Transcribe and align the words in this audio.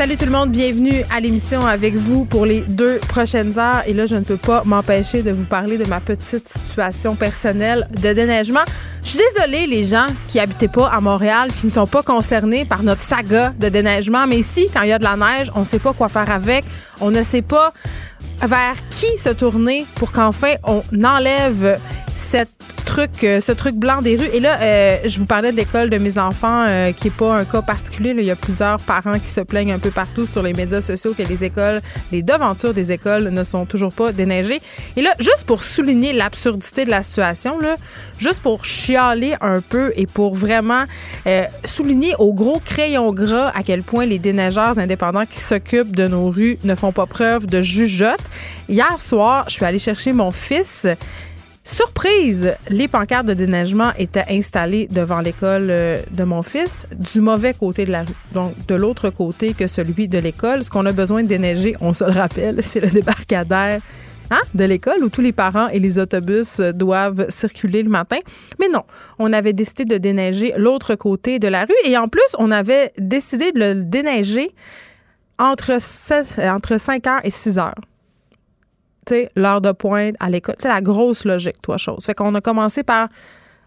Salut 0.00 0.16
tout 0.16 0.24
le 0.24 0.30
monde, 0.30 0.50
bienvenue 0.50 1.04
à 1.14 1.20
l'émission 1.20 1.60
avec 1.60 1.94
vous 1.94 2.24
pour 2.24 2.46
les 2.46 2.62
deux 2.62 2.98
prochaines 3.00 3.58
heures. 3.58 3.82
Et 3.86 3.92
là, 3.92 4.06
je 4.06 4.16
ne 4.16 4.22
peux 4.22 4.38
pas 4.38 4.62
m'empêcher 4.64 5.22
de 5.22 5.30
vous 5.30 5.44
parler 5.44 5.76
de 5.76 5.86
ma 5.86 6.00
petite 6.00 6.48
situation 6.48 7.16
personnelle 7.16 7.86
de 8.00 8.14
déneigement. 8.14 8.64
Je 9.02 9.08
suis 9.10 9.18
désolée, 9.34 9.66
les 9.66 9.84
gens 9.84 10.06
qui 10.26 10.38
n'habitaient 10.38 10.68
pas 10.68 10.86
à 10.86 11.02
Montréal, 11.02 11.50
qui 11.52 11.66
ne 11.66 11.70
sont 11.70 11.86
pas 11.86 12.02
concernés 12.02 12.64
par 12.64 12.82
notre 12.82 13.02
saga 13.02 13.52
de 13.60 13.68
déneigement. 13.68 14.26
Mais 14.26 14.38
ici, 14.38 14.68
quand 14.72 14.80
il 14.80 14.88
y 14.88 14.92
a 14.92 14.98
de 14.98 15.04
la 15.04 15.16
neige, 15.16 15.52
on 15.54 15.60
ne 15.60 15.64
sait 15.66 15.78
pas 15.78 15.92
quoi 15.92 16.08
faire 16.08 16.30
avec. 16.30 16.64
On 17.02 17.10
ne 17.10 17.22
sait 17.22 17.42
pas 17.42 17.74
vers 18.40 18.76
qui 18.88 19.18
se 19.18 19.28
tourner 19.28 19.84
pour 19.96 20.12
qu'enfin 20.12 20.54
on 20.64 20.82
enlève 21.04 21.78
cette 22.14 22.48
euh, 23.00 23.40
ce 23.40 23.52
truc 23.52 23.76
blanc 23.76 24.02
des 24.02 24.16
rues. 24.16 24.28
Et 24.32 24.40
là, 24.40 24.58
euh, 24.60 24.98
je 25.04 25.18
vous 25.18 25.24
parlais 25.24 25.52
de 25.52 25.56
l'école 25.56 25.90
de 25.90 25.98
mes 25.98 26.18
enfants, 26.18 26.64
euh, 26.66 26.92
qui 26.92 27.08
est 27.08 27.16
pas 27.16 27.34
un 27.34 27.44
cas 27.44 27.62
particulier. 27.62 28.14
Il 28.16 28.24
y 28.24 28.30
a 28.30 28.36
plusieurs 28.36 28.78
parents 28.78 29.18
qui 29.18 29.28
se 29.28 29.40
plaignent 29.40 29.72
un 29.72 29.78
peu 29.78 29.90
partout 29.90 30.26
sur 30.26 30.42
les 30.42 30.52
médias 30.52 30.80
sociaux 30.80 31.14
que 31.16 31.22
les 31.22 31.44
écoles, 31.44 31.80
les 32.12 32.22
devantures 32.22 32.74
des 32.74 32.92
écoles 32.92 33.30
ne 33.30 33.44
sont 33.44 33.64
toujours 33.64 33.92
pas 33.92 34.12
déneigées. 34.12 34.60
Et 34.96 35.02
là, 35.02 35.14
juste 35.18 35.44
pour 35.46 35.62
souligner 35.62 36.12
l'absurdité 36.12 36.84
de 36.84 36.90
la 36.90 37.02
situation, 37.02 37.58
là, 37.58 37.76
juste 38.18 38.40
pour 38.40 38.64
chialer 38.64 39.34
un 39.40 39.60
peu 39.60 39.92
et 39.96 40.06
pour 40.06 40.34
vraiment 40.34 40.84
souligner 41.64 42.14
au 42.18 42.34
gros 42.34 42.60
crayon 42.64 43.12
gras 43.12 43.52
à 43.54 43.62
quel 43.62 43.82
point 43.82 44.04
les 44.04 44.18
déneigeurs 44.18 44.78
indépendants 44.78 45.26
qui 45.26 45.38
s'occupent 45.38 45.94
de 45.94 46.08
nos 46.08 46.28
rues 46.30 46.58
ne 46.64 46.74
font 46.74 46.92
pas 46.92 47.06
preuve 47.06 47.46
de 47.46 47.62
jugeote. 47.62 48.20
Hier 48.68 48.98
soir, 48.98 49.44
je 49.48 49.54
suis 49.54 49.64
allée 49.64 49.78
chercher 49.78 50.12
mon 50.12 50.30
fils 50.30 50.86
Surprise, 51.72 52.56
les 52.68 52.88
pancartes 52.88 53.26
de 53.26 53.32
déneigement 53.32 53.92
étaient 53.96 54.24
installées 54.28 54.88
devant 54.90 55.20
l'école 55.20 55.68
euh, 55.70 56.02
de 56.10 56.24
mon 56.24 56.42
fils 56.42 56.84
du 56.98 57.20
mauvais 57.20 57.54
côté 57.54 57.84
de 57.84 57.92
la 57.92 58.02
rue, 58.02 58.12
donc 58.32 58.66
de 58.66 58.74
l'autre 58.74 59.10
côté 59.10 59.54
que 59.54 59.68
celui 59.68 60.08
de 60.08 60.18
l'école. 60.18 60.64
Ce 60.64 60.68
qu'on 60.68 60.84
a 60.84 60.92
besoin 60.92 61.22
de 61.22 61.28
déneiger, 61.28 61.76
on 61.80 61.92
se 61.92 62.02
le 62.02 62.10
rappelle, 62.10 62.56
c'est 62.64 62.80
le 62.80 62.88
débarcadère 62.88 63.80
hein, 64.32 64.40
de 64.52 64.64
l'école 64.64 65.04
où 65.04 65.10
tous 65.10 65.20
les 65.20 65.30
parents 65.30 65.68
et 65.68 65.78
les 65.78 66.00
autobus 66.00 66.58
doivent 66.58 67.26
circuler 67.28 67.84
le 67.84 67.88
matin. 67.88 68.18
Mais 68.58 68.68
non, 68.68 68.82
on 69.20 69.32
avait 69.32 69.52
décidé 69.52 69.84
de 69.84 69.96
déneiger 69.96 70.52
l'autre 70.56 70.96
côté 70.96 71.38
de 71.38 71.46
la 71.46 71.66
rue 71.66 71.88
et 71.88 71.96
en 71.96 72.08
plus, 72.08 72.34
on 72.40 72.50
avait 72.50 72.90
décidé 72.98 73.52
de 73.52 73.60
le 73.60 73.84
déneiger 73.84 74.50
entre, 75.38 75.78
entre 76.42 76.80
5 76.80 77.06
heures 77.06 77.20
et 77.22 77.30
6 77.30 77.58
heures 77.58 77.80
l'heure 79.36 79.60
de 79.60 79.72
pointe 79.72 80.14
à 80.20 80.30
l'école. 80.30 80.56
C'est 80.58 80.68
la 80.68 80.80
grosse 80.80 81.24
logique, 81.24 81.60
toi, 81.62 81.76
chose. 81.76 82.04
Fait 82.04 82.14
qu'on 82.14 82.34
a 82.34 82.40
commencé 82.40 82.82
par 82.82 83.08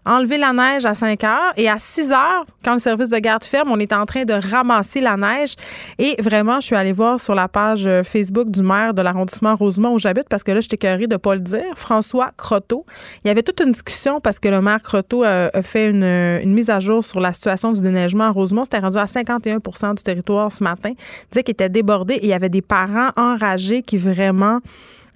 enlever 0.06 0.38
la 0.38 0.52
neige 0.52 0.84
à 0.84 0.94
5 0.94 1.24
heures 1.24 1.52
et 1.56 1.68
à 1.68 1.78
6 1.78 2.12
heures, 2.12 2.44
quand 2.64 2.74
le 2.74 2.78
service 2.78 3.08
de 3.08 3.18
garde 3.18 3.44
ferme, 3.44 3.70
on 3.70 3.78
est 3.78 3.92
en 3.92 4.04
train 4.04 4.24
de 4.24 4.34
ramasser 4.34 5.00
la 5.00 5.16
neige. 5.16 5.54
Et 5.98 6.20
vraiment, 6.20 6.60
je 6.60 6.66
suis 6.66 6.76
allée 6.76 6.92
voir 6.92 7.20
sur 7.20 7.34
la 7.34 7.48
page 7.48 7.86
euh, 7.86 8.02
Facebook 8.02 8.50
du 8.50 8.62
maire 8.62 8.92
de 8.94 9.02
l'arrondissement 9.02 9.56
Rosemont 9.56 9.94
où 9.94 9.98
j'habite 9.98 10.28
parce 10.28 10.42
que 10.42 10.52
là, 10.52 10.60
j'étais 10.60 10.76
curée 10.76 11.06
de 11.06 11.16
pas 11.16 11.34
le 11.34 11.40
dire, 11.40 11.62
François 11.74 12.30
Croteau. 12.36 12.84
Il 13.24 13.28
y 13.28 13.30
avait 13.30 13.42
toute 13.42 13.60
une 13.60 13.72
discussion 13.72 14.20
parce 14.20 14.38
que 14.38 14.48
le 14.48 14.60
maire 14.60 14.82
Croteau 14.82 15.24
euh, 15.24 15.48
a, 15.52 15.62
fait 15.62 15.88
une, 15.88 16.04
une, 16.04 16.52
mise 16.52 16.70
à 16.70 16.80
jour 16.80 17.02
sur 17.02 17.20
la 17.20 17.32
situation 17.32 17.72
du 17.72 17.80
déneigement 17.80 18.24
à 18.24 18.30
Rosemont. 18.30 18.64
C'était 18.64 18.78
rendu 18.78 18.98
à 18.98 19.04
51% 19.04 19.96
du 19.96 20.02
territoire 20.02 20.52
ce 20.52 20.62
matin. 20.62 20.90
Il 20.90 21.28
disait 21.30 21.42
qu'il 21.42 21.52
était 21.52 21.68
débordé 21.68 22.14
et 22.14 22.24
il 22.24 22.28
y 22.28 22.34
avait 22.34 22.48
des 22.48 22.62
parents 22.62 23.10
enragés 23.16 23.82
qui 23.82 23.96
vraiment 23.96 24.60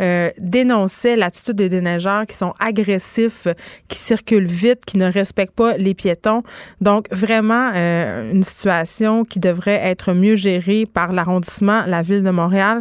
euh, 0.00 0.30
dénonçait 0.38 1.16
l'attitude 1.16 1.56
des 1.56 1.68
déneigeurs 1.68 2.26
qui 2.26 2.36
sont 2.36 2.54
agressifs, 2.58 3.48
qui 3.88 3.98
circulent 3.98 4.46
vite, 4.46 4.84
qui 4.84 4.96
ne 4.96 5.10
respectent 5.10 5.54
pas 5.54 5.76
les 5.76 5.94
piétons. 5.94 6.42
Donc, 6.80 7.06
vraiment, 7.10 7.72
euh, 7.74 8.32
une 8.32 8.42
situation 8.42 9.24
qui 9.24 9.40
devrait 9.40 9.80
être 9.82 10.12
mieux 10.12 10.34
gérée 10.34 10.86
par 10.86 11.12
l'arrondissement, 11.12 11.84
la 11.86 12.02
ville 12.02 12.22
de 12.22 12.30
Montréal. 12.30 12.80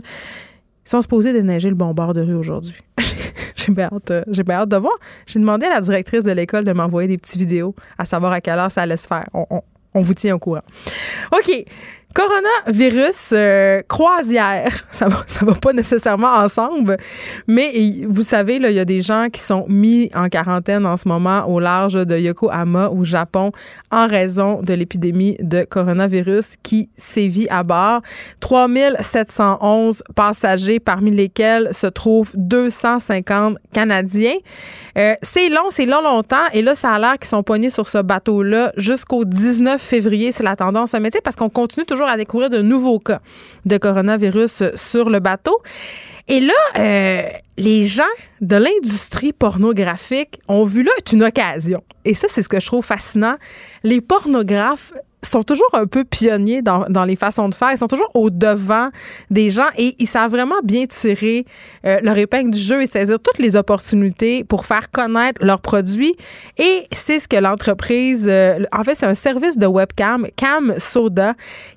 Ils 0.85 0.89
sont 0.89 1.01
supposés 1.01 1.33
déneiger 1.33 1.69
le 1.69 1.75
bon 1.75 1.93
bord 1.93 2.13
de 2.13 2.21
rue 2.21 2.35
aujourd'hui. 2.35 2.81
j'ai 3.55 3.73
bien 3.73 3.89
hâte, 3.91 4.11
euh, 4.11 4.23
hâte 4.49 4.69
de 4.69 4.77
voir. 4.77 4.93
J'ai 5.25 5.39
demandé 5.39 5.65
à 5.65 5.69
la 5.69 5.81
directrice 5.81 6.23
de 6.23 6.31
l'école 6.31 6.63
de 6.63 6.71
m'envoyer 6.71 7.09
des 7.09 7.17
petites 7.17 7.37
vidéos 7.37 7.75
à 7.97 8.05
savoir 8.05 8.31
à 8.31 8.41
quelle 8.41 8.59
heure 8.59 8.71
ça 8.71 8.83
allait 8.83 8.95
se 8.95 9.07
faire. 9.07 9.27
On, 9.33 9.61
on 9.93 10.01
vous 10.01 10.13
tient 10.13 10.35
au 10.35 10.39
courant. 10.39 10.61
OK. 11.33 11.65
Coronavirus 12.17 13.29
euh, 13.33 13.83
croisière, 13.87 14.87
ça 14.91 15.07
va, 15.07 15.17
ça 15.27 15.45
va 15.45 15.53
pas 15.53 15.71
nécessairement 15.71 16.33
ensemble, 16.33 16.97
mais 17.45 17.93
vous 18.07 18.23
savez, 18.23 18.57
là, 18.57 18.71
il 18.71 18.75
y 18.75 18.79
a 18.79 18.85
des 18.85 19.01
gens 19.01 19.27
qui 19.31 19.39
sont 19.39 19.65
mis 19.69 20.09
en 20.15 20.27
quarantaine 20.27 20.87
en 20.87 20.97
ce 20.97 21.07
moment 21.07 21.45
au 21.47 21.59
large 21.59 21.93
de 21.93 22.17
Yokohama 22.17 22.89
au 22.89 23.03
Japon 23.03 23.51
en 23.91 24.07
raison 24.07 24.63
de 24.63 24.73
l'épidémie 24.73 25.37
de 25.41 25.63
coronavirus 25.63 26.55
qui 26.63 26.89
sévit 26.97 27.47
à 27.51 27.61
bord. 27.61 28.01
3711 28.39 30.01
passagers, 30.15 30.79
parmi 30.79 31.11
lesquels 31.11 31.69
se 31.71 31.85
trouvent 31.85 32.31
250 32.33 33.57
Canadiens. 33.71 34.37
Euh, 34.97 35.13
c'est 35.21 35.49
long, 35.49 35.69
c'est 35.69 35.85
long 35.85 36.01
longtemps, 36.01 36.47
et 36.51 36.63
là, 36.63 36.73
ça 36.73 36.93
a 36.93 36.97
l'air 36.97 37.19
qu'ils 37.19 37.27
sont 37.27 37.43
pognés 37.43 37.69
sur 37.69 37.87
ce 37.87 37.99
bateau-là 37.99 38.73
jusqu'au 38.75 39.23
19 39.23 39.79
février, 39.79 40.31
c'est 40.31 40.41
la 40.41 40.55
tendance 40.55 40.95
à 40.95 40.99
métier, 40.99 41.21
parce 41.23 41.35
qu'on 41.35 41.49
continue 41.49 41.85
toujours 41.85 42.06
à 42.09 42.17
découvrir 42.17 42.49
de 42.49 42.61
nouveaux 42.61 42.99
cas 42.99 43.21
de 43.65 43.77
coronavirus 43.77 44.63
sur 44.75 45.09
le 45.09 45.19
bateau. 45.19 45.61
Et 46.27 46.41
là, 46.41 46.53
euh, 46.77 47.23
les 47.57 47.85
gens 47.85 48.03
de 48.41 48.57
l'industrie 48.57 49.31
pornographique 49.31 50.41
ont 50.47 50.65
vu 50.65 50.83
là 50.83 50.91
une 51.13 51.23
occasion. 51.23 51.83
Et 52.03 52.13
ça, 52.13 52.27
c'est 52.29 52.41
ce 52.41 52.49
que 52.49 52.59
je 52.59 52.67
trouve 52.67 52.85
fascinant. 52.85 53.37
Les 53.83 54.01
pornographes 54.01 54.93
sont 55.23 55.43
toujours 55.43 55.69
un 55.73 55.87
peu 55.87 56.03
pionniers 56.03 56.61
dans, 56.61 56.85
dans, 56.89 57.03
les 57.03 57.15
façons 57.15 57.49
de 57.49 57.55
faire. 57.55 57.71
Ils 57.71 57.77
sont 57.77 57.87
toujours 57.87 58.11
au 58.13 58.29
devant 58.29 58.89
des 59.29 59.49
gens 59.49 59.67
et 59.77 59.95
ils 59.99 60.07
savent 60.07 60.31
vraiment 60.31 60.61
bien 60.63 60.85
tirer 60.85 61.45
euh, 61.85 61.99
leur 62.01 62.17
épingle 62.17 62.51
du 62.51 62.59
jeu 62.59 62.81
et 62.83 62.85
saisir 62.85 63.19
toutes 63.19 63.39
les 63.39 63.55
opportunités 63.55 64.43
pour 64.43 64.65
faire 64.65 64.91
connaître 64.91 65.43
leurs 65.43 65.61
produits. 65.61 66.15
Et 66.57 66.87
c'est 66.91 67.19
ce 67.19 67.27
que 67.27 67.37
l'entreprise, 67.37 68.25
euh, 68.27 68.63
en 68.71 68.83
fait, 68.83 68.95
c'est 68.95 69.05
un 69.05 69.15
service 69.15 69.57
de 69.57 69.65
webcam, 69.65 70.27
Cam 70.35 70.75
Soda, 70.77 71.33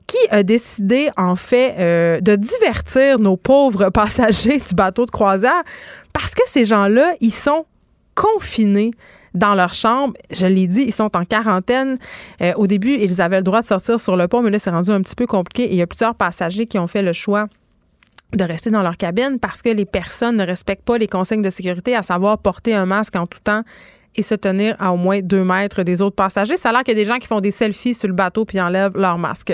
qui 0.07 0.19
a 0.31 0.43
décidé, 0.43 1.11
en 1.17 1.37
fait, 1.37 1.77
euh, 1.79 2.21
de 2.21 2.37
divertir 2.37 3.19
nos 3.19 3.37
pauvres 3.37 3.89
passagers 3.91 4.59
du 4.59 4.75
bateau 4.75 5.07
de 5.07 5.11
croisière 5.11 5.63
parce 6.13 6.35
que 6.35 6.43
ces 6.47 6.65
gens-là, 6.65 7.15
ils 7.21 7.33
sont 7.33 7.65
confinés 8.15 8.91
dans 9.35 9.55
leur 9.55 9.75
chambre. 9.75 10.15
Je 10.31 10.47
l'ai 10.47 10.67
dit, 10.67 10.83
ils 10.83 10.93
sont 10.93 11.17
en 11.17 11.25
quarantaine. 11.25 11.99
Euh, 12.41 12.53
au 12.57 12.67
début, 12.67 12.95
ils 12.95 13.21
avaient 13.21 13.39
le 13.39 13.43
droit 13.43 13.61
de 13.61 13.67
sortir 13.67 14.01
sur 14.01 14.17
le 14.17 14.29
pont, 14.29 14.43
mais 14.43 14.51
là, 14.51 14.59
c'est 14.59 14.71
rendu 14.71 14.91
un 14.91 15.03
petit 15.03 15.15
peu 15.15 15.27
compliqué. 15.27 15.65
Et 15.65 15.73
il 15.73 15.77
y 15.77 15.83
a 15.83 15.87
plusieurs 15.87 16.15
passagers 16.15 16.67
qui 16.67 16.79
ont 16.79 16.87
fait 16.87 17.03
le 17.03 17.13
choix 17.13 17.47
de 18.33 18.45
rester 18.45 18.71
dans 18.71 18.83
leur 18.83 18.97
cabine 18.97 19.39
parce 19.41 19.61
que 19.61 19.71
les 19.71 19.85
personnes 19.85 20.37
ne 20.37 20.47
respectent 20.47 20.85
pas 20.85 20.99
les 20.99 21.09
consignes 21.09 21.43
de 21.43 21.51
sécurité, 21.51 21.97
à 21.97 22.03
savoir 22.03 22.39
porter 22.39 22.75
un 22.75 22.87
masque 22.87 23.17
en 23.17 23.27
tout 23.27 23.41
temps 23.43 23.63
et 24.17 24.23
se 24.23 24.35
tenir 24.35 24.77
à 24.79 24.93
au 24.93 24.97
moins 24.97 25.21
deux 25.21 25.45
mètres 25.45 25.83
des 25.83 26.03
autres 26.03 26.17
passagers. 26.17 26.57
Ça 26.57 26.71
a 26.71 26.73
l'air 26.73 26.85
qu'il 26.85 26.97
y 26.97 27.01
a 27.01 27.05
des 27.05 27.09
gens 27.09 27.19
qui 27.19 27.27
font 27.27 27.41
des 27.41 27.51
selfies 27.51 27.95
sur 27.95 28.09
le 28.09 28.15
bateau 28.15 28.45
puis 28.45 28.61
enlèvent 28.61 28.97
leur 28.97 29.19
masque. 29.19 29.53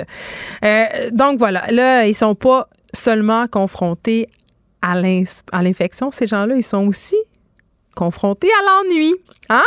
Euh, 0.63 0.85
donc 1.11 1.37
voilà, 1.37 1.65
là, 1.71 2.07
ils 2.07 2.15
sont 2.15 2.35
pas 2.35 2.67
seulement 2.93 3.47
confrontés 3.47 4.27
à 4.81 4.99
l'infection, 4.99 6.11
ces 6.11 6.27
gens-là, 6.27 6.55
ils 6.55 6.63
sont 6.63 6.85
aussi 6.87 7.17
confrontés 7.97 8.47
à 8.47 8.65
l'ennui. 8.65 9.15
Hein? 9.49 9.63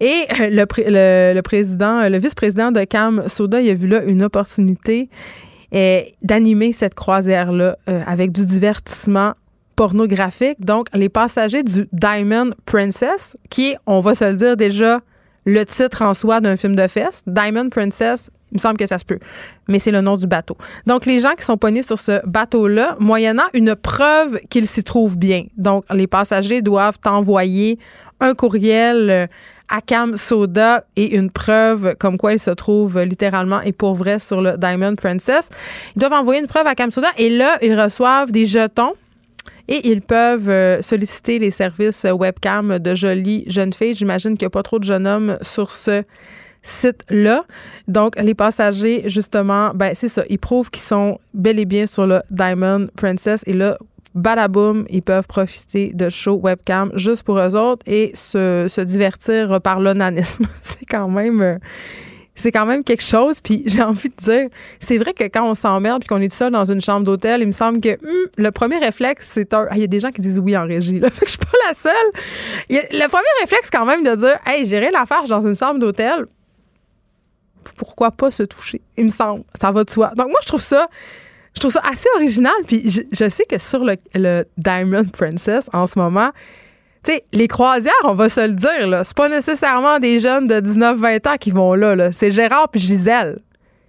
Et 0.00 0.24
euh, 0.40 0.50
le, 0.50 1.34
le, 1.34 1.40
président, 1.42 2.00
euh, 2.00 2.08
le 2.08 2.18
vice-président 2.18 2.72
de 2.72 2.82
Cam 2.84 3.28
Soda, 3.28 3.60
il 3.60 3.70
a 3.70 3.74
vu 3.74 3.86
là 3.86 4.02
une 4.02 4.22
opportunité 4.22 5.08
euh, 5.74 6.00
d'animer 6.22 6.72
cette 6.72 6.94
croisière-là 6.94 7.76
avec 8.06 8.32
du 8.32 8.46
divertissement 8.46 9.34
pornographique. 9.76 10.60
Donc, 10.60 10.86
les 10.94 11.08
passagers 11.08 11.62
du 11.62 11.88
Diamond 11.92 12.50
Princess, 12.64 13.36
qui 13.50 13.76
on 13.86 14.00
va 14.00 14.14
se 14.14 14.24
le 14.24 14.34
dire 14.34 14.56
déjà, 14.56 15.00
le 15.44 15.64
titre 15.64 16.02
en 16.02 16.14
soi 16.14 16.40
d'un 16.40 16.56
film 16.56 16.74
de 16.74 16.86
fesses. 16.86 17.22
Diamond 17.26 17.68
Princess, 17.68 18.30
il 18.50 18.56
me 18.56 18.58
semble 18.60 18.76
que 18.76 18.86
ça 18.86 18.98
se 18.98 19.04
peut. 19.04 19.18
Mais 19.68 19.78
c'est 19.78 19.90
le 19.90 20.00
nom 20.00 20.16
du 20.16 20.26
bateau. 20.26 20.56
Donc, 20.86 21.06
les 21.06 21.20
gens 21.20 21.34
qui 21.36 21.44
sont 21.44 21.56
pognés 21.56 21.82
sur 21.82 21.98
ce 21.98 22.24
bateau-là, 22.26 22.96
moyennant 23.00 23.44
une 23.52 23.74
preuve 23.74 24.40
qu'ils 24.48 24.66
s'y 24.66 24.84
trouvent 24.84 25.18
bien. 25.18 25.44
Donc, 25.56 25.84
les 25.90 26.06
passagers 26.06 26.62
doivent 26.62 26.98
envoyer 27.04 27.78
un 28.20 28.34
courriel 28.34 29.10
euh, 29.10 29.26
à 29.68 29.80
Cam 29.80 30.16
Soda 30.16 30.84
et 30.96 31.16
une 31.16 31.30
preuve 31.30 31.96
comme 31.98 32.16
quoi 32.16 32.32
ils 32.32 32.38
se 32.38 32.50
trouvent 32.50 33.00
littéralement 33.00 33.60
et 33.62 33.72
pour 33.72 33.94
vrai 33.94 34.18
sur 34.18 34.40
le 34.40 34.56
Diamond 34.56 34.94
Princess. 34.94 35.48
Ils 35.96 36.00
doivent 36.00 36.12
envoyer 36.12 36.40
une 36.40 36.46
preuve 36.46 36.66
à 36.66 36.74
Cam 36.74 36.90
Soda 36.90 37.08
et 37.16 37.30
là, 37.30 37.58
ils 37.62 37.78
reçoivent 37.78 38.30
des 38.30 38.46
jetons 38.46 38.94
et 39.68 39.88
ils 39.88 40.02
peuvent 40.02 40.48
euh, 40.48 40.82
solliciter 40.82 41.38
les 41.38 41.50
services 41.50 42.04
webcam 42.04 42.78
de 42.78 42.94
jolies 42.94 43.44
jeunes 43.46 43.72
filles. 43.72 43.94
J'imagine 43.94 44.36
qu'il 44.36 44.44
n'y 44.44 44.48
a 44.48 44.50
pas 44.50 44.62
trop 44.62 44.78
de 44.78 44.84
jeunes 44.84 45.06
hommes 45.06 45.38
sur 45.42 45.72
ce 45.72 46.04
site-là. 46.62 47.44
Donc, 47.88 48.20
les 48.20 48.34
passagers, 48.34 49.04
justement, 49.06 49.72
ben 49.74 49.94
c'est 49.94 50.08
ça, 50.08 50.24
ils 50.28 50.38
prouvent 50.38 50.70
qu'ils 50.70 50.82
sont 50.82 51.18
bel 51.32 51.58
et 51.58 51.64
bien 51.64 51.86
sur 51.86 52.06
le 52.06 52.22
Diamond 52.30 52.88
Princess. 52.96 53.42
Et 53.46 53.52
là, 53.52 53.76
badaboum, 54.14 54.86
ils 54.88 55.02
peuvent 55.02 55.26
profiter 55.26 55.92
de 55.92 56.08
show 56.08 56.40
webcam 56.42 56.90
juste 56.94 57.22
pour 57.22 57.38
eux 57.38 57.56
autres 57.56 57.82
et 57.86 58.12
se, 58.14 58.66
se 58.68 58.80
divertir 58.80 59.60
par 59.60 59.80
l'onanisme. 59.80 60.46
c'est 60.62 60.86
quand 60.86 61.08
même... 61.08 61.58
C'est 62.34 62.50
quand 62.50 62.66
même 62.66 62.82
quelque 62.82 63.02
chose. 63.02 63.40
Puis 63.40 63.62
j'ai 63.66 63.82
envie 63.82 64.08
de 64.08 64.16
dire, 64.16 64.48
c'est 64.80 64.98
vrai 64.98 65.12
que 65.12 65.24
quand 65.24 65.48
on 65.48 65.54
s'emmerde 65.54 66.00
puis 66.00 66.08
qu'on 66.08 66.20
est 66.20 66.28
tout 66.28 66.36
seul 66.36 66.52
dans 66.52 66.70
une 66.70 66.80
chambre 66.80 67.04
d'hôtel, 67.04 67.42
il 67.42 67.46
me 67.46 67.52
semble 67.52 67.80
que 67.80 67.94
hmm, 67.94 68.28
le 68.36 68.50
premier 68.50 68.78
réflexe, 68.78 69.30
c'est 69.32 69.54
un. 69.54 69.68
Il 69.72 69.78
y 69.78 69.84
a 69.84 69.86
des 69.86 70.00
gens 70.00 70.10
qui 70.10 70.20
disent 70.20 70.38
oui 70.38 70.56
en 70.56 70.66
régie. 70.66 71.00
Là. 71.00 71.10
Fait 71.12 71.24
que 71.24 71.30
je 71.30 71.36
suis 71.36 71.38
pas 71.38 71.58
la 71.68 71.74
seule. 71.74 71.92
le 72.70 73.08
premier 73.08 73.40
réflexe, 73.40 73.70
quand 73.70 73.86
même, 73.86 74.02
de 74.02 74.14
dire 74.14 74.38
Hey, 74.46 74.64
j'ai 74.64 74.78
rien 74.78 74.92
à 74.94 75.06
faire 75.06 75.24
dans 75.24 75.46
une 75.46 75.54
chambre 75.54 75.78
d'hôtel. 75.78 76.26
Pourquoi 77.76 78.10
pas 78.10 78.30
se 78.30 78.42
toucher? 78.42 78.82
Il 78.96 79.06
me 79.06 79.10
semble. 79.10 79.44
Ça 79.58 79.72
va 79.72 79.84
de 79.84 79.90
soi. 79.90 80.10
Donc, 80.16 80.28
moi, 80.28 80.38
je 80.42 80.46
trouve 80.46 80.60
ça 80.60 80.88
je 81.54 81.60
trouve 81.60 81.72
ça 81.72 81.82
assez 81.88 82.08
original. 82.16 82.52
Puis 82.66 82.90
je, 83.12 83.28
sais 83.28 83.44
que 83.44 83.58
sur 83.58 83.84
le, 83.84 84.44
Diamond 84.58 85.04
Princess, 85.04 85.70
en 85.72 85.86
ce 85.86 85.98
moment, 85.98 86.30
tu 87.04 87.12
sais, 87.12 87.22
les 87.32 87.48
croisières, 87.48 87.92
on 88.04 88.14
va 88.14 88.28
se 88.28 88.40
le 88.40 88.54
dire, 88.54 88.86
là, 88.86 89.04
c'est 89.04 89.16
pas 89.16 89.28
nécessairement 89.28 89.98
des 89.98 90.20
jeunes 90.20 90.46
de 90.46 90.54
19-20 90.54 91.28
ans 91.28 91.36
qui 91.38 91.50
vont 91.50 91.74
là. 91.74 92.12
C'est 92.12 92.30
Gérard 92.30 92.68
puis 92.70 92.80
Gisèle. 92.80 93.40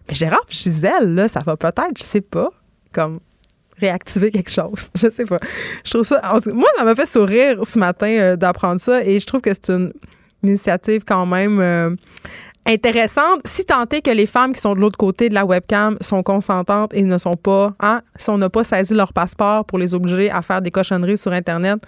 Mais 0.08 0.16
Gérard 0.16 0.46
puis 0.48 0.58
Gisèle, 0.58 1.16
là, 1.16 1.28
ça 1.28 1.40
va 1.46 1.56
peut-être, 1.56 1.98
je 1.98 2.04
sais 2.04 2.22
pas, 2.22 2.50
comme 2.94 3.20
réactiver 3.80 4.32
quelque 4.32 4.52
chose. 4.52 4.90
Je 4.96 5.10
sais 5.10 5.26
pas. 5.26 5.40
Je 5.84 5.92
trouve 5.92 6.04
ça. 6.04 6.22
moi, 6.54 6.70
ça 6.78 6.86
m'a 6.86 6.96
fait 6.96 7.06
sourire 7.06 7.60
ce 7.66 7.78
matin 7.78 8.08
euh, 8.08 8.36
d'apprendre 8.36 8.80
ça 8.80 9.04
et 9.04 9.20
je 9.20 9.26
trouve 9.26 9.42
que 9.42 9.54
c'est 9.54 9.70
une 9.70 9.92
initiative 10.44 11.04
quand 11.06 11.26
même 11.26 11.60
euh, 11.60 11.90
intéressante. 12.66 13.42
Si 13.46 13.66
tant 13.66 13.86
est 13.92 14.02
que 14.02 14.12
les 14.12 14.26
femmes 14.26 14.54
qui 14.54 14.62
sont 14.62 14.74
de 14.74 14.80
l'autre 14.80 14.98
côté 14.98 15.30
de 15.30 15.34
la 15.34 15.46
webcam 15.46 15.98
sont 16.02 16.24
consentantes 16.24 16.94
et 16.94 17.04
ne 17.04 17.18
sont 17.18 17.36
pas, 17.36 17.74
hein, 17.82 18.02
si 18.16 18.30
on 18.30 18.38
n'a 18.38 18.50
pas 18.50 18.64
saisi 18.64 18.94
leur 18.94 19.12
passeport 19.12 19.66
pour 19.66 19.78
les 19.78 19.94
obliger 19.94 20.32
à 20.32 20.42
faire 20.42 20.62
des 20.62 20.72
cochonneries 20.72 21.18
sur 21.18 21.32
Internet, 21.34 21.80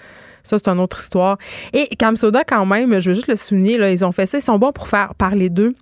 ça, 0.47 0.57
c'est 0.57 0.69
une 0.69 0.79
autre 0.79 0.99
histoire. 0.99 1.37
Et 1.73 1.89
Soda, 2.15 2.43
quand 2.43 2.65
même, 2.65 2.99
je 2.99 3.09
veux 3.09 3.15
juste 3.15 3.27
le 3.27 3.35
souligner, 3.35 3.77
là, 3.77 3.91
ils 3.91 4.05
ont 4.05 4.11
fait 4.11 4.25
ça, 4.25 4.37
ils 4.37 4.41
sont 4.41 4.57
bons 4.57 4.71
pour 4.71 4.87
faire 4.87 5.13
parler 5.15 5.49
d'eux. 5.49 5.75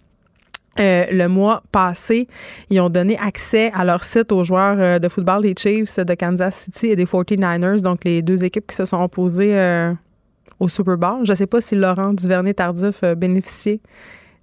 Euh, 0.78 1.06
le 1.10 1.28
mois 1.28 1.64
passé, 1.72 2.28
ils 2.70 2.82
ont 2.82 2.90
donné 2.90 3.18
accès 3.18 3.72
à 3.74 3.86
leur 3.86 4.04
site 4.04 4.34
aux 4.34 4.44
joueurs 4.44 4.78
euh, 4.78 5.00
de 5.00 5.08
football 5.08 5.44
des 5.44 5.56
Chiefs 5.58 6.00
de 6.00 6.14
Kansas 6.16 6.56
City 6.56 6.88
et 6.88 6.98
des 6.98 7.06
49ers, 7.06 7.82
donc 7.82 8.04
les 8.04 8.22
deux 8.22 8.44
équipes 8.44 8.68
qui 8.68 8.76
se 8.76 8.84
sont 8.84 9.02
opposées 9.02 9.58
euh, 9.58 9.94
au 10.60 10.68
Super 10.68 10.98
Bowl. 10.98 11.20
Je 11.24 11.32
ne 11.32 11.36
sais 11.36 11.48
pas 11.48 11.62
si 11.62 11.76
Laurent 11.76 12.12
Duvernay-Tardif 12.12 13.06
bénéficiait 13.16 13.80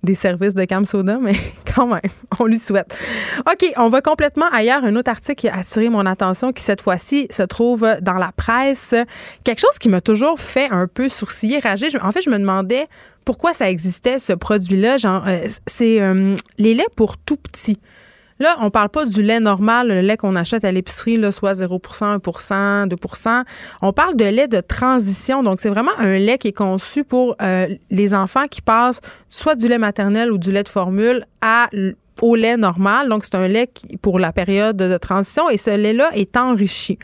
des 0.02 0.14
services 0.14 0.54
de 0.54 0.64
Cam 0.64 0.84
Soda, 0.84 1.18
mais 1.20 1.34
quand 1.74 1.86
même, 1.86 2.00
on 2.40 2.46
lui 2.46 2.58
souhaite. 2.58 2.96
OK, 3.40 3.72
on 3.76 3.88
va 3.88 4.00
complètement 4.00 4.48
ailleurs. 4.52 4.84
Un 4.84 4.96
autre 4.96 5.10
article 5.10 5.40
qui 5.40 5.48
a 5.48 5.58
attiré 5.58 5.88
mon 5.88 6.06
attention, 6.06 6.52
qui 6.52 6.62
cette 6.62 6.82
fois-ci 6.82 7.28
se 7.30 7.42
trouve 7.42 7.86
dans 8.00 8.14
la 8.14 8.32
presse. 8.32 8.94
Quelque 9.44 9.60
chose 9.60 9.78
qui 9.78 9.88
m'a 9.88 10.00
toujours 10.00 10.40
fait 10.40 10.68
un 10.70 10.86
peu 10.88 11.08
sourciller, 11.08 11.60
rager. 11.60 11.88
En 12.02 12.10
fait, 12.12 12.22
je 12.22 12.30
me 12.30 12.38
demandais 12.38 12.86
pourquoi 13.24 13.52
ça 13.52 13.70
existait, 13.70 14.18
ce 14.18 14.32
produit-là. 14.32 14.96
Genre, 14.96 15.24
euh, 15.26 15.46
c'est 15.66 16.00
euh, 16.00 16.34
les 16.58 16.74
laits 16.74 16.92
pour 16.96 17.16
tout 17.18 17.36
petits. 17.36 17.78
Là, 18.38 18.56
on 18.60 18.70
parle 18.70 18.88
pas 18.88 19.04
du 19.04 19.22
lait 19.22 19.40
normal, 19.40 19.88
le 19.88 20.00
lait 20.00 20.16
qu'on 20.16 20.36
achète 20.36 20.64
à 20.64 20.72
l'épicerie, 20.72 21.20
soit 21.32 21.52
0% 21.52 22.18
1% 22.18 22.88
2% 22.88 23.44
On 23.82 23.92
parle 23.92 24.16
de 24.16 24.24
lait 24.24 24.48
de 24.48 24.60
transition. 24.60 25.42
Donc, 25.42 25.60
c'est 25.60 25.68
vraiment 25.68 25.92
un 25.98 26.18
lait 26.18 26.38
qui 26.38 26.48
est 26.48 26.56
conçu 26.56 27.04
pour 27.04 27.36
euh, 27.42 27.68
les 27.90 28.14
enfants 28.14 28.46
qui 28.50 28.62
passent 28.62 29.00
soit 29.28 29.54
du 29.54 29.68
lait 29.68 29.78
maternel 29.78 30.32
ou 30.32 30.38
du 30.38 30.52
lait 30.52 30.62
de 30.62 30.68
formule 30.68 31.24
au 32.20 32.34
lait 32.34 32.56
normal. 32.56 33.08
Donc, 33.08 33.24
c'est 33.24 33.34
un 33.34 33.48
lait 33.48 33.70
pour 34.00 34.18
la 34.18 34.32
période 34.32 34.76
de 34.76 34.98
transition 34.98 35.48
et 35.50 35.56
ce 35.56 35.70
lait-là 35.70 36.10
est 36.14 36.36
enrichi. 36.36 36.98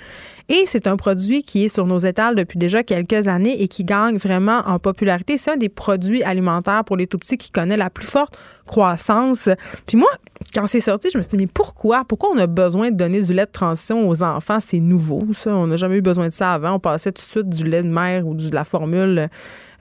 Et 0.50 0.64
c'est 0.64 0.86
un 0.86 0.96
produit 0.96 1.42
qui 1.42 1.64
est 1.64 1.68
sur 1.68 1.86
nos 1.86 1.98
étals 1.98 2.34
depuis 2.34 2.58
déjà 2.58 2.82
quelques 2.82 3.28
années 3.28 3.62
et 3.62 3.68
qui 3.68 3.84
gagne 3.84 4.16
vraiment 4.16 4.62
en 4.64 4.78
popularité. 4.78 5.36
C'est 5.36 5.50
un 5.50 5.56
des 5.58 5.68
produits 5.68 6.22
alimentaires 6.22 6.84
pour 6.84 6.96
les 6.96 7.06
tout 7.06 7.18
petits 7.18 7.36
qui 7.36 7.50
connaît 7.50 7.76
la 7.76 7.90
plus 7.90 8.06
forte 8.06 8.38
croissance. 8.64 9.50
Puis 9.86 9.98
moi, 9.98 10.08
quand 10.54 10.66
c'est 10.66 10.80
sorti, 10.80 11.10
je 11.12 11.18
me 11.18 11.22
suis 11.22 11.36
dit, 11.36 11.36
mais 11.36 11.50
pourquoi? 11.52 12.04
Pourquoi 12.06 12.30
on 12.34 12.38
a 12.38 12.46
besoin 12.46 12.90
de 12.90 12.96
donner 12.96 13.20
du 13.20 13.34
lait 13.34 13.44
de 13.44 13.50
transition 13.50 14.08
aux 14.08 14.22
enfants? 14.22 14.58
C'est 14.58 14.80
nouveau, 14.80 15.26
ça. 15.34 15.50
On 15.50 15.66
n'a 15.66 15.76
jamais 15.76 15.96
eu 15.96 16.02
besoin 16.02 16.28
de 16.28 16.32
ça 16.32 16.54
avant. 16.54 16.72
On 16.72 16.80
passait 16.80 17.12
tout 17.12 17.22
de 17.22 17.30
suite 17.30 17.48
du 17.50 17.64
lait 17.64 17.82
de 17.82 17.90
mère 17.90 18.26
ou 18.26 18.34
de 18.34 18.54
la 18.54 18.64
formule 18.64 19.28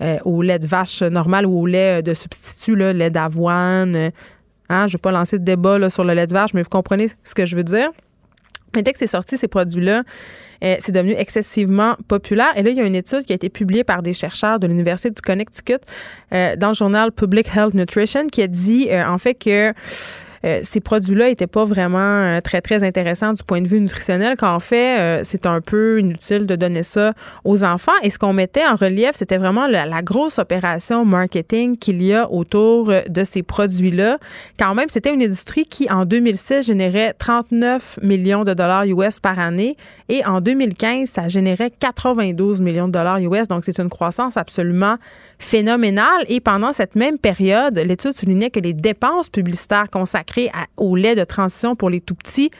euh, 0.02 0.18
au 0.26 0.42
lait 0.42 0.60
de 0.60 0.68
vache 0.68 1.02
normal 1.02 1.46
ou 1.46 1.62
au 1.62 1.66
lait 1.66 2.04
de 2.04 2.14
substitut, 2.14 2.76
là, 2.76 2.92
lait 2.92 3.10
d'avoine. 3.10 4.12
Hein? 4.68 4.88
Je 4.88 4.94
ne 4.96 4.98
vais 4.98 5.02
pas 5.02 5.12
lancer 5.12 5.40
de 5.40 5.46
débat 5.46 5.90
sur 5.90 6.04
le 6.04 6.14
lait 6.14 6.28
de 6.28 6.34
vache, 6.34 6.54
mais 6.54 6.62
vous 6.62 6.70
comprenez 6.70 7.08
ce 7.24 7.34
que 7.34 7.46
je 7.46 7.56
veux 7.56 7.64
dire. 7.64 7.90
Mais 8.76 8.84
dès 8.84 8.92
que 8.92 9.00
c'est 9.00 9.08
sorti, 9.08 9.38
ces 9.38 9.48
produits-là, 9.48 10.04
euh, 10.64 10.76
c'est 10.80 10.92
devenu 10.92 11.14
excessivement 11.18 11.96
populaire. 12.08 12.52
Et 12.56 12.64
là, 12.64 12.70
il 12.70 12.78
y 12.78 12.82
a 12.82 12.86
une 12.86 12.96
étude 12.96 13.24
qui 13.26 13.34
a 13.34 13.36
été 13.36 13.50
publiée 13.50 13.84
par 13.84 14.02
des 14.02 14.14
chercheurs 14.14 14.60
de 14.60 14.68
l'Université 14.68 15.10
du 15.10 15.22
Connecticut 15.22 15.80
euh, 16.34 16.56
dans 16.56 16.70
le 16.70 16.74
journal 16.74 17.12
Public 17.12 17.48
Health 17.56 17.74
Nutrition 17.74 18.28
qui 18.28 18.42
a 18.42 18.48
dit 18.48 18.88
euh, 18.90 19.06
en 19.08 19.18
fait 19.18 19.36
que 19.36 19.74
euh, 20.48 20.60
ces 20.64 20.80
produits-là 20.80 21.28
n'étaient 21.28 21.46
pas 21.46 21.66
vraiment 21.66 21.98
euh, 22.00 22.42
très, 22.42 22.62
très 22.62 22.84
intéressants 22.84 23.34
du 23.34 23.44
point 23.44 23.62
de 23.62 23.68
vue 23.68 23.82
nutritionnel, 23.82 24.38
qu'en 24.38 24.60
fait, 24.60 25.00
euh, 25.00 25.22
c'est 25.24 25.46
un 25.46 25.60
peu 25.60 26.00
inutile 26.00 26.46
de 26.46 26.56
donner 26.56 26.84
ça 26.84 27.14
aux 27.44 27.64
enfants. 27.64 27.92
Et 28.02 28.10
ce 28.10 28.18
qu'on 28.18 28.34
mettait 28.34 28.66
en 28.66 28.76
relief, 28.76 29.12
c'était 29.14 29.38
vraiment 29.38 29.68
la, 29.68 30.02
grosse 30.02 30.40
opération 30.40 31.04
marketing 31.06 31.78
qu'il 31.78 32.02
y 32.02 32.14
a 32.14 32.32
autour 32.32 32.94
de 33.10 33.24
ces 33.24 33.44
produits-là. 33.44 34.20
Quand 34.60 34.76
même, 34.76 34.88
c'était 34.90 35.14
une 35.14 35.24
industrie 35.24 35.66
qui, 35.66 35.90
en 35.92 36.06
2006, 36.06 36.68
générait 36.68 37.14
39 37.14 38.00
millions 38.04 38.44
de 38.44 38.54
dollars 38.54 38.86
US 38.86 39.20
par 39.20 39.40
année. 39.40 39.76
Et 40.08 40.24
en 40.26 40.40
2015, 40.40 41.10
ça 41.10 41.28
générait 41.28 41.72
92 41.72 42.62
millions 42.62 42.88
de 42.88 42.94
dollars 42.94 43.18
US. 43.20 43.48
Donc, 43.48 43.66
c'est 43.66 43.80
une 43.80 43.90
croissance 43.90 44.38
absolument 44.38 44.98
phénoménale. 45.40 46.26
Et 46.28 46.40
pendant 46.40 46.74
cette 46.74 46.96
même 46.96 47.18
période, 47.18 47.78
l'étude 47.78 48.14
soulignait 48.14 48.50
que 48.50 48.60
les 48.60 48.74
dépenses 48.74 49.30
publicitaires 49.30 49.90
consacrées 49.90 50.52
au 50.78 50.96
lait 50.96 51.16
de 51.16 51.24
transition 51.24 51.76
pour 51.76 51.90
les 51.90 52.02
tout 52.02 52.16
petits 52.16 52.52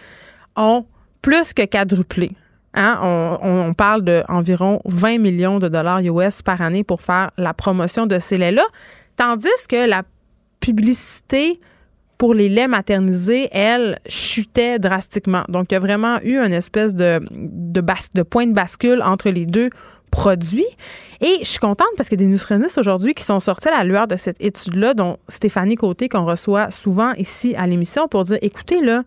ont 0.56 0.86
plus 1.22 1.54
que 1.54 1.66
quadruplé. 1.66 2.32
Hein? 2.74 3.00
On, 3.42 3.74
parle 3.74 4.04
d'environ 4.04 4.82
20 4.86 5.18
millions 5.18 5.60
de 5.60 5.68
dollars 5.68 6.00
US 6.02 6.42
par 6.42 6.62
année 6.62 6.84
pour 6.84 7.02
faire 7.02 7.32
la 7.38 7.54
promotion 7.54 8.06
de 8.06 8.20
ces 8.20 8.38
laits-là, 8.38 8.66
tandis 9.16 9.48
que 9.68 9.88
la 9.88 10.04
publicité 10.60 11.60
pour 12.18 12.34
les 12.34 12.50
laits 12.50 12.70
maternisés, 12.70 13.48
elle, 13.52 14.00
chutait 14.08 14.80
drastiquement. 14.80 15.44
Donc, 15.50 15.68
il 15.72 15.76
y 15.76 15.78
a 15.78 15.80
vraiment 15.80 16.20
eu 16.24 16.38
une 16.38 16.54
espèce 16.54 16.96
de 16.96 17.20
point 18.24 18.48
de 18.48 18.54
bascule 18.54 19.02
entre 19.04 19.30
les 19.30 19.46
deux 19.46 19.70
produits. 20.12 20.68
Et 21.22 21.38
je 21.40 21.46
suis 21.46 21.60
contente 21.60 21.88
parce 21.98 22.12
a 22.12 22.16
des 22.16 22.26
nutritionnistes 22.26 22.78
aujourd'hui 22.78 23.14
qui 23.14 23.24
sont 23.24 23.40
sortis 23.40 23.70
à 23.70 23.78
la 23.78 23.84
lueur 23.84 24.08
de 24.08 24.16
cette 24.16 24.44
étude-là, 24.44 24.94
dont 24.94 25.18
Stéphanie 25.30 25.76
Côté, 25.76 26.10
qu'on 26.10 26.26
reçoit 26.26 26.72
souvent 26.72 27.14
ici 27.14 27.56
à 27.56 27.66
l'émission, 27.68 28.08
pour 28.08 28.24
dire 28.24 28.38
écoutez, 28.42 28.82
là, 28.82 29.04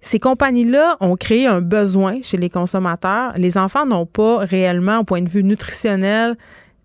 ces 0.00 0.20
compagnies-là 0.20 0.96
ont 1.00 1.16
créé 1.16 1.46
un 1.46 1.60
besoin 1.60 2.20
chez 2.22 2.36
les 2.36 2.48
consommateurs. 2.50 3.32
Les 3.36 3.58
enfants 3.58 3.86
n'ont 3.86 4.06
pas 4.06 4.38
réellement, 4.38 4.98
au 4.98 5.04
point 5.04 5.20
de 5.20 5.28
vue 5.28 5.42
nutritionnel, 5.42 6.36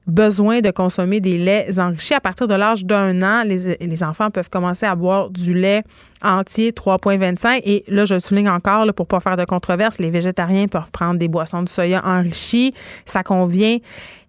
besoin 0.07 0.61
de 0.61 0.71
consommer 0.71 1.19
des 1.19 1.37
laits 1.37 1.77
enrichis. 1.79 2.13
À 2.13 2.19
partir 2.19 2.47
de 2.47 2.53
l'âge 2.53 2.85
d'un 2.85 3.21
an, 3.21 3.43
les, 3.43 4.03
enfants 4.03 4.29
peuvent 4.31 4.49
commencer 4.49 4.85
à 4.85 4.95
boire 4.95 5.29
du 5.29 5.53
lait 5.53 5.83
entier 6.23 6.71
3,25. 6.71 7.61
Et 7.63 7.83
là, 7.87 8.05
je 8.05 8.15
le 8.15 8.19
souligne 8.19 8.49
encore, 8.49 8.85
pour 8.93 9.07
pas 9.07 9.19
faire 9.19 9.37
de 9.37 9.45
controverse, 9.45 9.99
les 9.99 10.09
végétariens 10.09 10.67
peuvent 10.67 10.91
prendre 10.91 11.19
des 11.19 11.27
boissons 11.27 11.63
de 11.63 11.69
soya 11.69 12.01
enrichies. 12.05 12.73
Ça 13.05 13.23
convient 13.23 13.77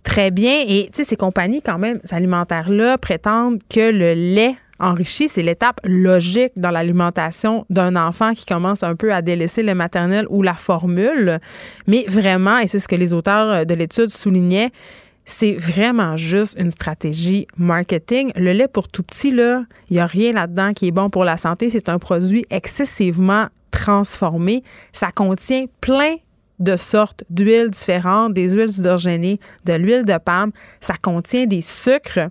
très 0.03 0.31
bien. 0.31 0.63
Et 0.67 0.89
tu 0.93 0.99
sais, 0.99 1.05
ces 1.05 1.17
compagnies, 1.17 1.63
quand 1.63 1.79
même, 1.79 2.01
alimentaires-là, 2.11 2.99
prétendent 2.99 3.61
que 3.69 3.91
le 3.91 4.15
lait 4.15 4.57
enrichi, 4.79 5.29
c'est 5.29 5.43
l'étape 5.43 5.81
logique 5.85 6.53
dans 6.57 6.71
l'alimentation 6.71 7.65
d'un 7.71 7.95
enfant 7.95 8.35
qui 8.35 8.45
commence 8.45 8.83
un 8.83 8.97
peu 8.97 9.15
à 9.15 9.23
délaisser 9.23 9.63
le 9.63 9.75
maternel 9.75 10.27
ou 10.29 10.43
la 10.43 10.55
formule. 10.55 11.39
Mais 11.87 12.05
vraiment, 12.09 12.59
et 12.59 12.67
c'est 12.67 12.81
ce 12.81 12.89
que 12.89 12.97
les 12.97 13.13
auteurs 13.13 13.65
de 13.65 13.75
l'étude 13.75 14.09
soulignaient, 14.09 14.73
c'est 15.25 15.55
vraiment 15.55 16.17
juste 16.17 16.59
une 16.59 16.71
stratégie 16.71 17.47
marketing. 17.57 18.33
Le 18.35 18.53
lait 18.53 18.69
pour 18.69 18.89
tout 18.89 19.03
petit, 19.03 19.31
là, 19.31 19.65
il 19.89 19.95
n'y 19.95 20.01
a 20.01 20.07
rien 20.07 20.33
là-dedans 20.33 20.73
qui 20.73 20.89
est 20.89 20.91
bon 20.91 21.11
pour 21.11 21.25
la 21.25 21.37
santé. 21.37 21.71
C'est 21.71 21.89
un 21.89 21.99
produit 21.99 22.45
excessivement 22.51 23.47
transformé. 23.71 24.63
Ça 24.93 25.13
contient 25.13 25.67
plein 25.81 26.17
de 26.59 26.77
sortes 26.77 27.25
d'huiles 27.31 27.71
différentes, 27.71 28.35
des 28.35 28.51
huiles 28.51 28.71
hydrogénées, 28.79 29.41
de 29.65 29.73
l'huile 29.75 30.05
de 30.05 30.19
palme. 30.19 30.53
Ça 30.81 30.95
contient 31.01 31.47
des 31.47 31.61
sucres. 31.61 32.29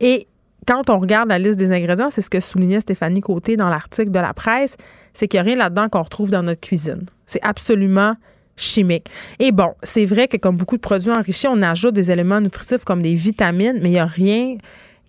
Et 0.00 0.26
quand 0.66 0.90
on 0.90 0.98
regarde 0.98 1.28
la 1.28 1.38
liste 1.38 1.58
des 1.58 1.72
ingrédients, 1.72 2.10
c'est 2.10 2.22
ce 2.22 2.30
que 2.30 2.40
soulignait 2.40 2.80
Stéphanie 2.80 3.20
Côté 3.20 3.56
dans 3.56 3.68
l'article 3.68 4.10
de 4.10 4.18
la 4.18 4.32
presse, 4.34 4.76
c'est 5.12 5.28
qu'il 5.28 5.38
n'y 5.38 5.46
a 5.46 5.50
rien 5.50 5.56
là-dedans 5.56 5.88
qu'on 5.88 6.02
retrouve 6.02 6.30
dans 6.30 6.42
notre 6.42 6.60
cuisine. 6.60 7.06
C'est 7.26 7.42
absolument 7.42 8.16
chimiques. 8.56 9.08
Et 9.38 9.52
bon, 9.52 9.74
c'est 9.82 10.04
vrai 10.04 10.28
que 10.28 10.36
comme 10.36 10.56
beaucoup 10.56 10.76
de 10.76 10.80
produits 10.80 11.10
enrichis, 11.10 11.48
on 11.48 11.60
ajoute 11.62 11.94
des 11.94 12.10
éléments 12.10 12.40
nutritifs 12.40 12.84
comme 12.84 13.02
des 13.02 13.14
vitamines, 13.14 13.78
mais 13.82 13.88
il 13.88 13.92
n'y 13.92 13.98
a 13.98 14.06
rien 14.06 14.56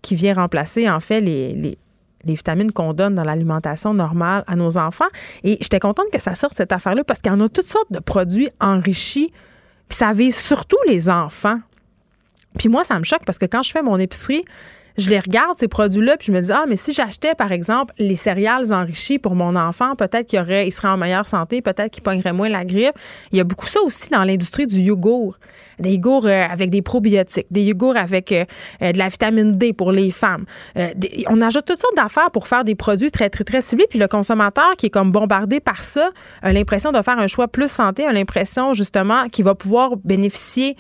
qui 0.02 0.16
vient 0.16 0.34
remplacer 0.34 0.90
en 0.90 1.00
fait 1.00 1.20
les, 1.20 1.54
les, 1.54 1.78
vitamines 2.26 2.72
qu'on 2.72 2.94
donne 2.94 3.14
dans 3.14 3.24
l'alimentation 3.24 3.94
normale 3.94 4.44
à 4.48 4.56
nos 4.56 4.78
enfants. 4.78 5.06
Et 5.44 5.58
j'étais 5.62 5.80
contente 5.80 6.08
que 6.12 6.20
ça 6.20 6.34
sorte 6.34 6.58
cette 6.58 6.72
affaire-là 6.72 7.04
parce 7.04 7.22
qu'il 7.22 7.32
y 7.32 7.36
en 7.36 7.40
a 7.40 7.50
toutes 7.50 7.68
sortes 7.68 7.92
de 7.92 8.00
produits 8.00 8.50
enrichis. 8.60 9.32
Puis 9.88 9.98
ça 9.98 10.12
vise 10.12 10.36
surtout 10.36 10.78
les 10.88 11.08
enfants. 11.08 11.60
Puis 12.58 12.68
moi, 12.68 12.84
ça 12.84 12.98
me 12.98 13.04
choque 13.04 13.26
parce 13.26 13.38
que 13.38 13.46
quand 13.46 13.62
je 13.62 13.72
fais 13.72 13.84
mon 13.84 14.00
épicerie, 14.00 14.44
je 14.98 15.10
les 15.10 15.20
regarde, 15.20 15.58
ces 15.58 15.68
produits-là, 15.68 16.18
puis 16.18 16.28
je 16.28 16.32
me 16.32 16.42
dis, 16.42 16.52
ah, 16.52 16.66
mais 16.68 16.76
si 16.76 16.94
j'achetais, 16.94 17.36
par 17.36 17.52
exemple, 17.52 17.94
les 17.98 18.16
céréales 18.16 18.74
enrichies 18.74 19.20
pour 19.20 19.36
mon 19.36 19.56
enfant, 19.56 19.96
peut-être 19.96 20.28
qu'il 20.28 20.40
aurait, 20.40 20.68
il 20.68 20.72
serait 20.72 20.88
en 20.88 20.98
meilleure 20.98 21.28
santé, 21.28 21.62
peut-être 21.62 21.92
qu'il 21.92 22.04
pognerait 22.04 22.34
moins 22.34 22.50
la 22.50 22.64
grippe. 22.64 22.96
Il 23.32 23.38
y 23.38 23.42
a 23.42 23.44
beaucoup 23.44 23.66
ça 23.66 23.82
aussi 23.82 24.10
dans 24.10 24.24
l'industrie 24.24 24.68
du 24.68 24.80
yogourt. 24.80 25.38
Des 25.80 25.96
yogourts 25.96 26.26
euh, 26.26 26.46
avec 26.50 26.70
des 26.70 26.82
probiotiques, 26.82 27.48
des 27.52 27.64
yogourts 27.64 27.98
avec 27.98 28.32
euh, 28.32 28.46
euh, 28.82 28.94
de 28.94 28.98
la 28.98 29.10
vitamine 29.10 29.58
D 29.58 29.74
pour 29.74 29.92
les 29.92 30.10
femmes. 30.10 30.46
on 31.28 31.42
ajoute 31.42 31.66
toutes 31.66 31.82
sortes 31.82 31.98
d'affaires 31.98 32.32
pour 32.32 32.48
faire 32.48 32.64
des 32.64 32.76
produits 32.76 33.12
très, 33.12 33.30
très, 33.30 33.44
très 33.44 33.60
ciblés. 33.60 33.88
Puis 33.90 34.00
le 34.00 34.08
consommateur 34.08 34.76
qui 34.78 34.86
est 34.86 34.90
comme 34.90 35.12
bombardé 35.12 35.60
par 35.60 35.84
ça 35.84 36.12
a 36.42 36.54
l'impression 36.54 36.94
de 36.94 37.02
faire 37.02 37.20
un 37.20 37.28
choix 37.28 37.50
plus 37.50 37.70
santé, 37.70 38.06
a 38.06 38.14
l'impression 38.14 38.74
justement 38.74 39.28
qu'il 39.28 39.44
va 39.44 39.56
pouvoir 39.56 39.98
bénéficier 39.98 40.78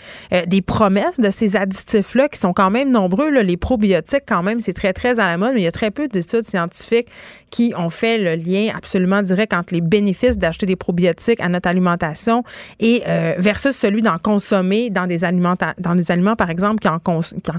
des 0.47 0.61
promesses 0.61 1.19
de 1.19 1.29
ces 1.29 1.55
additifs-là 1.55 2.29
qui 2.29 2.39
sont 2.39 2.53
quand 2.53 2.69
même 2.69 2.91
nombreux. 2.91 3.29
Là, 3.29 3.43
les 3.43 3.57
probiotiques 3.57 4.04
quand 4.25 4.43
même, 4.43 4.61
c'est 4.61 4.73
très, 4.73 4.93
très 4.93 5.19
à 5.19 5.27
la 5.27 5.37
mode, 5.37 5.53
mais 5.53 5.61
il 5.61 5.63
y 5.63 5.67
a 5.67 5.71
très 5.71 5.91
peu 5.91 6.07
d'études 6.07 6.43
scientifiques 6.43 7.07
qui 7.49 7.73
ont 7.77 7.89
fait 7.89 8.17
le 8.17 8.35
lien 8.35 8.73
absolument 8.75 9.21
direct 9.21 9.53
entre 9.53 9.73
les 9.73 9.81
bénéfices 9.81 10.37
d'acheter 10.37 10.65
des 10.65 10.75
probiotiques 10.75 11.39
à 11.39 11.47
notre 11.47 11.69
alimentation 11.69 12.43
et 12.79 13.03
euh, 13.07 13.35
versus 13.37 13.75
celui 13.75 14.01
d'en 14.01 14.17
consommer 14.17 14.89
dans 14.89 15.07
des 15.07 15.23
aliments, 15.23 15.55
dans 15.77 15.95
des 15.95 16.11
aliments, 16.11 16.35
par 16.35 16.49
exemple, 16.49 16.79
qui 16.79 16.87
en, 16.89 16.99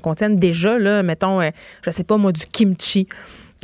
contiennent 0.01 0.37
déjà, 0.37 0.79
là, 0.79 1.03
mettons, 1.03 1.41
euh, 1.41 1.51
je 1.85 1.91
sais 1.91 2.05
pas 2.05 2.17
moi, 2.17 2.33
du 2.33 2.45
kimchi 2.47 3.09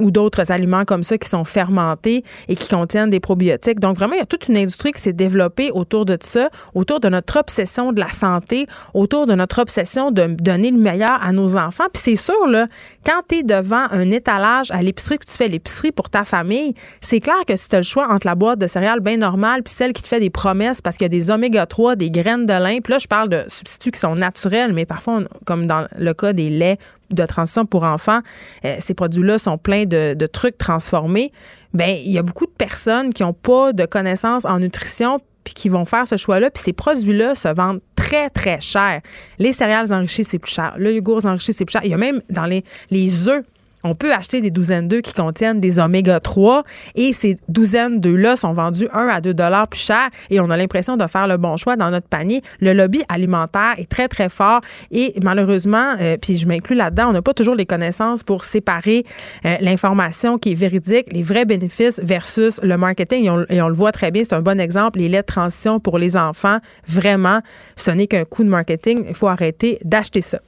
ou 0.00 0.10
d'autres 0.10 0.50
aliments 0.50 0.84
comme 0.84 1.02
ça 1.02 1.18
qui 1.18 1.28
sont 1.28 1.44
fermentés 1.44 2.24
et 2.48 2.56
qui 2.56 2.68
contiennent 2.68 3.10
des 3.10 3.20
probiotiques. 3.20 3.80
Donc 3.80 3.96
vraiment, 3.96 4.14
il 4.14 4.18
y 4.18 4.22
a 4.22 4.26
toute 4.26 4.48
une 4.48 4.56
industrie 4.56 4.92
qui 4.92 5.00
s'est 5.00 5.12
développée 5.12 5.70
autour 5.70 6.04
de 6.04 6.16
ça, 6.20 6.48
autour 6.74 7.00
de 7.00 7.08
notre 7.08 7.38
obsession 7.38 7.92
de 7.92 8.00
la 8.00 8.10
santé, 8.10 8.66
autour 8.94 9.26
de 9.26 9.34
notre 9.34 9.60
obsession 9.60 10.10
de 10.10 10.26
donner 10.26 10.70
le 10.70 10.78
meilleur 10.78 11.22
à 11.22 11.32
nos 11.32 11.56
enfants. 11.56 11.84
Puis 11.92 12.02
c'est 12.02 12.16
sûr, 12.16 12.46
là, 12.46 12.66
quand 13.04 13.22
tu 13.28 13.36
es 13.36 13.42
devant 13.42 13.86
un 13.90 14.10
étalage 14.10 14.70
à 14.70 14.80
l'épicerie, 14.80 15.18
que 15.18 15.26
tu 15.26 15.32
fais 15.32 15.48
l'épicerie 15.48 15.92
pour 15.92 16.08
ta 16.08 16.24
famille, 16.24 16.74
c'est 17.00 17.20
clair 17.20 17.44
que 17.46 17.56
si 17.56 17.68
tu 17.68 17.76
as 17.76 17.80
le 17.80 17.84
choix 17.84 18.10
entre 18.10 18.26
la 18.26 18.34
boîte 18.34 18.58
de 18.58 18.66
céréales 18.66 19.00
bien 19.00 19.16
normale 19.16 19.62
puis 19.62 19.74
celle 19.74 19.92
qui 19.92 20.02
te 20.02 20.08
fait 20.08 20.20
des 20.20 20.30
promesses 20.30 20.80
parce 20.80 20.96
qu'il 20.96 21.04
y 21.04 21.06
a 21.06 21.08
des 21.08 21.30
oméga 21.30 21.66
3, 21.66 21.96
des 21.96 22.10
graines 22.10 22.46
de 22.46 22.52
lin, 22.52 22.78
puis 22.82 22.92
là, 22.92 22.98
je 22.98 23.06
parle 23.06 23.28
de 23.28 23.44
substituts 23.48 23.90
qui 23.90 24.00
sont 24.00 24.14
naturels, 24.14 24.72
mais 24.72 24.86
parfois, 24.86 25.20
comme 25.44 25.66
dans 25.66 25.86
le 25.98 26.14
cas 26.14 26.32
des 26.32 26.50
laits 26.50 26.78
de 27.14 27.26
transition 27.26 27.66
pour 27.66 27.84
enfants, 27.84 28.20
euh, 28.64 28.76
ces 28.80 28.94
produits-là 28.94 29.38
sont 29.38 29.58
pleins 29.58 29.84
de, 29.84 30.26
trucs 30.26 30.58
transformés. 30.58 31.32
Bien, 31.74 31.88
il 31.88 32.10
y 32.10 32.18
a 32.18 32.22
beaucoup 32.22 32.46
de 32.46 32.52
personnes 32.52 33.12
qui 33.12 33.22
n'ont 33.22 33.32
pas 33.32 33.72
de 33.72 33.86
connaissances 33.86 34.44
en 34.44 34.58
nutrition 34.58 35.20
puis 35.44 35.54
qui 35.54 35.68
vont 35.68 35.84
faire 35.84 36.06
ce 36.06 36.16
choix-là. 36.16 36.50
Puis 36.50 36.62
ces 36.62 36.72
produits-là 36.72 37.34
se 37.34 37.48
vendent 37.48 37.80
très, 37.96 38.30
très 38.30 38.60
cher. 38.60 39.00
Les 39.38 39.52
céréales 39.52 39.92
enrichies, 39.92 40.24
c'est 40.24 40.38
plus 40.38 40.52
cher. 40.52 40.74
Le 40.76 40.94
yogourt 40.94 41.26
enrichi, 41.26 41.52
c'est 41.52 41.64
plus 41.64 41.72
cher. 41.72 41.82
Il 41.84 41.90
y 41.90 41.94
a 41.94 41.98
même 41.98 42.20
dans 42.30 42.46
les, 42.46 42.64
les 42.90 43.28
œufs 43.28 43.44
on 43.84 43.94
peut 43.94 44.12
acheter 44.12 44.40
des 44.40 44.50
douzaines 44.50 44.88
d'œufs 44.88 45.02
qui 45.02 45.12
contiennent 45.12 45.60
des 45.60 45.78
oméga 45.78 46.20
3 46.20 46.64
et 46.94 47.12
ces 47.12 47.36
douzaines 47.48 48.00
d'œufs-là 48.00 48.36
sont 48.36 48.52
vendus 48.52 48.88
1 48.92 49.08
à 49.08 49.20
2 49.20 49.34
dollars 49.34 49.68
plus 49.68 49.80
cher 49.80 50.08
et 50.30 50.40
on 50.40 50.50
a 50.50 50.56
l'impression 50.56 50.96
de 50.96 51.06
faire 51.06 51.26
le 51.26 51.36
bon 51.36 51.56
choix 51.56 51.76
dans 51.76 51.90
notre 51.90 52.08
panier. 52.08 52.42
Le 52.60 52.72
lobby 52.72 53.02
alimentaire 53.08 53.74
est 53.78 53.88
très, 53.88 54.08
très 54.08 54.28
fort 54.28 54.60
et 54.90 55.14
malheureusement, 55.22 55.94
euh, 56.00 56.16
puis 56.20 56.36
je 56.36 56.46
m'inclus 56.46 56.76
là-dedans, 56.76 57.08
on 57.10 57.12
n'a 57.12 57.22
pas 57.22 57.34
toujours 57.34 57.54
les 57.54 57.66
connaissances 57.66 58.22
pour 58.22 58.44
séparer 58.44 59.04
euh, 59.44 59.56
l'information 59.60 60.38
qui 60.38 60.52
est 60.52 60.54
véridique, 60.54 61.12
les 61.12 61.22
vrais 61.22 61.44
bénéfices 61.44 62.00
versus 62.02 62.60
le 62.62 62.76
marketing. 62.76 63.24
Et 63.48 63.62
on, 63.62 63.68
le 63.68 63.74
voit 63.74 63.92
très 63.92 64.10
bien, 64.10 64.22
c'est 64.24 64.34
un 64.34 64.42
bon 64.42 64.60
exemple. 64.60 64.98
Les 64.98 65.08
de 65.08 65.20
transition 65.20 65.78
pour 65.78 65.98
les 65.98 66.16
enfants, 66.16 66.58
vraiment, 66.86 67.40
ce 67.76 67.90
n'est 67.90 68.06
qu'un 68.06 68.24
coup 68.24 68.44
de 68.44 68.48
marketing. 68.48 69.04
Il 69.08 69.14
faut 69.14 69.28
arrêter 69.28 69.78
d'acheter 69.84 70.20
ça. 70.20 70.38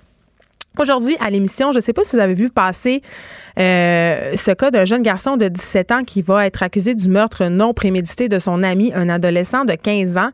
Aujourd'hui, 0.76 1.16
à 1.21 1.31
l'émission, 1.31 1.71
je 1.71 1.78
ne 1.78 1.81
sais 1.81 1.93
pas 1.93 2.02
si 2.02 2.16
vous 2.16 2.23
avez 2.23 2.35
vu 2.35 2.50
passer 2.50 3.00
euh, 3.61 4.33
ce 4.35 4.50
cas 4.50 4.73
d'un 4.73 4.85
jeune 4.85 5.02
garçon 5.02 5.37
de 5.37 5.47
17 5.47 5.93
ans 5.93 6.02
qui 6.04 6.21
va 6.21 6.47
être 6.47 6.64
accusé 6.64 6.97
du 6.97 7.09
meurtre 7.09 7.45
non 7.45 7.73
prémédité 7.73 8.28
de 8.28 8.40
son 8.40 8.64
ami, 8.64 8.93
un 8.93 9.09
adolescent 9.09 9.64
de 9.64 9.75
15 9.75 10.19
ans. 10.19 10.31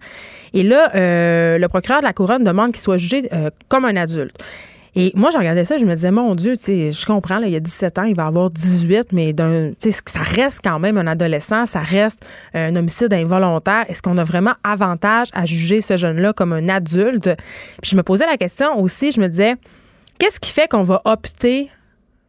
Et 0.54 0.62
là, 0.62 0.92
euh, 0.94 1.58
le 1.58 1.68
procureur 1.68 2.00
de 2.00 2.06
la 2.06 2.14
couronne 2.14 2.42
demande 2.42 2.72
qu'il 2.72 2.80
soit 2.80 2.96
jugé 2.96 3.28
euh, 3.34 3.50
comme 3.68 3.84
un 3.84 3.96
adulte. 3.96 4.34
Et 4.96 5.12
moi, 5.14 5.28
je 5.30 5.36
regardais 5.36 5.64
ça, 5.64 5.76
je 5.76 5.84
me 5.84 5.94
disais, 5.94 6.10
mon 6.10 6.34
Dieu, 6.34 6.54
je 6.56 7.06
comprends, 7.06 7.38
là, 7.38 7.46
il 7.46 7.52
y 7.52 7.56
a 7.56 7.60
17 7.60 7.98
ans, 7.98 8.04
il 8.04 8.16
va 8.16 8.26
avoir 8.26 8.50
18, 8.50 9.12
mais 9.12 9.34
ça 9.78 10.20
reste 10.20 10.62
quand 10.64 10.80
même 10.80 10.96
un 10.96 11.06
adolescent, 11.06 11.64
ça 11.66 11.80
reste 11.80 12.26
un 12.54 12.74
homicide 12.74 13.12
involontaire. 13.12 13.84
Est-ce 13.88 14.02
qu'on 14.02 14.18
a 14.18 14.24
vraiment 14.24 14.54
avantage 14.64 15.28
à 15.32 15.44
juger 15.44 15.80
ce 15.80 15.96
jeune-là 15.96 16.32
comme 16.32 16.52
un 16.52 16.68
adulte? 16.68 17.30
Puis 17.82 17.92
je 17.92 17.96
me 17.96 18.02
posais 18.02 18.26
la 18.26 18.36
question 18.36 18.80
aussi, 18.80 19.12
je 19.12 19.20
me 19.20 19.28
disais, 19.28 19.54
Qu'est-ce 20.20 20.38
qui 20.38 20.50
fait 20.50 20.68
qu'on 20.68 20.82
va 20.82 21.00
opter 21.06 21.70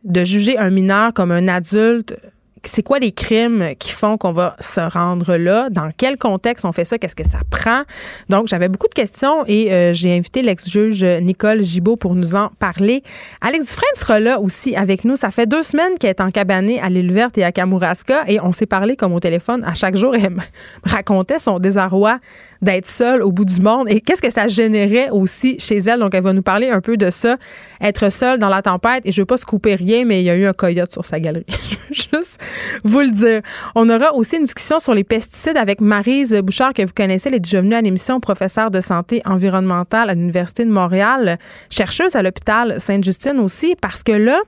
de 0.05 0.24
juger 0.24 0.57
un 0.57 0.69
mineur 0.69 1.13
comme 1.13 1.29
un 1.29 1.50
adulte? 1.50 2.17
C'est 2.63 2.83
quoi 2.83 3.00
les 3.00 3.12
crimes 3.12 3.74
qui 3.79 3.91
font 3.91 4.17
qu'on 4.17 4.31
va 4.31 4.55
se 4.62 4.79
rendre 4.79 5.36
là? 5.36 5.69
Dans 5.69 5.91
quel 5.98 6.17
contexte 6.17 6.63
on 6.63 6.71
fait 6.71 6.86
ça? 6.86 6.98
Qu'est-ce 6.98 7.17
que 7.17 7.27
ça 7.27 7.39
prend? 7.50 7.81
Donc, 8.29 8.48
j'avais 8.48 8.69
beaucoup 8.69 8.88
de 8.88 8.93
questions 8.93 9.43
et 9.45 9.74
euh, 9.74 9.93
j'ai 9.93 10.15
invité 10.15 10.41
l'ex-juge 10.41 11.03
Nicole 11.03 11.63
Gibault 11.63 11.98
pour 11.98 12.15
nous 12.15 12.36
en 12.36 12.48
parler. 12.60 13.03
Alex 13.41 13.65
Dufresne 13.65 13.95
sera 13.95 14.21
là 14.21 14.39
aussi 14.39 14.74
avec 14.74 15.03
nous. 15.03 15.17
Ça 15.17 15.29
fait 15.29 15.45
deux 15.45 15.63
semaines 15.63 15.98
qu'elle 16.00 16.12
est 16.12 16.21
encabanée 16.21 16.79
à 16.79 16.89
l'île 16.89 17.12
verte 17.12 17.38
et 17.39 17.43
à 17.43 17.51
Kamouraska 17.51 18.24
et 18.29 18.39
on 18.39 18.53
s'est 18.53 18.67
parlé 18.67 18.95
comme 18.95 19.12
au 19.12 19.19
téléphone 19.19 19.65
à 19.65 19.74
chaque 19.74 19.98
jour. 19.98 20.15
Elle 20.15 20.29
me 20.29 20.41
racontait 20.86 21.39
son 21.39 21.60
désarroi 21.60 22.19
d'être 22.62 22.86
seule 22.86 23.22
au 23.22 23.32
bout 23.32 23.46
du 23.46 23.60
monde 23.60 23.89
et 23.89 24.01
qu'est-ce 24.01 24.22
que 24.22 24.32
ça 24.32 24.48
générait 24.48 25.10
aussi 25.10 25.60
chez 25.60 25.77
elle? 25.77 26.00
Donc, 26.00 26.13
elle 26.13 26.24
va 26.24 26.34
nous 26.34 26.41
parler 26.41 26.70
un 26.70 26.82
peu 26.82 26.98
de 26.98 27.10
ça, 27.10 27.38
être 27.82 28.12
seule 28.12 28.39
dans 28.39 28.50
la 28.50 28.62
tempête. 28.62 29.06
Et 29.06 29.12
je 29.12 29.20
ne 29.20 29.24
veux 29.24 29.27
pas 29.27 29.38
se 29.38 29.46
couper 29.46 29.75
rien, 29.75 30.06
mais 30.06 30.22
il 30.22 30.25
y 30.25 30.30
a 30.30 30.36
eu 30.36 30.46
un 30.46 30.53
coyote 30.53 30.91
sur 30.91 31.06
sa 31.06 31.20
galerie. 31.20 31.46
juste 31.91 32.39
vous 32.84 33.01
le 33.01 33.12
dire. 33.12 33.41
On 33.75 33.89
aura 33.89 34.13
aussi 34.13 34.38
une 34.38 34.44
discussion 34.44 34.80
sur 34.80 34.94
les 34.94 35.03
pesticides 35.03 35.58
avec 35.58 35.82
Marise 35.82 36.34
Bouchard, 36.36 36.74
que 36.74 36.82
vous 36.82 36.94
connaissez. 36.96 37.30
Elle 37.30 37.36
est 37.36 37.39
déjà 37.39 37.62
venue 37.62 37.75
à 37.75 37.82
l'émission 37.82 38.20
professeure 38.20 38.72
de 38.72 38.82
santé 38.82 39.22
environnementale 39.25 40.10
à 40.10 40.13
l'Université 40.13 40.65
de 40.65 40.72
Montréal, 40.72 41.38
chercheuse 41.70 42.15
à 42.15 42.22
l'hôpital 42.22 42.80
Sainte-Justine 42.80 43.39
aussi, 43.39 43.75
parce 43.80 44.03
que 44.03 44.12
là, 44.12 44.39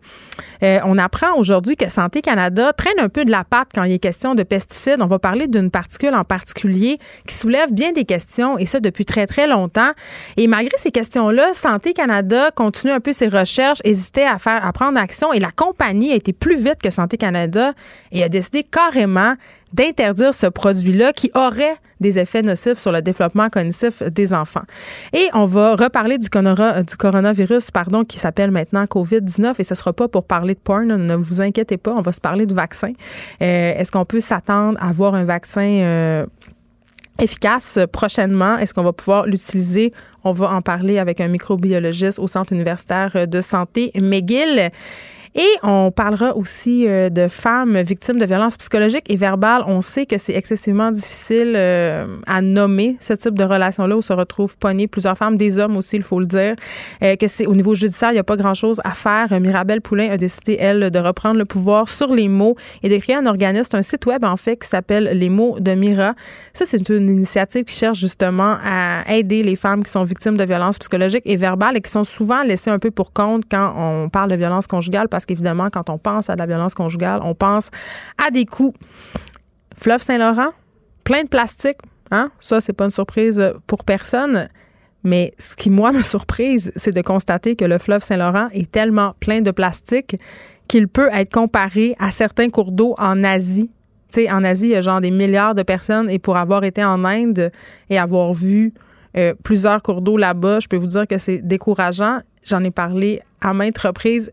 euh, 0.64 0.80
on 0.86 0.98
apprend 0.98 1.38
aujourd'hui 1.38 1.76
que 1.76 1.90
Santé 1.90 2.22
Canada 2.22 2.74
traîne 2.74 3.00
un 3.00 3.10
peu 3.10 3.26
de 3.26 3.32
la 3.32 3.44
patte 3.44 3.70
quand 3.74 3.84
il 3.84 3.94
est 3.94 4.00
question 4.00 4.36
de 4.36 4.44
pesticides. 4.44 5.02
On 5.02 5.08
va 5.08 5.20
parler 5.20 5.48
d'une 5.48 5.70
particule 5.70 6.14
en 6.14 6.24
particulier 6.24 7.00
qui 7.28 7.36
soulève 7.36 7.74
bien 7.74 7.92
des 7.92 8.03
questions, 8.06 8.58
et 8.58 8.66
ça 8.66 8.80
depuis 8.80 9.06
très, 9.06 9.28
très 9.28 9.48
longtemps. 9.48 9.92
Et 10.38 10.48
malgré 10.48 10.78
ces 10.78 10.92
questions-là, 10.92 11.54
Santé 11.54 11.94
Canada 11.94 12.52
continue 12.52 12.94
un 12.94 13.00
peu 13.00 13.12
ses 13.12 13.28
recherches, 13.28 13.80
hésitait 13.84 14.26
à 14.26 14.38
faire, 14.38 14.66
à 14.66 14.72
prendre 14.74 15.00
action, 15.00 15.34
et 15.34 15.40
la 15.40 15.52
compagnie 15.52 16.12
a 16.12 16.16
été 16.16 16.34
plus 16.34 16.58
vite 16.58 16.82
que 16.82 16.90
Santé 16.90 17.18
Canada 17.18 17.74
et 18.12 18.24
a 18.24 18.30
décidé 18.30 18.64
carrément 18.64 19.36
d'interdire 19.74 20.34
ce 20.34 20.46
produit-là 20.46 21.14
qui 21.14 21.32
aurait 21.34 21.76
des 22.00 22.20
effets 22.20 22.42
nocifs 22.42 22.78
sur 22.78 22.92
le 22.92 23.02
développement 23.02 23.50
cognitif 23.50 24.04
des 24.04 24.34
enfants. 24.34 24.64
Et 25.14 25.30
on 25.34 25.46
va 25.46 25.76
reparler 25.76 26.18
du, 26.18 26.28
du 26.30 26.98
coronavirus 26.98 27.72
pardon, 27.72 28.04
qui 28.04 28.20
s'appelle 28.20 28.52
maintenant 28.52 28.84
COVID-19 28.84 29.56
et 29.58 29.64
ce 29.64 29.74
ne 29.74 29.78
sera 29.78 29.94
pas 29.94 30.08
pour 30.08 30.26
parler 30.26 30.54
de 30.54 30.60
porn, 30.60 30.86
ne 30.86 31.16
vous 31.16 31.42
inquiétez 31.42 31.78
pas, 31.78 31.92
on 31.92 32.02
va 32.02 32.12
se 32.12 32.22
parler 32.22 32.46
de 32.46 32.54
vaccin. 32.54 32.92
Euh, 33.42 33.74
est-ce 33.76 33.92
qu'on 33.92 34.06
peut 34.06 34.20
s'attendre 34.20 34.78
à 34.82 34.90
avoir 34.90 35.16
un 35.16 35.24
vaccin 35.24 35.66
euh, 35.66 36.26
efficace 37.20 37.80
prochainement? 37.92 38.58
Est-ce 38.58 38.74
qu'on 38.74 38.84
va 38.84 38.94
pouvoir 38.94 39.26
l'utiliser? 39.26 39.94
On 40.24 40.32
va 40.32 40.52
en 40.52 40.62
parler 40.62 41.00
avec 41.00 41.22
un 41.22 41.28
microbiologiste 41.28 42.20
au 42.20 42.28
Centre 42.28 42.54
universitaire 42.54 43.28
de 43.28 43.42
santé 43.42 43.92
McGill. 43.96 44.72
Et 45.36 45.50
on 45.64 45.92
parlera 45.92 46.36
aussi 46.38 46.88
euh, 46.88 47.10
de 47.10 47.28
femmes 47.28 47.82
victimes 47.82 48.20
de 48.20 48.26
violences 48.26 48.56
psychologiques 48.58 49.10
et 49.10 49.16
verbales. 49.16 49.64
On 49.66 49.82
sait 49.82 50.06
que 50.06 50.20
c'est 50.20 50.36
excessivement 50.36 50.92
difficile 50.92 51.54
euh, 51.56 52.06
à 52.28 52.42
nommer 52.42 52.98
ce 53.00 53.14
type 53.14 53.34
de 53.34 53.44
relation-là 53.44 53.98
où 53.98 54.04
se 54.04 54.14
retrouvent 54.14 54.56
pognées 54.58 54.88
plusieurs 54.88 55.18
femmes, 55.18 55.36
des 55.36 55.58
hommes 55.58 55.76
aussi, 55.76 55.96
il 55.96 56.04
faut 56.04 56.20
le 56.20 56.28
dire. 56.28 56.56
Euh, 57.02 57.16
que 57.16 57.28
c'est 57.28 57.48
au 57.48 57.56
niveau 57.56 57.74
judiciaire, 57.74 58.12
il 58.12 58.14
n'y 58.14 58.20
a 58.20 58.24
pas 58.24 58.36
grand-chose 58.36 58.80
à 58.84 58.92
faire. 58.92 59.40
Mirabelle 59.40 59.82
Poulain 59.82 60.12
a 60.12 60.18
décidé, 60.18 60.58
elle, 60.60 60.92
de 60.92 61.00
reprendre 61.00 61.38
le 61.38 61.46
pouvoir 61.46 61.90
sur 61.90 62.14
les 62.14 62.28
mots 62.28 62.56
et 62.84 62.90
de 62.90 62.98
créer 62.98 63.16
un 63.16 63.26
organisme, 63.26 63.76
un 63.76 63.82
site 63.82 64.06
web, 64.06 64.24
en 64.24 64.38
fait, 64.38 64.58
qui 64.58 64.68
s'appelle 64.68 65.18
Les 65.18 65.30
mots 65.30 65.60
de 65.60 65.72
Mira. 65.74 66.14
Ça, 66.54 66.66
c'est 66.68 66.90
une 66.90 67.10
initiative 67.10 67.66
qui 67.66 67.76
cherche 67.76 67.98
justement 67.98 68.58
à 68.64 69.04
aider 69.12 69.42
les 69.42 69.56
femmes 69.56 69.84
qui 69.84 69.92
sont 69.92 70.04
victimes 70.04 70.38
de 70.38 70.44
violences 70.44 70.78
psychologiques 70.78 71.24
et 71.26 71.38
verbales 71.38 71.76
et 71.78 71.82
qui 71.82 71.90
sont 71.90 72.04
souvent 72.04 72.44
laissées 72.44 72.70
un 72.70 72.80
peu 72.80 72.92
pour 72.92 73.14
compte 73.14 73.46
quand 73.50 73.74
on 73.78 74.10
parle 74.10 74.30
de 74.30 74.36
violence 74.36 74.68
conjugale 74.68 75.10
parce 75.10 75.23
parce 75.24 75.38
qu'évidemment, 75.38 75.70
quand 75.70 75.90
on 75.90 75.98
pense 75.98 76.30
à 76.30 76.36
la 76.36 76.46
violence 76.46 76.74
conjugale, 76.74 77.22
on 77.24 77.34
pense 77.34 77.70
à 78.24 78.30
des 78.30 78.46
coups. 78.46 78.78
Fleuve 79.76 80.02
Saint-Laurent, 80.02 80.52
plein 81.04 81.24
de 81.24 81.30
plastique, 81.30 81.78
Hein? 82.14 82.30
Ça, 82.40 82.62
c'est 82.62 82.74
pas 82.74 82.86
une 82.86 82.92
surprise 82.92 83.44
pour 83.66 83.84
personne. 83.84 84.48
Mais 85.04 85.34
ce 85.40 85.56
qui, 85.56 85.70
moi, 85.72 85.92
me 85.94 86.04
surprise, 86.04 86.72
c'est 86.76 86.94
de 86.94 87.02
constater 87.02 87.56
que 87.56 87.66
le 87.66 87.80
fleuve 87.80 88.04
Saint-Laurent 88.04 88.48
est 88.54 88.72
tellement 88.72 89.16
plein 89.20 89.42
de 89.42 89.52
plastique 89.52 90.18
qu'il 90.68 90.88
peut 90.88 91.10
être 91.12 91.34
comparé 91.34 91.96
à 92.00 92.12
certains 92.12 92.50
cours 92.50 92.72
d'eau 92.72 92.96
en 93.00 93.24
Asie. 93.24 93.70
Tu 94.12 94.22
sais, 94.22 94.32
en 94.32 94.44
Asie, 94.44 94.68
il 94.68 94.72
y 94.72 94.76
a 94.76 94.82
genre 94.82 95.02
des 95.02 95.10
milliards 95.10 95.56
de 95.56 95.64
personnes 95.64 96.10
et 96.10 96.20
pour 96.20 96.38
avoir 96.38 96.64
été 96.64 96.84
en 96.84 97.04
Inde 97.04 97.52
et 97.90 97.98
avoir 97.98 98.32
vu 98.34 98.74
euh, 99.18 99.34
plusieurs 99.44 99.82
cours 99.82 100.02
d'eau 100.02 100.18
là-bas, 100.18 100.60
je 100.60 100.68
peux 100.68 100.78
vous 100.78 100.88
dire 100.88 101.08
que 101.08 101.18
c'est 101.18 101.40
décourageant. 101.40 102.20
J'en 102.44 102.64
ai 102.64 102.72
parlé 102.72 103.22
à 103.42 103.54
maintes 103.54 103.80
reprises 103.80 104.32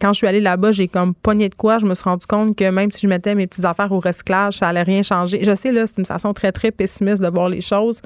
quand 0.00 0.12
je 0.12 0.18
suis 0.18 0.26
allée 0.26 0.40
là-bas, 0.40 0.72
j'ai 0.72 0.88
comme 0.88 1.14
pogné 1.14 1.48
de 1.48 1.54
quoi. 1.54 1.78
Je 1.78 1.86
me 1.86 1.94
suis 1.94 2.04
rendu 2.04 2.26
compte 2.26 2.56
que 2.56 2.68
même 2.70 2.90
si 2.90 3.00
je 3.00 3.08
mettais 3.08 3.34
mes 3.34 3.46
petites 3.46 3.64
affaires 3.64 3.92
au 3.92 4.00
recyclage, 4.00 4.58
ça 4.58 4.68
allait 4.68 4.82
rien 4.82 5.02
changer. 5.02 5.42
Je 5.42 5.54
sais, 5.54 5.72
là, 5.72 5.86
c'est 5.86 5.98
une 5.98 6.06
façon 6.06 6.32
très, 6.32 6.52
très 6.52 6.70
pessimiste 6.70 7.22
de 7.22 7.28
voir 7.28 7.48
les 7.48 7.60
choses. 7.60 8.00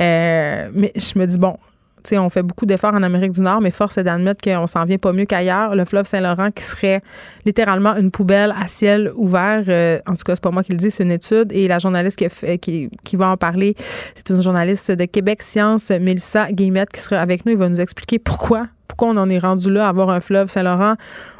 Euh, 0.00 0.70
mais 0.72 0.92
je 0.96 1.18
me 1.18 1.26
dis, 1.26 1.38
bon, 1.38 1.56
tu 2.02 2.10
sais, 2.10 2.18
on 2.18 2.30
fait 2.30 2.42
beaucoup 2.42 2.64
d'efforts 2.64 2.94
en 2.94 3.02
Amérique 3.02 3.32
du 3.32 3.40
Nord, 3.42 3.60
mais 3.60 3.70
force 3.70 3.98
est 3.98 4.04
d'admettre 4.04 4.42
qu'on 4.42 4.66
s'en 4.66 4.84
vient 4.84 4.96
pas 4.96 5.12
mieux 5.12 5.26
qu'ailleurs. 5.26 5.74
Le 5.74 5.84
fleuve 5.84 6.06
Saint-Laurent 6.06 6.50
qui 6.50 6.62
serait 6.62 7.02
littéralement 7.44 7.94
une 7.96 8.10
poubelle 8.10 8.54
à 8.58 8.66
ciel 8.68 9.12
ouvert. 9.14 9.64
Euh, 9.68 9.98
en 10.06 10.14
tout 10.14 10.22
cas, 10.24 10.34
c'est 10.34 10.42
pas 10.42 10.50
moi 10.50 10.62
qui 10.62 10.72
le 10.72 10.78
dis, 10.78 10.90
c'est 10.90 11.04
une 11.04 11.12
étude. 11.12 11.52
Et 11.52 11.68
la 11.68 11.78
journaliste 11.78 12.18
qui, 12.60 13.16
va 13.16 13.28
en 13.28 13.36
parler, 13.36 13.76
c'est 14.14 14.30
une 14.30 14.42
journaliste 14.42 14.90
de 14.90 15.04
Québec 15.04 15.42
Science, 15.42 15.90
Mélissa 15.90 16.50
Guillemette, 16.50 16.90
qui 16.90 17.00
sera 17.00 17.20
avec 17.20 17.44
nous. 17.44 17.52
Il 17.52 17.58
va 17.58 17.68
nous 17.68 17.80
expliquer 17.80 18.18
pourquoi 18.18 18.66
pourquoi 18.90 19.08
on 19.08 19.16
en 19.16 19.30
est 19.30 19.38
rendu 19.38 19.70
là 19.70 19.86
à 19.86 19.88
avoir 19.88 20.10
un 20.10 20.20
fleuve 20.20 20.48
Saint-Laurent 20.48 20.96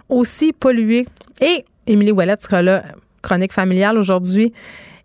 aussi 0.09 0.53
pollué. 0.53 1.07
Et 1.41 1.65
Émilie 1.87 2.13
Ouellette 2.13 2.43
sera 2.43 2.63
là, 2.63 2.85
chronique 3.23 3.53
familiale 3.53 3.99
aujourd'hui. 3.99 4.53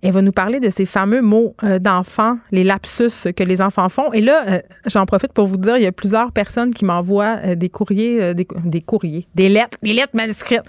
Elle 0.04 0.12
va 0.12 0.22
nous 0.22 0.32
parler 0.32 0.60
de 0.60 0.70
ces 0.70 0.86
fameux 0.86 1.24
mots 1.24 1.56
euh, 1.64 1.80
d'enfants, 1.80 2.38
les 2.52 2.64
lapsus 2.64 3.34
que 3.36 3.44
les 3.44 3.60
enfants 3.64 3.90
font. 3.90 4.14
Et 4.14 4.22
là, 4.22 4.44
euh, 4.48 4.60
j'en 4.86 5.08
profite 5.08 5.34
pour 5.34 5.48
vous 5.48 5.58
dire, 5.58 5.78
il 5.78 5.84
y 5.84 5.88
a 5.88 5.92
plusieurs 5.92 6.32
personnes 6.32 6.72
qui 6.72 6.86
m'envoient 6.86 7.40
euh, 7.44 7.56
des 7.56 7.70
courriers, 7.70 8.36
des, 8.36 8.82
courriers, 8.82 9.28
des 9.34 9.50
lettres, 9.50 9.80
des 9.82 9.94
lettres 9.94 10.16
manuscrites, 10.16 10.62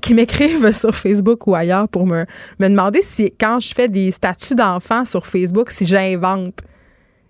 qui 0.00 0.14
m'écrivent 0.14 0.72
sur 0.76 0.96
Facebook 0.96 1.46
ou 1.46 1.54
ailleurs 1.54 1.88
pour 1.88 2.04
me, 2.06 2.26
me 2.58 2.68
demander 2.68 3.02
si, 3.02 3.32
quand 3.38 3.60
je 3.60 3.72
fais 3.72 3.88
des 3.88 4.10
statuts 4.10 4.56
d'enfants 4.56 5.04
sur 5.04 5.28
Facebook, 5.28 5.70
si 5.70 5.86
j'invente 5.86 6.62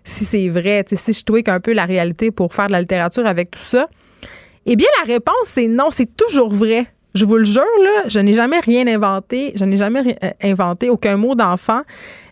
si 0.03 0.25
c'est 0.25 0.49
vrai, 0.49 0.83
si 0.91 1.13
je 1.13 1.23
tweak 1.23 1.49
un 1.49 1.59
peu 1.59 1.73
la 1.73 1.85
réalité 1.85 2.31
pour 2.31 2.53
faire 2.53 2.67
de 2.67 2.73
la 2.73 2.81
littérature 2.81 3.25
avec 3.25 3.51
tout 3.51 3.59
ça. 3.59 3.87
Eh 4.65 4.75
bien, 4.75 4.87
la 5.05 5.13
réponse, 5.13 5.45
c'est 5.45 5.67
non, 5.67 5.89
c'est 5.91 6.15
toujours 6.15 6.49
vrai. 6.49 6.87
Je 7.15 7.25
vous 7.25 7.35
le 7.35 7.45
jure, 7.45 7.61
là, 7.83 8.07
je 8.07 8.17
n'ai 8.19 8.33
jamais 8.33 8.59
rien 8.59 8.87
inventé. 8.87 9.53
Je 9.55 9.65
n'ai 9.65 9.77
jamais 9.77 10.17
euh, 10.23 10.29
inventé 10.41 10.89
aucun 10.89 11.15
mot 11.15 11.35
d'enfant. 11.35 11.81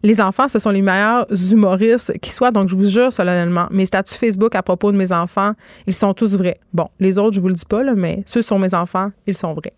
Les 0.02 0.20
enfants, 0.20 0.48
ce 0.48 0.58
sont 0.58 0.72
les 0.72 0.82
meilleurs 0.82 1.28
humoristes 1.52 2.18
qui 2.20 2.32
soient. 2.32 2.50
Donc, 2.50 2.68
je 2.68 2.76
vous 2.76 2.88
jure 2.88 3.14
solennellement, 3.14 3.68
mes 3.70 3.86
statuts 3.86 4.16
Facebook 4.16 4.56
à 4.56 4.64
propos 4.64 4.92
de 4.92 4.98
mes 4.98 5.12
enfants, 5.12 5.52
ils 5.86 5.94
sont 5.94 6.16
tous 6.16 6.32
vrais. 6.32 6.60
Bon, 6.74 6.88
les 7.00 7.20
autres, 7.20 7.36
je 7.36 7.42
vous 7.42 7.50
le 7.50 7.54
dis 7.54 7.66
pas, 7.68 7.84
là, 7.84 7.94
mais 7.96 8.24
ceux 8.26 8.42
sont 8.42 8.58
mes 8.58 8.74
enfants, 8.74 9.12
ils 9.28 9.38
sont 9.38 9.54
vrais. 9.54 9.74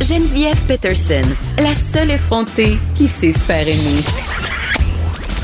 Geneviève 0.00 0.58
Peterson, 0.66 1.28
la 1.58 1.74
seule 1.92 2.12
effrontée 2.12 2.78
qui 2.94 3.06
sait 3.06 3.32
se 3.32 3.38
faire 3.40 3.68
aimer. 3.68 4.02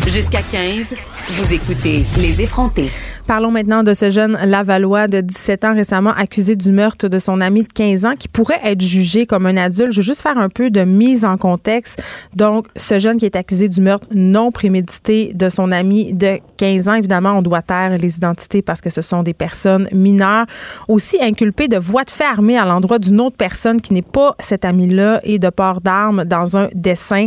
Jusqu'à 0.06 0.40
15, 0.40 0.94
vous 1.30 1.52
écoutez 1.52 2.04
Les 2.18 2.40
effrontés. 2.40 2.90
Parlons 3.26 3.50
maintenant 3.50 3.82
de 3.82 3.92
ce 3.92 4.08
jeune 4.08 4.38
Lavallois 4.44 5.08
de 5.08 5.20
17 5.20 5.64
ans 5.64 5.74
récemment 5.74 6.12
accusé 6.16 6.54
du 6.54 6.70
meurtre 6.70 7.08
de 7.08 7.18
son 7.18 7.40
ami 7.40 7.62
de 7.62 7.72
15 7.72 8.04
ans 8.04 8.14
qui 8.16 8.28
pourrait 8.28 8.60
être 8.62 8.80
jugé 8.80 9.26
comme 9.26 9.46
un 9.46 9.56
adulte. 9.56 9.90
Je 9.90 9.96
veux 9.96 10.04
juste 10.04 10.22
faire 10.22 10.38
un 10.38 10.48
peu 10.48 10.70
de 10.70 10.82
mise 10.82 11.24
en 11.24 11.36
contexte. 11.36 12.00
Donc, 12.36 12.68
ce 12.76 13.00
jeune 13.00 13.16
qui 13.16 13.24
est 13.24 13.34
accusé 13.34 13.68
du 13.68 13.80
meurtre 13.80 14.06
non 14.14 14.52
prémédité 14.52 15.32
de 15.34 15.48
son 15.48 15.72
ami 15.72 16.12
de 16.14 16.38
15 16.56 16.88
ans, 16.88 16.94
évidemment, 16.94 17.32
on 17.32 17.42
doit 17.42 17.62
taire 17.62 17.98
les 17.98 18.16
identités 18.16 18.62
parce 18.62 18.80
que 18.80 18.90
ce 18.90 19.02
sont 19.02 19.24
des 19.24 19.34
personnes 19.34 19.88
mineures. 19.90 20.46
Aussi 20.86 21.18
inculpé 21.20 21.66
de 21.66 21.78
voie 21.78 22.04
de 22.04 22.10
fait 22.10 22.24
armée 22.24 22.56
à 22.56 22.64
l'endroit 22.64 23.00
d'une 23.00 23.20
autre 23.20 23.36
personne 23.36 23.80
qui 23.80 23.92
n'est 23.92 24.02
pas 24.02 24.36
cet 24.38 24.64
ami-là 24.64 25.20
et 25.24 25.40
de 25.40 25.48
port 25.50 25.80
d'armes 25.80 26.24
dans 26.24 26.56
un 26.56 26.68
dessin 26.74 27.26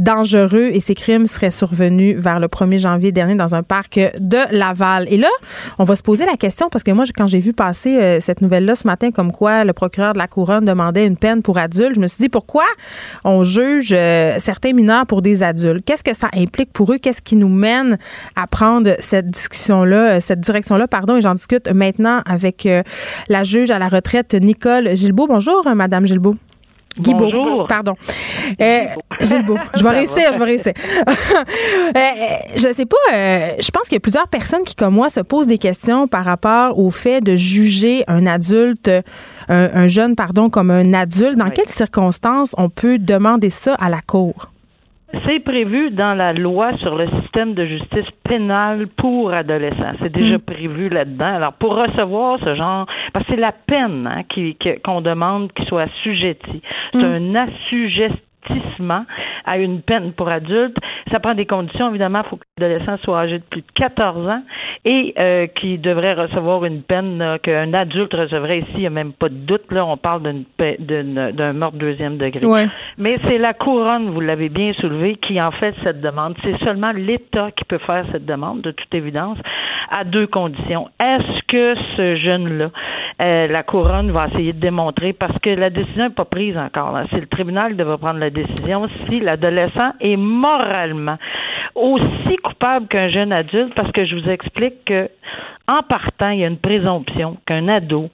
dangereux. 0.00 0.70
Et 0.72 0.80
ces 0.80 0.96
crimes 0.96 1.28
seraient 1.28 1.50
survenus 1.50 2.16
vers 2.16 2.40
le 2.40 2.48
1er 2.48 2.78
janvier 2.78 3.12
dernier 3.12 3.36
dans 3.36 3.54
un 3.54 3.62
parc 3.62 4.00
de 4.18 4.38
Laval. 4.50 5.06
Et 5.08 5.18
là, 5.18 5.28
on 5.78 5.84
va 5.84 5.96
se 5.96 6.02
poser 6.02 6.26
la 6.26 6.36
question 6.36 6.68
parce 6.70 6.84
que 6.84 6.90
moi, 6.90 7.04
quand 7.16 7.26
j'ai 7.26 7.38
vu 7.38 7.52
passer 7.52 7.96
euh, 7.96 8.20
cette 8.20 8.40
nouvelle-là 8.40 8.74
ce 8.74 8.86
matin, 8.86 9.10
comme 9.10 9.32
quoi 9.32 9.64
le 9.64 9.72
procureur 9.72 10.12
de 10.12 10.18
la 10.18 10.28
couronne 10.28 10.64
demandait 10.64 11.06
une 11.06 11.16
peine 11.16 11.42
pour 11.42 11.58
adultes, 11.58 11.94
je 11.96 12.00
me 12.00 12.06
suis 12.06 12.22
dit 12.22 12.28
pourquoi 12.28 12.64
on 13.24 13.44
juge 13.44 13.90
euh, 13.92 14.36
certains 14.38 14.72
mineurs 14.72 15.06
pour 15.06 15.22
des 15.22 15.42
adultes? 15.42 15.84
Qu'est-ce 15.84 16.04
que 16.04 16.14
ça 16.14 16.28
implique 16.34 16.72
pour 16.72 16.92
eux? 16.92 16.98
Qu'est-ce 16.98 17.22
qui 17.22 17.36
nous 17.36 17.48
mène 17.48 17.98
à 18.34 18.46
prendre 18.46 18.96
cette 19.00 19.30
discussion-là, 19.30 20.16
euh, 20.16 20.20
cette 20.20 20.40
direction-là 20.40 20.88
Pardon, 20.88 21.16
et 21.16 21.20
j'en 21.20 21.34
discute 21.34 21.68
maintenant 21.72 22.22
avec 22.26 22.68
la 23.28 23.42
juge 23.42 23.70
à 23.70 23.78
la 23.78 23.88
retraite 23.88 24.34
Nicole 24.34 24.96
Gilbeault. 24.96 25.26
Bonjour, 25.26 25.66
Madame 25.74 26.06
Gilbeault. 26.06 26.36
Guibault. 26.98 27.30
Bonjour. 27.30 27.66
Pardon. 27.68 27.94
Euh, 28.60 28.84
Gilles 29.20 29.44
Je 29.74 29.82
vais 29.82 29.90
réussir, 29.90 30.32
je 30.32 30.38
vais 30.38 30.44
réussir. 30.44 30.72
euh, 31.96 32.00
je 32.56 32.72
sais 32.72 32.86
pas, 32.86 32.96
euh, 33.14 33.52
je 33.58 33.70
pense 33.70 33.84
qu'il 33.84 33.94
y 33.94 33.96
a 33.96 34.00
plusieurs 34.00 34.28
personnes 34.28 34.64
qui, 34.64 34.74
comme 34.74 34.94
moi, 34.94 35.08
se 35.08 35.20
posent 35.20 35.46
des 35.46 35.58
questions 35.58 36.06
par 36.06 36.24
rapport 36.24 36.78
au 36.78 36.90
fait 36.90 37.20
de 37.20 37.36
juger 37.36 38.04
un 38.08 38.26
adulte, 38.26 38.90
un, 39.48 39.88
jeune, 39.88 40.16
pardon, 40.16 40.50
comme 40.50 40.70
un 40.70 40.92
adulte. 40.92 41.38
Dans 41.38 41.50
quelles 41.50 41.68
circonstances 41.68 42.54
on 42.58 42.68
peut 42.68 42.98
demander 42.98 43.50
ça 43.50 43.74
à 43.74 43.88
la 43.88 44.00
Cour? 44.00 44.50
C'est 45.24 45.38
prévu 45.40 45.90
dans 45.90 46.14
la 46.14 46.32
loi 46.32 46.76
sur 46.78 46.96
le 46.96 47.08
système 47.20 47.54
de 47.54 47.64
justice 47.64 48.10
pénale 48.24 48.88
pour 48.88 49.32
adolescents. 49.32 49.94
C'est 50.02 50.12
déjà 50.12 50.38
mm. 50.38 50.40
prévu 50.40 50.88
là-dedans. 50.88 51.36
Alors, 51.36 51.52
pour 51.54 51.76
recevoir 51.76 52.38
ce 52.40 52.54
genre, 52.56 52.86
parce 53.12 53.24
que 53.26 53.32
c'est 53.34 53.40
la 53.40 53.52
peine 53.52 54.06
hein, 54.06 54.22
qu'on 54.84 55.00
demande 55.00 55.52
qu'il 55.52 55.64
soit 55.66 55.82
assujetti. 55.82 56.60
C'est 56.92 57.08
mm. 57.08 57.36
un 57.36 57.46
assujettissement 57.46 58.25
à 59.44 59.58
une 59.58 59.80
peine 59.80 60.12
pour 60.12 60.28
adultes. 60.28 60.76
Ça 61.10 61.20
prend 61.20 61.34
des 61.34 61.46
conditions, 61.46 61.90
évidemment, 61.90 62.22
il 62.24 62.28
faut 62.28 62.36
que 62.36 62.44
l'adolescent 62.58 62.96
soit 63.04 63.20
âgé 63.20 63.38
de 63.38 63.44
plus 63.44 63.60
de 63.60 63.72
14 63.74 64.28
ans 64.28 64.42
et 64.84 65.14
euh, 65.18 65.46
qui 65.46 65.78
devrait 65.78 66.14
recevoir 66.14 66.64
une 66.64 66.82
peine 66.82 67.38
qu'un 67.42 67.74
adulte 67.74 68.14
recevrait 68.14 68.60
ici, 68.60 68.70
il 68.74 68.80
n'y 68.80 68.86
a 68.86 68.90
même 68.90 69.12
pas 69.12 69.28
de 69.28 69.34
doute. 69.34 69.70
Là, 69.70 69.84
on 69.84 69.96
parle 69.96 70.22
d'un 70.58 71.52
meurtre 71.52 71.76
deuxième 71.76 72.18
degré. 72.18 72.40
Mais 72.98 73.18
c'est 73.22 73.38
la 73.38 73.54
couronne, 73.54 74.10
vous 74.10 74.20
l'avez 74.20 74.48
bien 74.48 74.72
soulevé, 74.74 75.16
qui 75.16 75.40
en 75.40 75.50
fait 75.50 75.74
cette 75.82 76.00
demande. 76.00 76.34
C'est 76.42 76.58
seulement 76.64 76.92
l'État 76.92 77.50
qui 77.50 77.64
peut 77.64 77.78
faire 77.78 78.04
cette 78.12 78.26
demande, 78.26 78.62
de 78.62 78.70
toute 78.70 78.94
évidence, 78.94 79.38
à 79.90 80.04
deux 80.04 80.26
conditions. 80.26 80.88
Est-ce 81.00 81.42
que 81.48 81.74
ce 81.96 82.16
jeune-là, 82.16 82.70
euh, 83.20 83.46
la 83.48 83.62
couronne 83.62 84.10
va 84.10 84.28
essayer 84.28 84.52
de 84.52 84.60
démontrer, 84.60 85.12
parce 85.12 85.38
que 85.40 85.50
la 85.50 85.70
décision 85.70 86.04
n'est 86.04 86.10
pas 86.10 86.24
prise 86.24 86.56
encore. 86.56 86.96
C'est 87.10 87.20
le 87.20 87.26
tribunal 87.26 87.72
qui 87.72 87.78
devra 87.78 87.98
prendre 87.98 88.18
la 88.18 88.30
décision 88.30 88.35
si 89.08 89.20
l'adolescent 89.20 89.92
est 90.00 90.16
moralement 90.16 91.16
aussi 91.74 92.36
coupable 92.42 92.86
qu'un 92.88 93.08
jeune 93.08 93.32
adulte, 93.32 93.74
parce 93.74 93.92
que 93.92 94.04
je 94.04 94.16
vous 94.16 94.28
explique 94.28 94.84
que 94.84 95.08
en 95.68 95.82
partant, 95.82 96.30
il 96.30 96.40
y 96.40 96.44
a 96.44 96.48
une 96.48 96.58
présomption 96.58 97.36
qu'un 97.46 97.68
ado 97.68 98.08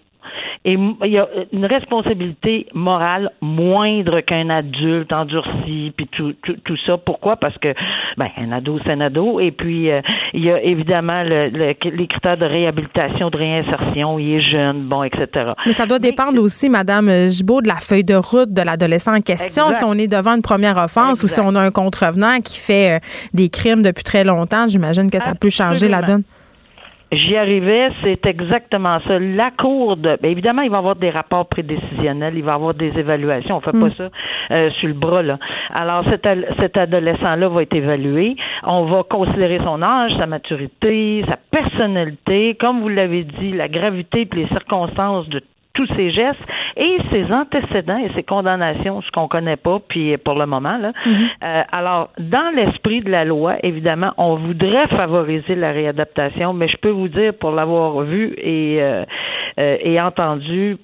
et 0.65 0.75
il 0.75 1.11
y 1.11 1.19
a 1.19 1.29
une 1.53 1.67
responsabilité 1.67 2.67
morale 2.73 3.31
moindre 3.41 4.21
qu'un 4.21 4.49
adulte 4.51 5.13
endurci, 5.13 5.93
puis 5.97 6.09
tout, 6.13 6.35
tout, 6.43 6.77
ça. 6.87 6.97
Pourquoi? 6.99 7.37
Parce 7.37 7.57
que, 7.59 7.75
ben, 8.17 8.29
un 8.37 8.53
ado, 8.53 8.79
c'est 8.85 8.93
un 8.93 9.01
ado. 9.01 9.41
Et 9.41 9.51
puis, 9.51 9.91
euh, 9.91 10.01
il 10.35 10.45
y 10.45 10.51
a 10.51 10.63
évidemment 10.63 11.23
le, 11.25 11.49
les 11.49 12.07
critères 12.07 12.37
de 12.37 12.45
réhabilitation, 12.45 13.31
de 13.31 13.37
réinsertion. 13.37 14.19
Il 14.19 14.35
est 14.35 14.41
jeune, 14.41 14.83
bon, 14.89 15.03
etc. 15.03 15.53
Mais 15.67 15.73
ça 15.73 15.87
doit 15.87 15.99
dépendre 15.99 16.41
aussi, 16.41 16.69
Madame 16.69 17.29
Gibault, 17.29 17.61
de 17.61 17.69
la 17.69 17.81
feuille 17.81 18.05
de 18.05 18.15
route 18.15 18.53
de 18.53 18.63
l'adolescent 18.63 19.17
en 19.17 19.21
question. 19.21 19.73
Si 19.73 19.85
on 19.85 19.95
est 19.95 20.09
devant 20.09 20.35
une 20.35 20.43
première 20.43 20.77
offense 20.77 21.23
ou 21.23 21.27
si 21.27 21.41
on 21.41 21.55
a 21.55 21.61
un 21.61 21.71
contrevenant 21.71 22.39
qui 22.41 22.59
fait 22.59 22.97
euh, 22.97 22.99
des 23.35 23.49
crimes 23.49 23.83
depuis 23.83 24.05
très 24.05 24.25
longtemps, 24.25 24.69
j'imagine 24.69 25.11
que 25.11 25.21
ça 25.21 25.35
peut 25.35 25.51
changer 25.51 25.89
la 25.89 26.03
donne. 26.03 26.23
J'y 27.13 27.37
arrivais, 27.37 27.91
c'est 28.03 28.25
exactement 28.25 28.99
ça. 29.07 29.19
La 29.19 29.51
cour 29.51 29.99
de, 29.99 30.17
bien 30.23 30.31
évidemment, 30.31 30.63
il 30.63 30.71
va 30.71 30.77
y 30.77 30.79
avoir 30.79 30.97
des 30.97 31.11
rapports 31.11 31.47
prédécisionnels, 31.47 32.33
il 32.35 32.43
va 32.43 32.53
y 32.53 32.55
avoir 32.55 32.73
des 32.73 32.99
évaluations. 32.99 33.59
On 33.59 33.61
fait 33.61 33.73
pas 33.73 33.89
mm. 33.89 33.95
ça 33.99 34.09
euh, 34.51 34.71
sur 34.71 34.89
le 34.89 34.95
bras 34.95 35.23
là. 35.23 35.39
Alors 35.75 36.05
cet, 36.09 36.27
cet 36.59 36.79
adolescent-là 36.79 37.49
va 37.49 37.63
être 37.63 37.75
évalué. 37.75 38.37
On 38.63 38.85
va 38.87 39.03
considérer 39.03 39.61
son 39.63 39.83
âge, 39.83 40.13
sa 40.19 40.27
maturité, 40.27 41.23
sa 41.29 41.37
personnalité, 41.37 42.57
comme 42.59 42.81
vous 42.81 42.89
l'avez 42.89 43.25
dit, 43.25 43.53
la 43.53 43.69
gravité 43.69 44.23
et 44.23 44.35
les 44.35 44.49
circonstances 44.49 45.29
de 45.29 45.43
tous 45.75 45.87
ces 45.97 46.11
gestes 46.11 46.41
et 46.77 46.99
ses 47.11 47.33
antécédents 47.33 47.99
et 47.99 48.11
ses 48.15 48.23
condamnations, 48.23 49.01
ce 49.03 49.11
qu'on 49.11 49.29
connaît 49.29 49.57
pas, 49.57 49.79
puis 49.89 50.17
pour 50.19 50.35
le 50.35 50.47
moment 50.47 50.77
là. 50.79 50.93
Mhm. 51.07 51.29
Euh, 51.43 51.63
alors, 51.73 52.11
dans 52.19 52.55
l'esprit 52.55 53.01
de 53.01 53.11
la 53.11 53.25
loi, 53.25 53.57
évidemment, 53.63 54.13
on 54.17 54.37
voudrait 54.37 54.89
favoriser 54.89 55.55
la 55.55 55.73
réadaptation, 55.73 56.53
mais 56.53 56.69
je 56.69 56.77
peux 56.77 56.91
vous 56.91 57.09
dire, 57.09 57.35
pour 57.35 57.53
l'avoir 57.53 58.01
vu 58.03 58.35
et 58.39 58.79
euh, 58.81 59.05
euh, 59.59 59.77
et 59.81 60.01
entendu, 60.01 60.79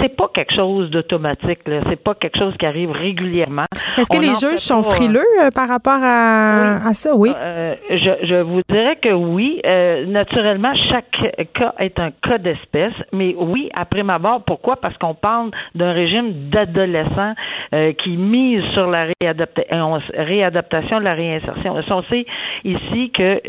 c'est 0.00 0.16
pas 0.16 0.30
quelque 0.32 0.54
chose 0.54 0.90
d'automatique. 0.90 1.60
Là. 1.66 1.80
C'est 1.88 2.02
pas 2.02 2.14
quelque 2.14 2.38
chose 2.38 2.54
qui 2.58 2.64
arrive 2.64 2.90
régulièrement. 2.92 3.64
Est-ce 3.98 4.08
que 4.08 4.20
les 4.20 4.34
juges 4.34 4.60
sont 4.60 4.82
frileux 4.82 5.20
euh, 5.42 5.50
par 5.54 5.68
rapport 5.68 6.00
à, 6.02 6.88
à 6.88 6.94
ça? 6.94 7.14
Oui. 7.14 7.30
Euh, 7.36 7.74
je, 7.90 8.26
je, 8.26 8.40
vous 8.40 8.60
dirais 8.68 8.96
que 8.96 9.12
oui. 9.12 9.60
Euh, 9.66 10.06
naturellement, 10.06 10.72
chaque 10.90 11.10
cas 11.54 11.74
est 11.78 11.98
un 11.98 12.10
cas 12.10 12.38
d'espèce. 12.38 12.94
Mais 13.12 13.34
oui, 13.38 13.68
après 13.74 14.02
ma 14.02 14.18
barre, 14.18 14.42
pourquoi? 14.46 14.76
Parce 14.76 14.96
qu'on 14.96 15.14
parle 15.14 15.50
d'un 15.74 15.92
régime 15.92 16.48
d'adolescents 16.50 17.34
qui 17.98 18.16
mise 18.16 18.64
sur 18.74 18.88
la 18.88 19.06
réadaptation, 20.16 20.98
la 20.98 21.14
réinsertion. 21.14 21.76
On 21.90 22.02
sait 22.04 22.24
ici 22.64 23.10
que 23.10 23.40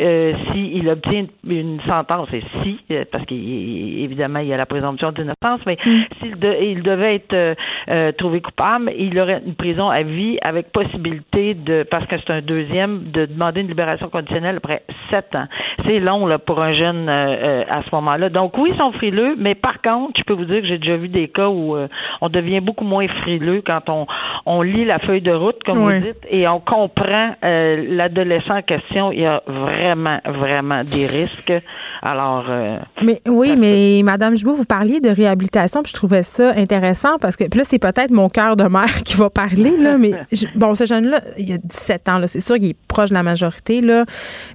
s'il 0.52 0.88
obtient 0.90 1.26
une 1.48 1.80
sentence, 1.88 2.28
et 2.34 2.44
si, 2.62 2.80
parce 3.12 3.26
qu'évidemment, 3.26 4.40
il 4.40 4.48
y 4.48 4.54
a 4.54 4.58
la 4.58 4.66
présomption 4.66 5.12
d'innocence, 5.12 5.62
mais 5.66 5.78
mm. 5.86 6.01
s'il 6.22 6.38
il 6.62 6.84
devait 6.84 7.16
être 7.16 8.12
trouvé 8.18 8.42
coupable, 8.42 8.92
il 8.98 9.18
aurait 9.20 9.42
une 9.46 9.56
prison 9.56 9.90
à 9.90 10.04
vie 10.04 10.38
avec 10.42 10.72
possibilité 10.72 11.54
de, 11.54 11.84
parce 11.84 12.06
que 12.06 12.16
c'est 12.20 12.34
un 12.34 12.42
deuxième, 12.42 13.12
de 13.12 13.26
demander 13.26 13.62
une 13.62 13.68
libération 13.68 14.10
conditionnelle 14.10 14.58
après 14.58 14.84
sept 15.10 15.36
ans. 15.36 15.46
C'est 15.86 16.00
long 16.00 16.26
là, 16.26 16.40
pour 16.40 16.62
un 16.62 16.74
jeune 16.74 17.08
euh, 17.10 17.12
euh, 17.12 17.64
à 17.70 17.82
ce 17.84 17.90
moment-là. 17.94 18.30
Donc 18.30 18.58
oui, 18.58 18.72
ils 18.74 18.78
sont 18.78 18.92
frileux, 18.94 19.36
mais 19.38 19.56
par 19.56 19.82
contre, 19.82 20.20
je 20.20 20.24
peux 20.24 20.34
vous 20.34 20.46
dire 20.46 20.62
que 20.62 20.68
j'ai 20.68 20.78
déjà 20.78 20.98
vu 20.98 21.08
des 21.08 21.28
cas 21.28 21.50
où 21.50 21.76
euh, 21.76 21.88
on 22.22 22.30
devient 22.30 22.60
beaucoup 22.60 22.84
moins 22.84 23.08
frileux 23.22 23.62
quand 23.66 23.90
on, 23.90 24.08
on 24.46 24.62
lit 24.62 24.86
la 24.86 25.00
feuille 25.00 25.22
de 25.22 25.32
route, 25.32 25.62
comme 25.66 25.78
vous 25.78 26.00
dites, 26.00 26.26
et 26.30 26.48
on 26.48 26.60
comprend 26.60 27.36
l'adolescent 27.42 28.58
en 28.58 28.62
question. 28.62 29.12
Il 29.12 29.22
y 29.22 29.26
a 29.26 29.42
vraiment, 29.48 30.20
vraiment 30.26 30.84
des 30.84 31.08
risques. 31.08 31.54
Alors. 32.02 32.46
mais 33.04 33.22
oui, 33.28 33.56
mais 33.58 34.02
Madame 34.04 34.36
Gibault, 34.36 34.54
vous 34.54 34.66
parliez 34.66 35.00
de 35.00 35.10
réhabilitation, 35.10 35.84
puis 35.84 35.91
je 35.92 35.96
trouvais 35.96 36.24
ça 36.24 36.54
intéressant 36.56 37.18
parce 37.20 37.36
que 37.36 37.44
puis 37.44 37.60
là, 37.60 37.66
c'est 37.68 37.80
peut-être 37.80 38.12
mon 38.12 38.30
cœur 38.30 38.56
de 38.56 38.64
mère 38.64 39.04
qui 39.06 39.16
va 39.16 39.30
parler, 39.30 39.78
là, 39.78 39.98
mais 39.98 40.14
bon, 40.56 40.74
ce 40.74 40.86
jeune-là, 40.86 41.22
il 41.38 41.52
a 41.54 41.58
17 41.58 42.10
ans, 42.10 42.22
c'est 42.28 42.40
sûr 42.40 42.56
qu'il 42.56 42.70
est 42.70 42.78
proche 42.88 43.10
de 43.10 43.14
la 43.14 43.24
majorité, 43.24 43.82
là, 43.82 44.06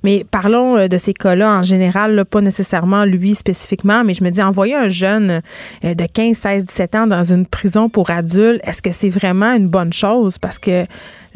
mais 0.02 0.24
parlons 0.30 0.76
euh, 0.76 0.88
de 0.88 0.98
ces 0.98 1.12
cas-là 1.12 1.58
en 1.58 1.62
général, 1.62 2.24
pas 2.24 2.40
nécessairement 2.40 3.04
lui 3.04 3.34
spécifiquement, 3.34 4.02
mais 4.04 4.14
je 4.14 4.24
me 4.24 4.30
dis, 4.30 4.42
envoyer 4.42 4.74
un 4.74 4.88
jeune 4.88 5.42
euh, 5.84 5.94
de 5.94 6.06
15, 6.06 6.36
16, 6.36 6.64
17 6.64 6.94
ans 6.94 7.06
dans 7.06 7.24
une 7.24 7.46
prison 7.46 7.88
pour 7.88 8.10
adultes, 8.10 8.60
est-ce 8.64 8.82
que 8.82 8.92
c'est 8.92 9.10
vraiment 9.10 9.52
une 9.52 9.68
bonne 9.68 9.92
chose? 9.92 10.38
Parce 10.38 10.58
que 10.58 10.86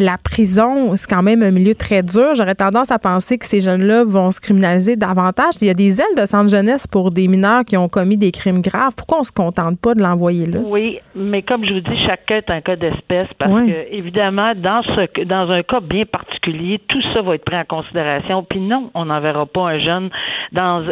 la 0.00 0.16
prison, 0.18 0.96
c'est 0.96 1.08
quand 1.08 1.22
même 1.22 1.42
un 1.42 1.50
milieu 1.50 1.74
très 1.74 2.02
dur. 2.02 2.34
J'aurais 2.34 2.54
tendance 2.54 2.90
à 2.90 2.98
penser 2.98 3.38
que 3.38 3.46
ces 3.46 3.60
jeunes-là 3.60 4.04
vont 4.04 4.30
se 4.30 4.40
criminaliser 4.40 4.96
davantage. 4.96 5.54
Il 5.60 5.66
y 5.66 5.70
a 5.70 5.74
des 5.74 6.00
ailes 6.00 6.16
de 6.16 6.26
centre 6.26 6.50
jeunesse 6.50 6.86
pour 6.86 7.10
des 7.10 7.28
mineurs 7.28 7.64
qui 7.64 7.76
ont 7.76 7.88
commis 7.88 8.16
des 8.16 8.32
crimes 8.32 8.60
graves. 8.60 8.94
Pourquoi 8.96 9.20
on 9.20 9.24
se 9.24 9.32
contente 9.32 9.80
pas 9.80 9.94
de 9.94 10.02
l'envoyer 10.02 10.46
là? 10.46 10.60
Oui, 10.62 10.98
mais 11.14 11.42
comme 11.42 11.64
je 11.64 11.74
vous 11.74 11.80
dis, 11.80 12.06
chaque 12.06 12.26
cas 12.26 12.38
est 12.38 12.50
un 12.50 12.60
cas 12.60 12.76
d'espèce 12.76 13.28
parce 13.38 13.66
que, 13.66 13.94
évidemment, 13.94 14.52
dans 14.56 14.82
ce 14.82 15.24
dans 15.24 15.50
un 15.50 15.62
cas 15.62 15.80
bien 15.80 16.04
particulier, 16.04 16.80
tout 16.88 17.02
ça 17.12 17.22
va 17.22 17.34
être 17.34 17.44
pris 17.44 17.56
en 17.56 17.64
considération. 17.64 18.42
Puis 18.42 18.60
non, 18.60 18.90
on 18.94 19.06
n'enverra 19.06 19.46
pas 19.46 19.70
un 19.70 19.78
jeune 19.78 20.10
dans, 20.52 20.84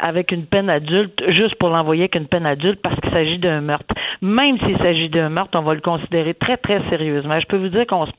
avec 0.00 0.32
une 0.32 0.46
peine 0.46 0.68
adulte 0.68 1.20
juste 1.28 1.54
pour 1.56 1.70
l'envoyer 1.70 2.02
avec 2.02 2.14
une 2.14 2.26
peine 2.26 2.46
adulte 2.46 2.80
parce 2.82 2.98
qu'il 3.00 3.10
s'agit 3.10 3.38
d'un 3.38 3.60
meurtre. 3.60 3.94
Même 4.22 4.58
s'il 4.60 4.76
s'agit 4.78 5.08
d'un 5.08 5.28
meurtre, 5.28 5.58
on 5.58 5.62
va 5.62 5.74
le 5.74 5.80
considérer 5.80 6.34
très, 6.34 6.56
très 6.56 6.80
sérieusement. 6.90 7.38
Je 7.40 7.46
peux 7.46 7.56
vous 7.56 7.68
dire 7.68 7.86
qu'on 7.86 8.06
se 8.06 8.12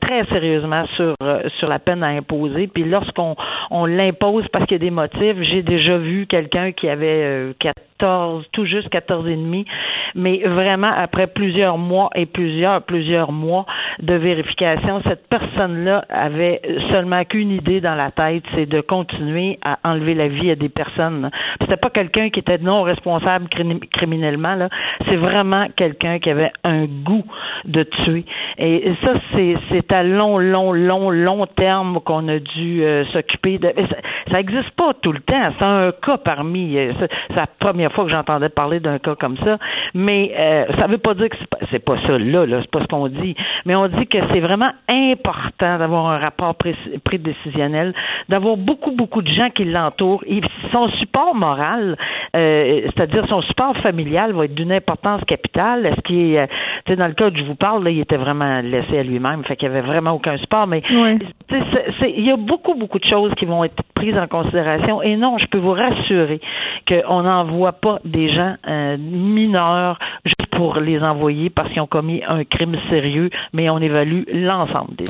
très 0.00 0.24
sérieusement 0.26 0.84
sur 0.96 1.14
euh, 1.22 1.42
sur 1.58 1.68
la 1.68 1.78
peine 1.78 2.02
à 2.02 2.08
imposer. 2.08 2.66
Puis 2.66 2.84
lorsqu'on 2.84 3.36
on 3.70 3.86
l'impose 3.86 4.46
parce 4.52 4.66
qu'il 4.66 4.76
y 4.76 4.80
a 4.82 4.84
des 4.84 4.90
motifs, 4.90 5.36
j'ai 5.40 5.62
déjà 5.62 5.96
vu 5.98 6.26
quelqu'un 6.26 6.72
qui 6.72 6.88
avait 6.88 7.24
euh, 7.24 7.52
14, 8.04 8.44
tout 8.52 8.66
juste 8.66 8.90
14 8.90 9.26
et 9.28 9.36
demi, 9.36 9.64
mais 10.14 10.42
vraiment 10.44 10.90
après 10.94 11.26
plusieurs 11.26 11.78
mois 11.78 12.10
et 12.14 12.26
plusieurs, 12.26 12.82
plusieurs 12.82 13.32
mois 13.32 13.64
de 14.00 14.14
vérification, 14.14 15.00
cette 15.06 15.26
personne-là 15.28 16.04
avait 16.10 16.60
seulement 16.90 17.24
qu'une 17.24 17.50
idée 17.50 17.80
dans 17.80 17.94
la 17.94 18.10
tête, 18.10 18.44
c'est 18.54 18.66
de 18.66 18.82
continuer 18.82 19.58
à 19.64 19.78
enlever 19.84 20.14
la 20.14 20.28
vie 20.28 20.50
à 20.50 20.54
des 20.54 20.68
personnes. 20.68 21.30
C'était 21.62 21.78
pas 21.78 21.88
quelqu'un 21.88 22.28
qui 22.28 22.40
était 22.40 22.58
non 22.58 22.82
responsable 22.82 23.48
criminellement. 23.92 24.68
C'est 25.06 25.16
vraiment 25.16 25.66
quelqu'un 25.76 26.18
qui 26.18 26.28
avait 26.28 26.52
un 26.62 26.84
goût 26.84 27.24
de 27.64 27.84
tuer. 27.84 28.24
Et 28.58 28.92
ça, 29.02 29.14
c'est, 29.32 29.56
c'est 29.70 29.92
à 29.92 30.02
long, 30.02 30.38
long, 30.38 30.72
long, 30.72 31.10
long 31.10 31.46
terme 31.46 32.00
qu'on 32.00 32.28
a 32.28 32.38
dû 32.38 32.82
euh, 32.82 33.04
s'occuper 33.06 33.58
de. 33.58 33.72
Ça 34.30 34.36
n'existe 34.36 34.70
pas 34.72 34.92
tout 35.00 35.12
le 35.12 35.20
temps. 35.20 35.52
C'est 35.58 35.64
un 35.64 35.92
cas 35.92 36.18
parmi. 36.18 36.76
Euh, 36.76 36.92
c'est 37.00 37.36
la 37.36 37.46
première 37.46 37.92
fois 37.94 38.04
que 38.04 38.10
j'entendais 38.10 38.48
parler 38.48 38.80
d'un 38.80 38.98
cas 38.98 39.14
comme 39.14 39.36
ça. 39.38 39.58
Mais 39.94 40.32
euh, 40.38 40.66
ça 40.78 40.86
veut 40.86 40.98
pas 40.98 41.14
dire 41.14 41.28
que 41.28 41.36
c'est 41.70 41.78
pas, 41.78 41.94
pas 41.94 42.00
ça 42.06 42.18
là, 42.18 42.46
là 42.46 42.58
c'est 42.60 42.70
pas 42.70 42.82
ce 42.82 42.86
qu'on 42.86 43.08
dit. 43.08 43.34
Mais 43.64 43.74
on 43.74 43.88
dit 43.88 44.06
que 44.06 44.18
c'est 44.32 44.40
vraiment 44.40 44.70
important 44.88 45.78
d'avoir 45.78 46.06
un 46.08 46.18
rapport 46.18 46.54
prédécisionnel, 47.04 47.94
d'avoir 48.28 48.56
beaucoup, 48.56 48.92
beaucoup 48.92 49.22
de 49.22 49.30
gens 49.30 49.50
qui 49.50 49.64
l'entourent. 49.64 50.24
Et 50.26 50.40
son 50.72 50.88
support 50.98 51.34
moral, 51.34 51.96
euh, 52.36 52.82
c'est-à-dire 52.84 53.26
son 53.28 53.42
support 53.42 53.76
familial, 53.78 54.32
va 54.32 54.44
être 54.46 54.54
d'une 54.54 54.72
importance 54.72 55.22
capitale. 55.24 55.86
Est-ce 55.86 56.00
qu'il 56.02 56.34
est, 56.34 56.40
euh, 56.40 56.96
dans 56.96 57.06
le 57.06 57.14
cas 57.14 57.30
que 57.30 57.38
je 57.38 57.44
vous 57.44 57.54
parle, 57.54 57.84
là, 57.84 57.90
il 57.90 58.00
était 58.00 58.16
vraiment 58.16 58.60
laissé 58.60 58.98
à 58.98 59.02
lui-même, 59.02 59.44
fait 59.44 59.56
qu'il 59.56 59.68
n'y 59.68 59.76
avait 59.76 59.86
vraiment 59.86 60.12
aucun 60.12 60.36
support. 60.38 60.66
Mais 60.66 60.82
il 61.50 62.24
y 62.24 62.30
a 62.30 62.36
beaucoup, 62.36 62.74
beaucoup 62.74 62.98
de 62.98 63.04
choses 63.04 63.32
qui 63.36 63.44
vont 63.44 63.64
être 63.64 63.82
prises 63.94 64.16
en 64.18 64.26
considération. 64.26 65.02
Et 65.02 65.16
non, 65.16 65.38
je 65.38 65.46
peux 65.46 65.58
vous 65.58 65.72
rassurer 65.72 66.40
qu'on 66.88 67.22
n'envoie 67.22 67.72
pas 67.84 68.00
des 68.06 68.34
gens 68.34 68.54
euh, 68.66 68.96
mineurs 68.96 69.98
juste 70.24 70.46
pour 70.56 70.76
les 70.76 71.00
envoyer 71.00 71.50
parce 71.50 71.70
qu'ils 71.70 71.82
ont 71.82 71.86
commis 71.86 72.22
un 72.26 72.44
crime 72.44 72.76
sérieux, 72.88 73.28
mais 73.52 73.68
on 73.68 73.78
évalue 73.78 74.22
l'ensemble 74.32 74.96
des 74.96 75.04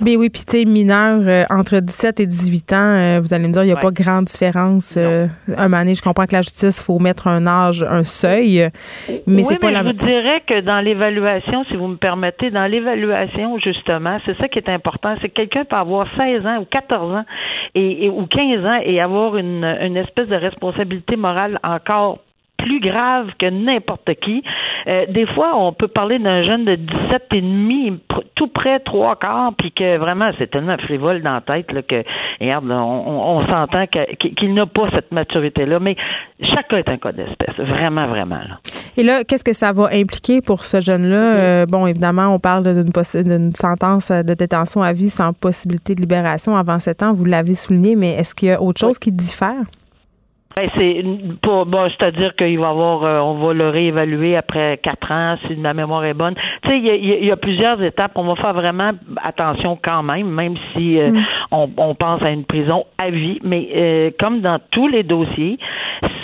Ben 0.00 0.16
oui, 0.16 0.30
puis 0.30 0.42
tu 0.46 0.58
sais, 0.58 0.64
mineurs 0.64 1.22
euh, 1.26 1.42
entre 1.50 1.80
17 1.80 2.20
et 2.20 2.26
18 2.26 2.72
ans, 2.72 2.76
euh, 2.76 3.20
vous 3.20 3.34
allez 3.34 3.48
me 3.48 3.52
dire, 3.52 3.64
il 3.64 3.66
n'y 3.66 3.72
a 3.72 3.76
pas 3.76 3.90
grande 3.90 4.26
différence. 4.26 4.96
un 4.96 5.28
moment 5.68 5.92
je 5.92 6.02
comprends 6.02 6.26
que 6.26 6.34
la 6.34 6.42
justice, 6.42 6.78
il 6.80 6.84
faut 6.84 7.00
mettre 7.00 7.26
un 7.26 7.48
âge, 7.48 7.82
un 7.82 8.04
seuil, 8.04 8.68
mais 9.26 9.42
c'est 9.42 9.58
pas 9.58 9.72
la 9.72 9.82
Je 9.82 9.88
vous 9.88 9.92
dirais 9.94 10.42
que 10.46 10.60
dans 10.60 10.80
l'évaluation, 10.80 11.64
si 11.64 11.74
vous 11.74 11.88
me 11.88 11.96
permettez, 11.96 12.50
dans 12.50 12.66
l'évaluation, 12.66 13.58
justement, 13.58 14.18
c'est 14.24 14.36
ça 14.38 14.46
qui 14.46 14.60
est 14.60 14.68
important, 14.68 15.16
c'est 15.20 15.30
que 15.30 15.34
quelqu'un 15.34 15.64
peut 15.64 15.76
avoir 15.76 16.06
16 16.16 16.46
ans 16.46 16.58
ou 16.60 16.64
14 16.64 17.12
ans 17.12 17.24
et, 17.74 18.08
ou 18.08 18.26
15 18.26 18.64
ans 18.64 18.78
et 18.84 19.00
avoir 19.00 19.36
une, 19.36 19.64
une 19.64 19.96
espèce 19.96 20.28
de 20.28 20.36
responsabilité 20.36 21.16
morale 21.16 21.58
encore 21.64 22.19
plus 22.62 22.80
grave 22.80 23.28
que 23.38 23.46
n'importe 23.46 24.14
qui. 24.20 24.42
Euh, 24.86 25.06
des 25.08 25.26
fois, 25.26 25.52
on 25.56 25.72
peut 25.72 25.88
parler 25.88 26.18
d'un 26.18 26.42
jeune 26.42 26.64
de 26.64 26.74
17 26.74 27.22
et 27.32 27.40
demi, 27.40 27.98
tout 28.34 28.48
près 28.48 28.78
trois 28.80 29.16
quarts, 29.16 29.52
puis 29.58 29.72
que 29.72 29.98
vraiment, 29.98 30.30
c'est 30.38 30.50
tellement 30.50 30.76
frivole 30.78 31.22
dans 31.22 31.34
la 31.34 31.40
tête 31.40 31.72
là, 31.72 31.82
que, 31.82 32.02
regarde, 32.40 32.70
on, 32.70 33.46
s'entend 33.46 33.86
qu'il 33.86 34.54
n'a 34.54 34.66
pas 34.66 34.88
cette 34.94 35.12
maturité-là. 35.12 35.78
Mais 35.80 35.96
chaque 36.42 36.68
cas 36.68 36.78
est 36.78 36.88
un 36.88 36.98
cas 36.98 37.12
d'espèce, 37.12 37.56
vraiment, 37.58 38.06
vraiment. 38.06 38.40
Et 38.96 39.02
là, 39.02 39.24
qu'est-ce 39.24 39.44
que 39.44 39.52
ça 39.52 39.72
va 39.72 39.88
impliquer 39.92 40.40
pour 40.40 40.64
ce 40.64 40.80
jeune-là? 40.80 41.16
Euh, 41.16 41.66
bon, 41.66 41.86
évidemment, 41.86 42.34
on 42.34 42.38
parle 42.38 42.64
d'une 42.64 43.54
sentence 43.54 44.10
de 44.10 44.34
détention 44.34 44.82
à 44.82 44.92
vie 44.92 45.10
sans 45.10 45.32
possibilité 45.32 45.94
de 45.94 46.00
libération 46.00 46.56
avant 46.56 46.78
sept 46.78 47.02
ans, 47.02 47.12
vous 47.12 47.24
l'avez 47.24 47.54
souligné, 47.54 47.96
mais 47.96 48.14
est-ce 48.14 48.34
qu'il 48.34 48.48
y 48.48 48.52
a 48.52 48.60
autre 48.60 48.80
chose 48.80 48.98
qui 48.98 49.12
diffère? 49.12 49.62
Ben, 50.56 50.68
c'est 50.76 51.02
bon, 51.42 51.88
c'est-à-dire 51.96 52.34
qu'il 52.34 52.58
va 52.58 52.70
avoir, 52.70 53.04
euh, 53.04 53.20
on 53.20 53.34
va 53.34 53.54
le 53.54 53.68
réévaluer 53.68 54.36
après 54.36 54.80
quatre 54.82 55.10
ans 55.12 55.36
si 55.46 55.54
ma 55.54 55.74
mémoire 55.74 56.04
est 56.04 56.14
bonne. 56.14 56.34
Tu 56.64 56.70
sais, 56.70 56.78
il 56.78 57.24
y 57.24 57.30
a, 57.30 57.36
plusieurs 57.36 57.80
étapes. 57.80 58.12
On 58.16 58.24
va 58.24 58.34
faire 58.34 58.52
vraiment 58.52 58.90
attention 59.22 59.78
quand 59.82 60.02
même, 60.02 60.28
même 60.28 60.56
si 60.72 60.98
euh, 60.98 61.12
mm. 61.12 61.24
on, 61.52 61.94
pense 61.94 62.20
à 62.22 62.30
une 62.30 62.44
prison 62.44 62.84
à 62.98 63.10
vie. 63.10 63.38
Mais 63.44 63.68
euh, 63.76 64.10
comme 64.18 64.40
dans 64.40 64.58
tous 64.72 64.88
les 64.88 65.04
dossiers, 65.04 65.56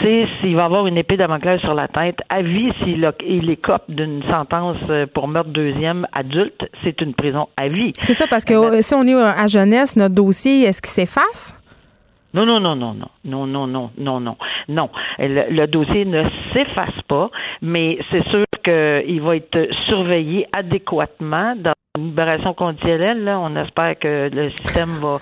c'est 0.02 0.26
s'il 0.40 0.56
va 0.56 0.64
avoir 0.64 0.88
une 0.88 0.98
épée 0.98 1.16
d'Amoclès 1.16 1.60
sur 1.60 1.74
la 1.74 1.86
tête 1.86 2.18
à 2.28 2.42
vie 2.42 2.72
s'il 2.82 3.08
il 3.28 3.48
écope 3.48 3.84
d'une 3.88 4.24
sentence 4.24 4.78
pour 5.14 5.28
meurtre 5.28 5.50
deuxième 5.50 6.06
adulte, 6.12 6.68
c'est 6.82 7.00
une 7.00 7.14
prison 7.14 7.46
à 7.56 7.68
vie. 7.68 7.92
C'est 8.00 8.14
ça 8.14 8.26
parce 8.28 8.44
que 8.44 8.82
si 8.82 8.94
on 8.94 9.06
est 9.06 9.14
à 9.14 9.46
jeunesse, 9.46 9.96
notre 9.96 10.16
dossier, 10.16 10.64
est-ce 10.64 10.82
qu'il 10.82 10.90
s'efface? 10.90 11.54
Non, 12.36 12.44
non, 12.44 12.60
non, 12.60 12.76
non, 12.76 12.94
non, 13.24 13.46
non, 13.46 13.66
non, 13.66 13.90
non, 13.96 14.20
non, 14.20 14.36
non. 14.68 14.90
Le, 15.18 15.64
dossier 15.68 16.04
ne 16.04 16.22
s'efface 16.52 17.00
pas, 17.08 17.30
mais 17.62 17.98
c'est 18.10 18.28
sûr 18.28 18.44
qu'il 18.62 19.22
va 19.22 19.36
être 19.36 19.66
surveillé 19.86 20.46
adéquatement 20.52 21.54
une 21.96 22.06
libération 22.06 22.54
conditionnelle, 22.54 23.24
là, 23.24 23.38
on 23.40 23.54
espère 23.56 23.98
que 23.98 24.30
le 24.32 24.50
système 24.50 24.90
va. 25.00 25.18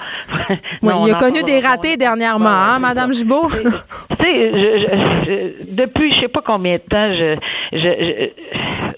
oui, 0.82 0.92
il 1.06 1.12
a 1.12 1.14
connu 1.14 1.42
des 1.42 1.60
ratés 1.60 1.96
dernièrement, 1.96 2.48
hein, 2.48 2.78
Madame 2.78 3.12
Gibault? 3.12 3.48
tu 3.50 4.16
sais, 4.16 5.54
depuis 5.68 6.12
je 6.14 6.20
sais 6.20 6.28
pas 6.28 6.42
combien 6.44 6.74
de 6.74 6.78
temps, 6.78 7.12
je, 7.12 7.36
je, 7.72 8.30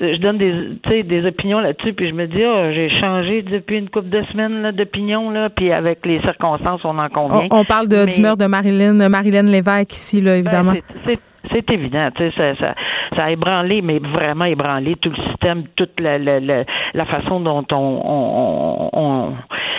je 0.00 0.16
donne 0.18 0.38
des, 0.38 1.02
des 1.02 1.26
opinions 1.26 1.60
là-dessus, 1.60 1.92
puis 1.92 2.08
je 2.08 2.14
me 2.14 2.26
dis, 2.26 2.42
oh, 2.44 2.72
j'ai 2.72 2.90
changé 3.00 3.42
depuis 3.42 3.78
une 3.78 3.88
couple 3.88 4.08
de 4.08 4.22
semaines 4.32 4.72
d'opinion, 4.72 5.30
là, 5.30 5.48
puis 5.50 5.72
avec 5.72 6.04
les 6.04 6.20
circonstances, 6.20 6.80
on 6.84 6.98
en 6.98 7.08
convient. 7.08 7.46
On, 7.50 7.64
parle 7.64 7.88
de, 7.88 8.06
du 8.06 8.20
meurtre 8.20 8.38
de 8.38 8.46
Marilyn, 8.46 9.08
Marilyn 9.08 9.44
Lévesque 9.44 9.92
ici, 9.92 10.20
là, 10.20 10.36
évidemment. 10.36 10.72
Ben, 10.72 10.82
c'est 11.04 11.12
évident. 11.12 11.22
Tu 11.50 11.60
sais, 11.60 12.32
ça, 12.36 12.56
ça, 12.56 12.74
ça 13.14 13.24
a 13.24 13.30
ébranlé, 13.30 13.82
mais 13.82 13.98
vraiment 13.98 14.44
ébranlé 14.44 14.96
tout 15.00 15.10
le 15.10 15.22
système, 15.28 15.64
toute 15.76 15.98
la, 16.00 16.18
la, 16.18 16.40
la, 16.40 17.06
façon 17.06 17.40
dont 17.40 17.64
on, 17.72 18.00
on, 18.04 18.90
on, 18.92 19.32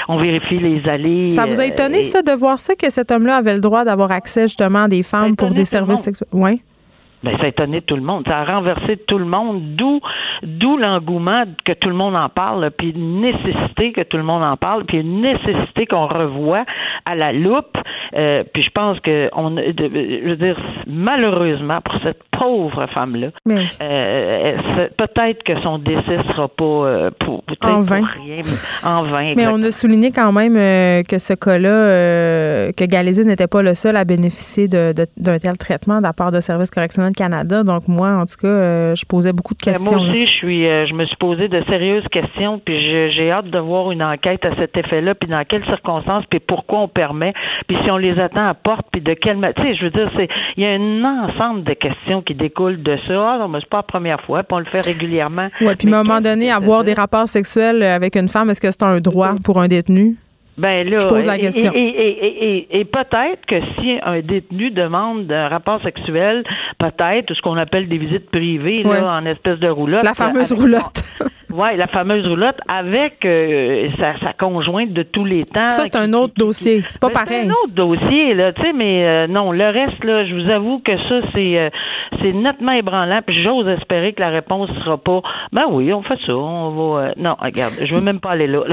on, 0.08 0.18
vérifie 0.18 0.60
les 0.60 0.88
allées. 0.90 1.30
Ça 1.32 1.46
vous 1.46 1.60
a 1.60 1.66
étonné, 1.66 2.04
ça, 2.04 2.22
de 2.22 2.32
voir 2.32 2.60
ça, 2.60 2.76
que 2.76 2.90
cet 2.90 3.12
homme-là 3.12 3.38
avait 3.38 3.54
le 3.54 3.62
droit 3.62 3.84
d'avoir 3.84 4.12
accès 4.12 4.44
justement 4.44 4.84
à 4.84 4.88
des 4.88 5.04
femmes 5.04 5.36
pour 5.36 5.52
des 5.52 5.66
services 5.66 6.02
sexuels? 6.02 6.30
Oui. 6.34 6.62
Ben, 7.24 7.36
ça 7.38 7.46
a 7.46 7.48
étonné 7.48 7.82
tout 7.82 7.96
le 7.96 8.04
monde. 8.04 8.24
Ça 8.28 8.40
a 8.40 8.46
renversé 8.46 8.98
tout 9.08 9.18
le 9.18 9.26
monde, 9.26 9.76
d'où 9.76 10.00
d'où 10.44 10.78
l'engouement 10.78 11.44
que 11.66 11.74
tout 11.74 11.90
le 11.90 11.96
monde 11.96 12.16
en 12.16 12.30
parle, 12.30 12.70
puis 12.78 12.92
une 12.92 13.22
nécessité 13.22 13.92
que 13.92 14.02
tout 14.02 14.18
le 14.18 14.24
monde 14.24 14.44
en 14.44 14.56
parle, 14.56 14.86
puis 14.86 15.00
une 15.00 15.22
nécessité 15.22 15.88
qu'on 15.88 16.06
revoit 16.08 16.64
à 17.06 17.16
la 17.16 17.34
loupe. 17.34 17.78
Euh, 18.16 18.44
puis 18.54 18.64
je 18.64 18.70
pense 18.70 19.00
que 19.00 19.30
on, 19.34 19.56
je 19.56 20.30
veux 20.30 20.36
dire, 20.36 20.58
malheureusement 20.86 21.82
pour 21.82 21.96
cette 22.04 22.22
pauvre 22.32 22.86
femme-là, 22.94 23.30
euh, 23.82 24.58
peut-être 24.98 25.44
que 25.44 25.60
son 25.62 25.80
décès 25.80 26.20
sera 26.30 26.48
pas 26.48 26.64
euh, 26.64 27.10
pour, 27.20 27.44
en 27.62 27.80
vain. 27.80 28.04
rien, 28.24 28.42
en 28.84 29.04
vain. 29.04 29.34
Mais 29.36 29.48
on 29.48 29.62
a 29.64 29.72
souligné 29.72 30.12
quand 30.12 30.32
même 30.32 30.54
que 31.04 31.18
ce 31.18 31.34
cas-là, 31.34 32.72
que 32.74 32.86
Galésie 32.86 33.26
n'était 33.26 33.48
pas 33.48 33.64
le 33.64 33.74
seul 33.74 33.96
à 33.96 34.06
bénéficier 34.06 34.68
d'un 34.68 35.40
tel 35.40 35.58
traitement 35.58 35.98
de 35.98 36.04
la 36.04 36.14
part 36.14 36.32
de 36.32 36.42
services 36.42 36.70
correctionnels 36.70 37.07
Canada. 37.16 37.64
Donc, 37.64 37.88
moi, 37.88 38.10
en 38.10 38.26
tout 38.26 38.36
cas, 38.42 38.48
euh, 38.48 38.96
je 38.96 39.06
posais 39.06 39.34
beaucoup 39.34 39.54
de 39.54 39.62
questions. 39.62 39.98
moi 39.98 40.08
aussi, 40.08 40.26
je 40.26 40.32
suis, 40.32 40.68
euh, 40.68 40.86
je 40.88 40.94
me 40.94 41.06
suis 41.06 41.16
posé 41.18 41.48
de 41.48 41.64
sérieuses 41.70 42.08
questions, 42.12 42.60
puis 42.64 43.12
j'ai 43.12 43.32
hâte 43.32 43.50
de 43.50 43.60
voir 43.60 43.92
une 43.92 44.04
enquête 44.04 44.44
à 44.46 44.56
cet 44.56 44.78
effet-là, 44.78 45.16
puis 45.16 45.30
dans 45.30 45.44
quelles 45.46 45.66
circonstances, 45.66 46.26
puis 46.30 46.40
pourquoi 46.40 46.80
on 46.80 46.88
permet, 46.88 47.34
puis 47.68 47.78
si 47.84 47.92
on 47.92 47.98
les 47.98 48.20
attend 48.20 48.48
à 48.48 48.54
porte, 48.54 48.88
puis 48.92 49.02
de 49.02 49.14
quelle 49.14 49.38
Tu 49.56 49.62
sais, 49.62 49.76
je 49.76 49.84
veux 49.86 49.92
dire, 49.92 50.10
c'est 50.16 50.28
il 50.56 50.64
y 50.64 50.66
a 50.66 50.72
un 50.72 51.04
ensemble 51.04 51.64
de 51.64 51.74
questions 51.74 52.22
qui 52.22 52.36
découlent 52.36 52.82
de 52.82 52.98
ça. 53.08 53.34
Ah, 53.34 53.38
non, 53.40 53.48
mais 53.48 53.60
c'est 53.62 53.70
pas 53.70 53.78
la 53.78 53.84
première 53.84 54.22
fois, 54.22 54.44
puis 54.44 54.56
on 54.56 54.60
le 54.60 54.66
fait 54.66 54.84
régulièrement. 54.84 55.48
Oui, 55.62 55.74
puis 55.78 55.92
à 55.94 56.00
un 56.00 56.04
moment 56.04 56.22
donné, 56.22 56.52
avoir 56.52 56.84
des 56.84 56.94
rapports 56.94 57.28
sexuels 57.28 57.84
avec 57.84 58.16
une 58.16 58.28
femme, 58.28 58.50
est-ce 58.50 58.62
que 58.62 58.72
c'est 58.72 58.84
un 58.84 59.00
droit 59.00 59.36
pour 59.44 59.60
un 59.60 59.68
détenu? 59.68 60.18
Ben 60.58 60.90
là, 60.90 60.98
je 60.98 61.08
pose 61.08 61.26
la 61.26 61.38
question. 61.38 61.72
Et, 61.76 61.80
et, 61.80 62.80
et, 62.80 62.86
peut-être 62.86 63.46
que 63.48 63.60
si 63.76 64.00
un 64.02 64.22
détenu 64.22 64.72
demande 64.72 65.32
un 65.32 65.50
rapport 65.50 65.82
sexuel, 65.84 66.44
peut-être 66.80 67.34
ce 67.34 67.42
qu'on 67.42 67.58
appelle 67.58 67.88
des 67.88 67.98
visites 67.98 68.30
privées 68.32 68.82
là, 68.84 69.20
en 69.20 69.26
espèce 69.26 69.60
de 69.60 69.70
roulotte. 69.70 70.04
La 70.04 70.16
fameuse 70.16 70.54
roulotte. 70.54 71.04
Oui, 71.54 71.70
la 71.78 71.88
fameuse 71.88 72.28
roulotte 72.28 72.60
avec 72.68 73.24
euh, 73.24 73.90
sa, 73.98 74.34
conjointe 74.34 74.92
de 74.92 75.04
tous 75.04 75.24
les 75.24 75.46
temps. 75.46 75.70
Ça, 75.70 75.86
c'est 75.86 75.96
un 75.96 76.12
autre 76.12 76.34
dossier. 76.38 76.84
C'est 76.90 77.00
pas 77.00 77.10
pareil. 77.10 77.28
C'est 77.30 77.48
un 77.48 77.52
autre 77.64 77.74
dossier, 77.74 78.34
là, 78.34 78.52
tu 78.52 78.62
sais, 78.62 78.74
mais 78.74 79.06
euh, 79.08 79.28
non, 79.28 79.54
le 79.54 79.66
reste, 79.66 80.04
là, 80.04 80.26
je 80.26 80.36
vous 80.36 80.50
avoue 80.52 80.80
que 80.80 80.96
ça, 80.98 81.22
c'est 81.34 81.58
euh, 81.58 81.70
c'est 82.22 82.34
nettement 82.34 82.74
ébranlant. 82.74 83.22
Puis 83.26 83.42
j'ose 83.44 83.68
espérer 83.70 84.12
que 84.12 84.20
la 84.20 84.30
réponse 84.30 84.70
sera 84.84 84.98
pas 84.98 85.22
Ben 85.54 85.64
oui, 85.72 85.94
on 85.94 86.04
fait 86.04 86.20
ça, 86.26 86.36
on 86.36 86.72
va. 86.72 87.14
non, 87.18 87.36
regarde, 87.40 87.74
je 87.82 87.96
veux 87.96 88.02
même 88.02 88.20
pas 88.20 88.32
aller 88.32 88.48
là. 88.48 88.64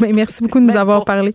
mais 0.00 0.08
merci 0.12 0.44
beaucoup 0.44 0.60
de 0.60 0.66
nous 0.66 0.73
avoir 0.76 1.04
parlé. 1.04 1.32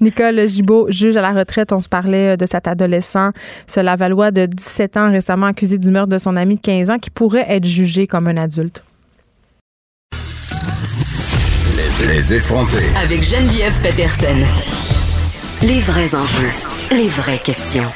Nicole 0.00 0.48
Gibault, 0.48 0.86
juge 0.90 1.16
à 1.16 1.20
la 1.20 1.32
retraite, 1.32 1.72
on 1.72 1.80
se 1.80 1.88
parlait 1.88 2.36
de 2.36 2.46
cet 2.46 2.68
adolescent, 2.68 3.30
ce 3.66 3.80
Lavallois 3.80 4.30
de 4.30 4.46
17 4.46 4.96
ans, 4.96 5.10
récemment 5.10 5.46
accusé 5.46 5.78
du 5.78 5.90
meurtre 5.90 6.10
de 6.10 6.18
son 6.18 6.36
ami 6.36 6.56
de 6.56 6.60
15 6.60 6.90
ans, 6.90 6.98
qui 6.98 7.10
pourrait 7.10 7.46
être 7.48 7.64
jugé 7.64 8.06
comme 8.06 8.26
un 8.26 8.36
adulte. 8.36 8.82
Les 12.06 12.32
effronter. 12.32 12.84
Avec 13.02 13.22
Geneviève 13.22 13.74
Peterson. 13.82 14.36
Les 15.62 15.80
vrais 15.80 16.14
enjeux. 16.14 16.52
Les 16.92 17.08
vraies 17.08 17.38
questions. 17.38 17.90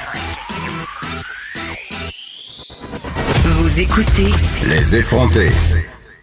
Vous 3.44 3.80
écoutez. 3.80 4.30
Les 4.68 4.96
effronter. 4.96 5.50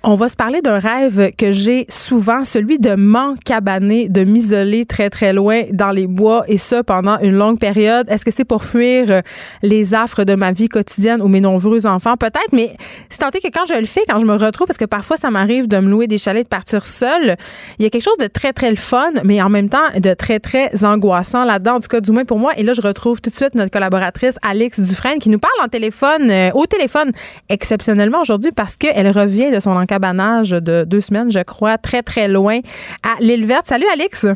On 0.01 0.15
va 0.15 0.29
se 0.29 0.37
parler 0.37 0.61
d'un 0.61 0.79
rêve 0.79 1.31
que 1.37 1.51
j'ai 1.51 1.85
souvent, 1.89 2.45
celui 2.45 2.79
de 2.79 2.95
m'encabaner, 2.95 4.07
de 4.07 4.23
m'isoler 4.23 4.85
très 4.85 5.09
très 5.09 5.33
loin 5.33 5.63
dans 5.73 5.91
les 5.91 6.07
bois 6.07 6.45
et 6.47 6.57
ça 6.57 6.85
pendant 6.85 7.19
une 7.19 7.33
longue 7.33 7.59
période. 7.59 8.09
Est-ce 8.09 8.23
que 8.23 8.31
c'est 8.31 8.45
pour 8.45 8.63
fuir 8.63 9.11
euh, 9.11 9.21
les 9.61 9.93
affres 9.93 10.23
de 10.23 10.35
ma 10.35 10.53
vie 10.53 10.69
quotidienne 10.69 11.21
ou 11.21 11.27
mes 11.27 11.41
nombreux 11.41 11.85
enfants? 11.85 12.15
Peut-être, 12.15 12.53
mais 12.53 12.77
c'est 13.09 13.19
tenté 13.19 13.41
que 13.41 13.49
quand 13.49 13.65
je 13.67 13.77
le 13.77 13.85
fais, 13.85 13.99
quand 14.07 14.19
je 14.19 14.25
me 14.25 14.37
retrouve, 14.37 14.67
parce 14.67 14.77
que 14.77 14.85
parfois 14.85 15.17
ça 15.17 15.31
m'arrive 15.31 15.67
de 15.67 15.75
me 15.79 15.89
louer 15.89 16.07
des 16.07 16.17
chalets, 16.17 16.45
de 16.45 16.49
partir 16.49 16.85
seule, 16.85 17.35
il 17.77 17.83
y 17.83 17.85
a 17.85 17.89
quelque 17.89 18.05
chose 18.05 18.17
de 18.21 18.27
très 18.27 18.53
très 18.53 18.69
le 18.69 18.77
fun, 18.77 19.11
mais 19.25 19.41
en 19.41 19.49
même 19.49 19.67
temps 19.67 19.89
de 19.97 20.13
très 20.13 20.39
très 20.39 20.85
angoissant 20.85 21.43
là-dedans, 21.43 21.75
en 21.75 21.79
tout 21.81 21.89
cas 21.89 21.99
du 21.99 22.13
moins 22.13 22.23
pour 22.23 22.39
moi. 22.39 22.53
Et 22.55 22.63
là, 22.63 22.71
je 22.71 22.81
retrouve 22.81 23.19
tout 23.19 23.31
de 23.31 23.35
suite 23.35 23.53
notre 23.53 23.71
collaboratrice 23.71 24.37
Alix 24.43 24.79
Dufresne 24.79 25.19
qui 25.19 25.29
nous 25.29 25.39
parle 25.39 25.61
en 25.61 25.67
téléphone, 25.67 26.31
euh, 26.31 26.51
au 26.53 26.67
téléphone 26.67 27.11
exceptionnellement 27.49 28.21
aujourd'hui 28.21 28.53
parce 28.53 28.77
qu'elle 28.77 29.11
revient 29.11 29.51
de 29.51 29.59
son 29.59 29.73
cabanage 29.89 30.51
de 30.51 30.85
deux 30.85 31.01
semaines, 31.01 31.31
je 31.31 31.43
crois, 31.43 31.77
très, 31.77 32.03
très 32.03 32.27
loin 32.27 32.59
à 33.03 33.15
l'île 33.19 33.45
verte. 33.45 33.65
Salut, 33.65 33.87
Alex. 33.91 34.27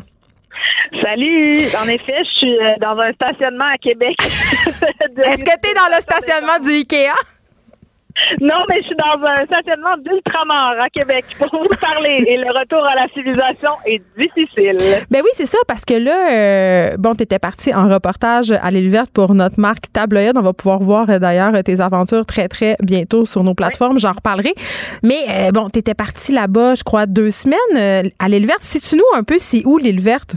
Salut! 1.02 1.58
En 1.82 1.88
effet, 1.88 2.18
je 2.24 2.38
suis 2.38 2.58
euh, 2.58 2.74
dans 2.80 2.98
un 2.98 3.12
stationnement 3.12 3.70
à 3.72 3.78
Québec. 3.78 4.16
Est-ce 4.22 5.44
que 5.44 5.60
tu 5.62 5.70
es 5.70 5.74
dans 5.74 5.94
le 5.94 6.00
stationnement 6.00 6.58
du 6.64 6.70
IKEA? 6.70 7.14
Non, 8.40 8.64
mais 8.70 8.80
je 8.80 8.86
suis 8.86 8.96
dans 8.96 9.26
un 9.26 9.44
stationnement 9.44 9.96
d'ultramar 9.98 10.74
à 10.80 10.88
Québec 10.88 11.24
pour 11.38 11.62
vous 11.62 11.76
parler. 11.80 12.24
Et 12.28 12.36
le 12.36 12.46
retour 12.46 12.84
à 12.84 12.94
la 12.94 13.08
civilisation 13.08 13.70
est 13.86 14.00
difficile. 14.16 14.78
Ben 15.10 15.20
oui, 15.22 15.30
c'est 15.32 15.46
ça, 15.46 15.58
parce 15.66 15.84
que 15.84 15.94
là, 15.94 16.32
euh, 16.32 16.96
bon, 16.96 17.14
tu 17.14 17.24
étais 17.24 17.40
parti 17.40 17.74
en 17.74 17.88
reportage 17.88 18.52
à 18.52 18.70
l'île 18.70 18.88
verte 18.88 19.10
pour 19.12 19.34
notre 19.34 19.58
marque 19.58 19.92
Tabloïd. 19.92 20.36
On 20.36 20.42
va 20.42 20.52
pouvoir 20.52 20.78
voir 20.78 21.10
euh, 21.10 21.18
d'ailleurs 21.18 21.52
tes 21.64 21.80
aventures 21.80 22.24
très, 22.24 22.46
très 22.48 22.76
bientôt 22.80 23.24
sur 23.24 23.42
nos 23.42 23.54
plateformes. 23.54 23.98
J'en 23.98 24.12
reparlerai. 24.12 24.54
Mais 25.02 25.18
euh, 25.28 25.50
bon, 25.50 25.68
tu 25.68 25.80
étais 25.80 25.94
parti 25.94 26.32
là-bas, 26.32 26.76
je 26.76 26.84
crois, 26.84 27.06
deux 27.06 27.30
semaines 27.30 28.12
à 28.18 28.28
l'île 28.28 28.46
verte. 28.46 28.62
Si 28.62 28.80
tu 28.80 28.96
nous 28.96 29.04
un 29.16 29.24
peu, 29.24 29.38
c'est 29.38 29.66
où 29.66 29.76
l'île 29.78 30.00
verte? 30.00 30.36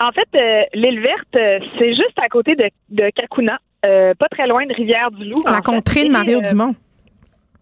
En 0.00 0.10
fait, 0.12 0.68
l'île 0.74 1.00
verte, 1.00 1.62
c'est 1.78 1.90
juste 1.90 2.18
à 2.22 2.28
côté 2.28 2.54
de, 2.56 2.68
de 2.90 3.10
Kakuna. 3.10 3.58
pas 3.82 4.28
très 4.30 4.46
loin 4.46 4.66
de 4.66 4.74
Rivière-du-Loup. 4.74 5.42
La 5.46 5.60
contrée 5.60 6.04
de 6.04 6.10
Mario 6.10 6.40
Dumont. 6.40 6.74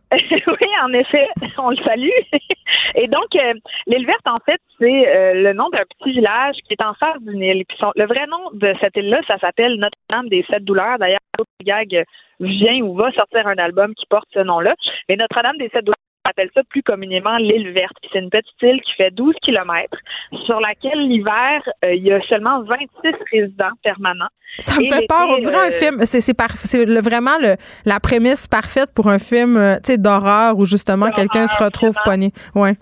oui, 0.12 0.68
en 0.82 0.92
effet, 0.92 1.28
on 1.58 1.70
le 1.70 1.76
salue. 1.76 2.08
Et 2.94 3.08
donc, 3.08 3.34
euh, 3.34 3.54
l'île 3.86 4.06
verte, 4.06 4.26
en 4.26 4.36
fait, 4.44 4.60
c'est 4.78 5.08
euh, 5.08 5.34
le 5.34 5.52
nom 5.52 5.68
d'un 5.70 5.82
petit 5.98 6.12
village 6.12 6.56
qui 6.66 6.74
est 6.74 6.82
en 6.82 6.94
face 6.94 7.20
d'une 7.22 7.42
île. 7.42 7.64
le 7.96 8.06
vrai 8.06 8.26
nom 8.26 8.50
de 8.52 8.72
cette 8.80 8.96
île-là, 8.96 9.20
ça 9.26 9.38
s'appelle 9.38 9.76
Notre-Dame 9.76 10.28
des 10.28 10.44
Sept 10.48 10.64
Douleurs. 10.64 10.98
D'ailleurs, 10.98 11.18
Gag 11.62 12.04
vient 12.38 12.80
ou 12.82 12.94
va 12.94 13.10
sortir 13.12 13.46
un 13.46 13.56
album 13.56 13.94
qui 13.94 14.06
porte 14.06 14.28
ce 14.32 14.40
nom-là. 14.40 14.74
Mais 15.08 15.16
Notre-Dame 15.16 15.58
des 15.58 15.68
Sept 15.70 15.84
Douleurs, 15.84 15.96
appelle 16.28 16.48
ça 16.54 16.62
plus 16.68 16.82
communément 16.82 17.36
l'île 17.38 17.72
verte. 17.72 17.96
C'est 18.12 18.18
une 18.18 18.30
petite 18.30 18.62
île 18.62 18.80
qui 18.82 18.92
fait 18.94 19.10
12 19.10 19.34
kilomètres, 19.42 19.98
sur 20.44 20.60
laquelle 20.60 21.08
l'hiver, 21.08 21.62
euh, 21.84 21.94
il 21.94 22.04
y 22.04 22.12
a 22.12 22.20
seulement 22.28 22.62
26 22.62 23.12
résidents 23.32 23.70
permanents. 23.82 24.28
Ça 24.58 24.76
me 24.80 24.88
fait 24.88 25.06
peur. 25.06 25.26
On 25.28 25.38
dirait 25.38 25.66
un 25.66 25.68
euh, 25.68 25.70
film. 25.70 26.00
C'est, 26.04 27.00
vraiment 27.00 27.38
le, 27.40 27.56
la 27.84 28.00
prémisse 28.00 28.46
parfaite 28.46 28.90
pour 28.94 29.08
un 29.08 29.18
film 29.18 29.56
euh, 29.56 29.78
d'horreur 29.96 30.58
où 30.58 30.64
justement 30.64 31.10
quelqu'un 31.10 31.46
se 31.46 31.62
retrouve 31.62 31.94
pogné. 32.04 32.32
Ouais. 32.54 32.76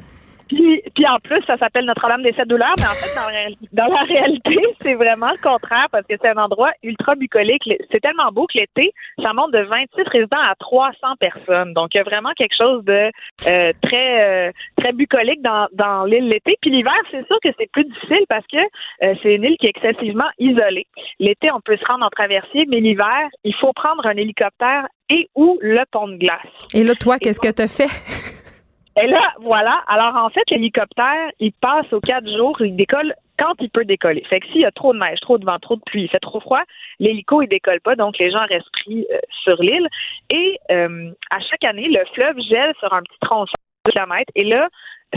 Puis, 0.48 0.82
puis 0.94 1.06
en 1.06 1.18
plus, 1.18 1.42
ça 1.46 1.56
s'appelle 1.56 1.84
Notre-Dame 1.84 2.22
des 2.22 2.32
Sept 2.32 2.48
Douleurs, 2.48 2.74
mais 2.78 2.86
en 2.86 2.94
fait, 2.94 3.14
dans 3.72 3.86
la, 3.86 4.02
réalité, 4.02 4.56
c'est 4.82 4.94
vraiment 4.94 5.30
le 5.30 5.38
contraire 5.42 5.86
parce 5.90 6.06
que 6.06 6.14
c'est 6.20 6.28
un 6.28 6.36
endroit 6.36 6.72
ultra 6.82 7.14
bucolique. 7.14 7.62
C'est 7.90 8.00
tellement 8.00 8.30
beau 8.32 8.46
que 8.46 8.58
l'été, 8.58 8.92
ça 9.22 9.32
monte 9.32 9.52
de 9.52 9.60
26 9.60 10.02
résidents 10.06 10.36
à 10.38 10.54
300 10.58 10.96
personnes. 11.18 11.72
Donc, 11.74 11.94
il 11.94 11.98
y 11.98 12.00
a 12.00 12.04
vraiment 12.04 12.32
quelque 12.36 12.56
chose 12.56 12.84
de 12.84 13.10
euh, 13.48 13.72
très 13.82 14.48
euh, 14.48 14.52
très 14.78 14.92
bucolique 14.92 15.42
dans, 15.42 15.68
dans 15.72 16.04
l'île 16.04 16.28
l'été. 16.28 16.56
Puis 16.60 16.70
l'hiver, 16.70 16.94
c'est 17.10 17.26
sûr 17.26 17.38
que 17.42 17.50
c'est 17.58 17.70
plus 17.70 17.84
difficile 17.84 18.24
parce 18.28 18.46
que 18.46 18.58
euh, 18.58 19.14
c'est 19.22 19.34
une 19.34 19.44
île 19.44 19.56
qui 19.58 19.66
est 19.66 19.76
excessivement 19.76 20.28
isolée. 20.38 20.86
L'été, 21.18 21.50
on 21.50 21.60
peut 21.60 21.76
se 21.76 21.84
rendre 21.86 22.04
en 22.04 22.10
traversier, 22.10 22.66
mais 22.68 22.80
l'hiver, 22.80 23.28
il 23.44 23.54
faut 23.54 23.72
prendre 23.72 24.06
un 24.06 24.16
hélicoptère 24.16 24.86
et 25.10 25.28
ou 25.34 25.58
le 25.60 25.82
pont 25.90 26.08
de 26.08 26.16
glace. 26.16 26.40
Et 26.74 26.82
là, 26.82 26.94
toi, 26.94 27.18
qu'est-ce 27.18 27.40
que 27.40 27.52
tu 27.52 27.62
as 27.62 27.68
fait? 27.68 28.23
Et 28.96 29.06
là, 29.06 29.32
voilà. 29.40 29.82
Alors, 29.88 30.16
en 30.16 30.30
fait, 30.30 30.48
l'hélicoptère, 30.50 31.30
il 31.40 31.52
passe 31.52 31.92
aux 31.92 32.00
quatre 32.00 32.28
jours, 32.36 32.60
il 32.60 32.76
décolle 32.76 33.14
quand 33.38 33.54
il 33.60 33.70
peut 33.70 33.84
décoller. 33.84 34.22
Fait 34.30 34.40
que 34.40 34.46
s'il 34.46 34.60
y 34.60 34.64
a 34.64 34.70
trop 34.70 34.92
de 34.92 34.98
neige, 34.98 35.18
trop 35.20 35.38
de 35.38 35.44
vent, 35.44 35.58
trop 35.58 35.76
de 35.76 35.82
pluie, 35.84 36.04
il 36.04 36.08
fait 36.08 36.20
trop 36.20 36.40
froid, 36.40 36.62
l'hélico, 37.00 37.42
il 37.42 37.48
décolle 37.48 37.80
pas, 37.80 37.96
donc 37.96 38.16
les 38.18 38.30
gens 38.30 38.44
restent 38.48 38.70
pris 38.72 39.06
euh, 39.12 39.18
sur 39.42 39.60
l'île. 39.60 39.88
Et 40.32 40.58
euh, 40.70 41.10
à 41.30 41.40
chaque 41.40 41.64
année, 41.64 41.88
le 41.88 42.04
fleuve 42.14 42.38
gèle 42.48 42.72
sur 42.78 42.92
un 42.92 43.02
petit 43.02 43.18
tronçon 43.20 43.52
de 43.86 43.90
kilomètres, 43.90 44.30
et 44.36 44.44
là, 44.44 44.68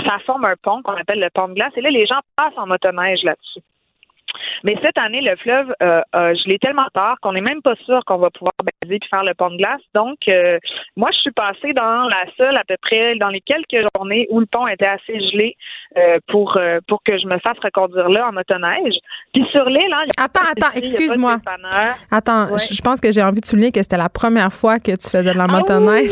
ça 0.03 0.17
forme 0.25 0.45
un 0.45 0.55
pont 0.55 0.81
qu'on 0.81 0.95
appelle 0.95 1.19
le 1.19 1.29
pont 1.29 1.47
de 1.47 1.53
glace, 1.53 1.73
et 1.75 1.81
là, 1.81 1.91
les 1.91 2.07
gens 2.07 2.19
passent 2.35 2.57
en 2.57 2.65
motoneige 2.65 3.21
là-dessus. 3.23 3.61
Mais 4.63 4.75
cette 4.81 4.97
année, 4.97 5.21
le 5.21 5.35
fleuve 5.37 5.73
euh, 5.81 6.01
a 6.13 6.33
gelé 6.33 6.57
tellement 6.59 6.87
tard 6.93 7.17
qu'on 7.21 7.33
n'est 7.33 7.41
même 7.41 7.61
pas 7.61 7.75
sûr 7.85 8.03
qu'on 8.05 8.17
va 8.17 8.29
pouvoir 8.29 8.51
baiser 8.81 8.99
puis 8.99 9.09
faire 9.09 9.23
le 9.23 9.33
pont 9.33 9.49
de 9.49 9.57
glace. 9.57 9.81
Donc, 9.93 10.17
euh, 10.27 10.57
moi, 10.95 11.09
je 11.11 11.17
suis 11.19 11.31
passée 11.31 11.73
dans 11.73 12.07
la 12.07 12.25
seule 12.37 12.57
à 12.57 12.63
peu 12.67 12.75
près 12.81 13.15
dans 13.15 13.29
les 13.29 13.41
quelques 13.41 13.85
journées 13.95 14.27
où 14.29 14.39
le 14.39 14.45
pont 14.45 14.67
était 14.67 14.85
assez 14.87 15.19
gelé 15.31 15.55
euh, 15.97 16.17
pour 16.27 16.57
euh, 16.57 16.79
pour 16.87 17.01
que 17.03 17.17
je 17.17 17.27
me 17.27 17.37
fasse 17.39 17.57
reconduire 17.63 18.09
là 18.09 18.27
en 18.29 18.33
motoneige. 18.33 18.95
Puis 19.33 19.45
sur 19.51 19.65
l'île, 19.65 19.93
hein, 19.93 20.05
Attends, 20.17 20.41
attends, 20.51 20.73
excuse-moi. 20.75 21.37
Attends, 22.11 22.47
Ouais. 22.47 22.57
je 22.69 22.73
je 22.73 22.81
pense 22.81 22.99
que 23.01 23.11
j'ai 23.11 23.23
envie 23.23 23.41
de 23.41 23.45
souligner 23.45 23.71
que 23.71 23.81
c'était 23.81 23.97
la 23.97 24.09
première 24.09 24.53
fois 24.53 24.79
que 24.79 24.91
tu 24.91 25.09
faisais 25.09 25.33
de 25.33 25.37
la 25.37 25.45
Ah 25.45 25.47
motoneige. 25.47 26.11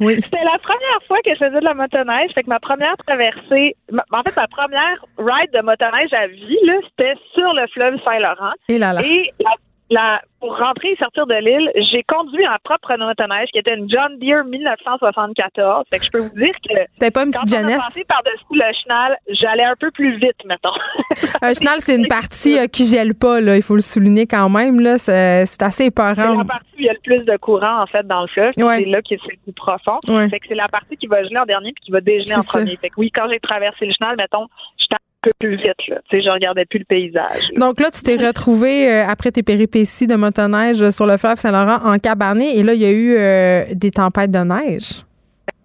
Oui. 0.00 0.16
C'était 0.16 0.42
la 0.44 0.58
première 0.58 1.02
fois 1.06 1.18
que 1.24 1.30
je 1.30 1.38
faisais 1.44 1.60
de 1.60 1.64
la 1.64 1.74
motoneige. 1.74 2.30
Fait 2.34 2.42
que 2.42 2.48
ma 2.48 2.58
première 2.60 2.96
traversée, 3.06 3.76
ma- 3.92 4.04
en 4.12 4.22
fait, 4.22 4.34
ma 4.36 4.48
première 4.48 5.04
ride 5.18 5.50
de 5.52 5.60
motoneige 5.62 6.12
à 6.12 6.26
vie, 6.26 6.58
là, 6.64 6.74
c'était 6.88 7.14
sur 7.34 7.52
le 7.52 7.66
fleuve 7.68 7.96
Saint-Laurent. 8.04 8.52
Et 8.68 8.78
là 8.78 8.92
là. 8.94 9.02
Et 9.04 9.30
la, 9.40 9.50
la- 9.90 10.20
pour 10.40 10.56
rentrer 10.56 10.88
et 10.92 10.96
sortir 10.96 11.26
de 11.26 11.34
l'île, 11.34 11.70
j'ai 11.90 12.02
conduit 12.04 12.44
ma 12.44 12.58
propre 12.60 12.96
motoneige 12.96 13.48
qui 13.52 13.58
était 13.58 13.74
une 13.76 13.90
John 13.90 14.18
Deere 14.18 14.44
1974. 14.44 15.84
Fait 15.92 15.98
que 15.98 16.04
je 16.06 16.10
peux 16.10 16.20
vous 16.20 16.30
dire 16.34 16.54
que 16.66 16.74
C'était 16.94 17.10
pas 17.10 17.24
une 17.24 17.32
petite 17.32 17.48
jeunesse? 17.54 17.84
passé 17.84 18.04
par-dessus 18.04 18.44
le 18.52 18.64
chenal, 18.82 19.16
j'allais 19.28 19.64
un 19.64 19.74
peu 19.78 19.90
plus 19.90 20.16
vite, 20.18 20.36
mettons. 20.46 20.70
Un 21.42 21.52
chenal, 21.52 21.80
c'est 21.80 21.94
une 21.96 22.06
partie 22.06 22.58
euh, 22.58 22.66
qui 22.66 22.86
gèle 22.86 23.14
pas, 23.14 23.40
là. 23.40 23.56
Il 23.56 23.62
faut 23.62 23.74
le 23.74 23.80
souligner 23.82 24.26
quand 24.26 24.48
même, 24.48 24.80
là. 24.80 24.96
C'est 24.98 25.44
c'est 25.46 25.62
assez 25.62 25.76
C'est 25.84 25.86
épeurant. 25.88 26.38
la 26.38 26.44
partie 26.44 26.66
où 26.74 26.78
il 26.80 26.84
y 26.86 26.88
a 26.88 26.92
le 26.94 27.00
plus 27.00 27.24
de 27.24 27.36
courant, 27.36 27.82
en 27.82 27.86
fait, 27.86 28.06
dans 28.06 28.22
le 28.22 28.28
fleuve. 28.28 28.52
Ouais. 28.58 28.78
C'est 28.78 28.84
là 28.86 29.02
que 29.02 29.08
c'est 29.10 29.16
le 29.32 29.38
plus 29.44 29.52
profond. 29.52 29.98
Ouais. 30.08 30.28
Fait 30.28 30.38
que 30.40 30.46
c'est 30.48 30.54
la 30.54 30.68
partie 30.68 30.96
qui 30.96 31.06
va 31.06 31.22
geler 31.24 31.38
en 31.38 31.44
dernier 31.46 31.72
puis 31.72 31.84
qui 31.84 31.90
va 31.90 32.00
dégeler 32.00 32.34
en 32.34 32.40
C'est 32.42 32.58
premier. 32.58 32.76
Fait 32.76 32.88
que 32.88 32.94
oui, 32.96 33.10
quand 33.14 33.28
j'ai 33.30 33.40
traversé 33.40 33.84
le 33.86 33.92
chenal, 33.98 34.16
mettons, 34.16 34.46
j'étais 34.78 34.96
peu 35.22 35.30
plus 35.38 35.56
vite, 35.56 35.88
là. 35.88 36.00
Tu 36.08 36.16
sais, 36.16 36.22
je 36.22 36.30
regardais 36.30 36.64
plus 36.64 36.78
le 36.78 36.84
paysage. 36.84 37.50
là. 37.52 37.66
Donc 37.66 37.80
là, 37.80 37.90
tu 37.90 38.02
t'es 38.02 38.16
retrouvé 38.16 38.90
euh, 38.90 39.06
après 39.06 39.30
tes 39.30 39.42
péripéties 39.42 40.06
de 40.06 40.16
motoneige 40.16 40.90
sur 40.90 41.06
le 41.06 41.16
fleuve 41.16 41.36
Saint-Laurent 41.36 41.80
en 41.84 41.98
cabané 41.98 42.58
et 42.58 42.62
là, 42.62 42.74
il 42.74 42.80
y 42.80 42.86
a 42.86 42.90
eu 42.90 43.16
euh, 43.16 43.64
des 43.72 43.90
tempêtes 43.90 44.30
de 44.30 44.38
neige. 44.38 45.04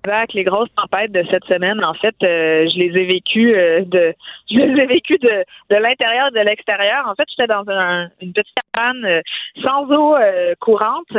Avec 0.07 0.33
les 0.33 0.43
grosses 0.43 0.69
tempêtes 0.75 1.11
de 1.11 1.23
cette 1.31 1.45
semaine, 1.45 1.83
en 1.83 1.95
fait, 1.95 2.15
euh, 2.21 2.67
je 2.69 2.77
les 2.77 2.99
ai 2.99 3.05
vécues 3.05 3.53
de, 3.87 4.13
je 4.49 4.57
les 4.57 4.81
ai 4.83 4.85
vécues 4.85 5.17
de, 5.17 5.43
de 5.69 5.75
l'intérieur 5.75 6.31
de 6.31 6.39
l'extérieur. 6.39 7.07
En 7.07 7.15
fait, 7.15 7.25
j'étais 7.29 7.47
dans 7.47 7.63
un- 7.67 8.07
une 8.21 8.33
petite 8.33 8.53
cabane 8.73 9.05
euh, 9.05 9.21
sans 9.63 9.85
eau 9.91 10.15
euh, 10.15 10.53
courante. 10.59 11.11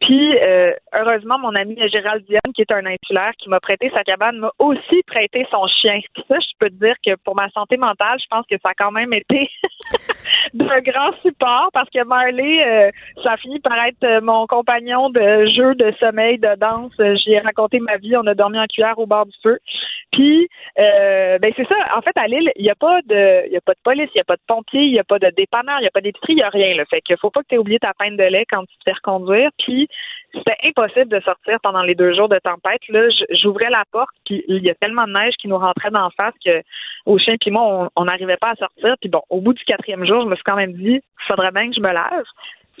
Puis, 0.00 0.36
euh, 0.38 0.72
heureusement, 0.94 1.38
mon 1.38 1.54
ami 1.54 1.76
Gérald 1.88 2.24
Diane, 2.26 2.52
qui 2.54 2.62
est 2.62 2.72
un 2.72 2.84
insulaire, 2.86 3.32
qui 3.38 3.48
m'a 3.48 3.60
prêté 3.60 3.90
sa 3.94 4.02
cabane, 4.02 4.38
m'a 4.38 4.50
aussi 4.58 5.02
prêté 5.06 5.46
son 5.50 5.66
chien. 5.68 6.00
Puis 6.14 6.24
ça, 6.28 6.36
je 6.40 6.46
peux 6.58 6.70
te 6.70 6.74
dire 6.84 6.96
que 7.06 7.14
pour 7.24 7.36
ma 7.36 7.48
santé 7.50 7.76
mentale, 7.76 8.18
je 8.20 8.26
pense 8.28 8.44
que 8.50 8.56
ça 8.62 8.70
a 8.70 8.74
quand 8.74 8.90
même 8.90 9.12
été 9.12 9.48
d'un 10.54 10.80
grand 10.80 11.12
support 11.22 11.70
parce 11.72 11.88
que 11.90 12.02
Marley, 12.04 12.64
euh, 12.66 12.90
ça 13.22 13.34
a 13.34 13.36
fini 13.36 13.60
par 13.60 13.76
être 13.86 14.02
euh, 14.04 14.20
mon 14.20 14.46
compagnon 14.46 15.08
de 15.10 15.46
jeu, 15.46 15.74
de 15.76 15.92
sommeil, 16.00 16.38
de 16.38 16.54
danse. 16.56 16.92
J'y 17.22 17.32
ai 17.34 17.38
raconté 17.40 17.78
ma 17.78 17.96
vie. 17.96 18.16
On 18.16 18.26
a 18.26 18.34
dormi 18.34 18.58
en 18.58 18.66
cuillère 18.66 18.98
au 18.98 19.06
bord 19.06 19.26
du 19.26 19.36
feu. 19.42 19.58
Puis, 20.12 20.48
ben 20.76 21.52
c'est 21.56 21.66
ça. 21.68 21.74
En 21.96 22.02
fait, 22.02 22.16
à 22.16 22.26
Lille, 22.26 22.50
il 22.56 22.62
n'y 22.64 22.70
a 22.70 22.71
pas 22.74 23.00
de, 23.02 23.46
il 23.46 23.52
y 23.52 23.56
a 23.56 23.60
pas 23.60 23.72
de 23.72 23.78
police, 23.82 24.08
il 24.14 24.18
n'y 24.18 24.20
a 24.20 24.24
pas 24.24 24.36
de 24.36 24.42
pompiers, 24.46 24.82
il 24.82 24.92
n'y 24.92 24.98
a 24.98 25.04
pas 25.04 25.18
de 25.18 25.30
dépanneur, 25.36 25.78
il 25.78 25.82
n'y 25.82 25.88
a 25.88 25.90
pas 25.90 26.00
d'épicerie, 26.00 26.32
il 26.32 26.36
n'y 26.36 26.42
a 26.42 26.48
rien. 26.48 26.76
Là. 26.76 26.84
Fait 26.86 27.00
qu'il 27.00 27.16
faut 27.18 27.30
pas 27.30 27.42
que 27.42 27.48
tu 27.48 27.54
aies 27.54 27.58
oublié 27.58 27.78
ta 27.78 27.92
peine 27.98 28.16
de 28.16 28.24
lait 28.24 28.46
quand 28.50 28.64
tu 28.64 28.76
te 28.78 28.82
fais 28.84 28.92
reconduire. 28.92 29.50
Puis, 29.58 29.88
c'était 30.34 30.56
impossible 30.64 31.08
de 31.08 31.20
sortir 31.20 31.58
pendant 31.62 31.82
les 31.82 31.94
deux 31.94 32.14
jours 32.14 32.28
de 32.28 32.38
tempête. 32.38 32.80
Là, 32.88 33.08
j'ouvrais 33.30 33.70
la 33.70 33.84
porte, 33.92 34.14
puis 34.24 34.44
il 34.48 34.62
y 34.62 34.70
a 34.70 34.74
tellement 34.74 35.06
de 35.06 35.12
neige 35.12 35.34
qui 35.40 35.48
nous 35.48 35.58
rentrait 35.58 35.90
d'en 35.90 36.10
face 36.10 36.34
que 36.44 36.62
au 37.06 37.18
chien 37.18 37.36
puis 37.40 37.50
moi, 37.50 37.90
on- 37.96 38.04
n'arrivait 38.04 38.36
pas 38.36 38.50
à 38.50 38.54
sortir. 38.56 38.96
Puis 39.00 39.08
bon, 39.08 39.22
au 39.30 39.40
bout 39.40 39.52
du 39.54 39.64
quatrième 39.64 40.06
jour, 40.06 40.22
je 40.22 40.28
me 40.28 40.34
suis 40.34 40.44
quand 40.44 40.56
même 40.56 40.72
dit, 40.72 41.00
faudrait 41.26 41.50
bien 41.52 41.68
que 41.68 41.76
je 41.76 41.80
me 41.80 41.92
lave. 41.92 42.24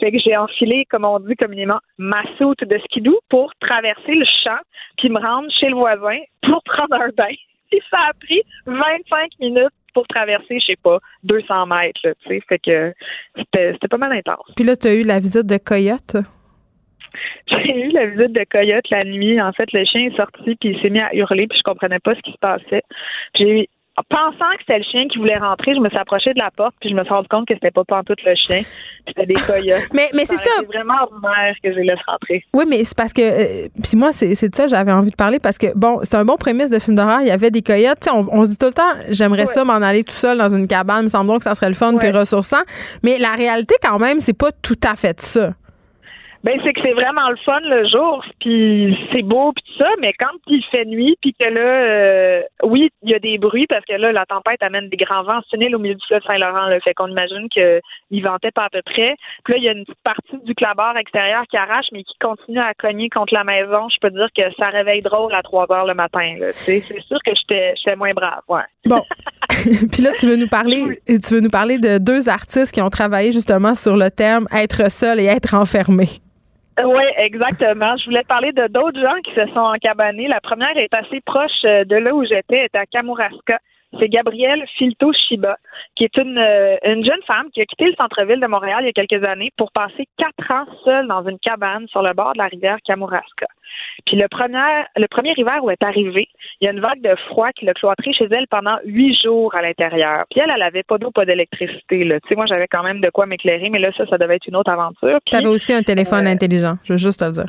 Fait 0.00 0.10
que 0.10 0.18
j'ai 0.18 0.36
enfilé, 0.36 0.84
comme 0.86 1.04
on 1.04 1.20
dit 1.20 1.36
communément, 1.36 1.78
ma 1.98 2.22
soute 2.38 2.64
de 2.64 2.78
skidoo 2.78 3.18
pour 3.28 3.52
traverser 3.60 4.14
le 4.14 4.24
champ 4.42 4.58
puis 4.98 5.10
me 5.10 5.20
rendre 5.20 5.50
chez 5.52 5.68
le 5.68 5.74
voisin 5.74 6.18
pour 6.42 6.62
prendre 6.64 6.94
un 6.94 7.10
bain. 7.16 7.34
Puis 7.70 7.80
ça 7.90 8.08
a 8.08 8.12
pris 8.14 8.42
25 8.66 9.30
minutes 9.40 9.72
pour 9.92 10.06
traverser, 10.06 10.56
je 10.60 10.66
sais 10.66 10.78
pas, 10.82 10.98
200 11.24 11.66
mètres, 11.66 12.00
tu 12.02 12.28
sais. 12.28 12.40
Fait 12.48 12.58
que 12.58 12.94
c'était 13.36 13.88
pas 13.88 13.98
mal 13.98 14.12
intense. 14.12 14.46
Puis 14.56 14.64
là, 14.64 14.76
tu 14.76 14.88
as 14.88 14.94
eu 14.94 15.02
la 15.04 15.18
visite 15.18 15.46
de 15.46 15.58
Coyote? 15.58 16.16
J'ai 17.46 17.88
eu 17.88 17.90
la 17.90 18.06
visite 18.06 18.32
de 18.32 18.44
Coyote 18.50 18.88
la 18.90 19.04
nuit. 19.04 19.40
En 19.40 19.52
fait, 19.52 19.70
le 19.72 19.84
chien 19.84 20.06
est 20.06 20.16
sorti 20.16 20.56
puis 20.56 20.70
il 20.70 20.80
s'est 20.80 20.90
mis 20.90 21.00
à 21.00 21.14
hurler 21.14 21.46
puis 21.46 21.58
je 21.58 21.62
comprenais 21.62 21.98
pas 21.98 22.14
ce 22.14 22.20
qui 22.20 22.32
se 22.32 22.38
passait. 22.38 22.82
J'ai 23.34 23.68
pensant 24.08 24.50
que 24.56 24.60
c'était 24.60 24.78
le 24.78 24.84
chien 24.84 25.06
qui 25.08 25.18
voulait 25.18 25.36
rentrer, 25.36 25.74
je 25.74 25.80
me 25.80 25.88
suis 25.88 25.98
approchée 25.98 26.32
de 26.32 26.38
la 26.38 26.50
porte 26.50 26.74
puis 26.80 26.88
je 26.90 26.94
me 26.94 27.04
suis 27.04 27.12
rendu 27.12 27.28
compte 27.28 27.46
que 27.46 27.54
c'était 27.54 27.70
pas 27.70 27.84
pantoute 27.84 28.18
le 28.24 28.34
chien, 28.34 28.62
puis 28.62 29.14
c'était 29.14 29.26
des 29.26 29.34
coyotes. 29.34 29.88
Mais, 29.92 30.08
mais 30.14 30.24
c'est 30.24 30.36
ça. 30.38 30.50
C'est 30.60 30.66
vraiment 30.66 30.94
ordinaire 31.02 31.54
que 31.62 31.70
je 31.72 31.76
les 31.78 31.84
laisse 31.84 32.00
rentrer. 32.06 32.42
Oui, 32.54 32.64
mais 32.68 32.84
c'est 32.84 32.96
parce 32.96 33.12
que. 33.12 33.20
euh, 33.20 33.66
puis 33.82 33.96
moi, 33.96 34.12
c'est 34.12 34.30
de 34.48 34.54
ça 34.54 34.64
que 34.64 34.70
j'avais 34.70 34.92
envie 34.92 35.10
de 35.10 35.16
parler 35.16 35.38
parce 35.38 35.58
que, 35.58 35.66
bon, 35.76 36.00
c'est 36.02 36.14
un 36.14 36.24
bon 36.24 36.36
prémisse 36.36 36.70
de 36.70 36.78
film 36.78 36.96
d'horreur. 36.96 37.20
Il 37.20 37.26
y 37.28 37.30
avait 37.30 37.50
des 37.50 37.62
coyotes. 37.62 37.98
Tu 38.00 38.10
sais, 38.10 38.16
on, 38.16 38.26
on 38.32 38.44
se 38.44 38.50
dit 38.50 38.58
tout 38.58 38.66
le 38.66 38.72
temps, 38.72 38.82
j'aimerais 39.10 39.46
ça 39.46 39.64
m'en 39.64 39.74
aller 39.74 40.04
tout 40.04 40.14
seul 40.14 40.38
dans 40.38 40.48
une 40.48 40.66
cabane. 40.66 41.00
Il 41.00 41.04
me 41.04 41.08
semble 41.08 41.26
donc 41.28 41.38
que 41.38 41.44
ça 41.44 41.54
serait 41.54 41.68
le 41.68 41.74
fun 41.74 41.96
puis 41.98 42.08
Ouais. 42.08 42.18
ressourçant. 42.18 42.62
Mais 43.02 43.18
la 43.18 43.30
réalité, 43.32 43.74
quand 43.82 43.98
même, 43.98 44.20
c'est 44.20 44.36
pas 44.36 44.52
tout 44.52 44.78
à 44.90 44.94
fait 44.96 45.20
ça. 45.20 45.50
Ben 46.44 46.58
c'est 46.64 46.72
que 46.72 46.80
c'est 46.82 46.92
vraiment 46.92 47.30
le 47.30 47.36
fun 47.36 47.60
le 47.60 47.88
jour, 47.88 48.24
puis 48.40 48.98
c'est 49.12 49.22
beau 49.22 49.52
puis 49.52 49.62
tout 49.64 49.78
ça, 49.78 49.88
mais 50.00 50.12
quand 50.18 50.34
il 50.48 50.64
fait 50.72 50.84
nuit 50.84 51.16
puis 51.20 51.34
que 51.38 51.44
là, 51.44 51.60
euh, 51.60 52.42
oui, 52.64 52.90
il 53.02 53.10
y 53.10 53.14
a 53.14 53.20
des 53.20 53.38
bruits 53.38 53.68
parce 53.68 53.84
que 53.84 53.92
là 53.92 54.10
la 54.10 54.26
tempête 54.26 54.60
amène 54.60 54.88
des 54.88 54.96
grands 54.96 55.22
vents. 55.22 55.40
C'est 55.48 55.56
une 55.56 55.62
île 55.62 55.76
au 55.76 55.78
milieu 55.78 55.94
du 55.94 56.04
fleuve 56.06 56.22
Saint-Laurent, 56.26 56.66
là, 56.66 56.80
fait 56.80 56.94
qu'on 56.94 57.06
imagine 57.06 57.46
que 57.54 57.80
il 58.10 58.24
ventait 58.24 58.50
pas 58.50 58.64
à 58.64 58.70
peu 58.70 58.82
près. 58.82 59.14
Puis 59.44 59.54
là 59.54 59.58
il 59.58 59.64
y 59.64 59.68
a 59.68 59.72
une 59.72 59.84
petite 59.84 60.02
partie 60.02 60.38
du 60.44 60.54
clabard 60.56 60.96
extérieur 60.96 61.44
qui 61.48 61.56
arrache, 61.56 61.86
mais 61.92 62.02
qui 62.02 62.14
continue 62.20 62.58
à 62.58 62.74
cogner 62.74 63.08
contre 63.08 63.34
la 63.34 63.44
maison. 63.44 63.88
Je 63.88 63.96
peux 64.00 64.10
te 64.10 64.16
dire 64.16 64.28
que 64.36 64.54
ça 64.58 64.68
réveille 64.70 65.02
drôle 65.02 65.32
à 65.34 65.42
3 65.42 65.70
heures 65.70 65.86
le 65.86 65.94
matin. 65.94 66.34
Là, 66.40 66.48
tu 66.52 66.58
sais. 66.58 66.84
c'est 66.88 67.02
sûr 67.02 67.18
que 67.24 67.32
j'étais 67.36 67.74
j'étais 67.76 67.94
moins 67.94 68.14
brave, 68.14 68.42
ouais. 68.48 68.62
Bon. 68.86 69.02
Puis 69.92 70.02
là, 70.02 70.10
tu 70.18 70.26
veux 70.26 70.36
nous 70.36 70.48
parler, 70.48 71.00
tu 71.06 71.34
veux 71.34 71.40
nous 71.40 71.50
parler 71.50 71.78
de 71.78 71.98
deux 71.98 72.28
artistes 72.28 72.72
qui 72.72 72.80
ont 72.80 72.90
travaillé 72.90 73.30
justement 73.30 73.76
sur 73.76 73.96
le 73.96 74.10
thème 74.10 74.46
être 74.52 74.90
seul 74.90 75.20
et 75.20 75.26
être 75.26 75.54
enfermé. 75.54 76.21
Oui, 76.78 77.04
exactement. 77.18 77.96
Je 77.98 78.04
voulais 78.06 78.24
parler 78.24 78.52
de 78.52 78.66
d'autres 78.66 79.00
gens 79.00 79.20
qui 79.24 79.34
se 79.34 79.46
sont 79.52 79.60
encabanés. 79.60 80.26
La 80.28 80.40
première 80.40 80.76
est 80.76 80.94
assez 80.94 81.20
proche 81.20 81.64
euh, 81.64 81.84
de 81.84 81.96
là 81.96 82.14
où 82.14 82.24
j'étais, 82.24 82.64
est 82.64 82.74
à 82.74 82.86
Kamouraska. 82.86 83.58
C'est 84.00 84.08
Gabrielle 84.08 84.64
Filto 84.78 85.12
Shiba, 85.12 85.56
qui 85.96 86.04
est 86.04 86.16
une, 86.16 86.38
euh, 86.38 86.76
une 86.84 87.04
jeune 87.04 87.22
femme 87.26 87.50
qui 87.52 87.60
a 87.60 87.66
quitté 87.66 87.86
le 87.86 87.94
centre-ville 87.94 88.40
de 88.40 88.46
Montréal 88.46 88.78
il 88.82 88.86
y 88.86 88.88
a 88.88 88.92
quelques 89.06 89.22
années 89.22 89.50
pour 89.58 89.70
passer 89.72 90.06
quatre 90.16 90.50
ans 90.50 90.64
seule 90.82 91.08
dans 91.08 91.28
une 91.28 91.38
cabane 91.38 91.86
sur 91.88 92.02
le 92.02 92.14
bord 92.14 92.32
de 92.32 92.38
la 92.38 92.46
rivière 92.46 92.78
Kamouraska. 92.86 93.46
Puis 94.06 94.16
le 94.16 94.28
premier, 94.28 94.58
le 94.96 95.06
premier 95.06 95.34
hiver 95.36 95.60
où 95.62 95.70
elle 95.70 95.76
est 95.80 95.86
arrivée, 95.86 96.28
il 96.60 96.64
y 96.64 96.68
a 96.68 96.72
une 96.72 96.80
vague 96.80 97.00
de 97.02 97.14
froid 97.28 97.50
qui 97.52 97.64
l'a 97.64 97.74
cloîtrée 97.74 98.12
chez 98.12 98.26
elle 98.30 98.46
pendant 98.48 98.76
huit 98.84 99.18
jours 99.22 99.54
à 99.54 99.62
l'intérieur. 99.62 100.24
Puis 100.30 100.40
elle, 100.40 100.52
elle 100.54 100.62
avait 100.62 100.82
pas 100.82 100.98
d'eau, 100.98 101.10
pas 101.10 101.24
d'électricité. 101.24 101.80
Tu 101.88 102.28
sais, 102.28 102.34
moi, 102.34 102.46
j'avais 102.46 102.68
quand 102.68 102.82
même 102.82 103.00
de 103.00 103.10
quoi 103.10 103.26
m'éclairer, 103.26 103.70
mais 103.70 103.78
là, 103.78 103.90
ça, 103.96 104.06
ça 104.06 104.18
devait 104.18 104.36
être 104.36 104.46
une 104.46 104.56
autre 104.56 104.70
aventure. 104.70 105.18
Tu 105.26 105.36
avais 105.36 105.48
aussi 105.48 105.72
un 105.72 105.82
téléphone 105.82 106.26
euh, 106.26 106.30
intelligent, 106.30 106.76
je 106.84 106.94
veux 106.94 106.98
juste 106.98 107.20
te 107.20 107.24
le 107.24 107.32
dire. 107.32 107.46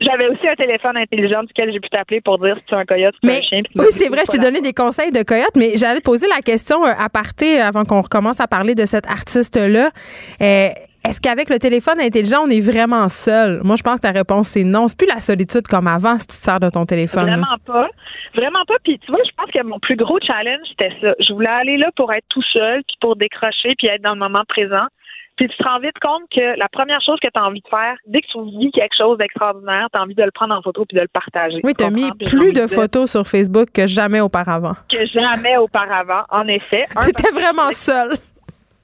j'avais 0.00 0.28
aussi 0.28 0.48
un 0.48 0.54
téléphone 0.54 0.96
intelligent 0.96 1.42
duquel 1.42 1.72
j'ai 1.72 1.80
pu 1.80 1.88
t'appeler 1.88 2.20
pour 2.20 2.38
dire 2.38 2.56
si 2.56 2.64
tu 2.66 2.74
es 2.74 2.78
un 2.78 2.84
coyote, 2.84 3.14
Mais 3.22 3.38
un 3.38 3.42
chien. 3.42 3.62
oui, 3.74 3.86
c'est 3.90 4.08
vrai, 4.08 4.22
je 4.26 4.32
t'ai 4.32 4.38
donné 4.38 4.60
des 4.60 4.72
conseils 4.72 5.12
de 5.12 5.22
coyote, 5.22 5.54
mais 5.56 5.76
j'allais 5.76 6.00
te 6.00 6.04
poser 6.04 6.26
la 6.28 6.40
question 6.42 6.84
euh, 6.84 6.92
à 6.98 7.08
partir 7.08 7.64
avant 7.64 7.84
qu'on 7.84 8.02
recommence 8.02 8.40
à 8.40 8.46
parler 8.46 8.74
de 8.74 8.86
cet 8.86 9.06
artiste-là. 9.08 9.90
Euh, 10.42 10.68
est-ce 11.04 11.20
qu'avec 11.20 11.48
le 11.48 11.58
téléphone 11.58 11.98
intelligent, 12.00 12.42
on 12.44 12.50
est 12.50 12.60
vraiment 12.60 13.08
seul? 13.08 13.60
Moi, 13.64 13.76
je 13.76 13.82
pense 13.82 13.96
que 13.96 14.02
ta 14.02 14.10
réponse, 14.10 14.48
c'est 14.48 14.64
non. 14.64 14.86
C'est 14.88 14.98
plus 14.98 15.06
la 15.08 15.20
solitude 15.20 15.66
comme 15.66 15.86
avant 15.86 16.18
si 16.18 16.26
tu 16.26 16.36
te 16.36 16.42
sers 16.42 16.60
de 16.60 16.68
ton 16.70 16.84
téléphone. 16.86 17.26
là. 17.26 17.36
Vraiment 17.36 17.56
pas. 17.64 17.88
Vraiment 18.34 18.64
pas. 18.66 18.74
Puis 18.84 18.98
tu 18.98 19.10
vois, 19.10 19.20
je 19.24 19.30
pense 19.36 19.50
que 19.50 19.62
mon 19.64 19.78
plus 19.80 19.96
gros 19.96 20.18
challenge, 20.20 20.66
c'était 20.68 20.92
ça. 21.00 21.14
Je 21.18 21.32
voulais 21.32 21.48
aller 21.48 21.76
là 21.78 21.90
pour 21.96 22.12
être 22.12 22.26
tout 22.28 22.42
seul, 22.52 22.82
puis 22.86 22.96
pour 23.00 23.16
décrocher, 23.16 23.70
puis 23.78 23.86
être 23.88 24.02
dans 24.02 24.12
le 24.14 24.18
moment 24.20 24.42
présent. 24.48 24.86
Puis 25.36 25.48
tu 25.48 25.56
te 25.56 25.62
rends 25.66 25.78
vite 25.80 25.98
compte 26.02 26.24
que 26.30 26.58
la 26.58 26.68
première 26.68 27.00
chose 27.00 27.18
que 27.22 27.28
tu 27.32 27.40
as 27.40 27.44
envie 27.44 27.62
de 27.62 27.68
faire, 27.68 27.94
dès 28.06 28.20
que 28.20 28.26
tu 28.30 28.58
vis 28.58 28.70
quelque 28.72 28.94
chose 28.94 29.16
d'extraordinaire, 29.16 29.86
tu 29.90 29.98
as 29.98 30.02
envie 30.02 30.14
de 30.14 30.22
le 30.22 30.30
prendre 30.32 30.54
en 30.54 30.60
photo 30.60 30.84
puis 30.86 30.96
de 30.96 31.00
le 31.00 31.08
partager. 31.08 31.60
Oui, 31.64 31.72
Tu 31.74 31.82
as 31.82 31.88
mis 31.88 32.10
plus 32.26 32.52
de 32.52 32.66
photos 32.66 33.10
sur 33.10 33.26
Facebook 33.26 33.68
que 33.74 33.86
jamais 33.86 34.20
auparavant. 34.20 34.74
Que 34.90 34.98
jamais 35.06 35.56
auparavant, 35.56 36.24
en 36.28 36.46
effet. 36.46 36.84
Tu 37.02 37.08
étais 37.08 37.30
vraiment 37.32 37.72
seul. 37.72 38.10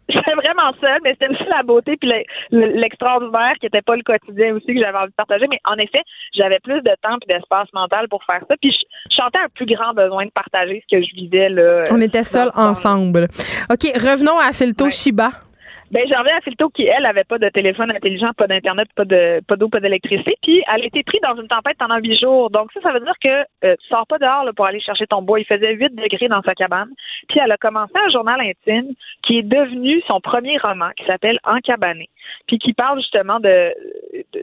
J'étais 0.09 0.35
vraiment 0.35 0.73
seule, 0.81 1.01
mais 1.03 1.13
c'était 1.13 1.29
aussi 1.29 1.49
la 1.51 1.63
beauté 1.63 1.97
puis 1.97 2.09
le- 2.09 2.25
le- 2.59 2.81
l'extraordinaire 2.81 3.55
qui 3.61 3.67
était 3.67 3.83
pas 3.83 3.97
le 3.97 4.03
quotidien 4.03 4.55
aussi 4.55 4.67
que 4.67 4.79
j'avais 4.81 4.99
envie 4.99 5.11
de 5.11 5.15
partager. 5.17 5.47
Mais 5.51 5.59
en 5.65 5.77
effet, 5.79 6.03
j'avais 6.35 6.59
plus 6.61 6.81
de 6.83 6.91
temps 7.03 7.17
puis 7.21 7.27
d'espace 7.35 7.69
mental 7.73 8.09
pour 8.09 8.23
faire 8.25 8.41
ça. 8.49 8.55
Puis 8.61 8.71
je, 8.73 9.15
sentais 9.17 9.39
un 9.39 9.49
plus 9.55 9.67
grand 9.67 9.95
besoin 9.95 10.27
de 10.27 10.31
partager 10.31 10.85
ce 10.89 10.97
que 10.97 11.03
je 11.03 11.15
vivais 11.15 11.49
là. 11.49 11.85
On 11.91 12.01
était 12.01 12.25
seuls 12.25 12.51
ensemble. 12.55 13.25
OK, 13.71 13.83
revenons 13.97 14.39
à 14.39 14.53
Filto 14.53 14.85
Ouais. 14.85 14.91
Shiba. 14.91 15.31
Ben, 15.93 16.03
j'en 16.09 16.19
reviens 16.19 16.37
à 16.37 16.41
Filto 16.41 16.69
qui, 16.71 16.85
elle, 16.85 17.07
avait 17.07 17.25
pas 17.25 17.39
de 17.39 17.49
téléphone 17.49 17.93
intelligent, 17.93 18.33
pas 18.37 18.49
d'internet, 18.49 18.89
pas 18.97 19.05
de 19.05 19.41
pas 19.47 19.55
d'eau, 19.55 19.69
pas 19.69 19.79
d'électricité. 19.79 20.37
Puis 20.43 20.63
elle 20.67 20.83
a 20.83 20.87
été 20.87 21.05
prise 21.05 21.21
dans 21.23 21.41
une 21.41 21.47
tempête 21.47 21.79
pendant 21.79 21.99
huit 21.99 22.19
jours. 22.19 22.51
Donc 22.51 22.73
ça, 22.73 22.81
ça 22.81 22.93
veut 22.93 23.01
dire 23.01 23.15
que 23.23 23.45
euh, 23.65 23.77
tu 23.81 23.87
sors 23.89 24.07
pas 24.07 24.19
dehors 24.19 24.45
là, 24.45 24.53
pour 24.53 24.67
aller 24.67 24.81
chercher 24.81 25.07
ton 25.07 25.23
bois. 25.23 25.39
Il 25.39 25.47
faisait 25.47 25.75
8 25.75 25.95
degrés 25.95 26.29
dans 26.29 26.43
sa 26.43 26.55
cabane. 26.55 26.91
Puis 27.29 27.39
elle 27.43 27.53
a 27.53 27.57
commencé 27.57 27.93
un 28.05 28.11
journal 28.11 28.41
intime 28.41 28.95
qui 29.23 29.39
est 29.39 29.43
devenu 29.43 30.03
son 30.09 30.21
premier 30.21 30.59
roman, 30.59 30.91
qui 30.97 31.05
s'appelle 31.05 31.39
Encabané, 31.45 32.09
puis 32.47 32.59
qui 32.59 32.73
parle 32.73 33.01
justement 33.01 33.41
de 33.41 33.73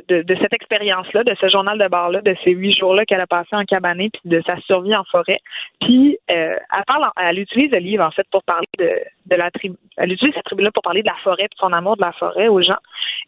de, 0.09 0.35
cette 0.41 0.53
expérience-là, 0.53 1.23
de 1.23 1.35
ce 1.39 1.49
journal 1.49 1.77
de 1.77 1.87
bar-là, 1.87 2.21
de 2.21 2.35
ces 2.43 2.51
huit 2.51 2.77
jours-là 2.77 3.05
qu'elle 3.05 3.21
a 3.21 3.27
passé 3.27 3.49
en 3.53 3.63
cabané, 3.63 4.09
puis 4.09 4.21
de 4.25 4.41
sa 4.45 4.57
survie 4.61 4.95
en 4.95 5.03
forêt. 5.05 5.39
Puis 5.81 6.17
euh, 6.29 6.55
elle 6.55 6.83
parle, 6.87 7.37
utilise 7.37 7.71
le 7.71 7.79
livre 7.79 8.03
en 8.03 8.11
fait 8.11 8.25
pour 8.31 8.43
parler 8.43 8.67
de, 8.77 8.89
de 9.25 9.35
la 9.35 9.51
tribu. 9.51 9.75
Elle 9.97 10.11
utilise 10.11 10.33
cette 10.33 10.45
tribu-là 10.45 10.71
pour 10.71 10.83
parler 10.83 11.01
de 11.01 11.07
la 11.07 11.15
forêt, 11.23 11.43
de 11.43 11.55
son 11.57 11.71
amour 11.73 11.97
de 11.97 12.01
la 12.01 12.11
forêt 12.13 12.47
aux 12.47 12.61
gens. 12.61 12.77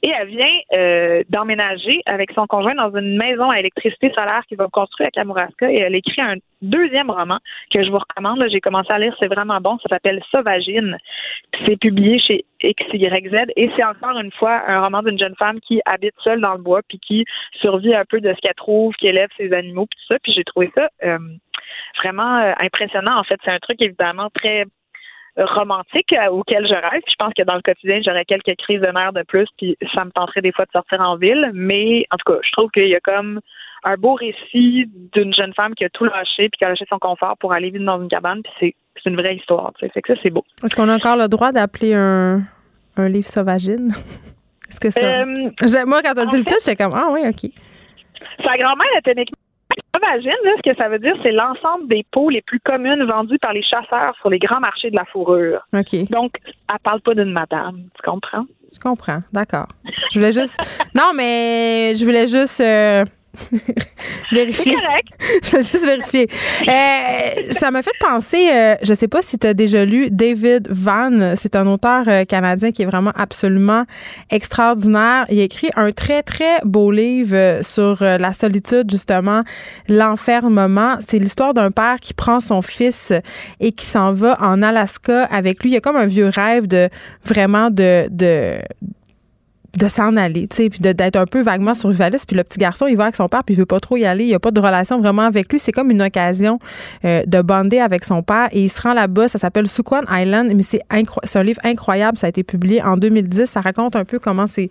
Et 0.02 0.10
elle 0.10 0.28
vient 0.28 0.60
euh, 0.74 1.24
d'emménager 1.30 2.02
avec 2.06 2.32
son 2.34 2.48
conjoint 2.48 2.76
dans 2.76 2.96
une 2.96 3.18
maison 3.18 3.50
à 3.50 3.60
électricité 3.60 4.10
solaire 4.10 4.44
qui 4.48 4.56
va 4.56 4.68
construire 4.68 5.08
à 5.08 5.12
Kamouraska. 5.12 5.72
Et 5.72 5.80
elle 5.80 5.96
écrit 5.96 6.22
un 6.22 6.36
deuxième 6.62 7.10
roman 7.10 7.40
que 7.74 7.84
je 7.84 7.90
vous 7.90 8.00
recommande. 8.00 8.44
J'ai 8.52 8.62
commencé 8.62 8.92
à 8.92 9.00
lire, 9.00 9.16
c'est 9.20 9.28
vraiment 9.28 9.60
bon. 9.62 9.78
Ça 9.80 9.90
s'appelle 9.90 10.22
Sauvagine. 10.32 10.98
C'est 11.66 11.78
publié 11.80 12.20
chez 12.20 12.46
XYZ. 12.74 13.52
Et 13.56 13.70
c'est 13.76 13.84
encore 13.84 14.18
une 14.20 14.32
fois 14.32 14.64
un 14.68 14.82
roman 14.82 15.04
d'une 15.04 15.20
jeune 15.20 15.36
femme 15.36 15.60
qui 15.60 15.82
habite 15.86 16.16
seule 16.24 16.42
dans 16.42 16.54
le 16.54 16.62
bois 16.62 16.82
puis 16.88 17.00
qui 17.00 17.26
survit 17.60 17.94
un 17.94 18.06
peu 18.06 18.22
de 18.22 18.34
ce 18.34 18.40
qu'elle 18.42 18.54
trouve, 18.56 18.94
qui 18.96 19.08
élève 19.08 19.30
ses 19.38 19.52
animaux 19.54 19.86
puis 19.86 19.98
tout 20.00 20.14
ça. 20.14 20.20
Puis 20.24 20.34
j'ai 20.34 20.44
trouvé 20.44 20.72
ça 20.76 20.90
euh, 21.04 21.18
vraiment 22.02 22.40
euh, 22.40 22.54
impressionnant. 22.60 23.18
En 23.18 23.24
fait, 23.24 23.40
c'est 23.44 23.52
un 23.52 23.60
truc 23.60 23.82
évidemment 23.82 24.30
très 24.34 24.66
romantique 25.38 26.14
euh, 26.14 26.30
auquel 26.30 26.66
je 26.68 26.74
rêve. 26.74 27.02
je 27.08 27.16
pense 27.20 27.34
que 27.34 27.44
dans 27.44 27.56
le 27.56 27.62
quotidien, 27.62 28.02
j'aurais 28.06 28.26
quelques 28.26 28.56
crises 28.58 28.82
de 28.82 28.88
nerfs 28.88 29.14
de 29.14 29.24
plus, 29.24 29.48
puis 29.58 29.78
ça 29.94 30.06
me 30.06 30.12
tenterait 30.12 30.42
des 30.42 30.52
fois 30.52 30.66
de 30.66 30.72
sortir 30.72 31.02
en 31.02 31.18
ville. 31.18 31.52
Mais 31.54 32.06
en 32.12 32.18
tout 32.18 32.34
cas, 32.34 32.40
je 32.42 32.52
trouve 32.52 32.70
qu'il 32.72 32.88
y 32.88 32.96
a 32.96 33.00
comme 33.00 33.42
un 33.84 33.96
beau 33.96 34.14
récit 34.14 34.90
d'une 35.14 35.34
jeune 35.34 35.54
femme 35.54 35.76
qui 35.76 35.86
a 35.86 35.90
tout 35.90 36.06
lâché 36.06 36.50
puis 36.50 36.58
qui 36.58 36.66
a 36.66 36.70
lâché 36.70 36.86
son 36.90 37.00
confort 37.00 37.38
pour 37.38 37.54
aller 37.54 37.70
vivre 37.70 37.86
dans 37.86 38.02
une 38.02 38.08
cabane. 38.08 38.42
Puis 38.44 38.76
c'est 39.04 39.10
une 39.10 39.16
vraie 39.16 39.36
histoire. 39.36 39.74
Ça, 39.80 39.88
c'est 40.24 40.30
beau. 40.30 40.46
Est-ce 40.64 40.76
qu'on 40.76 40.90
a 40.90 40.96
encore 40.96 41.18
le 41.18 41.28
droit 41.28 41.52
d'appeler 41.52 41.94
un, 41.94 42.42
un 42.98 43.10
livre 43.10 43.28
sauvagine? 43.28 43.90
Est-ce 44.70 44.80
que 44.80 44.90
ça? 44.90 45.00
Euh, 45.00 45.86
moi, 45.86 46.02
quand 46.04 46.14
t'as 46.16 46.26
dit 46.26 46.38
le 46.38 46.44
titre, 46.44 46.60
j'étais 46.66 46.84
comme 46.84 46.94
Ah 46.96 47.10
oui, 47.12 47.22
OK. 47.28 47.52
Sa 48.44 48.58
grand-mère 48.58 48.88
était 49.00 49.26
Imagine, 49.98 50.32
là, 50.44 50.52
ce 50.58 50.72
que 50.72 50.78
ça 50.78 50.90
veut 50.90 51.00
dire, 51.00 51.16
c'est 51.24 51.32
l'ensemble 51.32 51.88
des 51.88 52.06
peaux 52.12 52.30
les 52.30 52.42
plus 52.42 52.60
communes 52.60 53.04
vendues 53.06 53.40
par 53.40 53.54
les 53.54 53.64
chasseurs 53.64 54.14
sur 54.20 54.30
les 54.30 54.40
grands 54.40 54.60
marchés 54.60 54.90
de 54.90 54.96
la 54.96 55.06
fourrure. 55.06 55.62
OK. 55.74 56.10
Donc, 56.10 56.34
elle 56.46 56.80
parle 56.84 57.02
pas 57.02 57.14
d'une 57.14 57.32
madame, 57.32 57.84
tu 57.96 58.02
comprends? 58.04 58.46
Je 58.74 58.80
comprends, 58.80 59.20
d'accord. 59.32 59.68
Je 60.12 60.20
voulais 60.20 60.34
juste. 60.34 60.60
non, 60.96 61.12
mais 61.16 61.94
je 61.96 62.04
voulais 62.04 62.28
juste. 62.28 62.60
Euh, 62.60 63.06
vérifier. 64.32 64.76
C'est 65.42 65.58
juste 65.72 65.86
vérifier. 65.86 66.28
Euh, 66.68 67.52
ça 67.52 67.72
m'a 67.72 67.82
fait 67.82 67.96
penser, 68.00 68.50
euh, 68.52 68.76
je 68.82 68.94
sais 68.94 69.08
pas 69.08 69.22
si 69.22 69.38
tu 69.38 69.48
as 69.48 69.54
déjà 69.54 69.86
lu 69.86 70.10
David 70.12 70.68
Van, 70.70 71.36
c'est 71.36 71.56
un 71.56 71.68
auteur 71.68 72.06
euh, 72.08 72.26
canadien 72.26 72.72
qui 72.72 72.82
est 72.82 72.86
vraiment 72.86 73.12
absolument 73.16 73.86
extraordinaire. 74.30 75.26
Il 75.30 75.40
a 75.40 75.44
écrit 75.44 75.70
un 75.76 75.92
très, 75.92 76.24
très 76.24 76.60
beau 76.64 76.92
livre 76.92 77.62
sur 77.62 78.04
la 78.04 78.34
solitude, 78.34 78.90
justement, 78.92 79.42
l'enfermement. 79.88 80.98
C'est 81.06 81.20
l'histoire 81.20 81.54
d'un 81.54 81.72
père 81.72 82.00
qui 82.00 82.14
prend 82.14 82.40
son 82.40 82.62
fils 82.62 83.14
et 83.60 83.72
qui 83.72 83.86
s'en 83.86 84.14
va 84.14 84.38
en 84.42 84.62
Alaska 84.62 85.24
avec 85.26 85.64
lui. 85.64 85.72
Il 85.72 85.74
y 85.74 85.78
a 85.78 85.82
comme 85.82 85.96
un 85.96 86.06
vieux 86.06 86.30
rêve 86.30 86.68
de 86.68 86.90
vraiment 87.24 87.70
de, 87.70 88.08
de 88.10 88.60
de 89.78 89.88
s'en 89.88 90.16
aller, 90.16 90.48
tu 90.48 90.56
sais, 90.58 90.70
puis 90.70 90.80
d'être 90.80 91.16
un 91.16 91.26
peu 91.26 91.42
vaguement 91.42 91.74
survivaliste. 91.74 92.26
Puis 92.28 92.36
le 92.36 92.44
petit 92.44 92.58
garçon, 92.58 92.88
il 92.88 92.96
va 92.96 93.04
avec 93.04 93.16
son 93.16 93.28
père, 93.28 93.44
puis 93.44 93.56
il 93.56 93.58
veut 93.58 93.66
pas 93.66 93.80
trop 93.80 93.98
y 93.98 94.06
aller. 94.06 94.24
Il 94.24 94.28
n'y 94.28 94.34
a 94.36 94.40
pas 94.40 94.52
de 94.52 94.60
relation 94.60 95.00
vraiment 95.00 95.24
avec 95.24 95.52
lui. 95.52 95.60
C'est 95.60 95.72
comme 95.72 95.92
une 95.92 96.02
occasion 96.02 96.60
euh, 97.04 97.24
de 97.26 97.42
bonder 97.42 97.80
avec 97.80 98.06
son 98.06 98.24
père. 98.24 98.48
Et 98.52 98.64
il 98.64 98.70
se 98.70 98.82
rend 98.82 98.94
là-bas. 98.94 99.28
Ça 99.28 99.38
s'appelle 99.38 99.68
Sukwan 99.68 100.06
Island. 100.10 100.52
Mais 100.56 100.64
c'est 100.64 100.82
un 100.90 101.44
livre 101.44 101.60
incroyable. 101.64 102.18
Ça 102.18 102.28
a 102.28 102.30
été 102.30 102.44
publié 102.44 102.82
en 102.82 102.98
2010. 102.98 103.46
Ça 103.46 103.62
raconte 103.62 103.96
un 103.96 104.06
peu 104.06 104.20
comment 104.20 104.48
c'est 104.48 104.70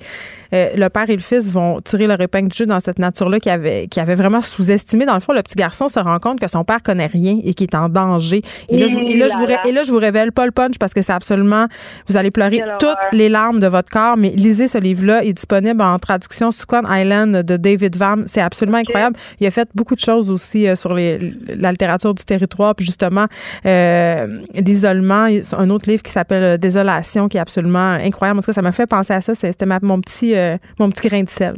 euh, 0.52 0.70
le 0.74 0.88
père 0.88 1.08
et 1.10 1.16
le 1.16 1.22
fils 1.22 1.50
vont 1.50 1.80
tirer 1.80 2.06
leur 2.06 2.20
épingle 2.20 2.48
du 2.48 2.56
jeu 2.56 2.66
dans 2.66 2.80
cette 2.80 2.98
nature-là 2.98 3.40
qui 3.40 3.50
avait, 3.50 3.88
qui 3.88 4.00
avait 4.00 4.14
vraiment 4.14 4.40
sous-estimé. 4.40 5.04
Dans 5.04 5.14
le 5.14 5.20
fond, 5.20 5.32
le 5.32 5.42
petit 5.42 5.56
garçon 5.56 5.88
se 5.88 5.98
rend 5.98 6.18
compte 6.18 6.40
que 6.40 6.48
son 6.48 6.64
père 6.64 6.82
connaît 6.82 7.06
rien 7.06 7.38
et 7.44 7.54
qu'il 7.54 7.68
est 7.70 7.76
en 7.76 7.88
danger. 7.88 8.42
Et 8.70 8.78
là, 8.78 8.86
je, 8.86 8.98
et 8.98 9.16
là, 9.16 9.28
je 9.28 9.36
vous, 9.36 9.68
et 9.68 9.72
là, 9.72 9.82
je 9.84 9.90
vous 9.90 9.98
révèle 9.98 10.32
pas 10.32 10.46
le 10.46 10.52
punch 10.52 10.78
parce 10.78 10.94
que 10.94 11.02
c'est 11.02 11.12
absolument, 11.12 11.66
vous 12.08 12.16
allez 12.16 12.30
pleurer 12.30 12.62
toutes 12.78 12.96
les 13.12 13.28
larmes 13.28 13.60
de 13.60 13.66
votre 13.66 13.90
corps, 13.90 14.16
mais 14.16 14.30
lisez 14.30 14.68
ce 14.68 14.78
livre 14.78 14.93
livre-là 14.94 15.24
est 15.24 15.32
disponible 15.32 15.82
en 15.82 15.98
traduction 15.98 16.50
Squan 16.50 16.82
Island 16.88 17.42
de 17.42 17.56
David 17.56 17.96
Vam. 17.96 18.24
C'est 18.26 18.40
absolument 18.40 18.78
incroyable. 18.78 19.16
Il 19.40 19.46
a 19.46 19.50
fait 19.50 19.68
beaucoup 19.74 19.94
de 19.94 20.00
choses 20.00 20.30
aussi 20.30 20.66
euh, 20.66 20.76
sur 20.76 20.94
les, 20.94 21.18
la 21.48 21.70
littérature 21.70 22.14
du 22.14 22.24
territoire, 22.24 22.74
puis 22.74 22.84
justement 22.84 23.26
euh, 23.66 24.40
l'isolement. 24.54 25.26
Un 25.58 25.70
autre 25.70 25.88
livre 25.90 26.02
qui 26.02 26.12
s'appelle 26.12 26.42
euh, 26.42 26.56
Désolation, 26.56 27.28
qui 27.28 27.36
est 27.36 27.40
absolument 27.40 27.92
incroyable. 27.92 28.38
En 28.38 28.42
tout 28.42 28.46
cas, 28.46 28.52
ça 28.52 28.62
m'a 28.62 28.72
fait 28.72 28.88
penser 28.88 29.12
à 29.12 29.20
ça. 29.20 29.34
C'était 29.34 29.66
mon 29.82 30.00
petit, 30.00 30.34
mon 30.78 30.88
petit 30.90 31.08
grain 31.08 31.22
de 31.22 31.28
sel. 31.28 31.54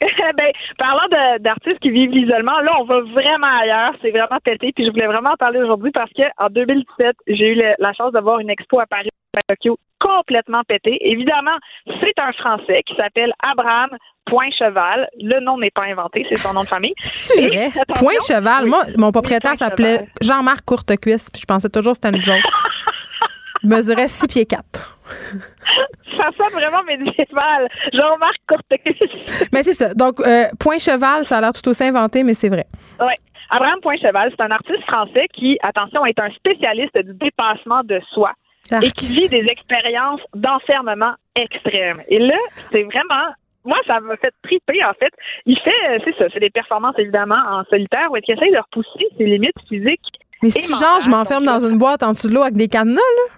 ben, 0.00 0.52
parlant 0.78 1.06
d'artistes 1.40 1.78
qui 1.80 1.90
vivent 1.90 2.10
l'isolement, 2.10 2.60
là, 2.60 2.72
on 2.80 2.84
va 2.84 3.00
vraiment 3.00 3.58
ailleurs. 3.62 3.94
C'est 4.02 4.10
vraiment 4.10 4.38
pété. 4.42 4.72
Puis 4.74 4.84
je 4.84 4.90
voulais 4.90 5.06
vraiment 5.06 5.30
en 5.30 5.36
parler 5.36 5.60
aujourd'hui 5.60 5.90
parce 5.92 6.10
que 6.12 6.22
en 6.38 6.48
2017, 6.48 7.16
j'ai 7.28 7.52
eu 7.52 7.62
la 7.78 7.92
chance 7.92 8.12
de 8.12 8.20
voir 8.20 8.40
une 8.40 8.50
expo 8.50 8.80
à 8.80 8.86
Paris, 8.86 9.10
à 9.36 9.40
Tokyo, 9.48 9.78
complètement 10.04 10.62
pété. 10.68 10.98
Évidemment, 11.00 11.56
c'est 11.86 12.18
un 12.18 12.32
Français 12.32 12.82
qui 12.86 12.94
s'appelle 12.96 13.32
Abraham 13.42 13.90
Point 14.26 14.50
Cheval. 14.58 15.08
Le 15.20 15.40
nom 15.40 15.58
n'est 15.58 15.70
pas 15.70 15.84
inventé, 15.84 16.26
c'est 16.28 16.36
son 16.36 16.52
nom 16.52 16.62
de 16.62 16.68
famille. 16.68 16.94
C'est 17.02 17.46
vrai. 17.46 17.68
Point 17.96 18.20
Cheval. 18.26 18.66
Moi, 18.66 18.82
mon 18.98 19.12
propriétaire 19.12 19.56
s'appelait 19.56 20.06
Jean-Marc 20.20 20.64
Courtecuisse, 20.64 21.30
puis 21.30 21.40
je 21.40 21.46
pensais 21.46 21.68
toujours 21.68 21.92
que 21.92 22.00
c'était 22.02 22.16
une 22.16 22.22
joke. 22.22 22.42
Il 23.62 23.68
mesurait 23.70 24.08
6 24.08 24.26
pieds 24.26 24.46
4. 24.46 24.98
ça 26.16 26.28
sonne 26.36 26.52
vraiment 26.52 26.82
médiéval. 26.84 27.68
Jean-Marc 27.92 28.36
Courtecuisse. 28.46 29.48
mais 29.52 29.62
c'est 29.62 29.74
ça. 29.74 29.94
Donc, 29.94 30.20
euh, 30.20 30.44
Point 30.60 30.78
Cheval, 30.78 31.24
ça 31.24 31.38
a 31.38 31.40
l'air 31.40 31.52
tout 31.52 31.68
aussi 31.68 31.84
inventé, 31.84 32.22
mais 32.22 32.34
c'est 32.34 32.50
vrai. 32.50 32.66
Oui. 33.00 33.14
Abraham 33.50 33.80
Point 33.80 33.96
Cheval, 34.02 34.32
c'est 34.36 34.42
un 34.42 34.50
artiste 34.50 34.82
français 34.82 35.26
qui, 35.32 35.58
attention, 35.62 36.04
est 36.06 36.18
un 36.18 36.30
spécialiste 36.30 36.96
du 36.98 37.14
dépassement 37.14 37.82
de 37.84 38.00
soi 38.12 38.32
et 38.82 38.90
qui 38.92 39.08
vit 39.08 39.28
des 39.28 39.46
expériences 39.48 40.20
d'enfermement 40.34 41.14
extrêmes. 41.36 42.02
Et 42.08 42.18
là, 42.18 42.38
c'est 42.72 42.82
vraiment 42.82 43.34
moi, 43.64 43.78
ça 43.86 43.98
m'a 44.00 44.16
fait 44.16 44.32
triper, 44.42 44.84
en 44.84 44.92
fait. 44.92 45.12
Il 45.46 45.58
fait, 45.58 45.70
euh, 45.88 45.98
c'est 46.04 46.14
ça, 46.18 46.26
c'est 46.32 46.40
des 46.40 46.50
performances, 46.50 46.96
évidemment, 46.98 47.40
en 47.48 47.64
solitaire, 47.64 48.08
où 48.10 48.16
il 48.16 48.22
essaie 48.30 48.50
de 48.50 48.58
repousser 48.58 49.06
ses 49.16 49.24
limites 49.24 49.56
physiques. 49.68 50.20
Mais 50.42 50.50
si 50.50 50.60
tu 50.60 50.72
genre, 50.72 51.00
je 51.00 51.08
m'enferme 51.08 51.44
dans 51.44 51.60
une 51.60 51.78
boîte 51.78 52.02
en 52.02 52.12
dessous 52.12 52.28
de 52.28 52.34
l'eau 52.34 52.42
avec 52.42 52.56
des 52.56 52.68
cadenas, 52.68 53.00
là? 53.00 53.34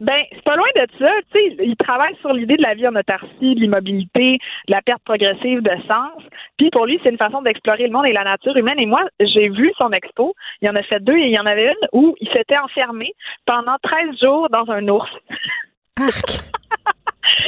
Ben, 0.00 0.22
c'est 0.30 0.44
pas 0.44 0.54
loin 0.54 0.68
de 0.76 0.86
ça. 0.98 1.10
Tu 1.32 1.38
sais, 1.38 1.56
il 1.58 1.76
travaille 1.76 2.14
sur 2.20 2.32
l'idée 2.32 2.56
de 2.56 2.62
la 2.62 2.74
vie 2.74 2.86
en 2.86 2.94
autarcie, 2.94 3.54
de 3.54 3.60
l'immobilité, 3.60 4.38
de 4.68 4.72
la 4.72 4.80
perte 4.80 5.02
progressive 5.04 5.60
de 5.60 5.70
sens. 5.88 6.22
Puis 6.56 6.70
pour 6.70 6.86
lui, 6.86 7.00
c'est 7.02 7.10
une 7.10 7.18
façon 7.18 7.42
d'explorer 7.42 7.86
le 7.86 7.92
monde 7.92 8.06
et 8.06 8.12
la 8.12 8.22
nature 8.22 8.56
humaine. 8.56 8.78
Et 8.78 8.86
moi, 8.86 9.02
j'ai 9.18 9.48
vu 9.48 9.72
son 9.76 9.90
expo. 9.90 10.34
Il 10.62 10.70
en 10.70 10.76
a 10.76 10.82
fait 10.84 11.00
deux 11.00 11.16
et 11.16 11.26
il 11.26 11.32
y 11.32 11.38
en 11.38 11.46
avait 11.46 11.66
une 11.66 11.88
où 11.92 12.14
il 12.20 12.28
s'était 12.28 12.58
enfermé 12.58 13.12
pendant 13.44 13.76
13 13.82 14.20
jours 14.20 14.48
dans 14.50 14.70
un 14.70 14.86
ours. 14.86 15.10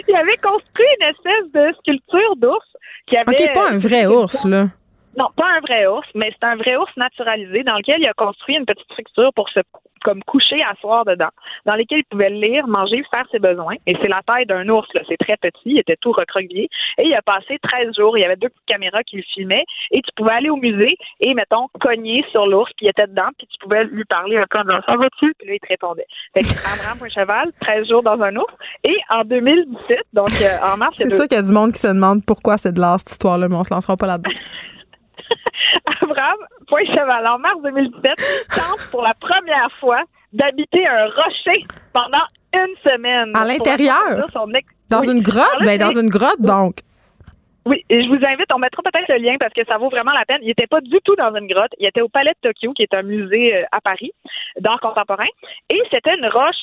il 0.08 0.16
avait 0.16 0.36
construit 0.38 0.86
une 1.00 1.06
espèce 1.06 1.52
de 1.52 1.72
sculpture 1.78 2.36
d'ours 2.36 2.66
qui 3.06 3.16
avait. 3.16 3.30
OK, 3.30 3.54
pas 3.54 3.70
un 3.70 3.78
vrai 3.78 4.06
ours, 4.06 4.44
là. 4.44 4.66
Non, 5.16 5.28
pas 5.36 5.46
un 5.56 5.60
vrai 5.60 5.86
ours, 5.86 6.06
mais 6.14 6.32
c'est 6.32 6.46
un 6.46 6.56
vrai 6.56 6.76
ours 6.76 6.96
naturalisé 6.96 7.62
dans 7.64 7.76
lequel 7.76 8.00
il 8.00 8.08
a 8.08 8.14
construit 8.14 8.56
une 8.56 8.66
petite 8.66 8.84
structure 8.84 9.32
pour 9.34 9.48
se 9.48 9.60
comme 10.04 10.22
coucher, 10.24 10.62
asseoir 10.62 11.04
dedans, 11.04 11.28
dans 11.66 11.74
lesquels 11.74 12.00
il 12.00 12.04
pouvait 12.04 12.30
lire, 12.30 12.66
manger, 12.66 13.02
faire 13.10 13.24
ses 13.30 13.38
besoins. 13.38 13.74
Et 13.86 13.96
c'est 14.00 14.08
la 14.08 14.22
taille 14.26 14.46
d'un 14.46 14.68
ours, 14.68 14.88
là. 14.94 15.02
C'est 15.08 15.16
très 15.16 15.36
petit, 15.36 15.60
il 15.66 15.78
était 15.78 15.96
tout 16.00 16.12
recroquevillé. 16.12 16.68
Et 16.98 17.04
il 17.04 17.14
a 17.14 17.22
passé 17.22 17.58
13 17.62 17.94
jours, 17.96 18.16
il 18.16 18.22
y 18.22 18.24
avait 18.24 18.36
deux 18.36 18.48
petites 18.48 18.66
caméras 18.66 19.02
qui 19.02 19.16
le 19.16 19.22
filmaient, 19.22 19.64
et 19.90 20.00
tu 20.00 20.10
pouvais 20.16 20.32
aller 20.32 20.50
au 20.50 20.56
musée 20.56 20.96
et, 21.20 21.34
mettons, 21.34 21.66
cogner 21.80 22.24
sur 22.30 22.46
l'ours 22.46 22.70
qui 22.78 22.88
était 22.88 23.06
dedans, 23.06 23.28
puis 23.36 23.46
tu 23.46 23.58
pouvais 23.58 23.84
lui 23.84 24.04
parler 24.04 24.36
un 24.36 24.46
peu 24.48 24.58
en 24.58 24.62
disant, 24.62 24.80
ça 24.86 24.96
va-tu? 24.96 25.34
Puis 25.38 25.48
là, 25.48 25.54
il 25.54 25.60
te 25.60 25.68
répondait. 25.68 26.06
Fait 26.34 26.40
que 26.40 26.48
Abraham 26.48 26.98
un 27.02 27.08
cheval, 27.08 27.52
13 27.60 27.88
jours 27.88 28.02
dans 28.02 28.20
un 28.20 28.36
ours. 28.36 28.54
Et 28.84 28.96
en 29.10 29.24
2017, 29.24 29.98
donc 30.12 30.30
euh, 30.40 30.72
en 30.72 30.76
mars... 30.76 30.94
C'est 30.96 31.10
sûr 31.10 31.26
qu'il 31.28 31.36
y 31.36 31.40
a 31.40 31.42
du 31.42 31.52
monde 31.52 31.72
qui 31.72 31.78
se 31.78 31.88
demande 31.88 32.24
pourquoi 32.24 32.58
c'est 32.58 32.72
de 32.72 32.80
l'art, 32.80 33.00
cette 33.00 33.10
histoire-là, 33.10 33.48
mais 33.48 33.56
on 33.56 33.64
se 33.64 33.72
lancera 33.72 33.96
pas 33.96 34.06
là-dedans. 34.06 34.30
Abraham, 36.02 36.38
point 36.66 36.84
cheval, 36.86 37.26
en 37.26 37.38
mars 37.38 37.60
2017, 37.62 38.48
tente 38.54 38.90
pour 38.90 39.02
la 39.02 39.14
première 39.14 39.70
fois 39.80 40.02
d'habiter 40.32 40.86
un 40.86 41.06
rocher 41.06 41.64
pendant 41.92 42.24
une 42.54 42.76
semaine. 42.84 43.32
À 43.34 43.44
l'intérieur? 43.44 44.26
Dans 44.88 45.02
une 45.02 45.22
grotte? 45.22 45.62
Ben, 45.64 45.78
dans 45.78 45.92
une 45.92 46.08
grotte, 46.08 46.40
donc. 46.40 46.76
Oui, 47.66 47.84
et 47.90 48.02
je 48.02 48.08
vous 48.08 48.24
invite, 48.24 48.46
on 48.54 48.58
mettra 48.58 48.82
peut-être 48.82 49.08
le 49.08 49.18
lien 49.18 49.36
parce 49.38 49.52
que 49.52 49.64
ça 49.66 49.76
vaut 49.76 49.90
vraiment 49.90 50.12
la 50.12 50.24
peine. 50.24 50.38
Il 50.42 50.48
n'était 50.48 50.66
pas 50.66 50.80
du 50.80 50.98
tout 51.04 51.14
dans 51.16 51.34
une 51.34 51.46
grotte. 51.46 51.72
Il 51.78 51.86
était 51.86 52.00
au 52.00 52.08
Palais 52.08 52.32
de 52.42 52.48
Tokyo, 52.48 52.72
qui 52.72 52.82
est 52.82 52.94
un 52.94 53.02
musée 53.02 53.54
euh, 53.54 53.64
à 53.70 53.80
Paris 53.80 54.12
d'art 54.58 54.80
contemporain. 54.80 55.28
Et 55.68 55.80
c'était 55.90 56.16
une 56.16 56.26
roche 56.26 56.56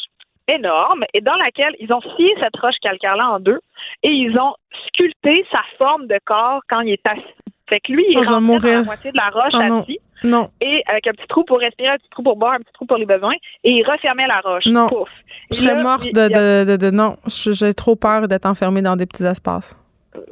énorme 0.47 1.03
et 1.13 1.21
dans 1.21 1.35
laquelle 1.35 1.75
ils 1.79 1.91
ont 1.93 2.01
scié 2.01 2.33
cette 2.39 2.55
roche 2.57 2.77
calcaire-là 2.81 3.29
en 3.31 3.39
deux 3.39 3.59
et 4.03 4.09
ils 4.09 4.37
ont 4.39 4.55
sculpté 4.87 5.45
sa 5.51 5.61
forme 5.77 6.07
de 6.07 6.17
corps 6.25 6.61
quand 6.69 6.81
il 6.81 6.93
est 6.93 7.07
assis. 7.07 7.21
Fait 7.69 7.79
que 7.81 7.91
lui, 7.91 8.05
il 8.09 8.17
Oh, 8.17 8.21
est 8.23 8.27
rentré 8.27 8.71
dans 8.71 8.77
la 8.79 8.83
moitié 8.83 9.11
de 9.11 9.17
la 9.17 9.29
roche 9.29 9.53
Oh 9.53 9.83
non. 10.23 10.49
et 10.61 10.81
avec 10.87 11.05
un 11.07 11.11
petit 11.11 11.27
trou 11.27 11.43
pour 11.43 11.59
respirer, 11.59 11.89
un 11.89 11.97
petit 11.97 12.09
trou 12.09 12.23
pour 12.23 12.35
boire, 12.37 12.53
un 12.53 12.59
petit 12.59 12.73
trou 12.73 12.85
pour 12.85 12.97
les 12.97 13.05
besoins 13.05 13.35
et 13.63 13.71
il 13.71 13.83
refermait 13.83 14.25
la 14.27 14.39
roche. 14.39 14.65
Non. 14.65 14.87
Pouf. 14.89 15.09
je 15.51 15.57
serais 15.57 15.83
morte 15.83 16.11
de, 16.11 16.21
a- 16.21 16.29
de, 16.65 16.71
de, 16.71 16.77
de- 16.77 16.91
Non, 16.91 17.17
j'ai 17.27 17.73
trop 17.73 17.95
peur 17.95 18.27
d'être 18.27 18.45
enfermée 18.47 18.81
dans 18.81 18.95
des 18.95 19.05
petits 19.05 19.25
espaces. 19.25 19.75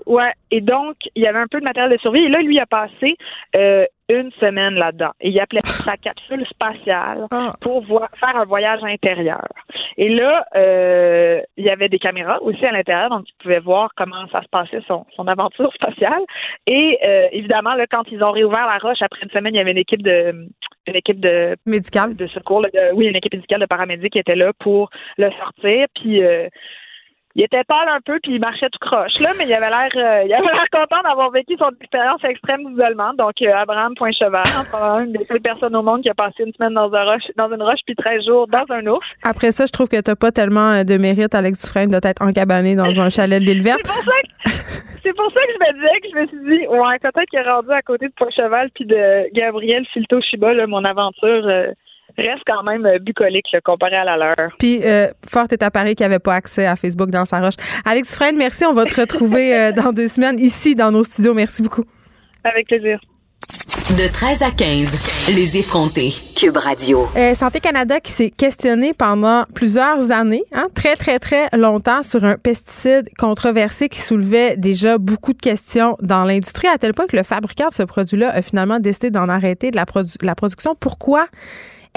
Ouais, 0.08 0.32
et 0.50 0.62
donc, 0.62 0.96
il 1.16 1.22
y 1.22 1.28
avait 1.28 1.38
un 1.38 1.46
peu 1.48 1.60
de 1.60 1.64
matériel 1.64 1.92
de 1.92 1.98
survie. 2.00 2.22
Et 2.24 2.30
là, 2.30 2.42
lui 2.42 2.60
a 2.60 2.66
passé 2.66 3.16
euh, 3.56 3.86
une 4.10 4.32
semaine 4.34 4.76
là-dedans. 4.76 5.12
Et 5.20 5.30
il 5.30 5.40
appelait 5.40 5.62
sa 5.66 5.98
capsule 5.98 6.46
spatiale 6.48 7.26
Ah. 7.32 7.54
pour 7.62 7.84
faire 7.86 8.36
un 8.36 8.46
voyage 8.46 8.84
intérieur. 8.84 9.48
Et 9.98 10.10
là, 10.10 10.46
euh, 10.56 11.42
il 11.58 11.66
y 11.66 11.70
avait 11.70 11.90
des 11.90 11.98
caméras 12.00 12.42
aussi 12.44 12.64
à 12.66 12.72
l'intérieur, 12.72 13.10
donc 13.10 13.24
il 13.28 13.34
pouvait 13.42 13.60
voir 13.60 13.92
comment 13.96 14.28
ça 14.32 14.42
se 14.42 14.48
passait, 14.50 14.82
son, 14.88 15.06
son 15.16 15.28
aventure 15.28 15.74
spatiale. 15.74 16.22
Et 16.68 17.00
euh, 17.04 17.28
évidemment, 17.32 17.74
là, 17.74 17.86
quand 17.90 18.04
ils 18.12 18.24
ont 18.24 18.32
réouvert 18.32 18.68
la 18.68 18.78
roche, 18.78 19.02
après 19.02 19.20
une 19.26 19.32
semaine, 19.32 19.54
il 19.56 19.58
y 19.58 19.62
avait 19.62 19.72
une 19.72 19.78
équipe 19.78 20.04
de 20.04 20.48
une 20.88 20.96
équipe 20.96 21.20
de 21.20 21.56
Médical. 21.66 22.16
de 22.16 22.28
secours, 22.28 22.62
là, 22.62 22.70
de- 22.72 22.94
oui, 22.94 23.08
une 23.08 23.16
équipe 23.16 23.34
médicale 23.34 23.60
de 23.62 23.66
paramédics 23.66 24.14
qui 24.14 24.20
était 24.20 24.36
là 24.36 24.52
pour 24.60 24.92
le 25.18 25.32
sortir. 25.40 25.88
Puis 25.96 26.24
euh, 26.24 26.48
il 27.36 27.44
était 27.44 27.64
pâle 27.66 27.90
un 27.90 28.00
peu, 28.06 28.18
puis 28.24 28.36
il 28.36 28.40
marchait 28.40 28.70
tout 28.70 28.80
croche 28.80 29.20
là, 29.20 29.30
mais 29.38 29.46
il 29.46 29.54
avait 29.54 29.70
l'air, 29.70 29.90
euh, 29.96 30.24
il 30.26 30.34
avait 30.34 30.44
l'air 30.46 30.70
content 30.72 31.02
d'avoir 31.04 31.32
vécu 31.32 31.56
son 31.60 31.70
expérience 31.82 32.24
extrême 32.24 32.64
d'isolement. 32.66 33.14
Donc 33.14 33.34
euh, 33.42 33.54
Abraham 33.56 33.94
Poincheval, 33.96 34.44
probablement 34.70 35.00
une 35.06 35.12
des 35.14 35.26
seules 35.26 35.42
personnes 35.42 35.76
au 35.76 35.82
monde 35.84 36.02
qui 36.02 36.10
a 36.10 36.14
passé 36.14 36.44
une 36.46 36.54
semaine 36.54 36.74
dans 36.74 36.94
un 36.94 37.04
roche, 37.04 37.24
dans 37.38 37.52
une 37.54 37.62
roche, 37.62 37.80
puis 37.86 37.96
13 37.96 38.26
jours 38.26 38.48
dans 38.48 38.64
un 38.70 38.86
ouf. 38.88 39.04
Après 39.24 39.52
ça, 39.52 39.66
je 39.66 39.72
trouve 39.72 39.90
que 39.90 40.00
t'as 40.00 40.16
pas 40.16 40.32
tellement 40.32 40.72
euh, 40.72 40.84
de 40.84 40.98
mérite, 40.98 41.36
Alex 41.36 41.64
Dufresne, 41.66 41.90
de 41.92 42.00
t'être 42.00 42.22
encabané 42.22 42.76
dans 42.76 43.00
un 43.02 43.10
chalet 43.10 43.42
de 43.42 43.46
l'île 43.46 43.62
verte. 43.64 43.80
C'est 43.84 43.94
pour 43.94 44.04
ça 44.04 44.22
que 44.24 44.52
c'est 45.04 45.14
pour 45.16 45.32
ça 45.32 45.40
que 45.42 45.52
je 45.54 45.60
me 45.60 45.74
disais 45.76 46.00
que 46.02 46.08
je 46.12 46.20
me 46.20 46.28
suis 46.28 46.58
dit, 46.62 46.68
ouais, 46.68 47.00
peut-être 47.00 47.30
qu'il 47.30 47.40
est 47.40 47.44
rendu 47.50 47.72
à 47.72 47.82
côté 47.84 48.08
de 48.08 48.14
Poincheval 48.14 48.70
puis 48.74 48.86
de 48.86 49.32
Gabriel 49.34 49.86
Filto 49.94 50.20
Chiba, 50.22 50.54
là, 50.54 50.66
mon 50.68 50.84
aventure. 50.84 51.46
euh, 51.48 51.68
reste 52.18 52.44
quand 52.48 52.64
même 52.64 52.86
euh, 52.86 53.00
bucolique 53.00 53.46
là, 53.54 53.60
comparé 53.62 53.96
à 53.96 54.04
la 54.06 54.18
leur. 54.18 54.34
Puis, 54.60 54.82
euh, 54.84 55.08
fort 55.30 55.48
est 55.52 55.62
à 55.64 55.72
Paris 55.72 55.96
qui 55.96 56.04
n'avait 56.04 56.20
pas 56.20 56.36
accès 56.36 56.66
à 56.66 56.76
Facebook 56.76 57.10
dans 57.10 57.26
sa 57.26 57.40
roche. 57.40 57.56
Alex 57.86 58.10
Dufresne, 58.10 58.38
merci. 58.38 58.66
On 58.66 58.74
va 58.74 58.86
te 58.86 59.00
retrouver 59.00 59.56
euh, 59.56 59.72
dans 59.72 59.92
deux 59.92 60.08
semaines 60.08 60.40
ici 60.40 60.76
dans 60.76 60.92
nos 60.92 61.04
studios. 61.04 61.34
Merci 61.34 61.62
beaucoup. 61.62 61.84
Avec 62.44 62.68
plaisir. 62.68 63.00
De 63.92 64.12
13 64.12 64.42
à 64.42 64.50
15, 64.50 65.30
les 65.36 65.58
effrontés. 65.60 66.10
Cube 66.36 66.58
Radio. 66.58 67.08
Euh, 67.16 67.36
Santé 67.36 67.60
Canada 67.60 68.00
qui 68.00 68.12
s'est 68.12 68.32
questionné 68.32 68.94
pendant 68.96 69.44
plusieurs 69.54 70.12
années, 70.12 70.42
hein, 70.52 70.66
très, 70.74 70.96
très, 70.96 71.20
très 71.20 71.48
longtemps, 71.54 72.02
sur 72.02 72.24
un 72.26 72.38
pesticide 72.38 73.08
controversé 73.20 73.88
qui 73.88 74.02
soulevait 74.02 74.58
déjà 74.58 74.98
beaucoup 74.98 75.34
de 75.34 75.40
questions 75.42 75.96
dans 76.02 76.24
l'industrie, 76.24 76.68
à 76.68 76.80
tel 76.80 76.96
point 76.96 77.06
que 77.06 77.16
le 77.16 77.22
fabricant 77.24 77.68
de 77.68 77.74
ce 77.74 77.84
produit-là 77.84 78.30
a 78.30 78.42
finalement 78.42 78.80
décidé 78.80 79.12
d'en 79.12 79.30
arrêter 79.30 79.70
de 79.70 79.76
la, 79.76 79.86
produ- 79.86 80.18
la 80.26 80.34
production. 80.34 80.74
Pourquoi? 80.80 81.28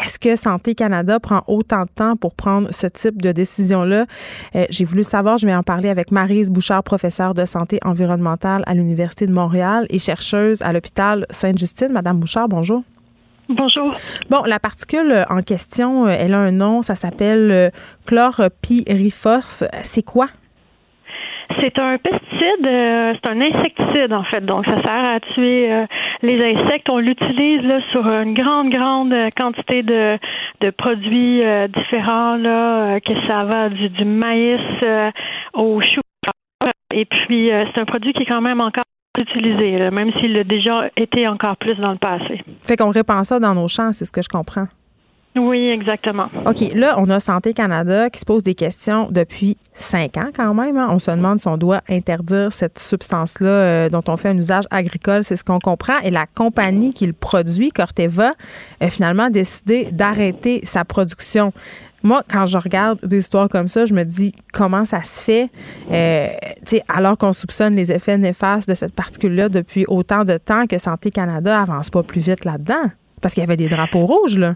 Est-ce 0.02 0.18
que 0.18 0.36
Santé 0.36 0.74
Canada 0.74 1.18
prend 1.18 1.42
autant 1.48 1.82
de 1.82 1.88
temps 1.88 2.16
pour 2.16 2.34
prendre 2.34 2.68
ce 2.72 2.86
type 2.86 3.20
de 3.20 3.32
décision-là? 3.32 4.06
Euh, 4.54 4.66
J'ai 4.70 4.84
voulu 4.84 5.02
savoir, 5.02 5.38
je 5.38 5.46
vais 5.46 5.54
en 5.54 5.64
parler 5.64 5.88
avec 5.88 6.12
Marise 6.12 6.50
Bouchard, 6.50 6.84
professeure 6.84 7.34
de 7.34 7.44
santé 7.44 7.80
environnementale 7.84 8.62
à 8.66 8.74
l'Université 8.74 9.26
de 9.26 9.32
Montréal 9.32 9.86
et 9.90 9.98
chercheuse 9.98 10.62
à 10.62 10.72
l'hôpital 10.72 11.26
Sainte-Justine. 11.30 11.88
Madame 11.88 12.18
Bouchard, 12.18 12.48
bonjour. 12.48 12.84
Bonjour. 13.48 13.94
Bon, 14.30 14.42
la 14.44 14.58
particule 14.60 15.24
en 15.30 15.42
question, 15.42 16.06
euh, 16.06 16.10
elle 16.10 16.34
a 16.34 16.38
un 16.38 16.52
nom, 16.52 16.82
ça 16.82 16.94
s'appelle 16.94 17.50
euh, 17.50 17.70
chlorpyrifos. 18.06 19.64
C'est 19.82 20.02
quoi? 20.02 20.28
C'est 21.60 21.78
un 21.78 21.98
pesticide, 21.98 22.66
euh, 22.66 23.14
c'est 23.14 23.28
un 23.28 23.40
insecticide 23.40 24.12
en 24.12 24.22
fait. 24.24 24.44
Donc 24.44 24.64
ça 24.66 24.80
sert 24.82 25.04
à 25.04 25.20
tuer 25.20 25.72
euh, 25.72 25.86
les 26.22 26.54
insectes. 26.54 26.88
On 26.88 26.98
l'utilise 26.98 27.62
là 27.62 27.80
sur 27.90 28.06
une 28.06 28.34
grande 28.34 28.70
grande 28.70 29.12
euh, 29.12 29.28
quantité 29.36 29.82
de, 29.82 30.18
de 30.60 30.70
produits 30.70 31.42
euh, 31.42 31.66
différents 31.68 32.36
là, 32.36 32.96
euh, 32.96 33.00
que 33.00 33.12
ça 33.26 33.44
va 33.44 33.68
du, 33.70 33.88
du 33.88 34.04
maïs 34.04 34.60
euh, 34.82 35.10
au 35.54 35.80
chou. 35.80 36.00
Et 36.94 37.04
puis 37.04 37.50
c'est 37.50 37.80
un 37.80 37.84
produit 37.84 38.12
qui 38.12 38.22
est 38.22 38.26
quand 38.26 38.40
même 38.40 38.60
encore 38.60 38.82
utilisé, 39.18 39.78
là, 39.78 39.90
même 39.90 40.12
s'il 40.20 40.36
a 40.36 40.44
déjà 40.44 40.88
été 40.96 41.26
encore 41.28 41.56
plus 41.56 41.74
dans 41.76 41.92
le 41.92 41.98
passé. 41.98 42.42
Fait 42.60 42.76
qu'on 42.76 42.90
répand 42.90 43.24
ça 43.24 43.38
dans 43.38 43.54
nos 43.54 43.68
champs, 43.68 43.92
c'est 43.92 44.04
ce 44.04 44.12
que 44.12 44.22
je 44.22 44.28
comprends. 44.28 44.66
Oui, 45.36 45.68
exactement. 45.68 46.28
OK, 46.46 46.72
là, 46.74 46.96
on 46.98 47.08
a 47.10 47.20
Santé 47.20 47.52
Canada 47.52 48.10
qui 48.10 48.18
se 48.18 48.24
pose 48.24 48.42
des 48.42 48.54
questions 48.54 49.08
depuis 49.10 49.56
cinq 49.74 50.16
ans 50.16 50.30
quand 50.34 50.52
même. 50.54 50.76
hein. 50.76 50.88
On 50.90 50.98
se 50.98 51.10
demande 51.10 51.38
si 51.38 51.46
on 51.46 51.56
doit 51.56 51.80
interdire 51.88 52.52
cette 52.52 52.78
substance-là 52.78 53.48
euh, 53.48 53.88
dont 53.88 54.02
on 54.08 54.16
fait 54.16 54.30
un 54.30 54.36
usage 54.38 54.64
agricole, 54.70 55.22
c'est 55.22 55.36
ce 55.36 55.44
qu'on 55.44 55.60
comprend. 55.60 55.98
Et 56.02 56.10
la 56.10 56.26
compagnie 56.26 56.92
qui 56.92 57.06
le 57.06 57.12
produit, 57.12 57.70
Corteva, 57.70 58.32
a 58.80 58.90
finalement 58.90 59.30
décidé 59.30 59.90
d'arrêter 59.92 60.60
sa 60.64 60.84
production. 60.84 61.52
Moi, 62.02 62.22
quand 62.28 62.46
je 62.46 62.58
regarde 62.58 62.98
des 63.04 63.18
histoires 63.18 63.48
comme 63.48 63.68
ça, 63.68 63.84
je 63.84 63.92
me 63.92 64.04
dis 64.04 64.32
comment 64.52 64.84
ça 64.84 65.02
se 65.02 65.20
fait, 65.22 65.50
euh, 65.92 66.28
alors 66.88 67.18
qu'on 67.18 67.32
soupçonne 67.32 67.74
les 67.74 67.92
effets 67.92 68.18
néfastes 68.18 68.68
de 68.68 68.74
cette 68.74 68.94
particule-là 68.94 69.48
depuis 69.48 69.84
autant 69.88 70.24
de 70.24 70.36
temps 70.38 70.66
que 70.66 70.78
Santé 70.78 71.10
Canada 71.10 71.60
avance 71.60 71.90
pas 71.90 72.02
plus 72.02 72.20
vite 72.20 72.44
là-dedans? 72.44 72.90
Parce 73.20 73.34
qu'il 73.34 73.42
y 73.42 73.44
avait 73.44 73.56
des 73.56 73.68
drapeaux 73.68 74.06
rouges, 74.06 74.38
là. 74.38 74.54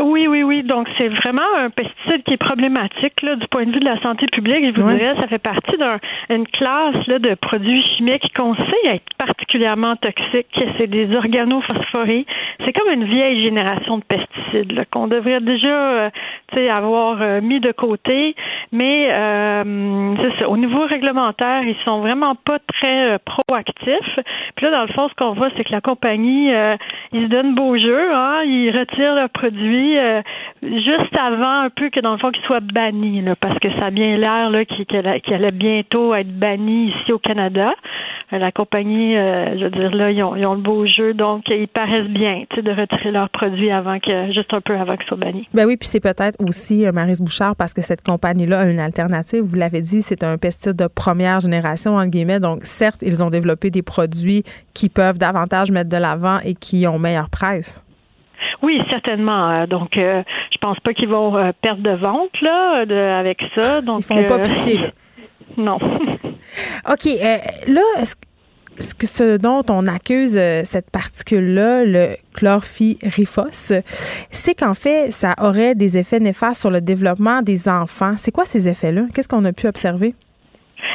Oui, 0.00 0.26
oui, 0.26 0.42
oui. 0.42 0.62
Donc, 0.62 0.88
c'est 0.96 1.08
vraiment 1.08 1.42
un 1.58 1.68
pesticide 1.68 2.22
qui 2.24 2.34
est 2.34 2.38
problématique 2.38 3.20
là, 3.22 3.36
du 3.36 3.46
point 3.48 3.66
de 3.66 3.72
vue 3.72 3.80
de 3.80 3.84
la 3.84 4.00
santé 4.00 4.26
publique. 4.26 4.64
Je 4.76 4.82
vous 4.82 4.90
dirais, 4.90 5.14
ça 5.20 5.26
fait 5.26 5.38
partie 5.38 5.76
d'une 6.30 6.46
classe 6.48 7.06
là, 7.06 7.18
de 7.18 7.34
produits 7.34 7.82
chimiques 7.96 8.32
qu'on 8.34 8.54
sait 8.54 8.86
être 8.86 9.04
particulièrement 9.18 9.96
toxiques. 9.96 10.46
C'est 10.78 10.86
des 10.86 11.14
organophosphorés. 11.14 12.26
C'est 12.64 12.72
comme 12.72 12.92
une 12.92 13.04
vieille 13.04 13.42
génération 13.42 13.98
de 13.98 14.04
pesticides 14.04 14.72
là, 14.72 14.84
qu'on 14.86 15.08
devrait 15.08 15.40
déjà 15.40 15.68
euh, 15.68 16.10
avoir 16.70 17.20
euh, 17.20 17.40
mis 17.40 17.60
de 17.60 17.72
côté. 17.72 18.34
Mais 18.72 19.08
euh, 19.10 20.14
ça. 20.38 20.48
Au 20.48 20.56
niveau 20.56 20.86
réglementaire, 20.86 21.62
ils 21.62 21.76
sont 21.84 22.00
vraiment 22.00 22.34
pas 22.34 22.58
très 22.60 23.12
euh, 23.12 23.18
proactifs. 23.24 24.18
Puis 24.56 24.66
là, 24.66 24.72
dans 24.72 24.82
le 24.82 24.88
fond, 24.88 25.08
ce 25.08 25.14
qu'on 25.14 25.32
voit, 25.32 25.50
c'est 25.56 25.64
que 25.64 25.72
la 25.72 25.80
compagnie, 25.80 26.52
euh, 26.52 26.76
ils 27.12 27.24
se 27.24 27.28
donnent 27.28 27.54
beau 27.54 27.76
jeu. 27.78 28.14
Hein, 28.14 28.42
ils 28.44 28.70
retirent 28.70 29.14
leurs 29.14 29.30
euh, 29.98 30.22
juste 30.62 31.16
avant 31.18 31.60
un 31.60 31.70
peu 31.70 31.90
que, 31.90 32.00
dans 32.00 32.12
le 32.12 32.18
fond, 32.18 32.30
qu'ils 32.30 32.44
soient 32.44 32.60
bannis. 32.60 33.22
Là, 33.22 33.36
parce 33.36 33.58
que 33.58 33.70
ça 33.78 33.86
a 33.86 33.90
bien 33.90 34.16
l'air 34.16 34.50
là, 34.50 34.64
qu'il 34.64 34.86
qu'il 34.86 34.96
allait, 34.98 35.20
qu'il 35.20 35.50
bientôt 35.52 36.14
être 36.14 36.32
banni 36.32 36.88
ici 36.88 37.12
au 37.12 37.18
Canada. 37.18 37.72
Euh, 38.32 38.38
La 38.38 38.52
compagnie, 38.52 39.16
euh, 39.16 39.58
je 39.58 39.64
veux 39.64 39.70
dire, 39.70 39.94
là, 39.94 40.10
ils 40.10 40.22
ont, 40.22 40.54
le 40.54 40.60
beau 40.60 40.86
jeu. 40.86 41.14
Donc, 41.14 41.44
ils 41.48 41.68
paraissent 41.68 42.08
bien 42.08 42.44
de 42.56 42.70
retirer 42.70 43.10
leurs 43.10 43.30
produits 43.30 43.70
avant 43.70 43.98
que, 43.98 44.32
juste 44.32 44.52
un 44.54 44.60
peu 44.60 44.76
avant 44.76 44.96
qu'ils 44.96 45.06
soient 45.06 45.16
bannis. 45.16 45.46
Ben 45.54 45.66
oui, 45.66 45.76
puis 45.76 45.88
c'est 45.88 46.00
peut-être 46.00 46.38
aussi 46.46 46.86
euh, 46.86 46.92
Bouchard 47.20 47.56
parce 47.56 47.74
que 47.74 47.82
cette 47.82 48.02
compagnie-là 48.02 48.60
a 48.60 48.66
une 48.66 48.80
alternative. 48.80 49.42
Vous 49.42 49.56
l'avez 49.56 49.80
dit, 49.80 50.02
c'est 50.02 50.24
un 50.24 50.38
pesticide 50.38 50.76
de 50.76 50.86
première 50.86 51.40
génération 51.40 51.96
entre 51.96 52.10
guillemets. 52.10 52.40
Donc 52.40 52.60
certes, 52.64 53.02
ils 53.02 53.22
ont 53.22 53.30
développé 53.30 53.70
des 53.70 53.82
produits 53.82 54.44
qui 54.74 54.88
peuvent 54.88 55.18
davantage 55.18 55.70
mettre 55.70 55.90
de 55.90 55.96
l'avant 55.96 56.38
et 56.44 56.54
qui 56.54 56.86
ont 56.86 56.98
meilleure 56.98 57.30
presse. 57.30 57.82
Oui, 58.62 58.80
certainement. 58.90 59.50
Euh, 59.50 59.66
Donc, 59.66 59.96
euh, 59.96 60.22
je 60.52 60.58
pense 60.58 60.78
pas 60.80 60.94
qu'ils 60.94 61.08
vont 61.08 61.36
euh, 61.36 61.50
perdre 61.60 61.82
de 61.82 61.94
vente 61.96 62.40
là, 62.40 62.86
de, 62.86 62.94
avec 62.94 63.40
ça. 63.54 63.80
Donc, 63.80 64.00
Ils 64.00 64.04
font 64.04 64.24
pas 64.24 64.38
euh, 64.38 64.42
pitié. 64.42 64.78
Là. 64.78 64.88
Non. 65.58 65.76
OK, 66.90 67.04
là, 67.66 67.82
est-ce 67.98 68.16
est-ce 68.78 68.94
que 68.94 69.06
ce 69.06 69.36
dont 69.36 69.62
on 69.68 69.86
accuse 69.86 70.32
cette 70.64 70.90
particule-là, 70.90 71.84
le 71.84 72.16
chlorpyrifos, 72.32 73.74
c'est 74.30 74.54
qu'en 74.54 74.72
fait, 74.72 75.10
ça 75.12 75.34
aurait 75.42 75.74
des 75.74 75.98
effets 75.98 76.20
néfastes 76.20 76.62
sur 76.62 76.70
le 76.70 76.80
développement 76.80 77.42
des 77.42 77.68
enfants. 77.68 78.14
C'est 78.16 78.32
quoi 78.32 78.46
ces 78.46 78.68
effets-là? 78.68 79.02
Qu'est-ce 79.14 79.28
qu'on 79.28 79.44
a 79.44 79.52
pu 79.52 79.66
observer? 79.66 80.14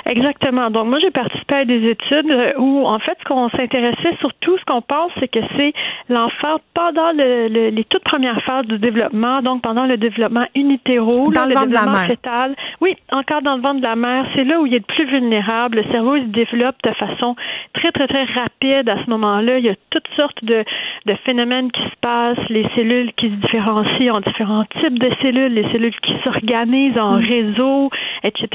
Exactement. 0.08 0.70
Donc 0.70 0.88
moi 0.88 1.00
j'ai 1.00 1.12
participé 1.12 1.56
à 1.56 1.66
des 1.66 1.90
études 1.90 2.32
euh, 2.32 2.54
où 2.58 2.86
en 2.88 2.98
fait 3.00 3.18
ce 3.20 3.26
qu'on 3.26 3.50
s'intéressait 3.50 4.16
surtout, 4.20 4.58
ce 4.58 4.64
qu'on 4.66 4.82
pense, 4.82 5.12
c'est 5.20 5.28
que 5.28 5.40
c'est 5.58 5.74
l'enfant 6.10 6.58
pendant 6.74 7.12
le, 7.12 7.48
le- 7.50 7.70
les 7.70 7.84
toutes 7.84 8.04
premières 8.04 8.42
phases 8.44 8.66
du 8.68 8.78
développement, 8.80 9.42
donc 9.42 9.62
pendant 9.62 9.86
le 9.86 9.98
développement 9.98 10.46
unitéro, 10.56 11.32
Dans 11.32 11.46
le 11.46 11.54
ventre 11.56 11.68
de 11.68 11.74
la 11.74 11.86
mère. 11.86 12.08
fœtal. 12.08 12.56
Oui, 12.82 12.96
encore 13.12 13.42
dans 13.42 13.56
le 13.58 13.62
ventre 13.62 13.78
de 13.82 13.84
la 13.86 13.96
mère, 13.98 14.26
c'est 14.34 14.44
là 14.46 14.62
où 14.62 14.66
il 14.66 14.74
est 14.76 14.80
le 14.88 14.94
plus 14.96 15.06
vulnérable. 15.06 15.78
Le 15.78 15.92
cerveau 15.92 16.16
il 16.16 16.24
se 16.24 16.28
développe 16.30 16.76
de 16.84 16.92
façon 16.92 17.36
très 17.74 17.92
très 17.92 18.08
très 18.08 18.24
rapide 18.24 18.88
à 18.90 19.04
ce 19.04 19.10
moment-là. 19.10 19.58
Il 19.60 19.66
y 19.66 19.70
a 19.70 19.76
toutes 19.90 20.08
sortes 20.16 20.44
de, 20.44 20.64
de 21.06 21.14
phénomènes 21.26 21.70
qui 21.72 21.82
se 21.82 21.96
passent, 22.02 22.50
les 22.50 22.66
cellules 22.76 23.12
qui 23.18 23.28
se 23.30 23.36
différencient 23.36 24.16
en 24.16 24.22
différents 24.22 24.64
types 24.82 25.00
de 25.00 25.10
cellules, 25.22 25.54
les 25.54 25.70
cellules 25.72 25.96
qui 26.02 26.14
s'organisent 26.24 26.98
en 26.98 27.18
réseau, 27.18 27.90
etc. 28.24 28.48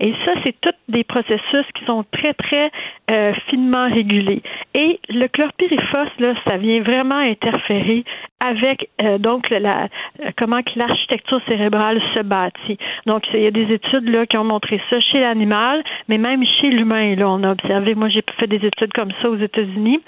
Et 0.00 0.14
ça, 0.24 0.32
c'est 0.44 0.54
tous 0.60 0.70
des 0.88 1.04
processus 1.04 1.66
qui 1.74 1.84
sont 1.84 2.04
très, 2.12 2.34
très 2.34 2.70
euh, 3.10 3.32
finement 3.48 3.88
régulés. 3.88 4.42
Et 4.74 4.98
le 5.08 5.26
chlorpyrifos, 5.28 6.10
là, 6.18 6.34
ça 6.46 6.56
vient 6.56 6.80
vraiment 6.82 7.18
interférer 7.18 8.04
avec 8.40 8.90
euh, 9.00 9.18
donc 9.18 9.48
la, 9.50 9.88
comment 10.36 10.62
que 10.62 10.72
l'architecture 10.76 11.40
cérébrale 11.48 12.00
se 12.14 12.20
bâtit. 12.20 12.78
Donc, 13.06 13.22
il 13.32 13.40
y 13.40 13.46
a 13.46 13.50
des 13.50 13.72
études 13.72 14.08
là 14.08 14.26
qui 14.26 14.36
ont 14.36 14.44
montré 14.44 14.80
ça 14.90 15.00
chez 15.00 15.20
l'animal, 15.20 15.82
mais 16.08 16.18
même 16.18 16.44
chez 16.44 16.68
l'humain. 16.68 17.14
Là, 17.14 17.28
on 17.28 17.42
a 17.42 17.52
observé. 17.52 17.94
Moi, 17.94 18.08
j'ai 18.08 18.22
fait 18.38 18.46
des 18.46 18.64
études 18.66 18.92
comme 18.92 19.12
ça 19.22 19.30
aux 19.30 19.36
États-Unis, 19.36 20.00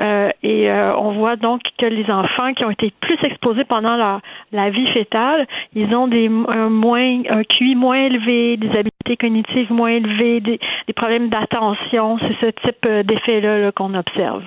euh, 0.00 0.30
et 0.42 0.70
euh, 0.70 0.96
on 0.96 1.12
voit 1.12 1.36
donc 1.36 1.60
que 1.78 1.86
les 1.86 2.10
enfants 2.10 2.52
qui 2.54 2.64
ont 2.64 2.70
été 2.70 2.92
plus 3.00 3.18
exposés 3.22 3.64
pendant 3.64 3.96
leur, 3.96 4.20
la 4.52 4.70
vie 4.70 4.86
fétale, 4.92 5.46
ils 5.74 5.94
ont 5.94 6.08
des 6.08 6.30
un 6.48 6.70
moins 6.70 7.22
un 7.28 7.44
QI 7.44 7.74
moins 7.74 7.96
élevé, 7.96 8.56
des 8.56 8.68
habiletés 8.68 9.16
cognitives 9.18 9.72
moins 9.72 9.90
élevées, 9.90 10.40
des, 10.40 10.58
des 10.86 10.92
problèmes 10.92 11.28
d'attention. 11.28 12.18
Ce 12.40 12.46
type 12.46 12.86
d'effet-là 13.06 13.58
-là, 13.58 13.72
qu'on 13.72 13.94
observe. 13.94 14.42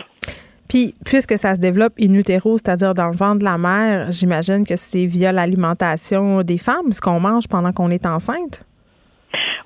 Puis, 0.68 0.94
puisque 1.06 1.38
ça 1.38 1.56
se 1.56 1.62
développe 1.62 1.94
in 2.00 2.14
utero, 2.14 2.58
c'est-à-dire 2.58 2.94
dans 2.94 3.08
le 3.08 3.16
ventre 3.16 3.40
de 3.40 3.46
la 3.46 3.58
mère, 3.58 4.12
j'imagine 4.12 4.66
que 4.66 4.76
c'est 4.76 5.06
via 5.06 5.32
l'alimentation 5.32 6.42
des 6.44 6.58
femmes, 6.58 6.92
ce 6.92 7.00
qu'on 7.00 7.20
mange 7.20 7.48
pendant 7.48 7.72
qu'on 7.72 7.90
est 7.90 8.06
enceinte? 8.06 8.66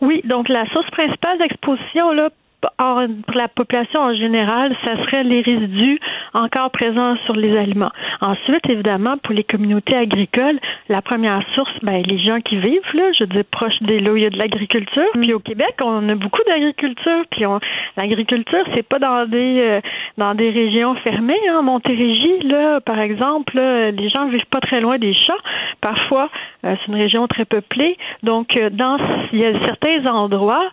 Oui, 0.02 0.22
donc 0.26 0.50
la 0.50 0.66
source 0.70 0.90
principale 0.92 1.38
d'exposition 1.40 2.12
là 2.12 2.30
pour 2.62 3.36
la 3.36 3.48
population 3.48 4.00
en 4.00 4.14
général, 4.14 4.76
ça 4.84 4.98
serait 5.04 5.24
les 5.24 5.42
résidus 5.42 6.00
encore 6.34 6.72
présents 6.72 7.16
sur 7.26 7.36
les 7.36 7.58
aliments. 7.58 7.92
Ensuite, 8.22 8.70
évidemment, 8.70 9.18
pour 9.18 9.34
les 9.34 9.44
communautés 9.44 9.96
agricoles, 9.96 10.60
la 10.90 11.02
première 11.02 11.44
source, 11.56 11.72
ben, 11.82 12.04
les 12.06 12.20
gens 12.20 12.40
qui 12.42 12.58
vivent, 12.58 12.94
là, 12.94 13.12
je 13.18 13.26
dis 13.26 13.44
proche 13.44 13.82
des 13.82 14.00
où 14.10 14.16
il 14.16 14.24
y 14.24 14.26
a 14.26 14.30
de 14.30 14.38
l'agriculture. 14.38 15.10
Mm. 15.16 15.22
Puis 15.22 15.34
au 15.34 15.40
Québec, 15.40 15.76
on 15.82 16.08
a 16.10 16.16
beaucoup 16.16 16.42
d'agriculture. 16.48 17.24
Puis 17.32 17.44
l'agriculture, 17.98 18.64
c'est 18.74 18.88
pas 18.88 19.00
dans 19.00 19.26
des 19.26 19.60
euh, 19.60 19.82
dans 20.18 20.36
des 20.36 20.50
régions 20.50 20.96
fermées. 20.96 21.40
Hein. 21.50 21.62
Montérégie, 21.62 22.40
là, 22.44 22.80
par 22.82 23.00
exemple, 23.00 23.58
les 23.58 24.10
gens 24.10 24.28
vivent 24.28 24.46
pas 24.50 24.60
très 24.60 24.82
loin 24.82 24.98
des 24.98 25.14
champs. 25.14 25.34
Parfois, 25.82 26.30
euh, 26.66 26.76
c'est 26.80 26.92
une 26.92 26.98
région 26.98 27.28
très 27.28 27.46
peuplée. 27.46 27.98
Donc, 28.24 28.56
euh, 28.56 28.70
dans 28.70 28.98
il 29.34 29.40
y 29.40 29.46
a 29.46 29.54
certains 29.66 30.06
endroits 30.06 30.70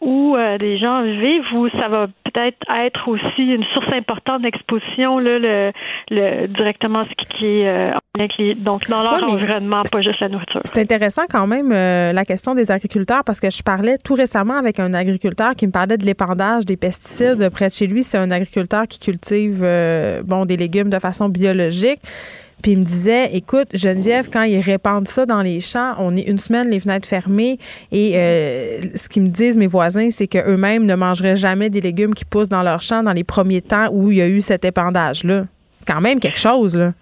où 0.00 0.36
euh, 0.36 0.58
des 0.58 0.78
gens 0.78 1.02
vivent, 1.02 1.54
où 1.54 1.68
ça 1.70 1.88
va 1.88 2.06
peut-être 2.24 2.58
être 2.70 3.08
aussi 3.08 3.42
une 3.42 3.64
source 3.72 3.90
importante 3.92 4.42
d'exposition, 4.42 5.18
là, 5.18 5.38
le, 5.38 5.72
le, 6.10 6.46
directement 6.48 7.04
ce 7.04 7.36
qui 7.36 7.46
est 7.46 7.68
euh, 7.68 7.92
donc 8.56 8.88
dans 8.88 9.02
leur 9.02 9.22
environnement, 9.22 9.82
pas 9.90 10.00
juste 10.02 10.20
la 10.20 10.28
nourriture. 10.28 10.60
C'est 10.64 10.80
intéressant 10.80 11.22
quand 11.30 11.46
même 11.46 11.72
euh, 11.72 12.12
la 12.12 12.24
question 12.24 12.54
des 12.54 12.70
agriculteurs 12.70 13.24
parce 13.24 13.40
que 13.40 13.50
je 13.50 13.62
parlais 13.62 13.96
tout 13.98 14.14
récemment 14.14 14.54
avec 14.54 14.80
un 14.80 14.94
agriculteur 14.94 15.50
qui 15.54 15.66
me 15.66 15.72
parlait 15.72 15.98
de 15.98 16.04
l'épandage 16.04 16.64
des 16.64 16.76
pesticides 16.76 17.48
près 17.50 17.68
de 17.68 17.74
chez 17.74 17.86
lui. 17.86 18.02
C'est 18.02 18.18
un 18.18 18.30
agriculteur 18.30 18.86
qui 18.88 18.98
cultive 18.98 19.60
bon 20.24 20.44
des 20.44 20.56
légumes 20.56 20.90
de 20.90 20.98
façon 20.98 21.28
biologique. 21.28 22.00
Puis 22.62 22.72
il 22.72 22.78
me 22.78 22.84
disait, 22.84 23.34
écoute, 23.34 23.68
Geneviève, 23.74 24.28
quand 24.32 24.42
ils 24.42 24.60
répandent 24.60 25.06
ça 25.06 25.26
dans 25.26 25.42
les 25.42 25.60
champs, 25.60 25.94
on 25.98 26.16
est 26.16 26.22
une 26.22 26.38
semaine 26.38 26.68
les 26.68 26.80
fenêtres 26.80 27.06
fermées 27.06 27.58
et 27.92 28.12
euh, 28.16 28.80
ce 28.94 29.08
qu'ils 29.08 29.22
me 29.22 29.28
disent 29.28 29.56
mes 29.56 29.66
voisins, 29.66 30.08
c'est 30.10 30.26
qu'eux-mêmes 30.26 30.84
ne 30.84 30.94
mangeraient 30.94 31.36
jamais 31.36 31.70
des 31.70 31.80
légumes 31.80 32.14
qui 32.14 32.24
poussent 32.24 32.48
dans 32.48 32.62
leur 32.62 32.82
champ 32.82 33.02
dans 33.02 33.12
les 33.12 33.24
premiers 33.24 33.62
temps 33.62 33.88
où 33.92 34.10
il 34.10 34.18
y 34.18 34.22
a 34.22 34.28
eu 34.28 34.40
cet 34.40 34.64
épandage-là. 34.64 35.46
C'est 35.78 35.86
quand 35.86 36.00
même 36.00 36.18
quelque 36.18 36.38
chose, 36.38 36.74
là. 36.74 36.92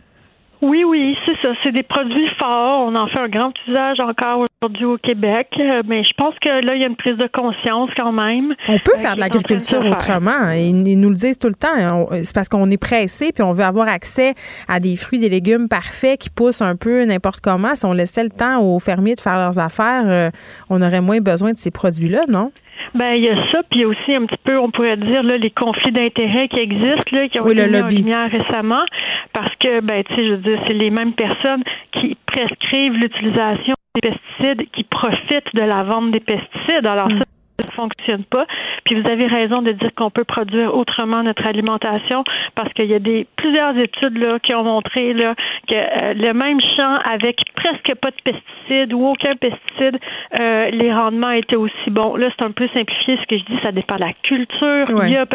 Oui, 0.63 0.85
oui, 0.85 1.17
c'est 1.27 1.37
ça. 1.43 1.55
C'est 1.63 1.73
des 1.73 1.83
produits 1.83 2.29
forts. 2.39 2.87
On 2.87 2.95
en 2.95 3.07
fait 3.09 3.19
un 3.19 3.29
grand 3.29 3.53
usage 3.69 4.01
encore 4.01 4.45
aujourd'hui 4.63 4.85
au 4.85 4.99
Québec. 4.99 5.49
Euh, 5.59 5.83
mais 5.87 6.05
je 6.05 6.13
pense 6.17 6.35
que 6.41 6.49
là, 6.49 6.75
il 6.75 6.81
y 6.81 6.85
a 6.85 6.87
une 6.87 6.97
prise 6.97 7.17
de 7.17 7.27
conscience 7.27 7.91
quand 7.97 8.13
même. 8.13 8.55
On 8.69 8.79
peut 8.79 8.93
euh, 8.95 8.99
faire 8.99 9.15
de 9.15 9.21
l'agriculture 9.21 9.85
autrement. 9.87 10.51
Ils, 10.53 10.99
nous 10.99 11.11
le 11.11 11.17
disent 11.17 11.39
tout 11.39 11.49
le 11.49 11.55
temps. 11.55 12.09
C'est 12.23 12.35
parce 12.35 12.49
qu'on 12.49 12.71
est 12.71 12.81
pressé 12.81 13.33
puis 13.33 13.43
on 13.43 13.53
veut 13.53 13.65
avoir 13.65 13.89
accès 13.89 14.35
à 14.69 14.81
des 14.81 14.97
fruits, 14.97 15.19
des 15.19 15.29
légumes 15.29 15.69
parfaits 15.69 16.19
qui 16.19 16.31
poussent 16.31 16.63
un 16.63 16.77
peu 16.77 17.05
n'importe 17.05 17.41
comment. 17.41 17.75
Si 17.75 17.85
on 17.85 17.93
laissait 17.93 18.25
le 18.25 18.31
temps 18.31 18.63
aux 18.63 18.79
fermiers 18.79 19.15
de 19.15 19.21
faire 19.21 19.37
leurs 19.37 19.59
affaires, 19.59 20.05
euh, 20.07 20.31
on 20.71 20.81
aurait 20.81 21.01
moins 21.01 21.21
besoin 21.21 21.53
de 21.53 21.59
ces 21.59 21.71
produits-là, 21.71 22.25
non? 22.29 22.53
Ben 22.95 23.15
il 23.15 23.25
y 23.25 23.29
a 23.29 23.37
ça, 23.51 23.63
puis 23.71 23.81
il 23.81 23.83
y 23.83 23.85
a 23.85 23.89
aussi 23.89 24.15
un 24.15 24.27
petit 24.27 24.41
peu, 24.45 24.59
on 24.59 24.71
pourrait 24.71 24.97
dire 24.97 25.23
là, 25.23 25.37
les 25.37 25.51
conflits 25.51 25.93
d'intérêts 25.93 26.49
qui 26.49 26.59
existent, 26.59 27.17
là, 27.17 27.29
qui 27.29 27.41
ont 27.41 27.47
été 27.47 27.69
mis 27.69 27.83
en 27.83 27.89
lumière 27.89 28.31
récemment, 28.31 28.85
parce 29.33 29.55
que 29.57 29.81
ben 29.81 30.03
tu 30.05 30.15
sais, 30.15 30.27
je 30.27 30.31
veux 30.33 30.39
dire, 30.39 30.59
c'est 30.67 30.75
les 30.75 30.91
mêmes 30.91 31.13
personnes 31.13 31.63
qui 31.93 32.17
prescrivent 32.27 32.95
l'utilisation 32.95 33.75
des 33.95 34.11
pesticides, 34.11 34.71
qui 34.73 34.85
profitent 34.85 35.55
de 35.55 35.63
la 35.63 35.83
vente 35.83 36.11
des 36.11 36.21
pesticides. 36.21 36.87
Alors 36.87 37.11
ça, 37.11 37.25
ne 37.63 37.71
fonctionne 37.71 38.25
pas. 38.25 38.47
Puis 38.85 39.01
vous 39.01 39.09
avez 39.09 39.27
raison 39.27 39.63
de 39.63 39.73
dire 39.73 39.91
qu'on 39.95 40.11
peut 40.11 40.25
produire 40.25 40.75
autrement 40.75 41.23
notre 41.23 41.47
alimentation 41.47 42.25
parce 42.55 42.73
qu'il 42.73 42.87
y 42.87 42.95
a 42.95 42.99
des 42.99 43.27
plusieurs 43.37 43.77
études 43.77 44.19
là 44.19 44.39
qui 44.39 44.55
ont 44.55 44.65
montré 44.65 45.13
là 45.13 45.35
que 45.69 45.75
euh, 45.75 46.15
le 46.15 46.33
même 46.33 46.61
champ 46.77 46.99
avec 47.05 47.41
presque 47.55 47.95
pas 48.01 48.11
de 48.11 48.17
pesticides 48.25 48.93
ou 48.93 49.07
aucun 49.07 49.37
pesticide, 49.37 49.99
euh, 50.41 50.71
les 50.71 50.93
rendements 50.93 51.31
étaient 51.31 51.57
aussi 51.57 51.91
bons. 51.91 52.17
Là, 52.17 52.29
c'est 52.37 52.45
un 52.45 52.51
peu 52.51 52.69
simplifié 52.75 53.19
ce 53.21 53.27
que 53.27 53.39
je 53.39 53.45
dis, 53.45 53.59
ça 53.63 53.73
dépend 53.73 53.97
de 53.97 54.01
la 54.01 54.13
culture. 54.23 54.83
Il 54.89 55.13
y 55.13 55.17
a, 55.17 55.27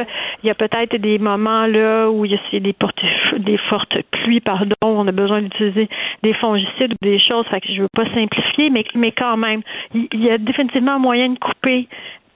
il 0.44 0.48
y 0.48 0.50
a 0.50 0.56
peut-être 0.56 0.96
des 0.98 1.20
moments 1.20 1.66
là 1.66 2.10
où 2.10 2.26
il 2.26 2.32
y 2.32 2.36
a 2.36 2.60
des, 2.60 2.74
portes, 2.74 3.02
des 3.38 3.58
fortes 3.58 3.98
pluies, 4.12 4.42
pardon, 4.42 4.74
on 4.84 5.08
a 5.08 5.12
besoin 5.12 5.42
d'utiliser 5.42 5.90
des 6.24 6.34
fongicides 6.34 6.94
ou 6.94 7.06
des 7.06 7.20
choses. 7.20 7.46
Fait 7.48 7.62
que 7.62 7.72
je 7.72 7.82
veux 7.82 7.88
pas 7.94 8.06
simplifier, 8.14 8.70
mais 8.70 8.84
mais 8.96 9.12
quand 9.12 9.38
même, 9.38 9.62
il 9.94 10.24
y 10.24 10.30
a 10.30 10.38
définitivement 10.38 11.00
moyen 11.00 11.30
de 11.30 11.40
couper 11.40 11.88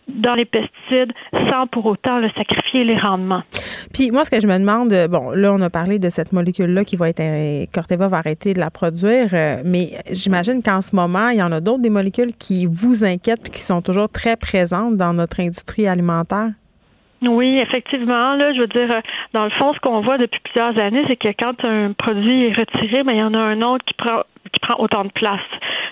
dans 0.08 0.36
les 0.36 0.45
pesticides 0.45 1.14
sans 1.49 1.68
pour 1.68 1.86
autant 1.86 2.20
le 2.20 2.30
sacrifier 2.32 2.84
les 2.84 2.97
rendements. 2.97 3.43
Puis 3.93 4.12
moi, 4.12 4.26
ce 4.26 4.32
que 4.32 4.39
je 4.39 4.47
me 4.47 4.58
demande, 4.58 4.93
bon, 5.10 5.32
là, 5.32 5.54
on 5.54 5.62
a 5.62 5.70
parlé 5.70 5.99
de 5.99 6.10
cette 6.10 6.34
molécule-là 6.34 6.84
qui 6.84 6.95
va 6.95 7.10
être, 7.10 7.72
Corteva 7.74 8.08
va 8.08 8.18
arrêter 8.18 8.54
de 8.54 8.60
la 8.60 8.70
produire, 8.70 9.30
euh, 9.34 9.62
mais 9.64 9.91
j'imagine 10.12 10.62
qu'en 10.62 10.82
ce 10.82 10.95
moment, 10.95 11.30
il 11.30 11.38
y 11.38 11.43
en 11.43 11.51
a 11.51 11.60
d'autres 11.62 11.82
des 11.82 11.89
molécules 11.89 12.34
qui 12.34 12.66
vous 12.66 13.04
inquiètent 13.06 13.41
puis 13.41 13.51
qui 13.51 13.60
sont 13.60 13.82
toujours 13.82 14.10
très 14.10 14.36
présentes 14.36 14.97
dans 14.97 15.14
notre 15.14 15.39
industrie 15.39 15.88
alimentaire? 15.88 16.49
Oui, 17.22 17.58
effectivement. 17.60 18.36
Là, 18.36 18.54
je 18.54 18.60
veux 18.62 18.68
dire, 18.68 19.01
dans 19.34 19.45
le 19.45 19.51
fond, 19.51 19.74
ce 19.74 19.80
qu'on 19.80 20.01
voit 20.01 20.18
depuis 20.18 20.41
plusieurs 20.43 20.78
années, 20.78 21.04
c'est 21.08 21.16
que 21.16 21.30
quand 21.39 21.64
un 21.64 21.93
produit 21.93 22.47
est 22.47 22.54
retiré, 22.54 23.04
mais 23.04 23.04
ben, 23.04 23.12
il 23.14 23.20
y 23.20 23.24
en 23.24 23.34
a 23.34 23.39
un 23.39 23.62
autre 23.62 23.86
qui 23.86 23.93
prend 23.93 24.24
qui 24.54 24.60
prend 24.60 24.76
autant 24.80 25.04
de 25.04 25.12
place. 25.12 25.41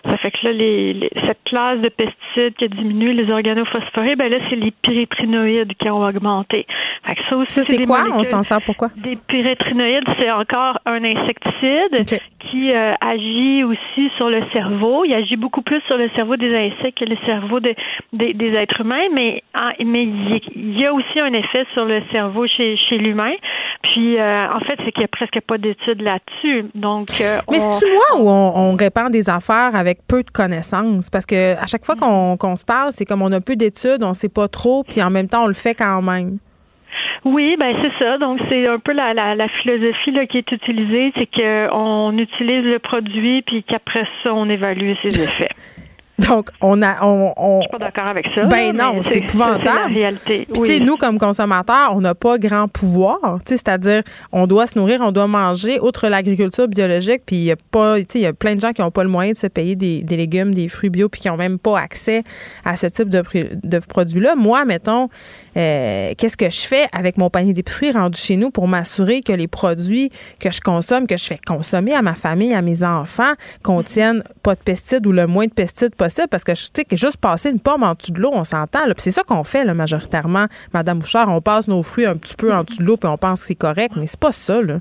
Ça 0.05 0.17
fait 0.17 0.31
que 0.31 0.37
là, 0.43 0.51
les, 0.53 1.09
cette 1.27 1.43
classe 1.45 1.79
de 1.79 1.89
pesticides 1.89 2.55
qui 2.55 2.65
a 2.65 2.67
diminué 2.67 3.13
les 3.13 3.29
organophosphorés, 3.29 4.15
ben 4.15 4.31
là, 4.31 4.37
c'est 4.49 4.55
les 4.55 4.71
pyrétrinoïdes 4.71 5.73
qui 5.75 5.89
ont 5.89 6.03
augmenté. 6.03 6.65
Fait 7.05 7.15
que 7.15 7.21
ça 7.29 7.35
aussi, 7.37 7.53
ça, 7.53 7.63
c'est 7.63 7.85
quoi? 7.85 8.05
On 8.13 8.23
s'en 8.23 8.41
sert 8.41 8.61
pourquoi? 8.65 8.87
Des 8.95 9.15
pyrétrinoïdes, 9.27 10.07
c'est 10.17 10.31
encore 10.31 10.79
un 10.85 11.03
insecticide 11.03 12.19
qui 12.39 12.71
euh, 12.71 12.93
agit 12.99 13.63
aussi 13.63 14.09
sur 14.17 14.29
le 14.29 14.43
cerveau. 14.53 15.05
Il 15.05 15.13
agit 15.13 15.35
beaucoup 15.35 15.61
plus 15.61 15.81
sur 15.87 15.97
le 15.97 16.09
cerveau 16.15 16.35
des 16.35 16.55
insectes 16.55 16.97
que 16.97 17.05
le 17.05 17.17
cerveau 17.25 17.59
des, 17.59 17.75
des 18.13 18.53
êtres 18.55 18.81
humains, 18.81 19.07
mais, 19.13 19.43
mais 19.85 20.03
il 20.55 20.79
y 20.79 20.85
a 20.85 20.93
aussi 20.93 21.19
un 21.19 21.33
effet 21.33 21.65
sur 21.73 21.85
le 21.85 22.01
cerveau 22.11 22.47
chez, 22.47 22.75
chez 22.77 22.97
l'humain. 22.97 23.33
Puis, 23.83 24.17
euh, 24.17 24.47
en 24.51 24.59
fait, 24.59 24.77
c'est 24.85 24.91
qu'il 24.91 25.01
n'y 25.01 25.05
a 25.05 25.07
presque 25.07 25.39
pas 25.41 25.57
d'études 25.57 26.01
là-dessus. 26.01 26.65
Donc, 26.75 27.09
euh, 27.21 27.39
mais 27.49 27.59
c'est 27.59 27.89
moi 27.89 28.21
où 28.21 28.29
on, 28.29 28.75
répand 28.75 29.11
des 29.11 29.29
affaires 29.29 29.75
avec 29.75 29.99
peu 30.07 30.23
de 30.23 30.29
connaissances? 30.29 31.09
Parce 31.09 31.25
que 31.25 31.55
à 31.55 31.65
chaque 31.65 31.85
fois 31.85 31.95
qu'on 31.95 32.55
se 32.55 32.63
parle, 32.63 32.91
c'est 32.91 33.05
comme 33.05 33.21
on 33.21 33.31
a 33.31 33.41
peu 33.41 33.55
d'études, 33.55 34.03
on 34.03 34.09
ne 34.09 34.13
sait 34.13 34.29
pas 34.29 34.47
trop, 34.47 34.83
puis 34.83 35.01
en 35.01 35.09
même 35.09 35.27
temps, 35.27 35.43
on 35.43 35.47
le 35.47 35.53
fait 35.53 35.75
quand 35.75 36.01
même. 36.01 36.37
Oui, 37.23 37.55
ben 37.59 37.75
c'est 37.81 38.03
ça. 38.03 38.17
Donc 38.17 38.39
c'est 38.49 38.67
un 38.67 38.79
peu 38.79 38.93
la, 38.93 39.13
la, 39.13 39.47
philosophie 39.61 40.11
là, 40.11 40.25
qui 40.25 40.39
est 40.39 40.51
utilisée, 40.51 41.13
c'est 41.15 41.27
qu'on 41.27 42.17
utilise 42.17 42.65
le 42.65 42.79
produit 42.79 43.43
puis 43.43 43.63
qu'après 43.63 44.07
ça 44.23 44.33
on 44.33 44.49
évalue 44.49 44.93
ses 45.03 45.21
effets. 45.21 45.49
Donc, 46.27 46.49
on 46.61 46.81
a. 46.81 47.03
On, 47.03 47.33
on, 47.37 47.61
je 47.61 47.67
suis 47.67 47.71
pas 47.71 47.85
d'accord 47.85 48.07
avec 48.07 48.25
ça. 48.33 48.45
Ben 48.45 48.75
non, 48.75 49.01
c'est 49.01 49.17
épouvantable. 49.17 49.63
C'est 49.65 49.73
la 49.73 49.87
réalité. 49.87 50.47
Puis, 50.51 50.61
tu 50.61 50.65
sais, 50.65 50.79
nous, 50.79 50.97
comme 50.97 51.17
consommateurs, 51.17 51.91
on 51.95 52.01
n'a 52.01 52.15
pas 52.15 52.37
grand 52.37 52.67
pouvoir. 52.67 53.39
C'est-à-dire, 53.45 54.03
on 54.31 54.47
doit 54.47 54.67
se 54.67 54.77
nourrir, 54.77 55.01
on 55.01 55.11
doit 55.11 55.27
manger, 55.27 55.79
outre 55.79 56.07
l'agriculture 56.07 56.67
biologique. 56.67 57.23
Puis, 57.25 57.35
il 57.37 57.43
y 57.43 57.51
a 57.51 57.55
pas. 57.55 57.99
Y 57.99 58.25
a 58.25 58.33
plein 58.33 58.55
de 58.55 58.61
gens 58.61 58.71
qui 58.71 58.81
n'ont 58.81 58.91
pas 58.91 59.03
le 59.03 59.09
moyen 59.09 59.31
de 59.31 59.37
se 59.37 59.47
payer 59.47 59.75
des, 59.75 60.01
des, 60.01 60.17
légumes, 60.17 60.53
des 60.53 60.67
fruits 60.67 60.89
bio, 60.89 61.09
puis 61.09 61.21
qui 61.21 61.27
n'ont 61.27 61.37
même 61.37 61.59
pas 61.59 61.79
accès 61.79 62.23
à 62.65 62.75
ce 62.75 62.87
type 62.87 63.09
de, 63.09 63.23
de 63.63 63.79
produits-là. 63.79 64.35
Moi, 64.35 64.65
mettons, 64.65 65.09
euh, 65.57 66.13
qu'est-ce 66.17 66.37
que 66.37 66.49
je 66.49 66.61
fais 66.61 66.85
avec 66.93 67.17
mon 67.17 67.29
panier 67.29 67.53
d'épicerie 67.53 67.91
rendu 67.91 68.19
chez 68.19 68.35
nous 68.35 68.51
pour 68.51 68.67
m'assurer 68.67 69.21
que 69.21 69.33
les 69.33 69.47
produits 69.47 70.11
que 70.39 70.51
je 70.51 70.61
consomme, 70.61 71.07
que 71.07 71.17
je 71.17 71.25
fais 71.25 71.39
consommer 71.45 71.93
à 71.93 72.01
ma 72.01 72.15
famille, 72.15 72.53
à 72.53 72.61
mes 72.61 72.83
enfants, 72.83 73.33
contiennent 73.63 74.23
pas 74.43 74.55
de 74.55 74.59
pesticides 74.59 75.05
ou 75.05 75.11
le 75.11 75.27
moins 75.27 75.45
de 75.45 75.53
pesticides 75.53 75.95
possible? 75.95 76.10
Parce 76.29 76.43
que, 76.43 76.51
tu 76.51 76.57
sais, 76.73 76.85
juste 76.97 77.17
passer 77.17 77.49
une 77.49 77.59
pomme 77.59 77.83
en 77.83 77.93
dessous 77.93 78.11
de 78.11 78.19
l'eau, 78.19 78.31
on 78.33 78.43
s'entend. 78.43 78.79
c'est 78.97 79.11
ça 79.11 79.23
qu'on 79.23 79.43
fait, 79.43 79.65
majoritairement, 79.65 80.47
Madame 80.73 80.99
Bouchard. 80.99 81.29
On 81.29 81.41
passe 81.41 81.67
nos 81.67 81.83
fruits 81.83 82.05
un 82.05 82.17
petit 82.17 82.35
peu 82.35 82.53
en 82.53 82.63
dessous 82.63 82.77
de 82.77 82.83
l'eau 82.83 82.97
puis 82.97 83.09
on 83.09 83.17
pense 83.17 83.41
que 83.41 83.47
c'est 83.47 83.55
correct, 83.55 83.95
mais 83.97 84.07
c'est 84.07 84.19
pas 84.19 84.31
ça, 84.31 84.61
là. 84.61 84.79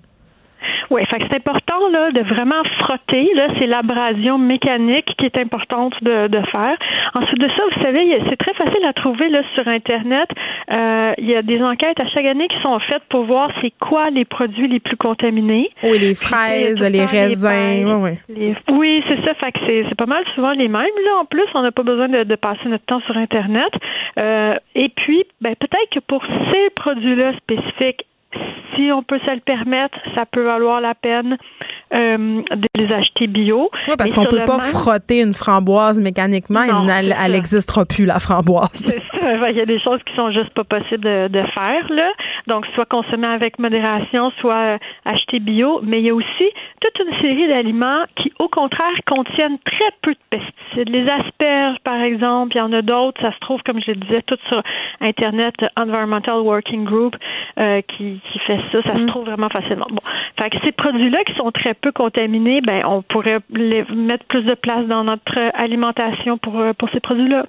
Oui, 0.91 1.05
fait 1.07 1.19
c'est 1.29 1.37
important 1.37 1.89
là, 1.89 2.11
de 2.11 2.21
vraiment 2.21 2.63
frotter. 2.79 3.31
Là, 3.35 3.49
c'est 3.59 3.67
l'abrasion 3.67 4.39
mécanique 4.39 5.15
qui 5.19 5.27
est 5.27 5.37
importante 5.37 5.95
de, 6.03 6.29
de 6.29 6.41
faire. 6.47 6.77
Ensuite 7.15 7.41
de 7.41 7.49
ça, 7.49 7.63
vous 7.73 7.83
savez, 7.83 8.21
c'est 8.29 8.37
très 8.37 8.55
facile 8.55 8.85
à 8.85 8.93
trouver 8.93 9.29
là, 9.29 9.43
sur 9.55 9.67
Internet. 9.69 10.29
Euh, 10.71 11.13
il 11.19 11.29
y 11.29 11.35
a 11.35 11.43
des 11.43 11.63
enquêtes 11.63 12.01
à 12.01 12.09
chaque 12.09 12.25
année 12.25 12.49
qui 12.49 12.61
sont 12.63 12.79
faites 12.81 13.03
pour 13.09 13.25
voir 13.25 13.51
c'est 13.61 13.73
quoi 13.81 14.11
les 14.11 14.25
produits 14.25 14.69
les 14.69 14.81
plus 14.81 14.97
contaminés. 14.97 15.71
Oui, 15.83 15.99
les 15.99 16.15
fraises, 16.15 16.83
les 16.83 17.05
raisins. 17.05 18.03
oui, 18.29 18.55
oui 18.69 19.05
c'est 19.09 19.25
ça. 19.25 19.35
Fait 19.35 19.53
que 19.53 19.59
c'est 19.67 19.95
pas 19.97 20.07
mal 20.07 20.25
souvent 20.35 20.53
les 20.53 20.69
mêmes. 20.69 20.97
Là, 21.05 21.21
en 21.21 21.25
plus, 21.25 21.47
on 21.55 21.63
n'a 21.63 21.73
pas 21.73 21.83
besoin 21.83 22.09
de, 22.09 22.25
de, 22.25 22.35
passer 22.37 22.69
notre 22.69 22.85
temps 22.85 23.01
sur 23.07 23.17
Internet. 23.17 23.73
Euh, 24.19 24.55
et 24.75 24.89
puis, 24.89 25.25
ben, 25.41 25.55
peut-être 25.55 25.91
que 25.93 26.01
pour 26.01 26.25
ces 26.25 26.71
produits-là 26.75 27.33
spécifiques, 27.37 28.07
si 28.75 28.91
on 28.93 29.03
peut 29.03 29.19
se 29.19 29.35
le 29.35 29.41
permettre, 29.41 29.99
ça 30.15 30.25
peut 30.27 30.45
valoir 30.45 30.81
la 30.81 30.95
peine 30.95 31.37
euh, 31.93 32.43
de 32.43 32.69
les 32.77 32.93
acheter 32.93 33.27
bio. 33.27 33.71
Oui, 33.89 33.95
parce 33.99 34.13
qu'on 34.13 34.27
peut 34.27 34.45
pas 34.45 34.61
frotter 34.61 35.21
une 35.21 35.35
framboise 35.35 36.01
mécaniquement. 36.01 36.63
elle 36.63 37.33
n'existera 37.33 37.85
plus, 37.85 38.07
la 38.07 38.19
framboise. 38.19 38.71
C'est 38.73 39.03
ça. 39.20 39.20
Il 39.23 39.57
y 39.57 39.61
a 39.61 39.67
des 39.67 39.81
choses 39.81 40.01
qui 40.05 40.15
sont 40.15 40.31
juste 40.31 40.51
pas 40.51 40.65
possibles 40.65 41.31
de, 41.31 41.43
faire. 41.55 41.91
Là. 41.91 42.11
Donc, 42.47 42.67
soit 42.75 42.87
consommer 42.87 43.27
avec 43.27 43.59
modération, 43.59 44.31
soit 44.41 44.75
euh, 44.75 44.79
acheter 45.05 45.41
bio. 45.41 45.81
Mais 45.83 46.01
il 46.01 46.07
y 46.07 46.11
a 46.11 46.15
aussi 46.15 46.45
toute 46.81 47.07
une 47.07 47.15
série 47.21 47.49
d'aliments 47.49 48.05
qui, 48.17 48.33
au 48.39 48.49
contraire, 48.49 48.93
contiennent 49.07 49.59
très 49.59 49.91
peu 50.03 50.13
de 50.13 50.19
pesticides. 50.31 50.89
Les 50.89 51.09
asperges, 51.09 51.79
par 51.85 52.01
exemple, 52.01 52.55
il 52.55 52.59
y 52.59 52.63
en 52.63 52.73
a 52.73 52.83
d'autres. 52.83 53.21
Ça 53.21 53.33
se 53.33 53.39
trouve, 53.41 53.63
comme 53.63 53.81
je 53.81 53.93
le 53.93 53.97
disais, 53.97 54.23
tout 54.27 54.39
sur 54.49 54.63
Internet, 55.01 55.55
Environmental 55.77 56.41
Working 56.41 56.85
Group, 56.85 57.17
euh, 57.59 57.83
qui, 57.83 58.21
qui 58.33 58.39
fait 58.41 58.61
ça. 58.73 58.83
Ça 58.83 58.95
se 58.95 59.03
mm. 59.03 59.07
trouve 59.07 59.27
vraiment 59.27 59.49
facilement. 59.49 59.87
Bon. 59.91 60.03
Fait 60.39 60.51
que 60.51 60.57
ces 60.65 60.73
produits-là 60.73 61.25
qui 61.25 61.35
sont 61.35 61.51
très 61.51 61.75
peu 61.75 61.93
contaminés, 61.93 62.61
ben, 62.61 62.83
on 62.87 63.03
pourrait 63.03 63.41
les 63.51 63.85
mettre 63.95 64.25
plus 64.27 64.43
de 64.43 64.55
place 64.55 64.87
dans 64.87 65.05
notre 65.05 65.39
alimentation 65.55 66.39
pour, 66.39 66.59
euh, 66.59 66.73
pour 66.73 66.89
ces 66.91 67.01
produits-là. 67.01 67.47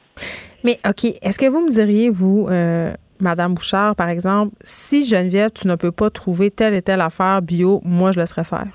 Mais 0.64 0.78
OK, 0.88 1.06
est-ce 1.22 1.38
que 1.38 1.46
vous 1.48 1.62
me 1.62 1.70
diriez, 1.70 2.10
vous, 2.10 2.48
euh, 2.50 2.94
Madame 3.20 3.54
Bouchard, 3.54 3.96
par 3.96 4.10
exemple, 4.10 4.54
si 4.64 5.06
Geneviève, 5.06 5.52
tu 5.52 5.68
ne 5.68 5.76
peux 5.76 5.92
pas 5.92 6.10
trouver 6.10 6.52
telle 6.52 6.74
et 6.74 6.82
telle 6.82 7.02
affaire 7.02 7.42
bio, 7.42 7.82
moi, 7.84 8.12
je 8.12 8.20
laisserais 8.20 8.44
faire? 8.44 8.68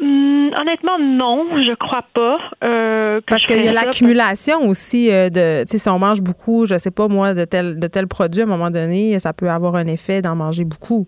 Hum, 0.00 0.50
honnêtement, 0.60 0.98
non, 0.98 1.46
je 1.62 1.74
crois 1.74 2.04
pas. 2.12 2.38
Euh, 2.62 3.20
parce 3.26 3.46
qu'il 3.46 3.64
y 3.64 3.68
a 3.68 3.72
l'accumulation 3.72 4.66
aussi 4.68 5.08
de, 5.08 5.62
tu 5.64 5.72
sais, 5.72 5.78
si 5.78 5.88
on 5.88 5.98
mange 5.98 6.20
beaucoup, 6.20 6.66
je 6.66 6.76
sais 6.76 6.90
pas 6.90 7.08
moi, 7.08 7.32
de 7.32 7.44
tel 7.44 7.78
de 7.78 7.86
tel 7.86 8.06
produit, 8.06 8.42
à 8.42 8.44
un 8.44 8.48
moment 8.48 8.70
donné, 8.70 9.18
ça 9.18 9.32
peut 9.32 9.48
avoir 9.48 9.76
un 9.76 9.86
effet 9.86 10.20
d'en 10.20 10.36
manger 10.36 10.64
beaucoup. 10.64 11.06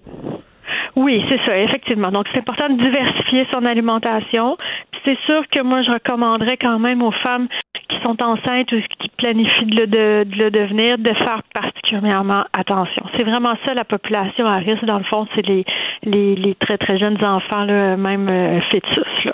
Oui, 0.99 1.25
c'est 1.29 1.39
ça, 1.47 1.57
effectivement. 1.57 2.11
Donc, 2.11 2.27
c'est 2.33 2.41
important 2.41 2.69
de 2.69 2.83
diversifier 2.83 3.47
son 3.53 3.65
alimentation. 3.65 4.57
Puis 4.91 5.01
c'est 5.05 5.19
sûr 5.27 5.47
que 5.49 5.63
moi, 5.63 5.83
je 5.83 5.93
recommanderais 5.93 6.57
quand 6.57 6.81
même 6.81 7.03
aux 7.03 7.13
femmes 7.13 7.47
qui 7.89 7.97
sont 8.03 8.21
enceintes 8.21 8.73
ou 8.73 8.81
qui 8.99 9.09
planifient 9.17 9.67
de 9.67 9.83
le, 9.85 10.51
devenir 10.51 10.99
de 10.99 11.13
faire 11.15 11.43
particulièrement 11.55 12.43
attention. 12.53 13.05
C'est 13.17 13.23
vraiment 13.23 13.55
ça 13.65 13.75
la 13.75 13.85
population 13.85 14.45
à 14.45 14.57
risque. 14.57 14.85
Dans 14.87 14.99
le 14.99 15.05
fond, 15.05 15.29
c'est 15.37 15.47
les, 15.47 15.65
les, 16.03 16.57
très, 16.57 16.77
très 16.79 16.99
jeunes 16.99 17.23
enfants, 17.25 17.65
même 17.65 18.29
euh, 18.29 18.61
fœtus. 18.63 19.33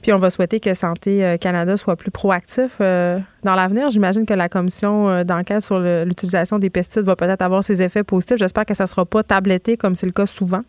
Puis 0.00 0.10
on 0.10 0.18
va 0.18 0.30
souhaiter 0.30 0.58
que 0.58 0.72
Santé 0.72 1.22
euh, 1.22 1.36
Canada 1.36 1.76
soit 1.76 1.96
plus 1.96 2.10
proactif 2.10 2.78
euh, 2.80 3.18
dans 3.44 3.54
l'avenir. 3.54 3.90
J'imagine 3.90 4.24
que 4.24 4.34
la 4.34 4.48
commission 4.48 5.22
d'enquête 5.22 5.60
sur 5.60 5.78
l'utilisation 5.78 6.58
des 6.58 6.70
pesticides 6.70 7.04
va 7.04 7.14
peut-être 7.14 7.42
avoir 7.42 7.62
ses 7.62 7.82
effets 7.82 8.04
positifs. 8.04 8.38
J'espère 8.38 8.64
que 8.64 8.74
ça 8.74 8.84
ne 8.84 8.88
sera 8.88 9.04
pas 9.04 9.22
tabletté 9.22 9.76
comme 9.76 9.96
c'est 9.96 10.06
le 10.06 10.12
cas 10.12 10.24
souvent. 10.24 10.62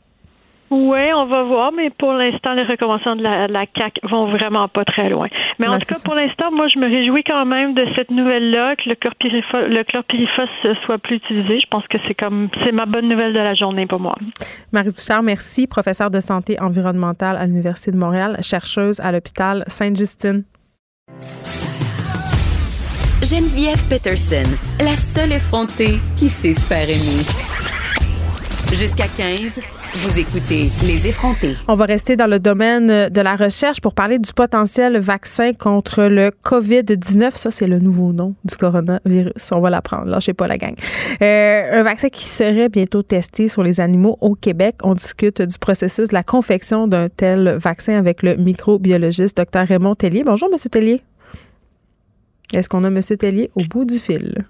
Oui, 0.72 1.14
on 1.14 1.28
va 1.28 1.44
voir, 1.44 1.72
mais 1.72 1.92
pour 1.92 2.14
l'instant, 2.14 2.54
les 2.54 2.64
recommandations 2.64 3.16
de 3.16 3.22
la, 3.22 3.48
la, 3.48 3.68
CAC 3.68 4.00
vont 4.04 4.32
vraiment 4.32 4.68
pas 4.68 4.84
très 4.84 5.10
loin. 5.10 5.28
Mais 5.60 5.68
en 5.68 5.78
tout 5.78 5.86
cas, 5.86 5.98
pour 6.04 6.16
l'instant, 6.16 6.52
moi, 6.52 6.68
je 6.68 6.80
me 6.80 6.88
réjouis 6.88 7.24
quand 7.24 7.46
même 7.46 7.76
de 7.76 7.86
cette 7.96 8.10
nouvelle-là, 8.10 8.76
que 8.76 8.90
le 8.90 8.96
chlorpyrifos, 8.96 9.68
le 9.68 9.84
chlorpyrifos 9.84 10.76
soit 10.86 10.98
plus 10.98 11.18
utilisé. 11.18 11.60
Je 11.60 11.68
pense 11.70 11.86
que 11.88 11.98
c'est 12.08 12.16
comme 12.16 12.50
c'est 12.64 12.72
ma 12.72 12.88
bonne 12.88 13.08
nouvelle 13.08 13.34
de 13.34 13.40
la 13.40 13.54
journée 13.54 13.86
pour 13.86 14.00
moi. 14.00 14.16
Marie 14.72 14.90
Bouchard, 14.90 15.22
merci, 15.22 15.68
professeure 15.68 16.10
de 16.10 16.20
santé 16.20 16.60
environnementale 16.60 17.38
à 17.38 17.46
l'Université 17.46 17.92
de 17.92 17.98
Montréal, 17.98 18.38
chercheuse 18.42 19.00
à 19.00 19.12
l'hôpital 19.12 19.64
Sainte-Justine. 19.68 20.44
Geneviève 23.22 23.82
Peterson, 23.90 24.50
la 24.80 24.96
seule 24.96 25.34
effrontée 25.34 26.00
qui 26.18 26.28
sait 26.28 26.54
se 26.54 26.68
faire 26.68 26.90
aimer. 26.90 27.24
Jusqu'à 28.74 29.08
15. 29.08 29.75
Vous 29.98 30.20
écoutez 30.20 30.68
Les 30.86 31.08
effrontés. 31.08 31.56
On 31.70 31.74
va 31.74 31.86
rester 31.86 32.18
dans 32.18 32.28
le 32.28 32.38
domaine 32.38 33.08
de 33.08 33.22
la 33.22 33.38
recherche 33.38 33.80
pour 33.80 33.94
parler 33.94 34.20
du 34.20 34.34
potentiel 34.34 34.98
vaccin 35.00 35.54
contre 35.54 36.04
le 36.04 36.32
COVID-19. 36.44 37.38
Ça, 37.38 37.50
c'est 37.50 37.66
le 37.66 37.80
nouveau 37.80 38.12
nom 38.12 38.36
du 38.44 38.58
coronavirus. 38.58 39.52
On 39.54 39.62
va 39.62 39.70
l'apprendre. 39.70 40.08
Là, 40.08 40.20
je 40.20 40.26
sais 40.26 40.34
pas 40.34 40.48
la 40.48 40.58
gang. 40.58 40.76
Euh, 41.22 41.80
un 41.80 41.84
vaccin 41.84 42.10
qui 42.10 42.26
serait 42.26 42.68
bientôt 42.68 43.04
testé 43.04 43.48
sur 43.48 43.64
les 43.64 43.80
animaux 43.80 44.18
au 44.20 44.36
Québec. 44.36 44.76
On 44.84 44.96
discute 44.96 45.42
du 45.42 45.58
processus 45.58 46.10
de 46.10 46.14
la 46.14 46.24
confection 46.24 46.88
d'un 46.90 47.08
tel 47.08 47.58
vaccin 47.58 47.98
avec 47.98 48.22
le 48.22 48.36
microbiologiste 48.36 49.38
Dr 49.38 49.66
Raymond 49.66 49.96
Tellier. 49.96 50.26
Bonjour, 50.26 50.50
Monsieur 50.52 50.70
Tellier. 50.70 51.00
Est-ce 52.54 52.68
qu'on 52.68 52.84
a 52.84 52.90
Monsieur 52.90 53.16
Tellier 53.16 53.50
au 53.56 53.64
bout 53.64 53.86
du 53.86 53.98
fil? 53.98 54.46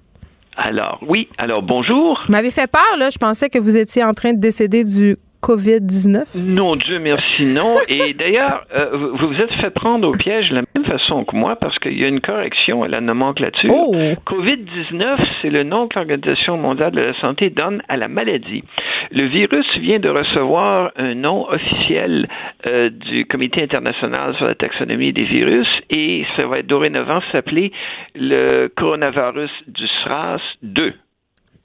Alors, 0.57 0.99
oui. 1.07 1.27
Alors, 1.37 1.61
bonjour. 1.61 2.23
Vous 2.25 2.31
m'avez 2.31 2.49
fait 2.49 2.65
peur, 2.65 2.97
là. 2.97 3.09
Je 3.09 3.17
pensais 3.17 3.49
que 3.49 3.59
vous 3.59 3.77
étiez 3.77 4.03
en 4.03 4.13
train 4.13 4.33
de 4.33 4.39
décéder 4.39 4.83
du 4.83 5.17
COVID-19? 5.45 6.43
Non, 6.43 6.75
Dieu 6.75 6.97
merci, 6.99 7.45
non. 7.53 7.75
Et 7.87 8.13
d'ailleurs, 8.19 8.65
euh, 8.75 9.09
vous 9.13 9.27
vous 9.27 9.39
êtes 9.39 9.53
fait 9.61 9.69
prendre 9.69 10.07
au 10.07 10.11
piège 10.11 10.49
de 10.49 10.55
la 10.55 10.63
même 10.73 10.85
façon 10.85 11.23
que 11.23 11.35
moi 11.35 11.55
parce 11.55 11.77
qu'il 11.77 11.99
y 11.99 12.03
a 12.03 12.07
une 12.07 12.19
correction 12.19 12.81
à 12.81 12.87
la 12.87 12.99
nomenclature. 12.99 13.69
Oh. 13.71 13.93
COVID-19, 14.25 15.17
c'est 15.41 15.51
le 15.51 15.63
nom 15.63 15.87
que 15.87 15.99
l'Organisation 15.99 16.57
mondiale 16.57 16.93
de 16.93 17.01
la 17.01 17.19
santé 17.19 17.51
donne 17.51 17.83
à 17.89 17.97
la 17.97 18.07
maladie. 18.07 18.63
Le 19.11 19.27
virus 19.27 19.65
vient 19.77 19.99
de 19.99 20.09
recevoir 20.09 20.91
un 20.95 21.13
nom 21.13 21.47
officiel 21.47 22.27
euh, 22.65 22.89
du 22.89 23.25
Comité 23.25 23.61
international 23.61 24.35
sur 24.37 24.47
la 24.47 24.55
taxonomie 24.55 25.13
des 25.13 25.25
virus 25.25 25.67
et 25.91 26.25
ça 26.37 26.47
va 26.47 26.63
dorénavant 26.63 27.21
s'appeler 27.31 27.71
le 28.15 28.67
coronavirus 28.75 29.51
du 29.67 29.87
SRAS 30.03 30.41
2. 30.63 30.93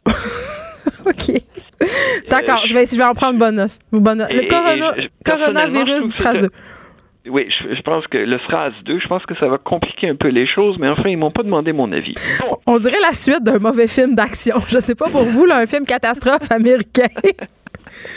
OK. 1.06 1.42
D'accord, 2.28 2.66
je, 2.66 2.74
vais, 2.74 2.86
je 2.86 2.96
vais 2.96 3.04
en 3.04 3.14
prendre 3.14 3.38
bonus. 3.38 3.78
Le 3.92 4.48
corona, 4.48 4.94
coronavirus 5.24 6.04
du 6.04 6.10
SRAS 6.10 6.40
2. 6.40 6.48
Oui, 7.28 7.46
je, 7.50 7.82
pense 7.82 8.06
que 8.06 8.16
le 8.16 8.38
SRAS 8.38 8.72
2, 8.86 8.98
je 8.98 9.06
pense 9.06 9.26
que 9.26 9.34
ça 9.36 9.46
va 9.46 9.58
compliquer 9.58 10.08
un 10.08 10.16
peu 10.16 10.28
les 10.28 10.46
choses, 10.46 10.78
mais 10.78 10.88
enfin, 10.88 11.08
ils 11.08 11.18
m'ont 11.18 11.30
pas 11.30 11.42
demandé 11.42 11.72
mon 11.72 11.92
avis. 11.92 12.14
On 12.66 12.78
dirait 12.78 13.00
la 13.02 13.12
suite 13.12 13.42
d'un 13.42 13.58
mauvais 13.58 13.88
film 13.88 14.14
d'action. 14.14 14.56
Je 14.68 14.78
sais 14.78 14.94
pas 14.94 15.10
pour 15.10 15.26
vous, 15.26 15.44
là, 15.44 15.58
un 15.58 15.66
film 15.66 15.84
catastrophe 15.84 16.50
américain. 16.50 17.08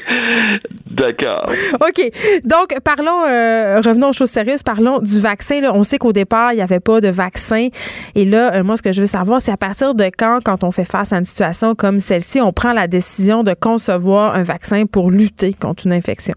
D'accord. 0.90 1.50
OK. 1.76 2.12
Donc, 2.44 2.78
parlons, 2.84 3.24
euh, 3.28 3.82
revenons 3.84 4.10
aux 4.10 4.14
choses 4.14 4.30
sérieuses. 4.30 4.64
Parlons 4.64 5.00
du 5.00 5.20
vaccin. 5.20 5.62
On 5.74 5.84
sait 5.84 5.98
qu'au 5.98 6.14
départ, 6.14 6.54
il 6.54 6.58
n'y 6.58 6.62
avait 6.62 6.80
pas 6.80 7.02
de 7.02 7.10
vaccin. 7.10 7.70
Et 8.16 8.26
là, 8.26 8.54
euh, 8.54 8.64
moi, 8.64 8.78
ce 8.78 8.82
que 8.82 8.92
je 8.92 9.02
veux 9.02 9.08
savoir, 9.08 9.42
c'est 9.42 9.52
à 9.52 9.58
partir 9.58 9.96
de 9.96 10.06
quand, 10.06 10.40
quand 10.44 10.64
on 10.64 10.72
fait 10.72 10.86
face 10.86 11.12
à 11.12 11.18
une 11.18 11.26
situation 11.26 11.76
comme 11.76 12.00
celle-ci, 12.00 12.42
on 12.42 12.54
prend 12.54 12.74
la 12.74 12.88
décision 12.88 13.44
de 13.44 13.54
concevoir 13.54 14.36
un 14.36 14.44
vaccin 14.44 14.86
pour 14.86 15.10
lutter 15.10 15.54
contre 15.54 15.88
une 15.88 15.94
infection? 15.94 16.36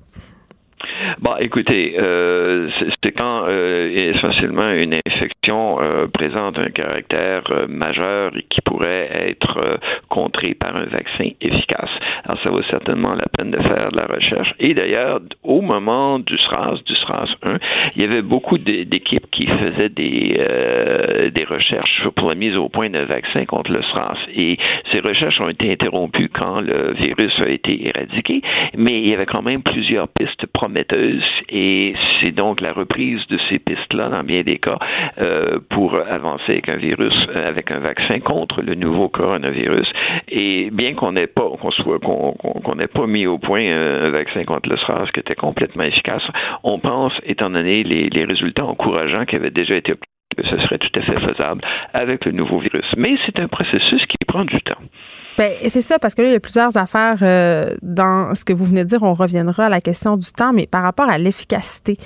Bon, 1.19 1.35
écoutez, 1.41 1.97
euh, 1.99 2.69
c'est 3.03 3.12
quand 3.12 3.45
euh, 3.49 3.89
essentiellement 3.89 4.69
une 4.69 4.99
infection 5.07 5.81
euh, 5.81 6.07
présente 6.09 6.59
un 6.59 6.69
caractère 6.69 7.43
euh, 7.51 7.67
majeur 7.69 8.37
et 8.37 8.45
qui 8.51 8.61
pourrait 8.61 9.09
être 9.31 9.57
euh, 9.57 9.77
contré 10.11 10.53
par 10.53 10.77
un 10.77 10.85
vaccin 10.85 11.31
efficace. 11.41 11.89
Alors, 12.25 12.39
ça 12.43 12.51
vaut 12.51 12.62
certainement 12.64 13.14
la 13.14 13.25
peine 13.35 13.51
de 13.51 13.57
faire 13.62 13.93
de 13.93 13.97
la 13.97 14.07
recherche. 14.07 14.53
Et 14.59 14.75
d'ailleurs, 14.75 15.21
au 15.43 15.62
moment 15.62 16.19
du 16.19 16.37
SRAS, 16.37 16.83
du 16.85 16.95
SRAS 16.95 17.31
1, 17.43 17.57
il 17.97 18.03
y 18.03 18.05
avait 18.05 18.21
beaucoup 18.21 18.59
d'équipes 18.59 19.31
qui 19.31 19.47
faisaient 19.47 19.89
des, 19.89 21.31
des 21.35 21.45
recherches 21.45 22.09
pour 22.17 22.29
la 22.29 22.35
mise 22.35 22.57
au 22.57 22.69
point 22.69 22.91
d'un 22.91 23.05
vaccin 23.05 23.47
contre 23.47 23.73
le 23.73 23.83
SRAS. 23.83 24.19
Et 24.35 24.59
ces 24.93 25.01
recherches 25.01 25.41
ont 25.41 25.49
été 25.49 25.73
interrompues 25.73 26.29
quand 26.29 26.61
le 26.61 26.93
virus 26.95 27.33
a 27.41 27.49
été 27.49 27.89
éradiqué, 27.89 28.43
mais 28.77 29.01
il 29.01 29.09
y 29.09 29.14
avait 29.14 29.27
quand 29.27 29.43
même 29.43 29.62
plusieurs 29.62 30.09
pistes 30.09 30.47
prometteuses 30.53 31.06
et 31.49 31.95
c'est 32.21 32.33
donc 32.33 32.61
la 32.61 32.73
reprise 32.73 33.27
de 33.29 33.39
ces 33.49 33.59
pistes-là, 33.59 34.09
dans 34.09 34.23
bien 34.23 34.43
des 34.43 34.59
cas, 34.59 34.79
euh, 35.19 35.59
pour 35.71 35.95
avancer 35.95 36.53
avec 36.53 36.69
un 36.69 36.77
virus, 36.77 37.15
euh, 37.29 37.49
avec 37.49 37.71
un 37.71 37.79
vaccin 37.79 38.21
contre 38.21 38.63
le 38.63 38.75
nouveau 38.75 39.09
coronavirus. 39.09 39.89
Et 40.29 40.71
bien 40.71 40.95
qu'on 40.95 41.13
n'ait 41.13 41.27
pas, 41.27 41.49
qu'on 41.61 41.71
soit, 41.71 41.99
qu'on 41.99 42.75
n'ait 42.77 42.87
pas 42.87 43.07
mis 43.07 43.27
au 43.27 43.39
point 43.39 43.65
un 43.67 44.11
vaccin 44.11 44.45
contre 44.45 44.69
le 44.69 44.77
SRAS 44.77 45.11
qui 45.13 45.21
était 45.21 45.35
complètement 45.35 45.85
efficace, 45.85 46.23
on 46.63 46.79
pense, 46.79 47.13
étant 47.25 47.51
donné 47.51 47.83
les 47.83 48.25
résultats 48.25 48.65
encourageants 48.65 49.25
qui 49.25 49.37
avaient 49.37 49.51
déjà 49.51 49.77
été 49.77 49.93
obtenus, 49.93 50.17
que 50.37 50.47
ce 50.47 50.63
serait 50.67 50.79
tout 50.79 50.99
à 50.99 51.03
fait 51.03 51.21
faisable 51.21 51.63
avec 51.95 52.25
le 52.25 52.33
nouveau 52.33 52.59
virus. 52.59 52.87
Mais 52.97 53.17
c'est 53.25 53.39
un 53.39 53.49
processus 53.49 54.05
qui 54.07 54.17
prend 54.27 54.45
du 54.45 54.61
temps. 54.63 54.81
Ben, 55.39 55.53
c'est 55.68 55.82
ça, 55.82 55.99
parce 55.99 56.14
que 56.14 56.22
là, 56.22 56.28
il 56.28 56.32
y 56.32 56.37
a 56.37 56.41
plusieurs 56.41 56.76
affaires 56.78 57.18
euh, 57.20 57.74
dans 57.82 58.34
ce 58.34 58.45
que 58.45 58.55
vous 58.55 58.64
venez 58.64 58.84
de 58.84 58.89
dire. 58.89 59.03
On 59.03 59.12
reviendra 59.12 59.66
à 59.66 59.68
la 59.68 59.82
question 59.82 60.16
du 60.16 60.32
temps, 60.32 60.53
mais 60.53 60.66
par 60.66 60.82
rapport 60.82 61.09
à 61.11 61.18
l'efficacité. 61.18 61.99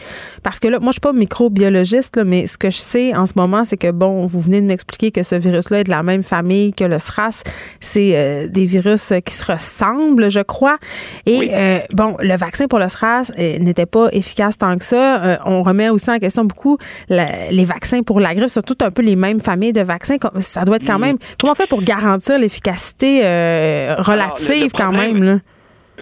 Parce 0.43 0.59
que 0.59 0.67
là, 0.67 0.81
moi, 0.81 0.89
je 0.89 0.95
suis 0.95 1.01
pas 1.01 1.13
microbiologiste, 1.13 2.17
là, 2.17 2.25
mais 2.25 2.47
ce 2.49 2.59
que 2.59 2.71
je 2.71 2.79
sais 2.79 3.15
en 3.15 3.27
ce 3.27 3.35
moment, 3.37 3.65
c'est 3.65 3.77
que, 3.77 3.91
bon, 3.93 4.27
vous 4.27 4.41
venez 4.41 4.61
de 4.61 4.67
m'expliquer 4.67 5.13
que 5.13 5.23
ce 5.23 5.37
virus-là 5.37 5.81
est 5.81 5.85
de 5.85 5.91
la 5.91 6.03
même 6.03 6.25
famille 6.25 6.73
que 6.73 6.85
le 6.85 6.99
SRAS. 6.99 7.45
C'est 7.79 8.13
euh, 8.15 8.49
des 8.49 8.65
virus 8.65 9.13
qui 9.25 9.35
se 9.35 9.53
ressemblent, 9.53 10.29
je 10.29 10.41
crois. 10.41 10.79
Et, 11.27 11.51
euh, 11.53 11.79
bon, 11.93 12.17
le 12.19 12.37
vaccin 12.37 12.67
pour 12.67 12.81
le 12.81 12.89
SRAS 12.89 13.31
n'était 13.39 13.87
pas 13.87 14.09
efficace 14.13 14.59
tant 14.59 14.77
que 14.77 14.85
ça. 14.85 15.39
on 15.45 15.63
remet 15.63 15.89
aussi 15.89 16.11
en 16.11 16.19
question 16.19 16.45
beaucoup 16.45 16.79
les 17.09 17.65
vaccins 17.65 18.03
pour 18.03 18.21
la 18.21 18.35
grippe, 18.35 18.51
surtout 18.51 18.77
un 18.81 18.91
peu 18.91 19.03
les 19.03 19.17
mêmes 19.17 19.39
familles 19.41 19.73
de 19.73 19.83
vaccins. 19.83 20.17
Ça 20.41 20.65
doit 20.65 20.77
être 20.77 20.87
quand 20.87 20.99
même... 20.99 21.17
Comment 21.39 21.53
on 21.53 21.55
fait 21.55 21.69
pour 21.69 21.83
garantir 21.83 22.39
l'efficacité 22.39 23.20
euh, 23.23 23.95
relative 23.99 24.73
quand 24.77 24.93
même? 24.93 25.23
Là? 25.23 25.39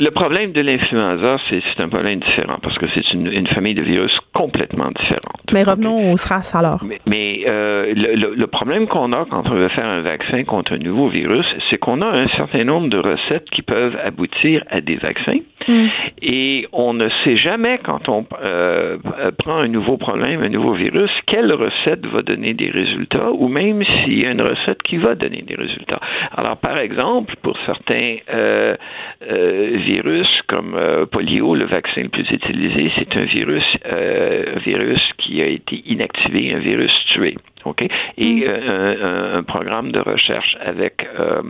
Le 0.01 0.11
problème 0.13 0.53
de 0.53 0.61
l'influenza, 0.61 1.39
c'est 1.51 1.81
un 1.81 1.89
problème 1.89 2.21
différent 2.21 2.59
parce 2.63 2.79
que 2.79 2.87
c'est 2.95 3.13
une, 3.13 3.49
famille 3.49 3.75
de 3.75 3.83
virus 3.83 4.17
complètement 4.33 4.91
différente. 4.93 5.43
Mais 5.53 5.65
revenons 5.65 6.13
au 6.13 6.17
SRAS 6.17 6.53
alors. 6.55 6.85
Mais, 7.07 7.41
euh, 7.47 7.93
le, 7.95 8.47
problème 8.47 8.87
qu'on 8.87 9.13
a 9.13 9.27
quand 9.29 9.49
on 9.51 9.55
veut 9.55 9.69
faire 9.71 9.87
un 9.87 10.03
vaccin 10.03 10.45
contre 10.45 10.75
un 10.75 10.79
nouveau 10.79 11.09
virus, 11.09 11.47
c'est 11.69 11.79
qu'on 11.79 12.01
a 12.03 12.07
un 12.07 12.29
certain 12.29 12.65
nombre 12.65 12.89
de 12.89 12.99
recettes 12.99 13.51
qui 13.51 13.63
peuvent 13.63 13.97
aboutir 14.05 14.63
à 14.71 14.81
des 14.81 14.97
vaccins. 14.97 15.41
Mm. 15.69 15.87
Et 16.23 16.67
on 16.73 16.95
ne 16.95 17.09
sait 17.23 17.37
jamais 17.37 17.79
quand 17.85 18.09
on 18.09 18.25
euh, 18.43 18.99
prend 19.39 19.59
un 19.59 19.69
nouveau 19.69 19.97
problème, 19.97 20.43
un 20.43 20.49
nouveau 20.49 20.73
virus, 20.73 21.11
quelle 21.27 21.53
recette 21.53 22.05
va 22.07 22.23
donner 22.23 22.55
des 22.55 22.71
résultats 22.71 23.31
ou 23.33 23.49
même 23.49 23.85
s'il 23.85 24.19
y 24.19 24.27
a 24.27 24.31
une 24.31 24.43
recette 24.43 24.83
qui 24.83 24.97
va 24.97 25.15
donner 25.15 25.43
des 25.43 25.55
résultats. 25.55 26.01
Alors, 26.37 26.57
par 26.57 26.79
exemple, 26.79 27.35
pour 27.43 27.57
certains 27.67 28.17
euh, 29.31 29.77
virus 29.77 30.29
comme 30.47 30.75
euh, 30.75 31.07
polio, 31.07 31.55
le 31.55 31.67
vaccin 31.67 32.03
le 32.03 32.09
plus 32.09 32.29
utilisé, 32.31 32.91
c'est 32.97 33.17
un 33.17 33.25
virus, 33.25 33.65
euh, 33.87 34.55
virus 34.65 35.01
qui 35.19 35.43
a 35.43 35.47
été 35.47 35.83
inactivé, 35.87 36.55
un 36.55 36.59
virus 36.59 36.93
tué. 37.13 37.35
OK? 37.69 37.83
Et 37.83 38.35
mm. 38.35 38.45
euh, 38.47 39.39
un, 39.39 39.43
programme 39.43 39.93
de 39.93 40.01
recherche 40.01 40.57
avec 40.61 41.07
euh, 41.19 41.43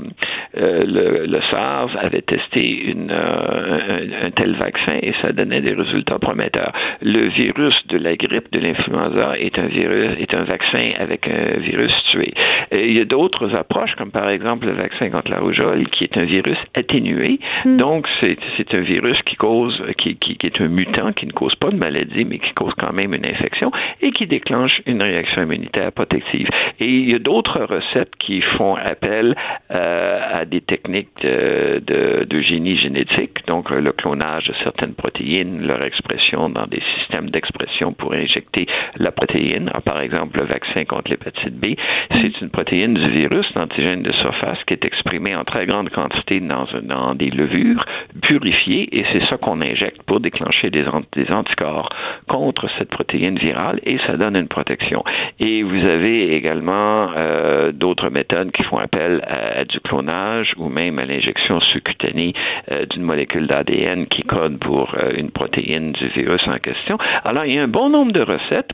euh, 0.57 0.85
le, 0.85 1.27
le, 1.27 1.41
SARS 1.51 1.91
avait 2.01 2.23
testé 2.23 2.63
une, 2.69 3.11
un, 3.11 4.31
tel 4.31 4.55
vaccin 4.57 4.99
et 5.03 5.13
ça 5.23 5.33
donnait 5.33 5.61
des 5.61 5.73
résultats 5.73 6.19
prometteurs. 6.19 6.73
Le 7.03 7.29
virus 7.29 7.75
de 7.89 7.99
la 7.99 8.17
grippe, 8.17 8.53
de 8.53 8.61
l'influenza, 8.61 9.39
est 9.39 9.59
un 9.59 9.67
virus, 9.67 10.19
est 10.19 10.35
un 10.35 10.45
vaccin 10.45 10.93
avec 10.99 11.29
un 11.29 11.59
virus 11.59 11.93
tué. 12.11 12.33
il 12.73 12.93
y 12.93 13.01
a 13.01 13.05
d'autres 13.05 13.55
approches, 13.55 13.95
comme 13.97 14.11
par 14.11 14.29
exemple 14.29 14.67
le 14.67 14.73
vaccin 14.73 15.11
contre 15.11 15.31
la 15.31 15.41
rougeole, 15.41 15.89
qui 15.89 16.05
est 16.05 16.17
un 16.17 16.25
virus 16.25 16.59
atténué. 16.75 17.41
Mm. 17.65 17.77
Donc, 17.79 18.07
c'est 18.21 18.75
un 18.75 18.81
virus 18.81 19.21
qui 19.23 19.37
cause, 19.37 19.83
qui, 19.99 20.17
qui, 20.17 20.37
qui 20.37 20.47
est 20.47 20.61
un 20.61 20.69
mutant, 20.69 21.13
qui 21.13 21.27
ne 21.27 21.33
cause 21.33 21.55
pas 21.57 21.71
de 21.71 21.77
maladie, 21.77 22.25
mais 22.25 22.39
qui 22.39 22.53
cause 22.55 22.73
quand 22.79 22.93
même 22.93 23.15
une 23.15 23.27
infection 23.27 23.71
et 24.03 24.11
qui 24.11 24.27
déclenche 24.27 24.81
une 24.87 25.03
réaction 25.03 25.43
immunitaire 25.43 25.93
et 26.13 26.87
il 26.87 27.11
y 27.11 27.15
a 27.15 27.19
d'autres 27.19 27.61
recettes 27.61 28.15
qui 28.19 28.41
font 28.41 28.75
appel 28.77 29.35
euh, 29.71 30.41
à 30.41 30.45
des 30.45 30.61
techniques 30.61 31.09
de, 31.23 32.41
génie 32.41 32.79
génétique, 32.79 33.47
donc 33.47 33.71
le 33.71 33.93
clonage 33.93 34.47
de 34.47 34.55
certaines 34.63 34.95
protéines, 34.95 35.67
leur 35.67 35.83
expression 35.83 36.49
dans 36.49 36.67
des 36.67 36.81
systèmes 36.97 37.31
d'expression 37.31 37.93
pour 37.93 38.15
injecter 38.15 38.67
la 38.97 39.11
protéine. 39.11 39.71
par 39.85 40.01
exemple, 40.01 40.39
le 40.39 40.47
vaccin 40.47 40.85
contre 40.85 41.11
l'hépatite 41.11 41.55
B, 41.55 41.75
c'est 42.13 42.41
une 42.41 42.51
protéine 42.51 42.95
du 42.95 43.11
virus, 43.11 43.47
l'antigène 43.55 44.03
de 44.03 44.13
surface, 44.13 44.59
qui 44.67 44.75
est 44.75 44.85
exprimée 44.85 45.35
en 45.35 45.45
très 45.45 45.67
grande 45.67 45.91
quantité 45.91 46.41
dans, 46.41 46.67
dans 46.83 47.15
des 47.15 47.31
levures 47.31 47.85
purifiées, 48.23 48.89
et 48.97 49.05
c'est 49.13 49.25
ça 49.27 49.37
qu'on 49.37 49.61
injecte 49.61 50.03
pour 50.05 50.21
déclencher 50.21 50.71
des, 50.71 50.85
des 51.15 51.31
anticorps 51.31 51.91
contre 52.29 52.69
cette 52.79 52.91
protéine 52.91 53.39
virale, 53.39 53.81
et 53.85 53.99
ça 54.07 54.17
donne 54.17 54.37
une 54.37 54.49
protection. 54.49 55.03
Et 55.41 55.63
vous 55.63 55.85
avez 55.89 56.35
également 56.35 57.11
euh, 57.17 57.73
d'autres 57.73 58.11
méthodes 58.11 58.53
qui 58.53 58.63
font 58.65 58.79
appel 58.79 59.23
à, 59.27 59.65
du 59.65 59.81
clonage 59.81 60.53
ou 60.57 60.69
même 60.69 60.99
à 60.99 61.05
l'injection 61.05 61.61
sous-cutanée 61.61 62.35
euh, 62.71 62.87
d'une 62.87 63.03
molécule 63.03 63.47
d'ADN 63.47 64.07
qui 64.07 64.23
code 64.23 64.59
pour 64.59 64.95
euh, 64.95 65.13
une 65.17 65.31
protéine 65.31 65.93
du 65.93 66.09
virus 66.09 66.43
en 66.47 66.59
question. 66.59 66.99
Alors, 67.25 67.45
il 67.45 67.55
y 67.55 67.59
a 67.59 67.63
un 67.63 67.69
bon 67.69 67.89
nombre 67.89 68.13
de 68.13 68.21
recettes. 68.21 68.71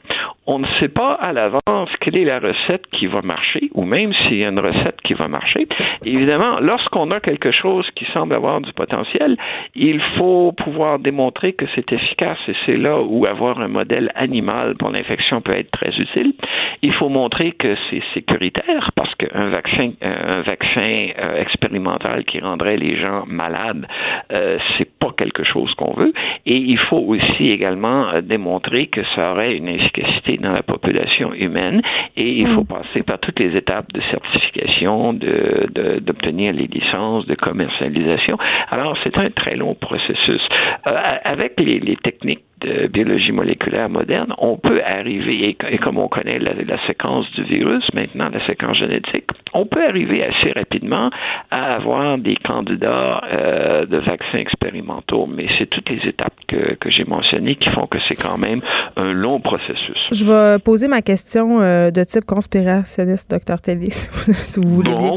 On 0.46 0.58
ne 0.58 0.66
sait 0.78 0.88
pas 0.88 1.14
à 1.14 1.32
l'avance 1.32 1.90
quelle 2.00 2.16
est 2.16 2.24
la 2.24 2.38
recette 2.38 2.86
qui 2.92 3.06
va 3.06 3.22
marcher 3.22 3.70
ou 3.72 3.84
même 3.84 4.12
s'il 4.12 4.38
y 4.38 4.44
a 4.44 4.48
une 4.48 4.60
recette 4.60 5.00
qui 5.02 5.14
va 5.14 5.28
marcher. 5.28 5.66
Évidemment, 6.04 6.60
lorsqu'on 6.60 7.10
a 7.10 7.20
quelque 7.20 7.50
chose 7.50 7.88
qui 7.94 8.04
semble 8.12 8.34
avoir 8.34 8.60
du 8.60 8.72
potentiel, 8.72 9.36
il 9.74 10.00
faut 10.16 10.52
pouvoir 10.52 10.98
démontrer 10.98 11.52
que 11.54 11.64
c'est 11.74 11.92
efficace 11.92 12.38
et 12.48 12.54
c'est 12.66 12.76
là 12.76 13.00
où 13.00 13.26
avoir 13.26 13.60
un 13.60 13.68
modèle 13.68 14.10
animal 14.14 14.74
pour 14.76 14.90
l'infection 14.90 15.40
peut 15.40 15.56
être 15.56 15.70
très 15.70 15.90
utile. 15.96 16.34
Il 16.82 16.92
faut 16.92 17.03
montrer 17.08 17.52
que 17.52 17.76
c'est 17.88 18.02
sécuritaire 18.14 18.90
parce 18.94 19.14
qu'un 19.16 19.50
vaccin, 19.50 19.92
un 20.02 20.42
vaccin 20.42 21.08
euh, 21.18 21.40
expérimental 21.40 22.24
qui 22.24 22.40
rendrait 22.40 22.76
les 22.76 22.96
gens 23.00 23.24
malades, 23.26 23.86
euh, 24.32 24.58
c'est 24.76 24.98
pas 24.98 25.12
quelque 25.16 25.44
chose 25.44 25.72
qu'on 25.74 25.94
veut. 25.94 26.12
Et 26.46 26.56
il 26.56 26.78
faut 26.78 26.98
aussi 26.98 27.50
également 27.50 28.08
euh, 28.08 28.20
démontrer 28.20 28.86
que 28.86 29.02
ça 29.14 29.32
aurait 29.32 29.56
une 29.56 29.68
efficacité 29.68 30.36
dans 30.38 30.52
la 30.52 30.62
population 30.62 31.32
humaine. 31.32 31.82
Et 32.16 32.30
il 32.30 32.48
faut 32.48 32.62
mm. 32.62 32.66
passer 32.66 33.02
par 33.02 33.18
toutes 33.18 33.38
les 33.38 33.56
étapes 33.56 33.92
de 33.92 34.00
certification, 34.10 35.12
de, 35.12 35.68
d'obtenir 36.00 36.52
les 36.52 36.66
licences, 36.66 37.26
de 37.26 37.34
commercialisation. 37.34 38.38
Alors 38.70 38.96
c'est 39.02 39.16
un 39.18 39.30
très 39.30 39.56
long 39.56 39.74
processus. 39.74 40.42
avec 40.84 41.58
les, 41.58 41.80
les 41.80 41.96
techniques 41.96 42.44
biologie 42.88 43.32
moléculaire 43.32 43.88
moderne, 43.88 44.34
on 44.38 44.56
peut 44.56 44.80
arriver, 44.84 45.56
et, 45.70 45.78
comme 45.78 45.98
on 45.98 46.08
connaît 46.08 46.38
la, 46.38 46.54
séquence 46.86 47.30
du 47.32 47.44
virus, 47.44 47.84
maintenant 47.94 48.28
la 48.32 48.44
séquence 48.46 48.78
génétique, 48.78 49.26
on 49.52 49.66
peut 49.66 49.84
arriver 49.84 50.24
assez 50.24 50.52
rapidement 50.52 51.10
à 51.50 51.74
avoir 51.74 52.18
des 52.18 52.36
candidats 52.36 53.22
euh, 53.32 53.86
de 53.86 53.98
vaccins 53.98 54.38
expérimentaux, 54.38 55.26
mais 55.26 55.46
c'est 55.58 55.66
toutes 55.66 55.88
les 55.88 56.08
étapes 56.08 56.34
que, 56.46 56.74
que 56.74 56.90
j'ai 56.90 57.04
mentionnées 57.04 57.56
qui 57.56 57.70
font 57.70 57.86
que 57.86 57.98
c'est 58.08 58.20
quand 58.20 58.38
même 58.38 58.60
un 58.96 59.12
long 59.12 59.40
processus. 59.40 59.98
Je 60.12 60.24
vais 60.24 60.58
poser 60.58 60.88
ma 60.88 61.02
question 61.02 61.60
euh, 61.60 61.90
de 61.90 62.04
type 62.04 62.24
conspirationniste, 62.24 63.30
docteur 63.30 63.60
Telly, 63.60 63.90
si 63.90 64.60
vous 64.60 64.68
voulez 64.68 64.94
bien. 64.94 65.14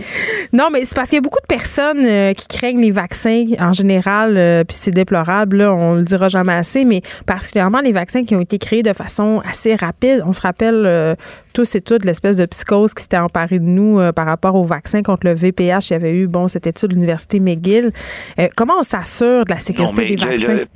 Non, 0.53 0.69
mais 0.71 0.86
c'est 0.86 0.95
parce 0.95 1.09
qu'il 1.09 1.17
y 1.17 1.19
a 1.19 1.21
beaucoup 1.21 1.41
de 1.41 1.47
personnes 1.47 2.05
euh, 2.05 2.34
qui 2.34 2.47
craignent 2.47 2.82
les 2.82 2.91
vaccins 2.91 3.45
en 3.59 3.73
général, 3.73 4.63
puis 4.67 4.75
c'est 4.75 4.91
déplorable, 4.91 5.57
là, 5.57 5.73
on 5.73 5.95
le 5.95 6.03
dira 6.03 6.28
jamais 6.30 6.53
assez, 6.53 6.86
mais 6.86 7.01
particulièrement 7.25 7.82
les 7.82 7.91
vaccins 7.91 8.23
qui 8.23 8.36
ont 8.36 8.41
été 8.41 8.57
créés 8.57 8.84
de 8.84 8.93
façon 8.93 9.41
assez 9.45 9.75
rapide. 9.75 10.21
On 10.25 10.32
se 10.32 10.41
rappelle 10.41 10.84
euh, 10.86 11.15
tous 11.53 11.75
et 11.75 11.82
toutes 11.82 12.05
l'espèce 12.05 12.38
de 12.38 12.45
psychose 12.45 12.93
qui 12.93 13.03
s'était 13.03 13.17
emparée 13.17 13.59
de 13.59 13.65
nous 13.65 13.99
euh, 13.99 14.11
par 14.11 14.25
rapport 14.25 14.55
aux 14.55 14.63
vaccins 14.63 15.01
contre 15.01 15.25
le 15.25 15.34
VPH. 15.34 15.89
Il 15.89 15.93
y 15.93 15.95
avait 15.95 16.13
eu, 16.13 16.28
bon, 16.28 16.47
cette 16.47 16.67
étude 16.67 16.89
de 16.89 16.93
l'Université 16.95 17.39
McGill. 17.39 17.91
Euh, 18.39 18.47
comment 18.55 18.75
on 18.80 18.84
s'assure 18.84 19.45
de 19.45 19.51
la 19.51 19.59
sécurité 19.59 20.05
des 20.05 20.15
vaccins? 20.15 20.53
Le, 20.53 20.67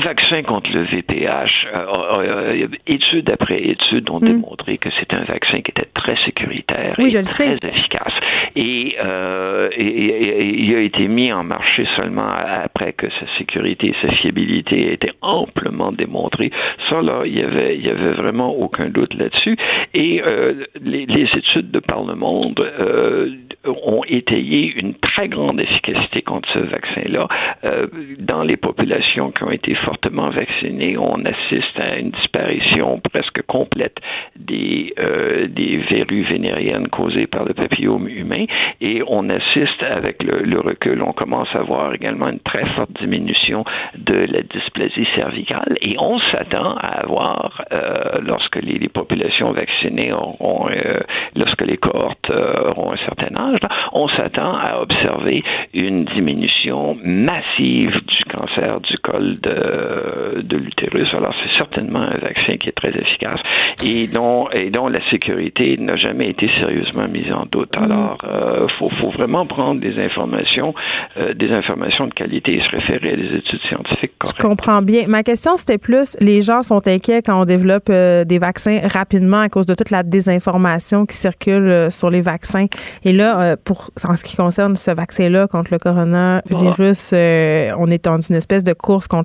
vaccin 0.00 0.42
contre 0.42 0.70
le 0.72 0.82
VPH, 0.84 1.66
euh, 1.74 2.68
études 2.86 3.30
après 3.30 3.62
études 3.62 4.10
ont 4.10 4.18
hmm. 4.18 4.26
démontré 4.26 4.78
que 4.78 4.88
c'est 4.98 5.12
un 5.14 5.24
vaccin 5.24 5.60
qui 5.60 5.70
était 5.70 5.88
très 5.94 6.16
sécuritaire 6.24 6.98
et 6.98 7.22
très 7.22 7.56
efficace. 7.62 8.14
Et, 8.56 8.96
euh, 9.02 9.70
il 9.78 10.74
a 10.74 10.80
été 10.80 11.08
mis 11.08 11.32
en 11.32 11.44
marché 11.44 11.84
seulement 11.96 12.28
après 12.28 12.92
que 12.92 13.08
sa 13.10 13.26
sécurité 13.38 13.88
et 13.88 13.94
sa 14.06 14.12
fiabilité 14.14 14.92
étaient 14.92 15.12
amplement 15.20 15.92
démontrées. 15.92 16.50
Ça, 16.88 17.02
là, 17.02 17.22
il 17.24 17.36
y 17.36 17.42
avait, 17.42 17.76
il 17.76 17.84
y 17.84 17.90
avait 17.90 18.12
vraiment 18.12 18.54
aucun 18.54 18.88
doute 18.88 19.14
là-dessus. 19.14 19.56
Et 19.94 20.22
euh, 20.24 20.64
les, 20.80 21.06
les, 21.06 21.28
études 21.36 21.70
de 21.70 21.78
par 21.78 22.04
le 22.04 22.14
monde 22.14 22.60
euh, 22.60 23.30
ont 23.64 24.02
étayé 24.06 24.72
une 24.82 24.94
très 24.94 25.28
grande 25.28 25.60
efficacité 25.60 26.22
contre 26.22 26.48
ce 26.52 26.58
vaccin-là 26.58 27.28
euh, 27.64 27.86
dans 28.18 28.42
les 28.42 28.56
populations 28.56 29.30
qui 29.30 29.44
ont 29.44 29.50
été 29.52 29.74
fortement 29.74 30.30
vaccinées. 30.30 30.96
On 30.98 31.24
assiste 31.24 31.78
à 31.78 31.96
une 31.96 32.10
disparition 32.10 33.00
presque 33.00 33.42
complète 33.46 33.96
des, 34.36 34.92
euh, 34.98 35.46
des 35.48 35.78
verrues 35.78 36.22
vénériennes 36.22 36.88
causées 36.88 37.26
par 37.26 37.44
le 37.44 37.54
papillome 37.54 38.08
humain. 38.08 38.46
Et 38.80 39.02
on 39.06 39.28
assiste 39.28 39.82
avec 39.82 40.22
le, 40.22 40.60
recul, 40.60 41.02
on 41.02 41.12
commence 41.12 41.48
à 41.54 41.62
voir 41.62 41.94
également 41.94 42.28
une 42.28 42.40
très 42.40 42.66
forte 42.74 42.92
diminution 43.00 43.64
de 43.96 44.14
la 44.14 44.42
dysplasie 44.42 45.06
cervicale. 45.14 45.76
Et 45.82 45.96
on 45.98 46.18
s'attend 46.18 46.76
à 46.76 47.02
avoir, 47.02 47.64
euh, 47.72 48.20
lorsque 48.22 48.56
les, 48.56 48.88
populations 48.88 49.52
vaccinées 49.52 50.12
auront, 50.12 50.68
euh, 50.68 51.00
lorsque 51.36 51.62
les 51.62 51.76
cohortes 51.76 52.30
auront 52.30 52.92
un 52.92 52.96
certain 52.98 53.34
âge, 53.36 53.60
on 53.92 54.08
s'attend 54.08 54.54
à 54.54 54.80
observer 54.80 55.42
une 55.72 56.04
diminution 56.04 56.96
massive 57.02 58.00
du 58.06 58.24
cancer 58.24 58.80
du 58.80 58.98
col 58.98 59.38
de, 59.42 60.42
de 60.42 60.56
l'utérus. 60.56 61.08
Alors, 61.14 61.34
c'est 61.42 61.56
certainement 61.56 62.00
un 62.00 62.18
vaccin 62.18 62.56
qui 62.58 62.68
est 62.68 62.76
très 62.76 62.90
efficace 62.90 63.40
et 63.84 64.06
dont, 64.06 64.48
et 64.50 64.70
dont 64.70 64.88
la 64.88 65.00
sécurité 65.10 65.76
n'a 65.78 65.96
jamais 65.96 66.30
été 66.30 66.48
sérieusement 66.58 67.08
mise 67.08 67.32
en 67.32 67.46
doute. 67.50 67.76
Mm. 67.78 67.82
Alors, 67.84 68.18
il 68.22 68.28
euh, 68.28 68.68
faut, 68.78 68.90
faut, 69.00 69.10
vraiment 69.10 69.46
prendre 69.46 69.80
des 69.80 69.98
informations, 69.98 70.74
euh, 71.16 71.34
des 71.34 71.50
informations 71.50 72.06
de 72.06 72.14
qualité 72.14 72.56
et 72.56 72.62
se 72.62 72.76
référer 72.76 73.12
à 73.12 73.16
des 73.16 73.36
études 73.38 73.60
scientifiques 73.68 74.12
correctes. 74.18 74.40
Je 74.40 74.46
comprends 74.46 74.82
bien. 74.82 75.06
Ma 75.08 75.22
question, 75.22 75.56
c'était 75.56 75.78
plus, 75.78 76.16
les 76.20 76.40
gens 76.40 76.62
sont 76.62 76.86
inquiets 76.86 77.22
quand 77.22 77.40
on 77.40 77.44
développe 77.44 77.88
euh, 77.90 78.24
des 78.24 78.38
vaccins 78.38 78.80
rapidement 78.92 79.40
à 79.40 79.48
cause 79.48 79.66
de 79.66 79.74
toute 79.74 79.90
la 79.90 80.02
désinformation 80.02 81.06
qui 81.06 81.16
circule 81.16 81.90
sur 81.90 82.10
les 82.10 82.20
vaccins. 82.20 82.66
Et 83.04 83.12
là, 83.12 83.56
pour 83.56 83.90
en 84.08 84.16
ce 84.16 84.24
qui 84.24 84.36
concerne 84.36 84.76
ce 84.76 84.90
vaccin-là 84.90 85.46
contre 85.46 85.72
le 85.72 85.78
coronavirus, 85.78 87.12
on 87.12 87.90
est 87.90 88.04
dans 88.04 88.20
une 88.20 88.36
espèce 88.36 88.64
de 88.64 88.72
course 88.72 89.08
contre 89.08 89.21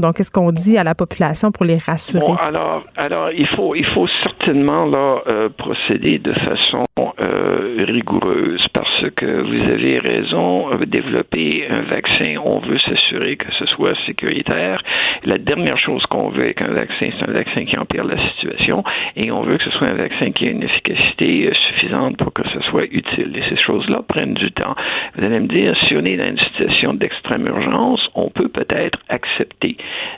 Donc, 0.00 0.16
qu'est-ce 0.16 0.30
qu'on 0.30 0.52
dit 0.52 0.78
à 0.78 0.84
la 0.84 0.94
population 0.94 1.50
pour 1.50 1.64
les 1.64 1.78
rassurer? 1.78 2.24
Alors, 2.40 2.84
alors 2.96 3.30
il 3.32 3.46
faut, 3.48 3.74
il 3.74 3.86
faut 3.86 4.06
certainement 4.22 4.86
là 4.86 5.22
procéder 5.56 6.18
de 6.18 6.32
façon 6.32 6.84
euh, 7.20 7.84
rigoureuse 7.86 8.64
parce 8.72 9.10
que 9.16 9.26
vous 9.26 9.72
avez 9.72 9.98
raison, 9.98 10.72
euh, 10.72 10.86
développer 10.86 11.66
un 11.68 11.82
vaccin, 11.82 12.36
on 12.44 12.58
veut 12.60 12.78
s'assurer 12.78 13.36
que 13.36 13.52
ce 13.58 13.66
soit 13.66 13.94
sécuritaire. 14.06 14.82
La 15.24 15.38
dernière 15.38 15.78
chose 15.78 16.04
qu'on 16.06 16.30
veut 16.30 16.42
avec 16.42 16.62
un 16.62 16.72
vaccin, 16.72 17.10
c'est 17.18 17.28
un 17.28 17.32
vaccin 17.32 17.64
qui 17.64 17.76
empire 17.76 18.04
la 18.04 18.18
situation 18.30 18.84
et 19.16 19.30
on 19.30 19.42
veut 19.42 19.58
que 19.58 19.64
ce 19.64 19.70
soit 19.70 19.88
un 19.88 19.94
vaccin 19.94 20.30
qui 20.32 20.46
ait 20.46 20.50
une 20.50 20.62
efficacité 20.62 21.48
euh, 21.48 21.54
suffisante 21.54 22.16
pour 22.16 22.32
que 22.32 22.42
ce 22.48 22.60
soit 22.70 22.84
utile. 22.84 23.32
Et 23.36 23.42
ces 23.48 23.60
choses-là 23.62 24.02
prennent 24.06 24.34
du 24.34 24.50
temps. 24.52 24.74
Vous 25.16 25.24
allez 25.24 25.40
me 25.40 25.48
dire, 25.48 25.76
si 25.86 25.96
on 25.96 26.04
est 26.04 26.16
dans 26.16 26.28
une 26.28 26.38
situation 26.38 26.94
d'extrême 26.94 27.46
urgence, 27.46 28.08
on 28.14 28.30
peut 28.30 28.48
peut-être 28.48 28.98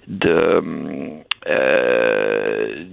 de 0.06 0.62
euh, 1.48 2.84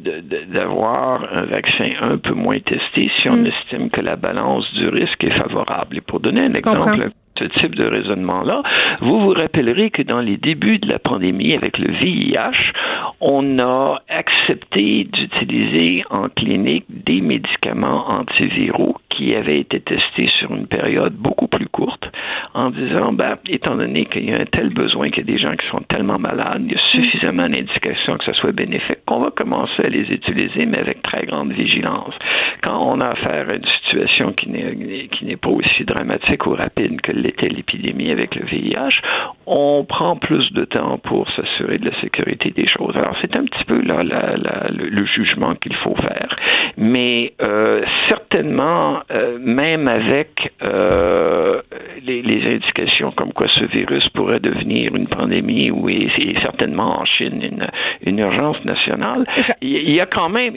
d'avoir 0.48 1.34
un 1.34 1.46
vaccin 1.46 1.92
un 2.02 2.18
peu 2.18 2.34
moins 2.34 2.60
testé 2.60 3.12
si 3.22 3.30
on 3.30 3.38
mm. 3.38 3.48
estime 3.48 3.90
que 3.90 4.00
la 4.00 4.16
balance 4.16 4.72
du 4.74 4.88
risque 4.88 5.24
est 5.24 5.38
favorable. 5.38 5.98
Et 5.98 6.02
pour 6.02 6.22
donner 6.22 6.42
un 6.42 6.54
exemple, 6.54 7.10
type 7.46 7.76
de 7.76 7.86
raisonnement-là, 7.86 8.64
vous 9.02 9.20
vous 9.20 9.34
rappellerez 9.34 9.90
que 9.90 10.02
dans 10.02 10.22
les 10.22 10.38
débuts 10.38 10.80
de 10.80 10.90
la 10.90 11.00
pandémie 11.00 11.54
avec 11.54 11.78
le 11.78 11.92
VIH, 11.94 12.74
on 13.22 13.60
a 13.60 14.02
accepté 14.10 15.06
d'utiliser 15.06 16.04
en 16.10 16.30
clinique 16.30 16.86
des 16.90 17.22
médicaments 17.22 18.10
antiviraux 18.10 18.96
qui 19.10 19.34
avaient 19.34 19.60
été 19.60 19.80
testés 19.80 20.30
sur 20.40 20.54
une 20.54 20.68
période 20.68 21.14
beaucoup 21.14 21.48
plus 21.48 21.68
courte 21.68 22.06
en 22.54 22.70
disant, 22.70 23.14
ben, 23.14 23.38
étant 23.50 23.76
donné 23.76 24.06
qu'il 24.06 24.30
y 24.30 24.34
a 24.34 24.40
un 24.40 24.46
tel 24.46 24.70
besoin, 24.70 25.10
qu'il 25.10 25.28
y 25.28 25.32
a 25.32 25.34
des 25.34 25.40
gens 25.40 25.56
qui 25.56 25.68
sont 25.68 25.82
tellement 25.90 26.20
malades, 26.20 26.62
il 26.66 26.74
y 26.74 26.76
a 26.76 26.80
suffisamment 26.92 27.50
d'indications 27.50 28.18
que 28.18 28.26
ça 28.26 28.34
soit 28.34 28.52
bénéfique, 28.52 29.00
qu'on 29.06 29.20
va 29.20 29.32
commencer 29.32 29.84
à 29.84 29.90
les 29.90 30.12
utiliser, 30.12 30.66
mais 30.66 30.78
avec 30.78 31.02
très 31.02 31.26
grande 31.26 31.52
vigilance. 31.52 32.14
Quand 32.62 32.80
on 32.80 33.02
a 33.02 33.08
affaire 33.08 33.50
à 33.50 33.56
une 33.56 33.66
situation 33.66 34.34
qui 34.34 34.50
n'est, 34.50 35.08
qui 35.08 35.26
n'est 35.26 35.36
pas 35.36 35.50
aussi 35.50 35.84
dramatique 35.84 36.46
ou 36.46 36.52
rapide 36.52 37.02
que 37.02 37.12
l'était 37.28 37.50
l'épidémie 37.50 38.12
avec 38.12 38.36
le 38.36 38.46
VIH, 38.46 39.02
on 39.46 39.86
prend 39.88 40.16
plus 40.16 40.52
de 40.54 40.66
temps 40.66 40.98
pour 40.98 41.30
s'assurer 41.32 41.78
de 41.78 41.90
la 41.90 42.02
sécurité 42.02 42.52
des 42.52 42.68
choses. 42.68 42.96
Alors, 42.96 43.16
c'est 43.22 43.36
un 43.36 43.44
petit 43.44 43.64
peu 43.66 43.82
là 43.82 44.04
le, 44.04 45.06
jugement 45.06 45.56
qu'il 45.56 45.76
faut 45.76 45.96
faire. 45.96 46.36
Mais 46.78 47.34
euh, 47.42 47.84
certainement, 48.10 49.00
euh, 49.12 49.38
même 49.40 49.88
avec 49.88 50.54
euh, 50.62 51.62
les, 52.08 52.22
les, 52.22 52.56
indications 52.56 53.12
comme 53.12 53.34
quoi 53.34 53.48
ce 53.50 53.66
virus 53.66 54.08
pourrait 54.10 54.40
devenir 54.40 54.96
une 54.96 55.08
pandémie 55.08 55.70
ou 55.72 55.90
est, 55.90 56.08
certainement 56.42 57.02
en 57.02 57.06
Chine 57.06 57.42
une, 57.42 57.68
une 58.06 58.20
urgence 58.20 58.64
nationale, 58.66 59.26
il 59.62 59.92
y 59.94 60.00
a 60.00 60.06
quand 60.06 60.30
même, 60.30 60.54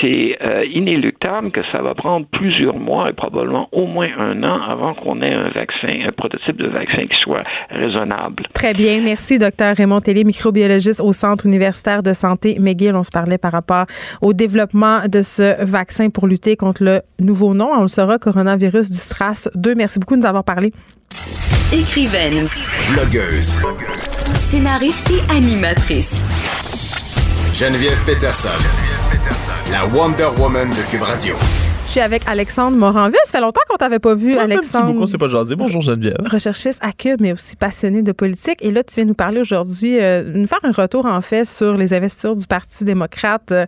c'est 0.00 0.38
inéluctable 0.72 1.50
que 1.50 1.60
ça 1.70 1.82
va 1.82 1.94
prendre 1.94 2.26
plusieurs 2.32 2.78
mois 2.78 3.10
et 3.10 3.12
probablement 3.12 3.68
au 3.72 3.86
moins 3.86 4.08
un 4.18 4.42
an 4.42 4.60
avant 4.62 4.94
qu'on 4.94 5.20
ait 5.22 5.34
un 5.34 5.50
vaccin, 5.50 5.90
un 6.06 6.12
prototype 6.12 6.56
de 6.56 6.68
vaccin 6.68 7.06
qui 7.06 7.16
soit 7.22 7.44
raisonnable. 7.70 8.44
Très 8.54 8.72
bien. 8.72 9.00
Merci, 9.02 9.38
docteur 9.38 9.76
Raymond 9.76 10.00
Télé, 10.00 10.24
microbiologiste 10.24 11.00
au 11.00 11.12
Centre 11.12 11.46
universitaire 11.46 12.02
de 12.02 12.12
santé 12.12 12.56
McGill. 12.58 12.94
On 12.94 13.02
se 13.02 13.10
parlait 13.10 13.38
par 13.38 13.52
rapport 13.52 13.86
au 14.22 14.32
développement 14.32 15.00
de 15.08 15.22
ce 15.22 15.64
vaccin 15.64 16.10
pour 16.10 16.26
lutter 16.26 16.56
contre 16.56 16.82
le 16.82 17.00
nouveau 17.20 17.54
nom. 17.54 17.70
On 17.76 17.82
le 17.82 17.88
saura, 17.88 18.18
coronavirus 18.18 18.90
du 18.90 18.98
SRAS 18.98 19.48
2. 19.54 19.74
Merci 19.74 19.98
beaucoup 19.98 20.13
de 20.16 20.22
nous 20.22 20.26
avoir 20.26 20.44
parlé. 20.44 20.72
Écrivaine. 21.72 22.48
Blogueuse. 22.92 23.54
Scénariste 24.48 25.10
et 25.10 25.32
animatrice. 25.32 26.14
Geneviève 27.52 28.00
Peterson. 28.04 28.48
La 29.70 29.86
Wonder 29.86 30.28
Woman 30.38 30.70
de 30.70 30.90
Cube 30.90 31.02
Radio. 31.02 31.34
Je 31.94 32.00
suis 32.00 32.04
avec 32.04 32.26
Alexandre 32.26 32.76
Moranville. 32.76 33.20
Ça 33.22 33.38
fait 33.38 33.40
longtemps 33.40 33.60
qu'on 33.68 33.76
t'avait 33.76 34.00
pas 34.00 34.16
vu, 34.16 34.36
Alexandre. 34.36 34.86
Merci 34.86 34.92
beaucoup, 34.94 35.06
c'est 35.06 35.16
pas 35.16 35.28
jasé. 35.28 35.54
Bonjour 35.54 35.80
Geneviève. 35.80 36.16
Recherchiste 36.28 36.80
à 36.82 36.90
Cube, 36.90 37.20
mais 37.20 37.32
aussi 37.32 37.54
passionné 37.54 38.02
de 38.02 38.10
politique. 38.10 38.56
Et 38.62 38.72
là, 38.72 38.82
tu 38.82 38.96
viens 38.96 39.04
nous 39.04 39.14
parler 39.14 39.38
aujourd'hui, 39.38 40.00
euh, 40.00 40.24
nous 40.34 40.48
faire 40.48 40.58
un 40.64 40.72
retour 40.72 41.06
en 41.06 41.20
fait 41.20 41.44
sur 41.44 41.76
les 41.76 41.94
investitures 41.94 42.34
du 42.34 42.48
Parti 42.48 42.82
démocrate 42.82 43.52
euh, 43.52 43.66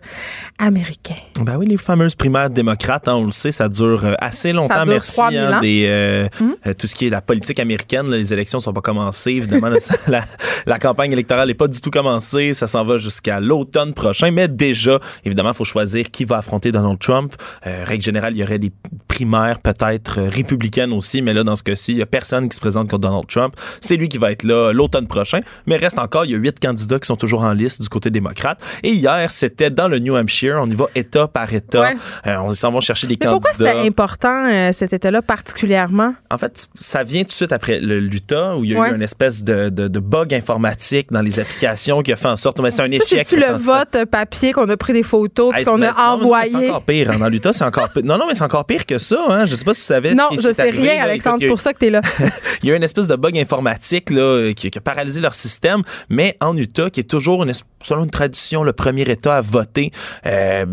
américain. 0.59 1.15
Ben 1.39 1.55
oui, 1.55 1.67
les 1.67 1.77
fameuses 1.77 2.15
primaires 2.15 2.49
démocrates, 2.49 3.07
hein, 3.07 3.13
on 3.15 3.23
le 3.23 3.31
sait, 3.31 3.51
ça 3.51 3.69
dure 3.69 4.03
euh, 4.03 4.15
assez 4.19 4.51
longtemps. 4.51 4.73
Ça 4.73 4.83
dure 4.83 4.91
Merci. 4.91 5.21
Hein, 5.21 5.61
des, 5.61 6.29
hum? 6.41 6.55
tout 6.77 6.87
ce 6.87 6.95
qui 6.95 7.07
est 7.07 7.09
la 7.09 7.21
politique 7.21 7.61
américaine, 7.61 8.11
les 8.11 8.33
élections 8.33 8.59
sont 8.59 8.73
pas 8.73 8.81
commencées. 8.81 9.31
Évidemment, 9.31 9.69
la, 10.09 10.25
la, 10.65 10.79
campagne 10.79 11.13
électorale 11.13 11.47
n'est 11.47 11.53
pas 11.53 11.69
du 11.69 11.79
tout 11.79 11.91
commencée. 11.91 12.53
Ça 12.53 12.67
s'en 12.67 12.83
va 12.83 12.97
jusqu'à 12.97 13.39
l'automne 13.39 13.93
prochain. 13.93 14.31
Mais 14.31 14.49
déjà, 14.49 14.99
évidemment, 15.23 15.51
il 15.51 15.55
faut 15.55 15.63
choisir 15.63 16.11
qui 16.11 16.25
va 16.25 16.39
affronter 16.39 16.73
Donald 16.73 16.99
Trump. 16.99 17.33
règle 17.63 18.16
il 18.31 18.37
y 18.37 18.43
aurait 18.43 18.59
des 18.59 18.71
primaires 19.07 19.59
peut-être 19.59 20.19
euh, 20.19 20.29
républicaines 20.29 20.93
aussi, 20.93 21.21
mais 21.21 21.33
là, 21.33 21.43
dans 21.43 21.55
ce 21.55 21.63
cas-ci, 21.63 21.93
il 21.93 21.95
n'y 21.95 22.01
a 22.01 22.05
personne 22.05 22.47
qui 22.49 22.55
se 22.55 22.61
présente 22.61 22.89
contre 22.89 23.01
Donald 23.01 23.27
Trump. 23.27 23.55
C'est 23.81 23.95
lui 23.95 24.09
qui 24.09 24.17
va 24.17 24.31
être 24.31 24.43
là 24.43 24.71
l'automne 24.71 25.07
prochain. 25.07 25.39
Mais 25.65 25.77
reste 25.77 25.97
encore, 25.97 26.25
il 26.25 26.31
y 26.31 26.35
a 26.35 26.37
huit 26.37 26.59
candidats 26.59 26.99
qui 26.99 27.07
sont 27.07 27.15
toujours 27.15 27.41
en 27.41 27.53
liste 27.53 27.81
du 27.81 27.89
côté 27.89 28.09
démocrate. 28.09 28.61
Et 28.83 28.91
hier, 28.91 29.31
c'était 29.31 29.69
dans 29.69 29.87
le 29.87 29.99
New 29.99 30.15
Hampshire. 30.15 30.59
On 30.61 30.69
y 30.69 30.75
va 30.75 30.85
État 30.95 31.27
par 31.27 31.51
État. 31.51 31.93
Euh, 32.25 32.37
on 32.37 32.53
s'en 32.53 32.71
va 32.71 32.79
chercher 32.79 33.07
les 33.07 33.17
candidats. 33.17 33.49
Pourquoi 33.49 33.53
c'était 33.53 33.87
important, 33.87 34.45
euh, 34.47 34.71
cet 34.71 34.93
État-là, 34.93 35.21
particulièrement? 35.21 36.13
En 36.29 36.37
fait, 36.37 36.67
ça 36.75 37.03
vient 37.03 37.21
tout 37.21 37.29
de 37.29 37.31
suite 37.31 37.53
après 37.53 37.79
l'Utah, 37.79 38.55
où 38.55 38.63
il 38.63 38.71
y 38.71 38.75
a 38.75 38.89
eu 38.89 38.95
une 38.95 39.01
espèce 39.01 39.43
de, 39.43 39.69
de, 39.69 39.99
bug 39.99 40.33
informatique 40.33 41.11
dans 41.11 41.21
les 41.21 41.39
applications 41.39 42.01
qui 42.01 42.13
a 42.13 42.15
fait 42.15 42.27
en 42.27 42.35
sorte... 42.35 42.61
Mais 42.61 42.71
c'est 42.71 42.83
un 42.83 42.91
échec. 42.91 43.25
C'est-tu 43.27 43.39
le 43.39 43.53
vote 43.53 44.05
papier 44.09 44.53
qu'on 44.53 44.69
a 44.69 44.77
pris 44.77 44.93
des 44.93 45.03
photos, 45.03 45.53
qu'on 45.65 45.81
a 45.81 46.11
envoyé? 46.11 46.51
C'est 46.51 46.69
encore 46.69 46.83
pire. 46.83 47.17
Dans 47.17 47.29
l'Utah, 47.29 47.53
c'est 47.53 47.63
encore 47.63 47.89
pire. 47.93 48.03
Non, 48.07 48.17
non, 48.17 48.25
mais 48.25 48.35
c'est 48.35 48.43
encore 48.43 48.63
pire 48.63 48.85
que 48.85 48.97
ça. 48.99 49.21
Hein. 49.27 49.45
Je 49.45 49.53
sais 49.53 49.65
pas 49.65 49.73
si 49.73 49.81
tu 49.81 49.87
savais. 49.87 50.13
Non, 50.13 50.29
ce 50.31 50.41
je 50.41 50.53
sais 50.53 50.69
rien, 50.69 51.03
Alexandre. 51.03 51.39
C'est 51.41 51.49
pour 51.49 51.59
ça 51.59 51.73
que 51.73 51.79
tu 51.79 51.87
es 51.87 51.89
là. 51.89 51.99
il 52.63 52.69
y 52.69 52.71
a 52.71 52.75
une 52.77 52.83
espèce 52.83 53.07
de 53.07 53.15
bug 53.17 53.37
informatique 53.37 54.11
là, 54.11 54.53
qui, 54.53 54.71
a 54.73 54.79
paralysé 54.79 55.19
leur 55.19 55.35
système, 55.35 55.81
mais 56.07 56.37
en 56.39 56.55
Utah, 56.55 56.89
qui 56.89 57.01
est 57.01 57.09
toujours, 57.09 57.43
une, 57.43 57.51
selon 57.83 58.05
une 58.05 58.09
tradition, 58.09 58.63
le 58.63 58.71
premier 58.71 59.01
État 59.01 59.35
à 59.35 59.41
voter. 59.41 59.91
Euh, 60.25 60.65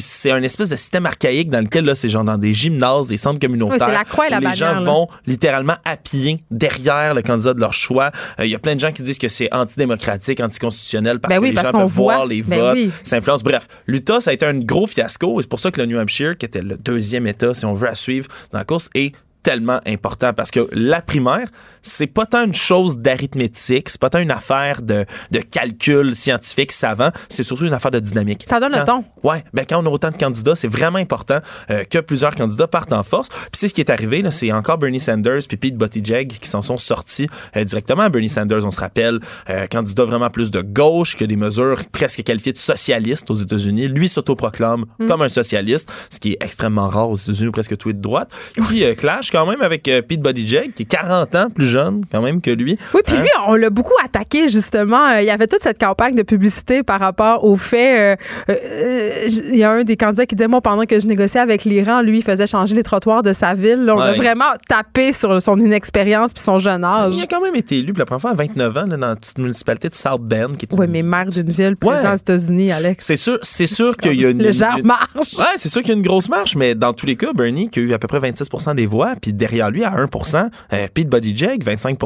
c'est 0.00 0.30
un 0.30 0.42
espèce 0.42 0.70
de 0.70 0.76
système 0.76 1.06
archaïque 1.06 1.50
dans 1.50 1.60
lequel 1.60 1.84
là 1.84 1.94
c'est 1.94 2.08
genre 2.08 2.24
dans 2.24 2.38
des 2.38 2.54
gymnases, 2.54 3.08
des 3.08 3.16
centres 3.16 3.40
communautaires. 3.40 3.88
la 3.88 4.04
croix 4.04 4.26
et 4.26 4.30
la 4.30 4.40
les 4.40 4.54
gens 4.54 4.82
vont 4.82 5.06
littéralement 5.26 5.76
à 5.84 5.96
pied 5.96 6.40
derrière 6.50 7.14
le 7.14 7.22
candidat 7.22 7.54
de 7.54 7.60
leur 7.60 7.72
choix. 7.72 8.10
Euh, 8.38 8.46
il 8.46 8.50
y 8.50 8.54
a 8.54 8.58
plein 8.58 8.74
de 8.74 8.80
gens 8.80 8.92
qui 8.92 9.02
disent 9.02 9.18
que 9.18 9.28
c'est 9.28 9.52
antidémocratique, 9.54 10.40
anticonstitutionnel 10.40 11.20
parce 11.20 11.34
ben 11.34 11.40
que 11.40 11.46
les 11.46 11.54
gens 11.54 11.72
peuvent 11.72 11.84
voir 11.86 12.26
les 12.26 12.42
ben 12.42 12.58
votes, 12.58 12.78
ça 13.04 13.16
influence. 13.16 13.42
Bref, 13.42 13.68
l'Utah 13.86 14.20
ça 14.20 14.30
a 14.30 14.34
été 14.34 14.46
un 14.46 14.58
gros 14.58 14.86
fiasco 14.86 15.40
c'est 15.40 15.48
pour 15.48 15.60
ça 15.60 15.70
que 15.70 15.80
le 15.80 15.86
New 15.86 15.98
Hampshire, 15.98 16.36
qui 16.36 16.46
était 16.46 16.62
le 16.62 16.76
deuxième 16.76 17.26
État 17.26 17.54
si 17.54 17.64
on 17.64 17.74
veut 17.74 17.88
à 17.88 17.94
suivre 17.94 18.28
dans 18.52 18.58
la 18.58 18.64
course, 18.64 18.90
est 18.94 19.12
tellement 19.46 19.78
important 19.86 20.32
parce 20.34 20.50
que 20.50 20.68
la 20.72 21.00
primaire, 21.00 21.46
c'est 21.80 22.08
pas 22.08 22.26
tant 22.26 22.44
une 22.44 22.54
chose 22.54 22.98
d'arithmétique, 22.98 23.88
c'est 23.88 24.00
pas 24.00 24.10
tant 24.10 24.18
une 24.18 24.32
affaire 24.32 24.82
de, 24.82 25.06
de 25.30 25.38
calcul 25.38 26.16
scientifique 26.16 26.72
savant, 26.72 27.10
c'est 27.28 27.44
surtout 27.44 27.64
une 27.64 27.72
affaire 27.72 27.92
de 27.92 28.00
dynamique. 28.00 28.42
Ça 28.44 28.58
donne 28.58 28.72
le 28.72 28.84
ton. 28.84 29.04
Ouais, 29.22 29.44
ben 29.54 29.64
quand 29.64 29.80
on 29.80 29.86
a 29.86 29.88
autant 29.88 30.10
de 30.10 30.16
candidats, 30.16 30.56
c'est 30.56 30.66
vraiment 30.66 30.98
important 30.98 31.38
euh, 31.70 31.84
que 31.84 31.98
plusieurs 31.98 32.34
candidats 32.34 32.66
partent 32.66 32.92
en 32.92 33.04
force. 33.04 33.28
Puis 33.28 33.50
c'est 33.52 33.68
ce 33.68 33.74
qui 33.74 33.80
est 33.80 33.90
arrivé, 33.90 34.20
là, 34.20 34.32
c'est 34.32 34.50
encore 34.50 34.78
Bernie 34.78 34.98
Sanders 34.98 35.42
puis 35.46 35.56
Pete 35.56 35.76
Buttigieg 35.76 36.26
qui 36.26 36.48
s'en 36.48 36.62
sont 36.62 36.76
sortis 36.76 37.28
euh, 37.56 37.62
directement. 37.62 38.10
Bernie 38.10 38.28
Sanders, 38.28 38.66
on 38.66 38.72
se 38.72 38.80
rappelle, 38.80 39.20
euh, 39.48 39.68
candidat 39.68 40.02
vraiment 40.02 40.28
plus 40.28 40.50
de 40.50 40.60
gauche 40.60 41.14
que 41.14 41.24
des 41.24 41.36
mesures 41.36 41.82
presque 41.92 42.24
qualifiées 42.24 42.52
de 42.52 42.58
socialistes 42.58 43.30
aux 43.30 43.34
États-Unis. 43.34 43.86
Lui 43.86 44.08
s'autoproclame 44.08 44.86
mm. 44.98 45.06
comme 45.06 45.22
un 45.22 45.28
socialiste, 45.28 45.88
ce 46.10 46.18
qui 46.18 46.32
est 46.32 46.38
extrêmement 46.40 46.88
rare 46.88 47.10
aux 47.10 47.16
États-Unis, 47.16 47.52
presque 47.52 47.76
tout 47.76 47.90
est 47.90 47.94
de 47.94 48.02
droite. 48.02 48.28
Puis 48.64 48.82
Clash 48.96 49.30
quand 49.36 49.46
même 49.46 49.60
avec 49.60 49.86
euh, 49.88 50.00
Pete 50.02 50.20
Buttigieg, 50.20 50.72
qui 50.74 50.84
est 50.84 50.86
40 50.86 51.34
ans 51.34 51.50
plus 51.50 51.66
jeune 51.66 52.02
quand 52.10 52.22
même 52.22 52.40
que 52.40 52.50
lui. 52.50 52.78
Oui, 52.94 53.00
puis 53.04 53.16
hein? 53.16 53.20
lui, 53.20 53.28
on 53.46 53.54
l'a 53.54 53.70
beaucoup 53.70 53.94
attaqué 54.02 54.48
justement. 54.48 55.08
Euh, 55.08 55.20
il 55.20 55.26
y 55.26 55.30
avait 55.30 55.46
toute 55.46 55.62
cette 55.62 55.78
campagne 55.78 56.14
de 56.14 56.22
publicité 56.22 56.82
par 56.82 57.00
rapport 57.00 57.44
au 57.44 57.56
fait. 57.56 58.18
il 58.48 59.56
y 59.56 59.62
a 59.62 59.70
un 59.70 59.84
des 59.84 59.96
candidats 59.96 60.26
qui 60.26 60.36
disait 60.36 60.48
moi 60.48 60.60
pendant 60.60 60.84
que 60.86 60.98
je 60.98 61.06
négociais 61.06 61.40
avec 61.40 61.64
l'Iran, 61.64 62.00
lui 62.00 62.18
il 62.18 62.24
faisait 62.24 62.46
changer 62.46 62.74
les 62.74 62.82
trottoirs 62.82 63.22
de 63.22 63.32
sa 63.32 63.54
ville. 63.54 63.86
on 63.90 64.00
a 64.00 64.12
vraiment 64.12 64.44
tapé 64.68 65.12
sur 65.12 65.40
son 65.42 65.58
inexpérience 65.58 66.32
puis 66.32 66.42
son 66.42 66.58
jeune 66.58 66.84
âge. 66.84 67.14
Il 67.14 67.22
a 67.22 67.26
quand 67.26 67.40
même 67.42 67.56
été 67.56 67.78
élu 67.78 67.92
pour 67.92 68.00
la 68.00 68.06
première 68.06 68.20
fois 68.22 68.30
à 68.30 68.34
29 68.34 68.76
ans 68.76 68.86
dans 68.86 68.96
la 68.96 69.16
petite 69.16 69.38
municipalité 69.38 69.88
de 69.88 69.94
South 69.94 70.22
Bend. 70.22 70.52
Oui, 70.72 70.86
mais 70.88 71.02
maire 71.02 71.26
d'une 71.26 71.50
ville, 71.50 71.76
président 71.76 72.12
des 72.12 72.20
États-Unis, 72.20 72.72
Alex. 72.72 73.04
C'est 73.04 73.16
sûr, 73.16 73.38
c'est 73.42 73.66
sûr 73.66 73.96
qu'il 73.96 74.20
y 74.20 74.24
a 74.24 74.30
une. 74.30 74.42
Le 74.42 74.52
genre 74.52 74.78
marche. 74.82 75.34
Ouais, 75.38 75.56
c'est 75.56 75.68
sûr 75.68 75.82
qu'il 75.82 75.90
y 75.90 75.94
a 75.94 75.96
une 75.96 76.06
grosse 76.06 76.28
marche, 76.28 76.56
mais 76.56 76.74
dans 76.74 76.92
tous 76.92 77.06
les 77.06 77.16
cas, 77.16 77.32
Bernie, 77.32 77.68
qui 77.68 77.80
a 77.80 77.82
eu 77.82 77.92
à 77.92 77.98
peu 77.98 78.08
près 78.08 78.18
26 78.18 78.48
des 78.74 78.86
voix, 78.86 79.14
puis 79.20 79.32
derrière 79.32 79.70
lui, 79.70 79.84
à 79.84 79.90
1% 79.90 80.50
euh, 80.72 80.88
Pete 80.92 81.08
Buttigieg, 81.08 81.62
25 81.64 81.98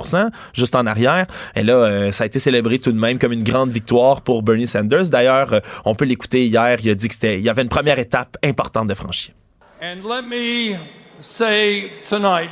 juste 0.54 0.74
en 0.74 0.86
arrière. 0.86 1.26
Et 1.54 1.62
là, 1.62 1.74
euh, 1.74 2.12
ça 2.12 2.24
a 2.24 2.26
été 2.26 2.38
célébré 2.38 2.78
tout 2.78 2.92
de 2.92 2.98
même 2.98 3.18
comme 3.18 3.32
une 3.32 3.44
grande 3.44 3.70
victoire 3.70 4.22
pour 4.22 4.42
Bernie 4.42 4.66
Sanders. 4.66 5.08
D'ailleurs, 5.11 5.52
euh, 5.52 5.61
on 5.84 5.94
peut 5.94 6.04
l'écouter 6.04 6.46
hier. 6.46 6.78
Il 6.82 6.90
a 6.90 6.94
dit 6.94 7.08
qu'il 7.08 7.40
y 7.40 7.48
avait 7.48 7.62
une 7.62 7.68
première 7.68 7.98
étape 7.98 8.36
importante 8.44 8.88
de 8.88 8.94
franchir. 8.94 9.34
And 9.82 10.06
let 10.06 10.22
me 10.22 10.76
say 11.20 11.90
tonight 12.08 12.50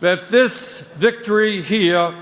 that 0.00 0.30
this 0.30 0.94
victory 0.98 1.62
here 1.62 2.12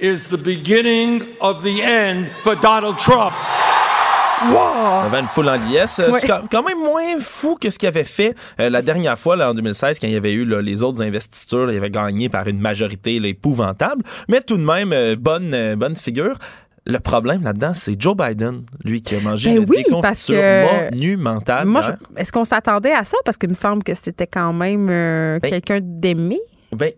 is 0.00 0.28
the 0.28 0.38
beginning 0.38 1.22
of 1.40 1.62
the 1.62 1.82
end 1.82 2.30
for 2.42 2.56
Donald 2.56 2.98
Trump. 2.98 3.34
Wow. 4.50 5.02
Il 5.02 5.06
avait 5.06 5.20
une 5.20 5.28
foule 5.28 5.48
en 5.48 5.56
liesse. 5.56 6.00
C'est 6.20 6.26
quand 6.26 6.62
même 6.62 6.78
moins 6.78 7.20
fou 7.20 7.56
que 7.60 7.70
ce 7.70 7.78
qu'il 7.78 7.88
avait 7.88 8.04
fait 8.04 8.34
euh, 8.60 8.70
la 8.70 8.82
dernière 8.82 9.18
fois, 9.18 9.36
là, 9.36 9.50
en 9.50 9.54
2016, 9.54 9.98
quand 9.98 10.06
il 10.06 10.12
y 10.12 10.16
avait 10.16 10.32
eu 10.32 10.44
les 10.62 10.82
autres 10.82 11.02
investitures. 11.02 11.70
il 11.70 11.76
avait 11.76 11.90
gagné 11.90 12.28
par 12.28 12.46
une 12.48 12.60
majorité 12.60 13.16
épouvantable. 13.16 14.02
Mais 14.28 14.40
tout 14.40 14.56
de 14.56 14.64
même, 14.64 14.92
euh, 14.92 15.16
bonne, 15.18 15.52
euh, 15.54 15.76
bonne 15.76 15.96
figure. 15.96 16.36
Le 16.84 16.98
problème 16.98 17.42
là-dedans, 17.44 17.74
c'est 17.74 18.00
Joe 18.00 18.16
Biden, 18.16 18.62
lui, 18.84 19.02
qui 19.02 19.14
a 19.14 19.20
mangé 19.20 19.50
ben 19.50 19.62
une 19.62 19.70
oui, 19.70 19.84
déconfiture 19.84 20.42
monumentale. 20.90 21.68
Est-ce 22.16 22.32
qu'on 22.32 22.44
s'attendait 22.44 22.92
à 22.92 23.04
ça? 23.04 23.16
Parce 23.24 23.36
qu'il 23.36 23.50
me 23.50 23.54
semble 23.54 23.84
que 23.84 23.94
c'était 23.94 24.26
quand 24.26 24.52
même 24.52 24.88
ben 24.88 25.40
quelqu'un 25.40 25.78
d'aimé. 25.80 26.40
Ben, 26.74 26.90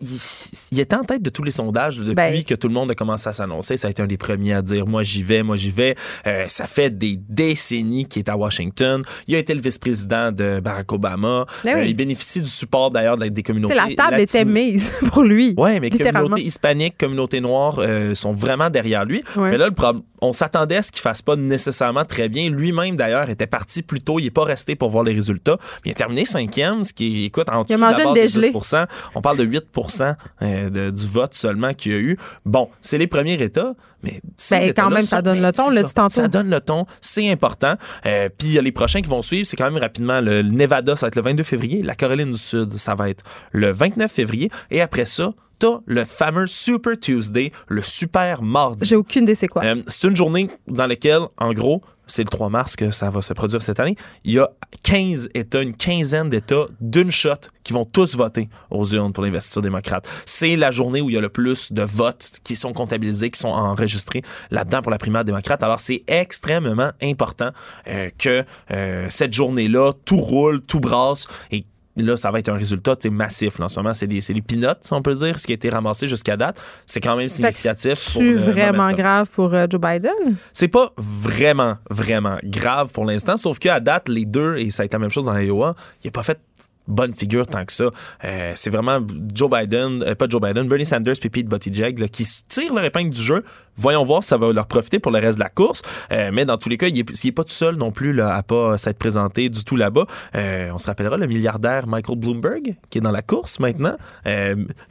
il, 0.71 0.79
était 0.79 0.95
en 0.95 1.03
tête 1.03 1.21
de 1.21 1.29
tous 1.29 1.43
les 1.43 1.51
sondages 1.51 1.97
depuis 1.97 2.15
ben. 2.15 2.43
que 2.43 2.55
tout 2.55 2.69
le 2.69 2.73
monde 2.73 2.91
a 2.91 2.95
commencé 2.95 3.27
à 3.27 3.33
s'annoncer. 3.33 3.75
Ça 3.75 3.89
a 3.89 3.91
été 3.91 4.01
un 4.01 4.07
des 4.07 4.17
premiers 4.17 4.53
à 4.53 4.61
dire 4.61 4.87
moi 4.87 5.03
j'y 5.03 5.21
vais, 5.21 5.43
moi 5.43 5.57
j'y 5.57 5.71
vais. 5.71 5.95
Euh, 6.27 6.45
ça 6.47 6.65
fait 6.65 6.97
des 6.97 7.17
décennies 7.17 8.05
qu'il 8.05 8.21
est 8.21 8.29
à 8.29 8.37
Washington. 8.37 9.03
Il 9.27 9.35
a 9.35 9.37
été 9.37 9.53
le 9.53 9.59
vice-président 9.59 10.31
de 10.31 10.61
Barack 10.61 10.91
Obama. 10.93 11.45
Ben 11.65 11.77
euh, 11.77 11.85
il 11.85 11.93
bénéficie 11.93 12.41
du 12.41 12.49
support 12.49 12.89
d'ailleurs 12.89 13.17
des 13.17 13.43
communautés. 13.43 13.75
La 13.75 13.87
table 13.95 14.21
était 14.21 14.45
mise 14.45 14.91
pour 15.11 15.23
lui. 15.23 15.53
Oui, 15.57 15.79
mais 15.81 15.89
communauté 15.89 16.41
hispanique, 16.41 16.97
communauté 16.97 17.41
noire 17.41 17.79
euh, 17.79 18.15
sont 18.15 18.31
vraiment 18.31 18.69
derrière 18.69 19.03
lui. 19.03 19.23
Mais 19.35 19.57
là, 19.57 19.67
le 19.67 19.73
problème, 19.73 20.03
on 20.25 20.33
s'attendait 20.33 20.77
à 20.77 20.81
ce 20.81 20.91
qu'il 20.91 21.01
fasse 21.01 21.21
pas 21.21 21.35
nécessairement 21.35 22.05
très 22.05 22.29
bien. 22.29 22.49
Lui-même 22.49 22.95
d'ailleurs 22.95 23.29
était 23.29 23.47
parti 23.47 23.81
plus 23.81 24.01
tôt. 24.01 24.19
Il 24.19 24.25
n'est 24.25 24.31
pas 24.31 24.43
resté 24.43 24.75
pour 24.75 24.89
voir 24.89 25.03
les 25.03 25.13
résultats. 25.13 25.57
il 25.85 25.91
a 25.91 25.93
terminé 25.93 26.25
cinquième, 26.25 26.83
ce 26.83 26.93
qui 26.93 27.25
écoute 27.25 27.47
en 27.49 27.63
dessous 27.63 27.79
de 27.79 27.81
la 27.81 27.93
de 27.93 28.27
10 28.27 28.75
On 29.15 29.21
parle 29.21 29.37
de 29.37 29.45
8% 29.45 30.15
euh, 30.41 30.91
du 30.91 31.07
vote 31.07 31.33
seulement 31.33 31.73
qu'il 31.73 31.91
y 31.91 31.95
a 31.95 31.99
eu. 31.99 32.17
Bon, 32.45 32.69
c'est 32.81 32.97
les 32.97 33.07
premiers 33.07 33.41
États, 33.41 33.73
mais 34.03 34.21
ben, 34.51 34.73
quand 34.75 34.89
même, 34.89 35.01
ça 35.01 35.21
donne 35.21 35.41
le 35.41 35.51
ton, 35.51 35.69
le 35.69 35.83
tantôt. 35.83 36.09
Ça 36.09 36.27
donne 36.27 36.49
le 36.49 36.59
ton, 36.59 36.85
c'est 37.01 37.29
important. 37.29 37.75
Euh, 38.05 38.29
puis 38.35 38.49
il 38.49 38.53
y 38.53 38.59
a 38.59 38.61
les 38.61 38.71
prochains 38.71 39.01
qui 39.01 39.09
vont 39.09 39.21
suivre, 39.21 39.45
c'est 39.45 39.57
quand 39.57 39.69
même 39.69 39.81
rapidement 39.81 40.21
le 40.21 40.41
Nevada, 40.41 40.95
ça 40.95 41.05
va 41.05 41.07
être 41.09 41.15
le 41.15 41.21
22 41.21 41.43
février, 41.43 41.83
la 41.83 41.95
Caroline 41.95 42.31
du 42.31 42.37
Sud, 42.37 42.77
ça 42.77 42.95
va 42.95 43.09
être 43.09 43.23
le 43.51 43.71
29 43.71 44.11
février, 44.11 44.49
et 44.71 44.81
après 44.81 45.05
ça, 45.05 45.31
t'as 45.59 45.79
le 45.85 46.05
fameux 46.05 46.47
Super 46.47 46.99
Tuesday, 46.99 47.51
le 47.67 47.81
super 47.81 48.41
mardi. 48.41 48.85
J'ai 48.85 48.95
aucune 48.95 49.23
idée 49.23 49.35
c'est 49.35 49.47
quoi. 49.47 49.63
Euh, 49.63 49.81
c'est 49.87 50.07
une 50.07 50.15
journée 50.15 50.49
dans 50.67 50.87
laquelle, 50.87 51.21
en 51.37 51.53
gros, 51.53 51.81
c'est 52.07 52.23
le 52.23 52.29
3 52.29 52.49
mars 52.49 52.75
que 52.75 52.91
ça 52.91 53.09
va 53.09 53.21
se 53.21 53.33
produire 53.33 53.61
cette 53.61 53.79
année, 53.79 53.95
il 54.23 54.33
y 54.33 54.39
a 54.39 54.49
15 54.83 55.29
États, 55.33 55.61
une 55.61 55.73
quinzaine 55.73 56.29
d'États 56.29 56.65
d'une 56.79 57.11
shot 57.11 57.33
qui 57.63 57.73
vont 57.73 57.85
tous 57.85 58.15
voter 58.15 58.49
aux 58.69 58.85
urnes 58.93 59.13
pour 59.13 59.23
l'investiture 59.23 59.61
démocrate. 59.61 60.07
C'est 60.25 60.55
la 60.55 60.71
journée 60.71 61.01
où 61.01 61.09
il 61.09 61.13
y 61.13 61.17
a 61.17 61.21
le 61.21 61.29
plus 61.29 61.71
de 61.71 61.81
votes 61.81 62.39
qui 62.43 62.55
sont 62.55 62.73
comptabilisés, 62.73 63.29
qui 63.29 63.39
sont 63.39 63.49
enregistrés 63.49 64.21
là-dedans 64.51 64.81
pour 64.81 64.91
la 64.91 64.97
primaire 64.97 65.25
démocrate. 65.25 65.63
Alors, 65.63 65.79
c'est 65.79 66.03
extrêmement 66.07 66.91
important 67.01 67.49
euh, 67.87 68.09
que 68.17 68.43
euh, 68.71 69.07
cette 69.09 69.33
journée-là, 69.33 69.93
tout 70.05 70.17
roule, 70.17 70.61
tout 70.61 70.79
brasse 70.79 71.27
et 71.51 71.65
là, 72.03 72.17
ça 72.17 72.31
va 72.31 72.39
être 72.39 72.49
un 72.49 72.57
résultat 72.57 72.95
massif. 73.11 73.59
en 73.59 73.69
ce 73.69 73.79
moment, 73.79 73.93
c'est 73.93 74.07
des, 74.07 74.19
les 74.29 74.41
peanuts, 74.41 74.67
si 74.81 74.93
on 74.93 75.01
peut 75.01 75.13
dire, 75.13 75.39
ce 75.39 75.45
qui 75.45 75.53
a 75.53 75.55
été 75.55 75.69
ramassé 75.69 76.07
jusqu'à 76.07 76.37
date. 76.37 76.61
C'est 76.85 76.99
quand 76.99 77.15
même 77.15 77.29
significatif. 77.29 77.99
C'est 77.99 78.33
vraiment 78.33 78.91
grave 78.91 79.29
pour 79.29 79.53
euh, 79.53 79.65
Joe 79.69 79.79
Biden? 79.79 80.35
C'est 80.53 80.67
pas 80.67 80.93
vraiment, 80.97 81.77
vraiment 81.89 82.37
grave 82.43 82.91
pour 82.91 83.05
l'instant, 83.05 83.37
sauf 83.37 83.59
qu'à 83.59 83.79
date, 83.79 84.09
les 84.09 84.25
deux, 84.25 84.57
et 84.57 84.71
ça 84.71 84.83
a 84.83 84.85
été 84.85 84.95
la 84.95 84.99
même 84.99 85.11
chose 85.11 85.25
dans 85.25 85.33
l'Iowa, 85.33 85.75
il 86.03 86.07
n'a 86.07 86.11
pas 86.11 86.23
fait 86.23 86.39
bonne 86.87 87.13
figure 87.13 87.47
tant 87.47 87.65
que 87.65 87.73
ça. 87.73 87.85
Euh, 88.23 88.51
c'est 88.55 88.69
vraiment 88.69 88.99
Joe 89.33 89.49
Biden, 89.49 90.03
euh, 90.03 90.15
pas 90.15 90.27
Joe 90.29 90.41
Biden, 90.41 90.67
Bernie 90.67 90.85
Sanders 90.85 91.15
puis 91.19 91.29
Pete 91.29 91.47
Buttigieg 91.47 91.99
là, 91.99 92.07
qui 92.07 92.25
tirent 92.47 92.73
leur 92.73 92.85
épingle 92.85 93.09
du 93.09 93.21
jeu. 93.21 93.43
Voyons 93.77 94.03
voir 94.03 94.23
si 94.23 94.29
ça 94.29 94.37
va 94.37 94.51
leur 94.51 94.67
profiter 94.67 94.99
pour 94.99 95.11
le 95.11 95.19
reste 95.19 95.37
de 95.37 95.43
la 95.43 95.49
course. 95.49 95.81
Euh, 96.11 96.29
mais 96.33 96.45
dans 96.45 96.57
tous 96.57 96.69
les 96.69 96.77
cas, 96.77 96.87
il 96.87 96.99
est, 96.99 97.31
pas 97.31 97.43
tout 97.43 97.53
seul 97.53 97.75
non 97.75 97.91
plus 97.91 98.13
là, 98.13 98.35
à 98.35 98.43
pas 98.43 98.77
s'être 98.77 98.97
présenté 98.97 99.49
du 99.49 99.63
tout 99.63 99.75
là-bas. 99.75 100.05
on 100.33 100.79
se 100.79 100.87
rappellera 100.87 101.17
le 101.17 101.27
milliardaire 101.27 101.87
Michael 101.87 102.17
Bloomberg 102.17 102.75
qui 102.89 102.97
est 102.97 103.01
dans 103.01 103.11
la 103.11 103.21
course 103.21 103.59
maintenant. 103.59 103.95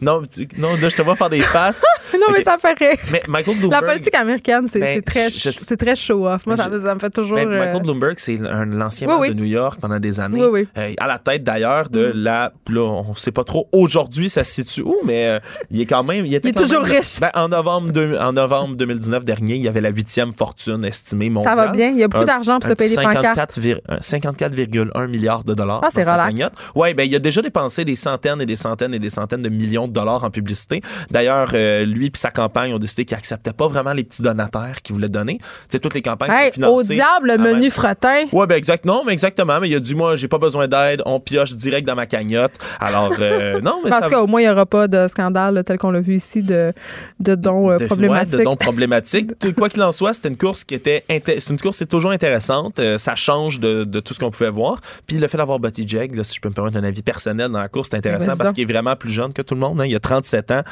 non, 0.01 0.23
non, 0.59 0.77
là 0.77 0.89
je 0.89 0.97
te 0.97 1.03
vois 1.03 1.17
faire 1.17 1.31
des 1.31 1.43
passes. 1.53 1.85
non, 2.15 2.27
mais 2.33 2.43
ça 2.43 2.59
fait 2.59 2.75
rire. 2.79 2.99
Mais 3.11 3.23
Michael 3.29 3.59
Bloomberg. 3.59 3.83
La 3.83 3.93
politique 3.93 4.15
américaine, 4.15 4.69
c'est 4.69 4.81
ben, 4.81 5.03
très, 5.03 5.31
c'est 5.31 5.77
très 5.77 5.97
show-off. 5.97 6.47
Moi, 6.47 6.57
ça, 6.57 6.69
me 6.69 6.99
fait 6.99 7.11
toujours. 7.11 7.39
Michael 7.39 7.83
Bloomberg, 7.83 8.15
c'est 8.19 8.39
l'ancien 8.39 9.07
maire 9.07 9.29
de 9.29 9.35
New 9.35 9.45
York 9.45 9.79
pendant 9.81 9.99
des 9.99 10.21
années. 10.21 10.67
à 10.99 11.07
la 11.07 11.19
tête 11.19 11.43
d'ailleurs 11.43 11.89
de 11.89 12.09
mm. 12.09 12.13
la. 12.15 12.53
Là, 12.69 12.81
on 12.81 13.15
sait 13.15 13.31
pas 13.31 13.45
trop 13.45 13.69
aujourd'hui 13.73 14.29
ça 14.29 14.45
se 14.45 14.53
situe 14.53 14.83
où, 14.83 14.97
mais 15.05 15.27
euh, 15.27 15.39
il 15.71 15.81
est 15.81 15.87
quand 15.87 16.03
même. 16.03 16.27
Il, 16.27 16.35
était 16.35 16.49
il 16.49 16.57
est 16.57 16.61
toujours 16.61 16.83
riche. 16.83 17.21
Ben, 17.21 17.31
en, 17.35 17.49
novembre 17.49 17.93
en 18.21 18.33
novembre 18.33 18.74
2019 18.75 19.25
dernier, 19.25 19.57
il 19.57 19.63
y 19.63 19.69
avait 19.69 19.81
la 19.81 19.91
huitième 19.91 20.33
fortune 20.33 20.85
estimée 20.85 21.31
mondiale. 21.31 21.57
Ça 21.57 21.67
va 21.67 21.73
bien. 21.73 21.91
Il 21.91 21.99
y 21.99 22.03
a 22.03 22.09
beaucoup 22.09 22.25
d'argent 22.25 22.59
pour 22.59 22.71
se 22.71 22.75
payer 22.75 22.97
des 22.97 23.03
pancartes. 23.03 23.59
54,1 23.59 25.07
milliards 25.09 25.45
de 25.45 25.55
dollars. 25.55 25.81
Ah, 25.83 25.89
c'est 25.91 26.03
relax. 26.03 26.35
Oui, 26.75 26.95
ben, 26.95 27.05
il 27.05 27.15
a 27.15 27.19
déjà 27.19 27.43
dépensé 27.43 27.85
des 27.85 27.97
centaines 27.97 28.41
et 28.41 28.47
des 28.47 28.57
centaines 28.57 28.95
et 28.95 28.99
des 28.99 29.11
centaines 29.11 29.43
de 29.43 29.49
millions 29.49 29.89
de 29.89 29.93
dollars 29.93 30.25
en 30.25 30.31
publicité. 30.31 30.81
D'ailleurs, 31.11 31.51
euh, 31.55 31.85
lui 31.85 32.07
et 32.07 32.11
sa 32.15 32.31
campagne 32.31 32.73
ont 32.73 32.79
décidé 32.79 33.05
qu'ils 33.05 33.17
n'acceptaient 33.17 33.53
pas 33.53 33.69
vraiment 33.69 33.93
les 33.93 34.05
petits 34.05 34.23
donataires 34.23 34.77
qu'ils 34.83 34.95
voulaient 34.95 35.09
donner. 35.09 35.39
Tu 35.71 35.81
toutes 35.81 35.95
les 35.95 36.03
campagnes 36.03 36.31
hey, 36.33 36.49
sont 36.49 36.55
financées. 36.55 36.93
Au 36.93 36.95
diable, 36.95 37.33
le 37.33 37.39
menu 37.39 37.71
fretin. 37.71 38.25
Oui, 38.33 38.47
ben, 38.47 38.57
exact. 38.57 38.85
Non, 38.85 39.03
mais 39.05 39.13
exactement. 39.13 39.61
Mais 39.61 39.69
il 39.69 39.77
a 39.77 39.81
dit, 39.81 39.95
moi, 39.95 40.17
j'ai 40.17 40.29
pas 40.29 40.39
besoin 40.39 40.69
d'aide. 40.69 41.03
On 41.07 41.21
pioche 41.21 41.53
direct 41.53 41.87
dans 41.87 41.95
ma 41.95 42.07
cagnotte. 42.07 42.55
Alors, 42.81 43.13
euh, 43.19 43.61
non, 43.63 43.81
mais 43.85 43.91
Parce 43.91 44.09
qu'au 44.09 44.27
moins, 44.27 44.41
il 44.41 44.45
n'y 44.45 44.51
aura 44.51 44.67
pas 44.67 44.89
de 44.89 45.07
scandale 45.09 45.63
tel 45.65 45.79
qu'on 45.79 45.91
l'a 45.91 46.01
vu 46.01 46.15
ici 46.15 46.43
de, 46.43 46.73
de 47.21 47.35
dons 47.35 47.71
euh, 47.71 47.79
problématiques. 47.79 48.39
de 48.39 48.45
dons 48.45 48.57
problématiques. 48.65 49.33
Quoi 49.57 49.69
qu'il 49.69 49.83
en 49.83 49.93
soit, 49.93 50.15
c'était 50.15 50.29
une 50.29 50.37
course 50.37 50.65
qui 50.65 50.75
était. 50.75 51.05
C'est 51.09 51.51
une 51.51 51.61
course, 51.61 51.79
c'est 51.79 51.89
toujours 51.89 52.11
intéressante. 52.11 52.79
Euh, 52.81 52.99
ça 52.99 53.15
change 53.15 53.61
de, 53.61 53.85
de 53.85 54.01
tout 54.01 54.15
ce 54.15 54.19
qu'on 54.19 54.31
pouvait 54.31 54.51
voir. 54.51 54.81
Puis 55.07 55.19
le 55.19 55.29
fait 55.29 55.39
d'avoir 55.39 55.59
Buttigieg, 55.59 56.15
là, 56.15 56.25
si 56.25 56.35
je 56.35 56.41
peux 56.41 56.49
me 56.49 56.55
permettre 56.55 56.77
un 56.77 56.85
avis 56.85 57.03
personnel 57.03 57.51
dans 57.51 57.61
la 57.61 57.69
course, 57.69 57.89
c'est 57.91 57.97
intéressant 57.97 58.37
parce 58.37 58.53
qu'il 58.53 58.63
est 58.63 58.73
vraiment 58.73 58.97
plus 58.97 59.11
jeune 59.11 59.33
que 59.33 59.43
tout 59.43 59.55
le 59.55 59.61
monde. 59.61 59.81
Hein. 59.81 59.87
Il 59.87 59.95
a 59.95 60.01
37 60.01 60.51
ans. 60.51 60.63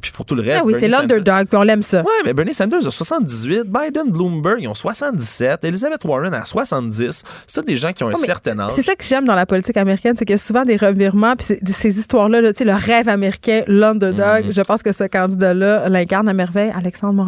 puis 0.00 0.12
pour 0.12 0.24
tout 0.24 0.34
le 0.34 0.42
reste. 0.42 0.60
Ah 0.62 0.66
oui, 0.66 0.74
c'est 0.78 0.88
l'underdog, 0.88 1.46
puis 1.48 1.58
on 1.58 1.62
l'aime 1.62 1.82
ça. 1.82 2.02
Oui, 2.02 2.12
mais 2.24 2.34
Bernie 2.34 2.54
Sanders 2.54 2.86
a 2.86 2.90
78. 2.90 3.64
Biden, 3.64 4.10
Bloomberg, 4.10 4.58
ils 4.60 4.68
ont 4.68 4.74
77. 4.74 5.64
Elizabeth 5.64 6.04
Warren 6.04 6.34
a 6.34 6.44
70. 6.44 7.22
C'est 7.46 7.66
des 7.66 7.76
gens 7.76 7.92
qui 7.92 8.04
ont 8.04 8.08
un 8.08 8.16
certain 8.16 8.58
âge. 8.58 8.72
C'est 8.74 8.82
ça 8.82 8.94
que 8.94 9.04
j'aime 9.04 9.24
dans 9.24 9.34
la 9.34 9.46
politique 9.46 9.76
américaine, 9.76 10.14
c'est 10.18 10.24
qu'il 10.24 10.34
y 10.34 10.38
a 10.38 10.38
souvent 10.38 10.64
des 10.64 10.76
revirements. 10.76 11.34
Puis 11.36 11.58
ces 11.72 11.98
histoires-là, 11.98 12.40
là, 12.40 12.52
le 12.58 12.72
rêve 12.74 13.08
américain, 13.08 13.62
l'underdog, 13.66 14.46
mm-hmm. 14.46 14.54
je 14.54 14.60
pense 14.62 14.82
que 14.82 14.92
ce 14.92 15.04
candidat-là 15.04 15.88
l'incarne 15.88 16.28
à 16.28 16.32
merveille. 16.32 16.72
Alexandre 16.74 17.27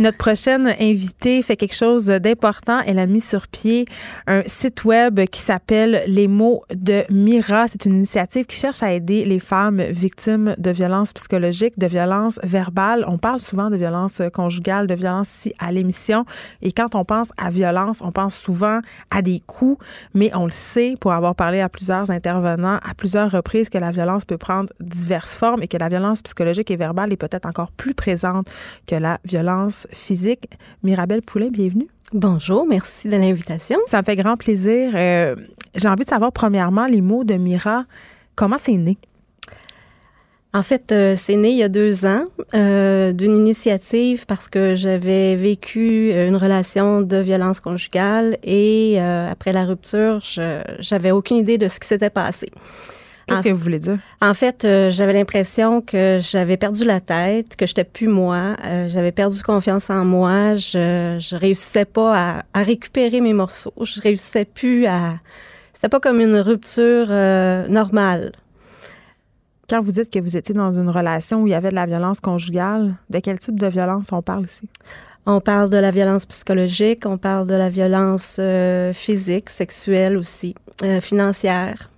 Notre 0.00 0.16
prochaine 0.16 0.74
invitée 0.80 1.42
fait 1.42 1.56
quelque 1.56 1.74
chose 1.74 2.06
d'important. 2.06 2.80
Elle 2.86 2.98
a 2.98 3.04
mis 3.04 3.20
sur 3.20 3.46
pied 3.48 3.84
un 4.26 4.42
site 4.46 4.86
web 4.86 5.20
qui 5.26 5.40
s'appelle 5.40 6.04
Les 6.06 6.26
mots 6.26 6.64
de 6.74 7.04
Mira. 7.10 7.68
C'est 7.68 7.84
une 7.84 7.96
initiative 7.96 8.46
qui 8.46 8.56
cherche 8.56 8.82
à 8.82 8.94
aider 8.94 9.26
les 9.26 9.38
femmes 9.38 9.82
victimes 9.82 10.54
de 10.56 10.70
violences 10.70 11.12
psychologiques, 11.12 11.78
de 11.78 11.86
violences 11.86 12.40
verbales. 12.42 13.04
On 13.08 13.18
parle 13.18 13.40
souvent 13.40 13.68
de 13.68 13.76
violences 13.76 14.22
conjugales, 14.32 14.86
de 14.86 14.94
violences 14.94 15.28
ici 15.36 15.54
à 15.58 15.70
l'émission. 15.70 16.24
Et 16.62 16.72
quand 16.72 16.94
on 16.94 17.04
pense 17.04 17.28
à 17.36 17.50
violence, 17.50 18.00
on 18.02 18.10
pense 18.10 18.36
souvent 18.36 18.80
à 19.10 19.20
des 19.20 19.40
coups, 19.46 19.84
mais 20.14 20.30
on 20.34 20.46
le 20.46 20.50
sait 20.50 20.94
pour 20.98 21.12
avoir 21.12 21.34
parlé 21.34 21.60
à 21.60 21.68
plusieurs 21.68 22.10
intervenants 22.10 22.78
à 22.82 22.94
plusieurs 22.96 23.30
reprises 23.30 23.68
que 23.68 23.76
la 23.76 23.90
violence 23.90 24.24
peut 24.24 24.38
prendre 24.38 24.72
diverses 24.80 25.34
formes 25.34 25.62
et 25.62 25.68
que 25.68 25.76
la 25.76 25.88
violence 25.88 26.22
psychologique 26.22 26.70
et 26.70 26.76
verbale 26.76 27.12
est 27.12 27.18
peut-être 27.18 27.44
encore 27.44 27.70
plus 27.72 27.92
présente 27.92 28.46
que 28.86 28.94
la 28.94 29.18
violence 29.26 29.86
physique. 29.92 30.48
Mirabelle 30.82 31.22
Poulain, 31.22 31.48
bienvenue. 31.48 31.88
Bonjour, 32.12 32.66
merci 32.66 33.06
de 33.08 33.16
l'invitation. 33.16 33.78
Ça 33.86 33.98
me 33.98 34.02
fait 34.02 34.16
grand 34.16 34.36
plaisir. 34.36 34.90
Euh, 34.94 35.36
j'ai 35.76 35.88
envie 35.88 36.02
de 36.02 36.08
savoir, 36.08 36.32
premièrement, 36.32 36.86
les 36.86 37.00
mots 37.00 37.22
de 37.22 37.34
Mira. 37.34 37.84
Comment 38.34 38.56
c'est 38.58 38.72
né? 38.72 38.98
En 40.52 40.64
fait, 40.64 40.90
euh, 40.90 41.14
c'est 41.14 41.36
né 41.36 41.50
il 41.50 41.58
y 41.58 41.62
a 41.62 41.68
deux 41.68 42.06
ans 42.06 42.24
euh, 42.56 43.12
d'une 43.12 43.36
initiative 43.36 44.26
parce 44.26 44.48
que 44.48 44.74
j'avais 44.74 45.36
vécu 45.36 46.10
une 46.10 46.34
relation 46.34 47.00
de 47.00 47.18
violence 47.18 47.60
conjugale 47.60 48.36
et 48.42 48.98
après 49.00 49.52
la 49.52 49.64
rupture, 49.64 50.18
j'avais 50.80 51.12
aucune 51.12 51.36
idée 51.36 51.58
de 51.58 51.68
ce 51.68 51.78
qui 51.78 51.86
s'était 51.86 52.10
passé. 52.10 52.48
Qu'est-ce 53.30 53.42
que 53.42 53.50
vous 53.50 53.62
voulez 53.62 53.78
dire? 53.78 53.98
En 54.20 54.34
fait, 54.34 54.64
euh, 54.64 54.90
j'avais 54.90 55.12
l'impression 55.12 55.80
que 55.80 56.18
j'avais 56.20 56.56
perdu 56.56 56.84
la 56.84 57.00
tête, 57.00 57.54
que 57.54 57.64
j'étais 57.64 57.84
plus 57.84 58.08
moi. 58.08 58.56
Euh, 58.64 58.88
j'avais 58.88 59.12
perdu 59.12 59.40
confiance 59.42 59.88
en 59.88 60.04
moi. 60.04 60.56
Je, 60.56 61.16
je 61.20 61.36
réussissais 61.36 61.84
pas 61.84 62.42
à, 62.52 62.62
récupérer 62.62 63.20
mes 63.20 63.32
morceaux. 63.32 63.72
Je 63.80 64.00
réussissais 64.00 64.44
plus 64.44 64.86
à. 64.86 65.14
C'était 65.72 65.88
pas 65.88 66.00
comme 66.00 66.20
une 66.20 66.36
rupture 66.36 67.06
euh, 67.08 67.68
normale. 67.68 68.32
Quand 69.68 69.80
vous 69.80 69.92
dites 69.92 70.12
que 70.12 70.18
vous 70.18 70.36
étiez 70.36 70.54
dans 70.54 70.72
une 70.72 70.90
relation 70.90 71.42
où 71.42 71.46
il 71.46 71.50
y 71.50 71.54
avait 71.54 71.70
de 71.70 71.76
la 71.76 71.86
violence 71.86 72.18
conjugale, 72.18 72.94
de 73.08 73.20
quel 73.20 73.38
type 73.38 73.58
de 73.58 73.68
violence 73.68 74.08
on 74.10 74.20
parle 74.20 74.44
ici? 74.44 74.68
On 75.26 75.40
parle 75.40 75.70
de 75.70 75.76
la 75.76 75.92
violence 75.92 76.26
psychologique, 76.26 77.06
on 77.06 77.16
parle 77.16 77.46
de 77.46 77.54
la 77.54 77.70
violence 77.70 78.40
physique, 78.94 79.48
sexuelle 79.48 80.16
aussi, 80.16 80.56
financière 81.00 81.89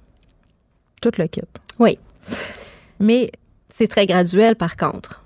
tout 1.02 1.12
le 1.18 1.26
kit. 1.26 1.42
Oui. 1.78 1.98
Mais 2.98 3.28
c'est 3.68 3.88
très 3.88 4.06
graduel 4.06 4.56
par 4.56 4.76
contre. 4.76 5.20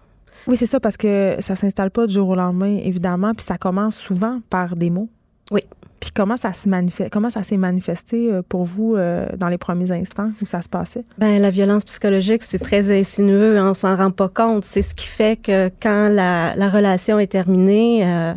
Oui, 0.49 0.57
c'est 0.57 0.67
ça 0.67 0.81
parce 0.81 0.97
que 0.97 1.37
ça 1.41 1.57
s'installe 1.57 1.91
pas 1.91 2.07
du 2.07 2.15
jour 2.15 2.29
au 2.29 2.35
lendemain 2.35 2.79
évidemment, 2.83 3.35
puis 3.35 3.45
ça 3.45 3.59
commence 3.59 3.97
souvent 3.97 4.41
par 4.51 4.75
des 4.77 4.91
mots. 4.91 5.09
Oui. 5.51 5.61
Puis 6.01 6.11
comment 6.15 6.37
ça 6.37 6.53
se 6.53 6.69
manifeste 6.69 7.11
comment 7.13 7.31
ça 7.31 7.43
s'est 7.43 7.57
manifesté 7.57 8.31
euh, 8.31 8.43
pour 8.47 8.65
vous 8.65 8.95
euh, 8.97 9.27
dans 9.37 9.49
les 9.49 9.59
premiers 9.59 9.91
instants 9.93 10.31
où 10.43 10.47
ça 10.47 10.63
se 10.63 10.69
passait? 10.69 11.05
Ben 11.19 11.41
la 11.41 11.51
violence 11.51 11.85
psychologique, 11.85 12.43
c'est 12.43 12.59
très 12.59 12.97
insinueux, 12.97 13.61
on 13.61 13.75
s'en 13.75 13.97
rend 13.97 14.11
pas 14.11 14.29
compte, 14.29 14.65
c'est 14.65 14.83
ce 14.83 14.95
qui 14.95 15.07
fait 15.07 15.41
que 15.41 15.71
quand 15.81 16.09
la, 16.09 16.53
relation 16.69 17.19
est 17.19 17.29
terminée, 17.29 18.07
euh, 18.07 18.35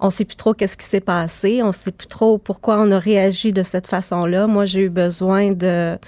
on 0.00 0.10
sait 0.10 0.24
plus 0.24 0.36
trop 0.36 0.54
qu'est-ce 0.54 0.76
qui 0.76 0.86
s'est 0.86 1.00
passé, 1.00 1.62
on 1.62 1.72
sait 1.72 1.92
plus 1.92 2.08
trop 2.08 2.38
pourquoi 2.38 2.80
on 2.80 2.90
a 2.90 2.98
réagi 2.98 3.52
de 3.52 3.62
cette 3.62 3.86
façon-là. 3.86 4.46
Moi, 4.46 4.64
j'ai 4.64 4.84
eu 4.84 4.90
besoin 4.90 5.52
de 5.52 5.98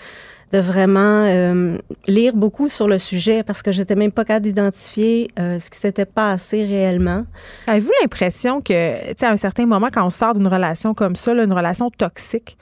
de 0.52 0.59
vraiment 0.59 1.24
euh, 1.24 1.78
lire 2.06 2.35
beaucoup 2.35 2.68
sur 2.68 2.86
le 2.86 2.98
sujet 2.98 3.43
parce 3.43 3.62
que 3.62 3.73
j'étais 3.73 3.97
même 3.97 4.12
pas 4.12 4.24
capable 4.24 4.47
d'identifier 4.47 5.28
euh, 5.39 5.59
ce 5.59 5.70
qui 5.70 5.78
s'était 5.78 6.06
passé 6.06 6.64
réellement. 6.64 7.24
Avez-vous 7.66 7.90
l'impression 8.01 8.60
que, 8.60 9.09
tu 9.09 9.14
sais, 9.16 9.27
à 9.27 9.31
un 9.31 9.36
certain 9.36 9.66
moment, 9.66 9.89
quand 9.93 10.06
on 10.06 10.10
sort 10.10 10.35
d'une 10.35 10.47
relation 10.47 10.94
comme 10.94 11.16
ça, 11.16 11.32
une 11.32 11.52
relation 11.52 11.90
toxique, 11.90 12.56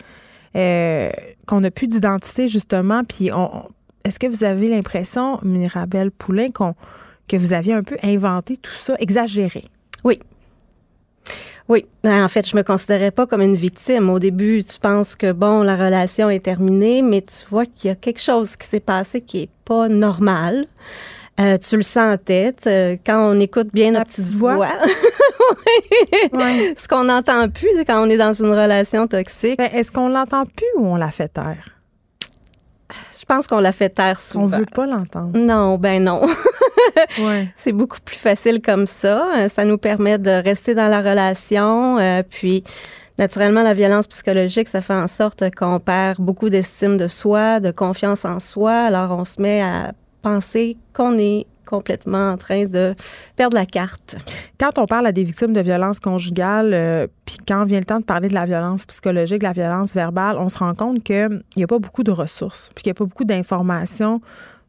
euh, 0.56 1.11
qu'on 1.47 1.61
n'a 1.61 1.70
plus 1.70 1.89
d'identité 1.89 2.48
justement, 2.48 3.02
puis 3.05 3.31
on, 3.32 3.65
est-ce 4.05 4.19
que 4.19 4.27
vous 4.27 4.44
avez 4.44 4.69
l'impression, 4.69 5.39
Mirabelle 5.43 6.11
Poulain, 6.11 6.51
qu'on, 6.51 6.74
que 7.28 7.36
vous 7.36 7.52
aviez 7.52 7.74
un 7.74 7.82
peu 7.82 7.97
inventé 8.02 8.56
tout 8.56 8.73
ça, 8.73 8.94
exagéré? 8.98 9.65
Oui, 10.05 10.20
oui, 11.69 11.86
ben, 12.03 12.24
en 12.24 12.28
fait, 12.28 12.47
je 12.47 12.57
me 12.57 12.62
considérais 12.62 13.11
pas 13.11 13.27
comme 13.27 13.41
une 13.41 13.57
victime. 13.57 14.11
Au 14.11 14.19
début, 14.19 14.62
tu 14.62 14.78
penses 14.78 15.16
que 15.16 15.32
bon, 15.32 15.62
la 15.62 15.77
relation 15.77 16.28
est 16.28 16.45
terminée, 16.45 17.01
mais 17.01 17.23
tu 17.23 17.47
vois 17.49 17.65
qu'il 17.65 17.89
y 17.89 17.91
a 17.91 17.95
quelque 17.95 18.20
chose 18.20 18.57
qui 18.57 18.66
s'est 18.66 18.81
passé 18.81 19.23
qui 19.23 19.43
est 19.43 19.51
pas 19.65 19.89
normal. 19.89 20.66
Euh, 21.41 21.59
tu 21.59 21.77
le 21.77 21.82
sens 21.82 22.15
en 22.15 22.16
tête 22.16 22.66
euh, 22.66 22.97
quand 23.05 23.35
on 23.35 23.41
écoute 23.41 23.69
bien 23.73 23.93
notre 23.93 24.07
petite 24.07 24.31
voix? 24.31 24.57
Ce 26.77 26.86
qu'on 26.86 27.05
n'entend 27.05 27.49
plus 27.49 27.70
quand 27.86 28.07
on 28.07 28.09
est 28.09 28.19
dans 28.19 28.35
une 28.35 28.53
relation 28.53 29.09
toxique. 29.09 29.59
Ben, 29.59 29.70
est-ce 29.73 29.91
qu'on 29.91 30.09
l'entend 30.09 30.45
plus 30.45 30.66
ou 30.77 30.86
on 30.86 30.97
la 30.97 31.11
fait 31.11 31.28
taire? 31.28 31.70
Je 33.24 33.34
pense 33.34 33.46
qu'on 33.46 33.60
l'a 33.60 33.72
fait 33.72 33.88
taire 33.88 34.20
souvent. 34.20 34.44
On 34.44 34.59
veut 34.59 34.66
pas 34.66 34.84
l'entendre. 34.84 35.30
Non, 35.34 35.78
ben 35.78 36.05
non. 36.05 36.20
C'est 37.55 37.72
beaucoup 37.72 37.96
plus 38.05 38.18
facile 38.18 38.60
comme 38.60 38.86
ça. 38.86 39.30
Euh, 39.38 39.48
ça 39.48 39.64
nous 39.64 39.78
permet 39.78 40.18
de 40.18 40.30
rester 40.30 40.74
dans 40.74 40.88
la 40.88 41.01
relation. 41.01 41.96
Euh, 41.96 42.22
puis, 42.22 42.64
naturellement, 43.18 43.62
la 43.62 43.72
violence 43.72 44.09
psychologique, 44.09 44.68
ça 44.68 44.82
fait 44.82 44.92
en 44.92 45.06
sorte 45.06 45.42
qu'on 45.55 45.80
perd 45.80 46.20
beaucoup 46.20 46.51
d'estime 46.51 46.98
de 46.98 47.09
soi, 47.09 47.60
de 47.60 47.70
confiance 47.70 48.26
en 48.26 48.40
soi. 48.40 48.72
Alors, 48.72 49.12
on 49.12 49.24
se 49.24 49.40
met 49.40 49.62
à 49.62 49.92
penser 50.20 50.76
qu'on 50.92 51.16
est 51.16 51.46
complètement 51.65 52.32
en 52.32 52.36
train 52.36 52.66
de 52.66 52.95
perdre 53.36 53.55
la 53.55 53.66
carte. 53.66 54.16
Quand 54.59 54.78
on 54.78 54.86
parle 54.86 55.07
à 55.07 55.12
des 55.12 55.24
victimes 55.24 55.53
de 55.53 55.61
violences 55.61 56.01
conjugales, 56.01 56.73
euh, 56.74 57.07
puis 57.24 57.36
quand 57.47 57.65
vient 57.65 57.78
le 57.78 57.85
temps 57.85 58.01
de 58.01 58.05
parler 58.05 58.28
de 58.28 58.35
la 58.35 58.47
violence 58.47 58.86
psychologique, 58.86 59.43
la 59.43 59.53
violence 59.53 59.95
verbale, 59.95 60.36
on 60.39 60.49
se 60.49 60.59
rend 60.59 60.74
compte 60.74 61.03
qu'il 61.03 61.43
n'y 61.57 61.65
a 61.65 61.66
pas 61.66 61.78
beaucoup 61.78 62.03
de 62.03 62.11
ressources, 62.11 62.70
puis 62.74 62.82
qu'il 62.82 62.91
n'y 62.91 62.97
a 62.97 62.99
pas 62.99 63.05
beaucoup 63.05 63.24
d'informations 63.24 64.20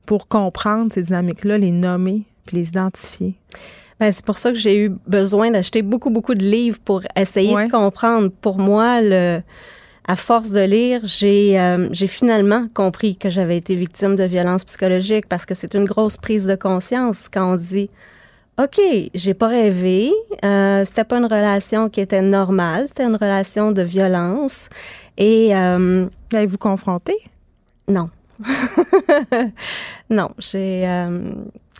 pour 0.05 0.27
comprendre 0.27 0.91
ces 0.91 1.01
dynamiques-là, 1.03 1.57
les 1.57 1.71
nommer, 1.71 2.23
puis 2.45 2.57
les 2.57 2.69
identifier. 2.69 3.35
Ben, 3.99 4.11
c'est 4.11 4.25
pour 4.25 4.37
ça 4.37 4.51
que 4.51 4.57
j'ai 4.57 4.85
eu 4.85 4.91
besoin 5.07 5.51
d'acheter 5.51 5.81
beaucoup, 5.81 6.09
beaucoup 6.09 6.35
de 6.35 6.43
livres 6.43 6.79
pour 6.83 7.01
essayer 7.15 7.55
de 7.55 7.71
comprendre. 7.71 8.29
Pour 8.41 8.59
moi, 8.59 9.01
le, 9.01 9.41
à 10.07 10.15
force 10.15 10.51
de 10.51 10.61
lire, 10.61 11.01
j'ai 11.03 11.59
euh, 11.59 11.89
j'ai 11.91 12.07
finalement 12.07 12.67
compris 12.73 13.15
que 13.15 13.29
j'avais 13.29 13.57
été 13.57 13.75
victime 13.75 14.15
de 14.15 14.23
violence 14.23 14.63
psychologique 14.63 15.27
parce 15.27 15.45
que 15.45 15.53
c'est 15.55 15.73
une 15.73 15.85
grosse 15.85 16.17
prise 16.17 16.45
de 16.45 16.55
conscience 16.55 17.27
quand 17.31 17.53
on 17.53 17.55
dit 17.55 17.89
OK, 18.57 18.79
j'ai 19.13 19.33
pas 19.33 19.47
rêvé, 19.47 20.13
euh, 20.45 20.85
c'était 20.85 21.03
pas 21.03 21.17
une 21.17 21.25
relation 21.25 21.89
qui 21.89 21.99
était 21.99 22.21
normale, 22.21 22.87
c'était 22.87 23.03
une 23.03 23.17
relation 23.17 23.71
de 23.73 23.81
violence 23.81 24.69
et 25.17 25.53
euh, 25.55 26.07
avez-vous 26.33 26.57
confronté 26.57 27.15
Non. 27.89 28.09
non, 30.09 30.29
j'ai 30.37 30.87
euh, 30.87 31.33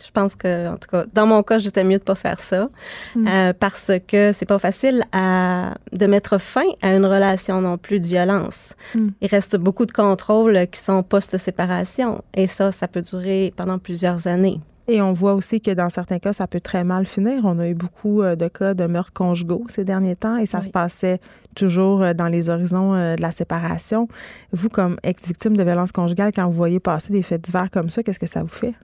je 0.04 0.10
pense 0.10 0.34
que, 0.34 0.68
en 0.68 0.76
tout 0.76 0.88
cas, 0.88 1.04
dans 1.14 1.26
mon 1.26 1.42
cas, 1.42 1.58
j'étais 1.58 1.84
mieux 1.84 1.98
de 1.98 2.02
pas 2.02 2.14
faire 2.14 2.40
ça 2.40 2.68
mm. 3.14 3.26
euh, 3.26 3.52
parce 3.58 3.90
que 4.06 4.32
c'est 4.32 4.46
pas 4.46 4.58
facile 4.58 5.04
à, 5.12 5.74
de 5.92 6.06
mettre 6.06 6.38
fin 6.38 6.66
à 6.82 6.94
une 6.94 7.06
relation 7.06 7.60
non 7.60 7.78
plus 7.78 8.00
de 8.00 8.06
violence. 8.06 8.74
Mm. 8.94 9.08
Il 9.20 9.28
reste 9.28 9.56
beaucoup 9.56 9.86
de 9.86 9.92
contrôles 9.92 10.66
qui 10.70 10.80
sont 10.80 11.02
post-séparation 11.02 12.22
et 12.34 12.46
ça, 12.46 12.72
ça 12.72 12.88
peut 12.88 13.02
durer 13.02 13.52
pendant 13.56 13.78
plusieurs 13.78 14.26
années. 14.26 14.60
Et 14.88 15.02
on 15.02 15.12
voit 15.12 15.34
aussi 15.34 15.60
que 15.60 15.72
dans 15.72 15.88
certains 15.88 16.20
cas, 16.20 16.32
ça 16.32 16.46
peut 16.46 16.60
très 16.60 16.84
mal 16.84 17.06
finir. 17.06 17.40
On 17.44 17.58
a 17.58 17.66
eu 17.66 17.74
beaucoup 17.74 18.22
euh, 18.22 18.36
de 18.36 18.46
cas 18.46 18.74
de 18.74 18.86
meurtres 18.86 19.12
conjugaux 19.12 19.64
ces 19.68 19.84
derniers 19.84 20.14
temps 20.14 20.36
et 20.36 20.46
ça 20.46 20.62
se 20.62 20.70
passait 20.70 21.20
toujours 21.56 22.02
euh, 22.02 22.12
dans 22.12 22.28
les 22.28 22.50
horizons 22.50 22.92
de 22.92 23.20
la 23.20 23.32
séparation. 23.32 24.06
Vous, 24.52 24.68
comme 24.68 24.98
ex-victime 25.02 25.56
de 25.56 25.62
violence 25.64 25.90
conjugale, 25.90 26.30
quand 26.32 26.46
vous 26.46 26.52
voyez 26.52 26.78
passer 26.78 27.12
des 27.12 27.22
faits 27.22 27.42
divers 27.42 27.70
comme 27.72 27.88
ça, 27.88 28.04
qu'est-ce 28.04 28.20
que 28.20 28.28
ça 28.28 28.42
vous 28.42 28.48
fait? 28.48 28.74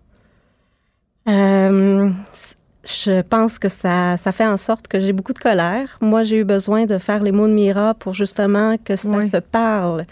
Euh, 1.28 2.10
je 2.84 3.20
pense 3.22 3.58
que 3.58 3.68
ça, 3.68 4.16
ça 4.16 4.32
fait 4.32 4.46
en 4.46 4.56
sorte 4.56 4.88
que 4.88 4.98
j'ai 4.98 5.12
beaucoup 5.12 5.32
de 5.32 5.38
colère. 5.38 5.98
Moi, 6.00 6.24
j'ai 6.24 6.38
eu 6.38 6.44
besoin 6.44 6.84
de 6.84 6.98
faire 6.98 7.22
les 7.22 7.32
mots 7.32 7.46
de 7.46 7.52
Mira 7.52 7.94
pour 7.94 8.12
justement 8.12 8.76
que 8.76 8.96
ça 8.96 9.22
se 9.22 9.36
parle. 9.38 10.04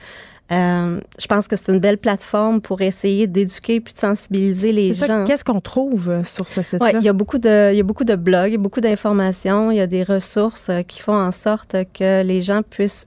Euh, 0.52 1.00
je 1.16 1.26
pense 1.28 1.46
que 1.46 1.54
c'est 1.54 1.70
une 1.70 1.78
belle 1.78 1.98
plateforme 1.98 2.60
pour 2.60 2.80
essayer 2.80 3.28
d'éduquer 3.28 3.80
puis 3.80 3.94
de 3.94 3.98
sensibiliser 3.98 4.72
les 4.72 4.92
gens. 4.92 5.24
Qu'est-ce 5.24 5.44
qu'on 5.44 5.60
trouve 5.60 6.10
euh, 6.10 6.24
sur 6.24 6.48
ce 6.48 6.62
site-là? 6.62 6.94
il 6.94 7.04
y 7.04 7.08
a 7.08 7.12
beaucoup 7.12 7.38
de, 7.38 7.72
il 7.72 7.76
y 7.76 7.80
a 7.80 7.84
beaucoup 7.84 8.02
de 8.02 8.16
blogs, 8.16 8.56
beaucoup 8.56 8.80
d'informations, 8.80 9.70
il 9.70 9.76
y 9.76 9.80
a 9.80 9.86
des 9.86 10.02
ressources 10.02 10.68
qui 10.88 11.00
font 11.00 11.14
en 11.14 11.30
sorte 11.30 11.76
que 11.94 12.24
les 12.24 12.40
gens 12.40 12.62
puissent 12.62 13.06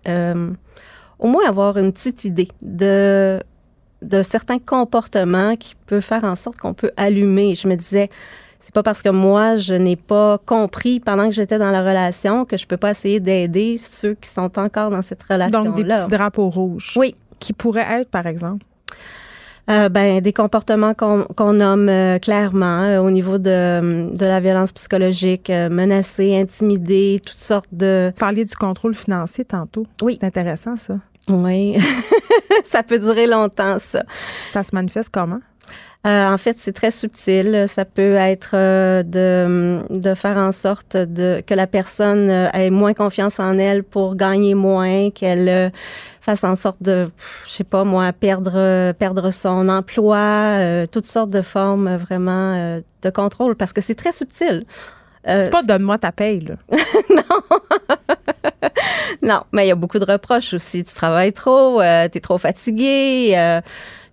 au 1.19 1.27
moins 1.27 1.45
avoir 1.47 1.77
une 1.77 1.91
petite 1.91 2.23
idée 2.23 2.47
de 2.61 3.41
de 4.03 4.21
certains 4.21 4.59
comportements 4.59 5.55
qui 5.55 5.75
peuvent 5.87 6.01
faire 6.01 6.23
en 6.23 6.35
sorte 6.35 6.57
qu'on 6.57 6.73
peut 6.73 6.91
allumer. 6.97 7.55
Je 7.55 7.67
me 7.67 7.75
disais, 7.75 8.09
c'est 8.59 8.73
pas 8.73 8.83
parce 8.83 9.01
que 9.01 9.09
moi, 9.09 9.57
je 9.57 9.73
n'ai 9.73 9.95
pas 9.95 10.37
compris 10.37 10.99
pendant 10.99 11.27
que 11.27 11.35
j'étais 11.35 11.57
dans 11.57 11.71
la 11.71 11.81
relation 11.81 12.45
que 12.45 12.55
je 12.57 12.65
peux 12.65 12.77
pas 12.77 12.91
essayer 12.91 13.19
d'aider 13.19 13.77
ceux 13.77 14.13
qui 14.13 14.29
sont 14.29 14.57
encore 14.57 14.89
dans 14.89 15.01
cette 15.01 15.21
relation-là. 15.23 15.65
Donc, 15.65 15.75
des 15.75 15.83
petits 15.83 16.09
drapeaux 16.09 16.49
rouges. 16.49 16.93
Oui. 16.95 17.15
Qui 17.39 17.51
pourraient 17.51 18.01
être, 18.01 18.09
par 18.09 18.25
exemple? 18.25 18.65
Euh, 19.69 19.87
ben, 19.87 20.19
des 20.19 20.33
comportements 20.33 20.93
qu'on 20.93 21.53
nomme 21.53 21.87
euh, 21.87 22.19
clairement 22.19 22.81
euh, 22.81 22.99
au 22.99 23.11
niveau 23.11 23.37
de, 23.37 24.13
de, 24.13 24.25
la 24.25 24.41
violence 24.41 24.73
psychologique, 24.73 25.49
menacer, 25.49 26.35
intimider, 26.37 27.21
toutes 27.25 27.39
sortes 27.39 27.69
de... 27.71 28.11
Vous 28.13 28.19
parliez 28.19 28.43
du 28.43 28.55
contrôle 28.55 28.93
financier 28.93 29.45
tantôt. 29.45 29.85
Oui. 30.01 30.17
C'est 30.19 30.27
intéressant, 30.27 30.75
ça. 30.75 30.95
Oui. 31.29 31.77
ça 32.63 32.83
peut 32.83 32.99
durer 32.99 33.27
longtemps, 33.27 33.79
ça. 33.79 34.03
Ça 34.49 34.63
se 34.63 34.73
manifeste 34.73 35.09
comment? 35.11 35.39
Euh, 36.05 36.33
en 36.33 36.37
fait, 36.37 36.59
c'est 36.59 36.73
très 36.73 36.91
subtil. 36.91 37.65
Ça 37.69 37.85
peut 37.85 38.15
être 38.15 38.51
euh, 38.55 39.03
de, 39.03 39.81
de 39.89 40.15
faire 40.15 40.35
en 40.35 40.51
sorte 40.51 40.97
de, 40.97 41.41
que 41.45 41.53
la 41.53 41.65
personne 41.65 42.29
euh, 42.29 42.49
ait 42.51 42.71
moins 42.71 42.93
confiance 42.93 43.39
en 43.39 43.57
elle 43.57 43.83
pour 43.83 44.17
gagner 44.17 44.53
moins, 44.53 45.11
qu'elle 45.11 45.71
fasse 46.19 46.43
en 46.43 46.55
sorte 46.55 46.81
de, 46.83 47.09
je 47.45 47.51
sais 47.51 47.63
pas 47.63 47.85
moi, 47.85 48.11
perdre, 48.11 48.91
perdre 48.93 49.31
son 49.31 49.69
emploi, 49.69 50.85
toutes 50.91 51.05
sortes 51.05 51.31
de 51.31 51.41
formes 51.41 51.95
vraiment 51.97 52.81
de 53.01 53.09
contrôle 53.09 53.55
parce 53.55 53.73
que 53.73 53.81
c'est 53.81 53.95
très 53.95 54.13
subtil. 54.13 54.65
C'est 55.25 55.49
pas 55.49 55.63
donne-moi 55.63 55.97
ta 55.97 56.11
paye, 56.11 56.41
là. 56.41 56.55
non. 57.09 57.57
non, 59.21 59.41
mais 59.51 59.65
il 59.65 59.69
y 59.69 59.71
a 59.71 59.75
beaucoup 59.75 59.99
de 59.99 60.05
reproches 60.05 60.53
aussi. 60.53 60.83
Tu 60.83 60.93
travailles 60.93 61.33
trop, 61.33 61.79
tu 61.81 61.85
es 61.85 62.21
trop 62.21 62.37
fatigué 62.37 63.61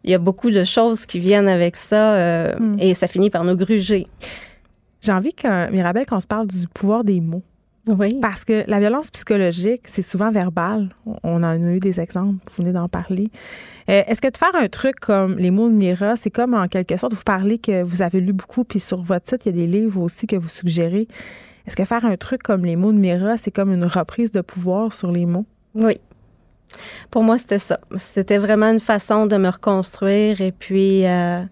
il 0.04 0.10
y 0.10 0.14
a 0.14 0.18
beaucoup 0.18 0.50
de 0.50 0.64
choses 0.64 1.06
qui 1.06 1.18
viennent 1.18 1.48
avec 1.48 1.76
ça 1.76 2.14
euh, 2.14 2.54
hmm. 2.58 2.76
et 2.78 2.94
ça 2.94 3.06
finit 3.06 3.30
par 3.30 3.44
nous 3.44 3.56
gruger. 3.56 4.06
J'ai 5.02 5.12
envie, 5.12 5.32
que, 5.32 5.70
Mirabelle, 5.70 6.06
qu'on 6.06 6.20
se 6.20 6.26
parle 6.26 6.46
du 6.46 6.66
pouvoir 6.68 7.04
des 7.04 7.20
mots. 7.20 7.42
Oui. 7.86 8.18
Parce 8.20 8.44
que 8.44 8.64
la 8.66 8.78
violence 8.78 9.10
psychologique, 9.10 9.82
c'est 9.86 10.02
souvent 10.02 10.30
verbal. 10.30 10.90
On 11.22 11.42
en 11.42 11.44
a 11.44 11.56
eu 11.56 11.80
des 11.80 11.98
exemples, 11.98 12.44
vous 12.46 12.62
venez 12.62 12.72
d'en 12.72 12.88
parler. 12.88 13.30
Euh, 13.88 14.02
est-ce 14.06 14.20
que 14.20 14.28
de 14.28 14.36
faire 14.36 14.54
un 14.54 14.68
truc 14.68 15.00
comme 15.00 15.38
les 15.38 15.50
mots 15.50 15.68
de 15.68 15.74
Mira, 15.74 16.16
c'est 16.16 16.30
comme 16.30 16.54
en 16.54 16.64
quelque 16.64 16.96
sorte, 16.96 17.14
vous 17.14 17.22
parlez 17.24 17.58
que 17.58 17.82
vous 17.82 18.02
avez 18.02 18.20
lu 18.20 18.32
beaucoup, 18.32 18.64
puis 18.64 18.78
sur 18.78 19.02
votre 19.02 19.28
site, 19.28 19.46
il 19.46 19.56
y 19.56 19.58
a 19.62 19.66
des 19.66 19.66
livres 19.66 20.00
aussi 20.00 20.26
que 20.26 20.36
vous 20.36 20.48
suggérez. 20.48 21.08
Est-ce 21.66 21.76
que 21.76 21.84
faire 21.84 22.04
un 22.04 22.16
truc 22.16 22.42
comme 22.42 22.64
les 22.64 22.76
mots 22.76 22.92
de 22.92 22.98
Mira, 22.98 23.36
c'est 23.36 23.50
comme 23.50 23.72
une 23.72 23.86
reprise 23.86 24.30
de 24.30 24.40
pouvoir 24.40 24.92
sur 24.92 25.10
les 25.10 25.26
mots? 25.26 25.46
Oui. 25.74 26.00
Pour 27.10 27.22
moi, 27.22 27.38
c'était 27.38 27.58
ça. 27.58 27.80
C'était 27.96 28.38
vraiment 28.38 28.70
une 28.70 28.80
façon 28.80 29.26
de 29.26 29.36
me 29.36 29.48
reconstruire. 29.48 30.40
Et 30.40 30.52
puis, 30.52 31.06
euh, 31.06 31.42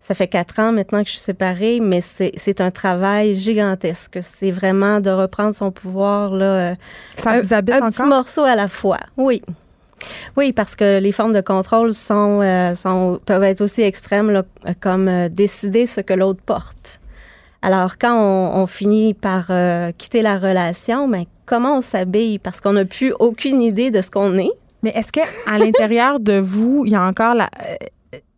ça 0.00 0.14
fait 0.14 0.28
quatre 0.28 0.58
ans 0.58 0.72
maintenant 0.72 1.02
que 1.02 1.08
je 1.08 1.14
suis 1.14 1.20
séparée, 1.20 1.78
mais 1.80 2.00
c'est 2.00 2.60
un 2.60 2.70
travail 2.70 3.34
gigantesque. 3.34 4.18
C'est 4.22 4.50
vraiment 4.50 5.00
de 5.00 5.10
reprendre 5.10 5.54
son 5.54 5.70
pouvoir. 5.70 6.32
Là, 6.32 6.44
euh, 6.44 6.74
ça 7.16 7.32
un, 7.32 7.40
vous 7.40 7.52
habite 7.52 7.74
un 7.74 7.90
petit 7.90 8.04
morceau 8.04 8.42
à 8.42 8.56
la 8.56 8.68
fois. 8.68 8.98
Oui. 9.18 9.42
Oui, 10.38 10.54
parce 10.54 10.74
que 10.74 10.98
les 10.98 11.12
formes 11.12 11.34
de 11.34 11.42
contrôle 11.42 11.92
sont, 11.92 12.40
euh, 12.40 12.74
sont 12.74 13.20
peuvent 13.26 13.42
être 13.42 13.60
aussi 13.60 13.82
extrêmes, 13.82 14.30
là, 14.30 14.44
comme 14.80 15.28
décider 15.28 15.84
ce 15.84 16.00
que 16.00 16.14
l'autre 16.14 16.40
porte. 16.40 17.00
Alors, 17.60 17.98
quand 17.98 18.18
on, 18.18 18.66
finit 18.66 19.12
par 19.12 19.50
quitter 19.98 20.22
la 20.22 20.38
relation, 20.38 21.06
mais 21.06 21.18
ben, 21.18 21.26
comment 21.44 21.76
on 21.76 21.80
s'habille? 21.82 22.38
Parce 22.38 22.62
qu'on 22.62 22.72
n'a 22.72 22.86
plus 22.86 23.12
aucune 23.18 23.60
idée 23.60 23.90
de 23.90 24.00
ce 24.00 24.10
qu'on 24.10 24.38
est. 24.38 24.52
Mais 24.82 24.92
est-ce 24.94 25.12
que 25.12 25.20
à 25.46 25.58
l'intérieur 25.58 26.20
de 26.20 26.38
vous, 26.38 26.84
il 26.86 26.92
y 26.92 26.96
a 26.96 27.02
encore 27.02 27.34
la, 27.34 27.50
euh, 27.62 27.74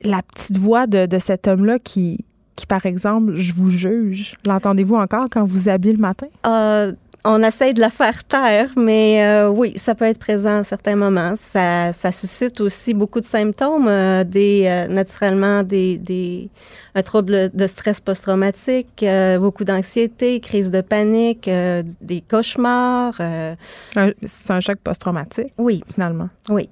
la 0.02 0.22
petite 0.22 0.58
voix 0.58 0.86
de, 0.86 1.06
de 1.06 1.18
cet 1.18 1.48
homme-là 1.48 1.78
qui, 1.78 2.24
qui, 2.56 2.66
par 2.66 2.86
exemple, 2.86 3.34
je 3.36 3.52
vous 3.54 3.70
juge? 3.70 4.36
L'entendez-vous 4.46 4.96
encore 4.96 5.26
quand 5.30 5.44
vous 5.44 5.68
habillez 5.68 5.94
le 5.94 6.00
matin? 6.00 6.26
Euh, 6.46 6.92
on 7.24 7.42
essaie 7.42 7.72
de 7.72 7.80
la 7.80 7.90
faire 7.90 8.24
taire, 8.24 8.70
mais 8.76 9.24
euh, 9.24 9.48
oui, 9.48 9.74
ça 9.76 9.94
peut 9.94 10.06
être 10.06 10.18
présent 10.18 10.58
à 10.58 10.64
certains 10.64 10.96
moments. 10.96 11.34
Ça, 11.36 11.92
ça 11.92 12.10
suscite 12.10 12.60
aussi 12.60 12.94
beaucoup 12.94 13.20
de 13.20 13.26
symptômes, 13.26 13.86
euh, 13.86 14.24
des 14.24 14.86
naturellement 14.90 15.62
des, 15.62 15.98
des 15.98 16.50
un 16.94 17.02
trouble 17.02 17.50
de 17.52 17.66
stress 17.66 18.00
post-traumatique, 18.00 19.04
beaucoup 19.38 19.64
d'anxiété, 19.64 20.40
crise 20.40 20.70
de 20.70 20.80
panique, 20.80 21.48
des 21.48 22.20
cauchemars. 22.20 23.14
C'est 23.16 24.52
un 24.52 24.60
choc 24.60 24.76
post-traumatique? 24.82 25.52
Oui, 25.58 25.82
finalement. 25.92 26.28
Oui. 26.48 26.68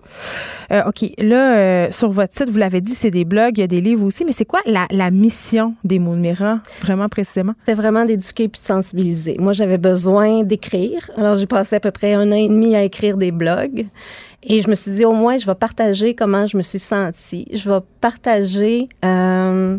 ok, 0.70 1.10
là 1.18 1.90
sur 1.90 2.10
votre 2.10 2.34
site, 2.34 2.48
vous 2.48 2.58
l'avez 2.58 2.80
dit, 2.80 2.94
c'est 2.94 3.10
des 3.10 3.24
blogs, 3.24 3.58
il 3.58 3.60
y 3.60 3.64
a 3.64 3.66
des 3.66 3.80
livres 3.80 4.04
aussi, 4.04 4.24
mais 4.24 4.32
c'est 4.32 4.44
quoi 4.44 4.60
la, 4.66 4.86
la 4.90 5.10
mission 5.10 5.74
des 5.84 5.98
mots 5.98 6.14
de 6.14 6.20
Mira, 6.20 6.60
vraiment 6.82 7.08
précisément? 7.08 7.54
C'est 7.64 7.74
vraiment 7.74 8.04
d'éduquer 8.04 8.48
puis 8.48 8.60
de 8.60 8.66
sensibiliser. 8.66 9.36
Moi, 9.38 9.52
j'avais 9.52 9.78
besoin 9.78 10.42
d'écrire. 10.42 11.10
Alors, 11.16 11.36
j'ai 11.36 11.46
passé 11.46 11.76
à 11.76 11.80
peu 11.80 11.90
près 11.90 12.14
un 12.14 12.30
an 12.30 12.36
et 12.36 12.48
demi 12.48 12.74
à 12.76 12.82
écrire 12.82 13.16
des 13.16 13.30
blogs. 13.30 13.86
Et 14.42 14.62
je 14.62 14.70
me 14.70 14.74
suis 14.74 14.92
dit, 14.92 15.04
au 15.04 15.12
moins, 15.12 15.36
je 15.36 15.46
vais 15.46 15.54
partager 15.54 16.14
comment 16.14 16.46
je 16.46 16.56
me 16.56 16.62
suis 16.62 16.78
sentie. 16.78 17.46
Je 17.52 17.68
vais 17.70 17.80
partager 18.00 18.88
euh, 19.04 19.78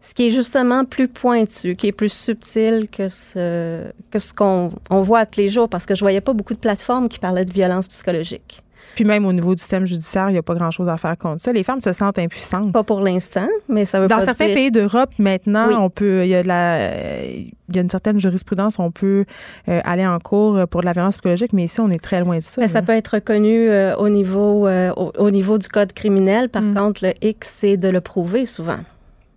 ce 0.00 0.14
qui 0.14 0.28
est 0.28 0.30
justement 0.30 0.84
plus 0.84 1.08
pointu, 1.08 1.74
qui 1.76 1.88
est 1.88 1.92
plus 1.92 2.12
subtil 2.12 2.88
que 2.90 3.08
ce, 3.08 3.90
que 4.10 4.18
ce 4.18 4.32
qu'on 4.32 4.72
on 4.90 5.00
voit 5.00 5.26
tous 5.26 5.40
les 5.40 5.48
jours, 5.48 5.68
parce 5.68 5.86
que 5.86 5.94
je 5.94 6.00
voyais 6.00 6.20
pas 6.20 6.32
beaucoup 6.32 6.54
de 6.54 6.58
plateformes 6.58 7.08
qui 7.08 7.18
parlaient 7.18 7.44
de 7.44 7.52
violence 7.52 7.88
psychologique. 7.88 8.62
Puis 8.94 9.04
même 9.04 9.26
au 9.26 9.32
niveau 9.32 9.54
du 9.54 9.60
système 9.60 9.86
judiciaire, 9.86 10.28
il 10.28 10.32
n'y 10.32 10.38
a 10.38 10.42
pas 10.42 10.54
grand-chose 10.54 10.88
à 10.88 10.96
faire 10.96 11.16
contre 11.16 11.40
ça. 11.40 11.52
Les 11.52 11.62
femmes 11.62 11.80
se 11.80 11.92
sentent 11.92 12.18
impuissantes. 12.18 12.72
Pas 12.72 12.82
pour 12.82 13.00
l'instant, 13.00 13.46
mais 13.68 13.84
ça 13.84 14.00
veut 14.00 14.08
Dans 14.08 14.16
pas 14.16 14.24
certains 14.24 14.46
pays 14.46 14.72
d'Europe, 14.72 15.10
maintenant, 15.18 15.68
on 15.80 15.88
peut, 15.88 16.24
il 16.24 16.28
y 16.28 16.34
a 16.34 16.42
la, 16.42 17.24
il 17.68 17.76
y 17.76 17.78
a 17.78 17.82
une 17.82 17.90
certaine 17.90 18.18
jurisprudence, 18.18 18.78
on 18.78 18.90
peut 18.90 19.24
euh, 19.68 19.80
aller 19.84 20.06
en 20.06 20.18
cours 20.18 20.66
pour 20.68 20.80
de 20.80 20.86
la 20.86 20.92
violence 20.92 21.14
psychologique, 21.14 21.52
mais 21.52 21.64
ici, 21.64 21.80
on 21.80 21.90
est 21.90 22.02
très 22.02 22.20
loin 22.20 22.38
de 22.38 22.42
ça. 22.42 22.60
Mais 22.60 22.66
ça 22.66 22.82
peut 22.82 22.92
être 22.92 23.14
reconnu 23.14 23.68
euh, 23.68 23.94
au 23.96 24.08
niveau, 24.08 24.66
euh, 24.66 24.92
au, 24.94 25.30
niveau 25.30 25.58
du 25.58 25.68
code 25.68 25.92
criminel. 25.92 26.48
Par 26.48 26.62
mm. 26.62 26.74
contre, 26.74 27.04
le 27.04 27.12
X, 27.22 27.54
c'est 27.58 27.76
de 27.76 27.88
le 27.88 28.00
prouver 28.00 28.46
souvent. 28.46 28.78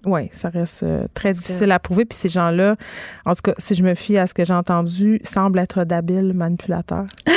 Oui, 0.05 0.29
ça 0.31 0.49
reste 0.49 0.83
très 1.13 1.31
difficile 1.31 1.71
à 1.71 1.79
prouver. 1.79 2.05
Puis 2.05 2.17
ces 2.17 2.29
gens-là, 2.29 2.75
en 3.25 3.35
tout 3.35 3.41
cas, 3.43 3.53
si 3.57 3.75
je 3.75 3.83
me 3.83 3.93
fie 3.93 4.17
à 4.17 4.25
ce 4.25 4.33
que 4.33 4.43
j'ai 4.43 4.53
entendu, 4.53 5.19
semblent 5.23 5.59
être 5.59 5.83
d'habiles 5.83 6.33
manipulateurs. 6.33 7.05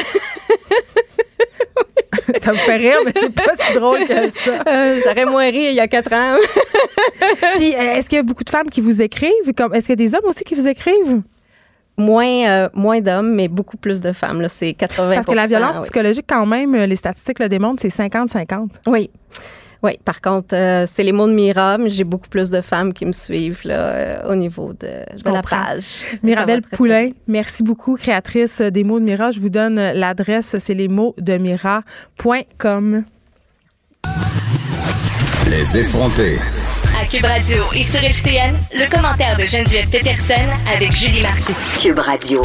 ça 2.40 2.52
vous 2.52 2.58
fait 2.58 2.76
rire, 2.76 2.98
mais 3.04 3.12
c'est 3.14 3.34
pas 3.34 3.52
si 3.58 3.74
drôle 3.74 4.06
que 4.06 4.30
ça. 4.30 4.62
Euh, 4.66 5.00
j'aurais 5.04 5.26
moins 5.26 5.50
ri 5.50 5.66
il 5.68 5.74
y 5.74 5.80
a 5.80 5.88
quatre 5.88 6.12
ans. 6.12 6.36
Puis, 7.56 7.74
euh, 7.74 7.94
est-ce 7.94 8.08
qu'il 8.08 8.16
y 8.16 8.20
a 8.20 8.22
beaucoup 8.22 8.44
de 8.44 8.50
femmes 8.50 8.70
qui 8.70 8.80
vous 8.80 9.02
écrivent? 9.02 9.30
Est-ce 9.46 9.86
qu'il 9.86 9.90
y 9.90 9.92
a 9.92 9.96
des 9.96 10.14
hommes 10.14 10.24
aussi 10.24 10.44
qui 10.44 10.54
vous 10.54 10.66
écrivent? 10.66 11.22
Moins, 11.96 12.48
euh, 12.48 12.68
moins 12.74 13.00
d'hommes, 13.00 13.34
mais 13.34 13.48
beaucoup 13.48 13.76
plus 13.76 14.00
de 14.00 14.12
femmes. 14.12 14.44
C'est 14.48 14.74
80 14.74 15.14
Parce 15.14 15.26
que 15.26 15.32
la 15.32 15.46
violence 15.46 15.80
psychologique, 15.80 16.26
quand 16.28 16.46
même, 16.46 16.74
les 16.74 16.96
statistiques 16.96 17.38
le 17.38 17.48
démontrent, 17.48 17.80
c'est 17.80 17.88
50-50. 17.88 18.68
Oui. 18.86 19.10
Oui, 19.84 19.98
par 20.02 20.22
contre, 20.22 20.56
euh, 20.56 20.86
c'est 20.88 21.02
les 21.02 21.12
mots 21.12 21.28
de 21.28 21.34
Mira, 21.34 21.76
mais 21.76 21.90
j'ai 21.90 22.04
beaucoup 22.04 22.30
plus 22.30 22.48
de 22.48 22.62
femmes 22.62 22.94
qui 22.94 23.04
me 23.04 23.12
suivent 23.12 23.60
là, 23.64 23.74
euh, 23.74 24.32
au 24.32 24.34
niveau 24.34 24.72
de, 24.72 25.04
la 25.30 25.42
page. 25.42 26.06
Mirabelle 26.22 26.62
Poulain, 26.62 27.10
merci 27.28 27.62
beaucoup, 27.62 27.94
créatrice 27.96 28.62
des 28.62 28.82
mots 28.82 28.98
de 28.98 29.04
Mira. 29.04 29.30
Je 29.30 29.40
vous 29.40 29.50
donne 29.50 29.74
l'adresse, 29.76 30.56
c'est 30.58 30.72
les 30.72 30.88
mots 30.88 31.14
de 31.18 31.36
Mira.com. 31.36 33.04
Les 35.50 35.76
effrontés. 35.76 36.38
À 36.98 37.04
Cube 37.04 37.26
Radio 37.26 37.64
et 37.74 37.82
sur 37.82 38.02
FCN, 38.02 38.54
le 38.72 38.90
commentaire 38.90 39.36
de 39.36 39.44
Geneviève 39.44 39.90
Peterson 39.90 40.48
avec 40.74 40.92
Julie 40.92 41.20
Marcoux. 41.20 41.52
Cube 41.82 41.98
Radio. 41.98 42.42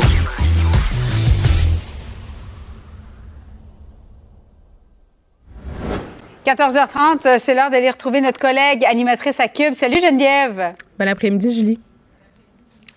14h30, 6.46 7.28
euh, 7.28 7.38
c'est 7.38 7.54
l'heure 7.54 7.70
d'aller 7.70 7.90
retrouver 7.90 8.22
notre 8.22 8.40
collègue 8.40 8.86
animatrice 8.86 9.40
à 9.40 9.50
Cube. 9.50 9.74
Salut 9.74 10.00
Geneviève. 10.00 10.74
Bon 10.98 11.08
après-midi, 11.08 11.54
Julie. 11.54 11.80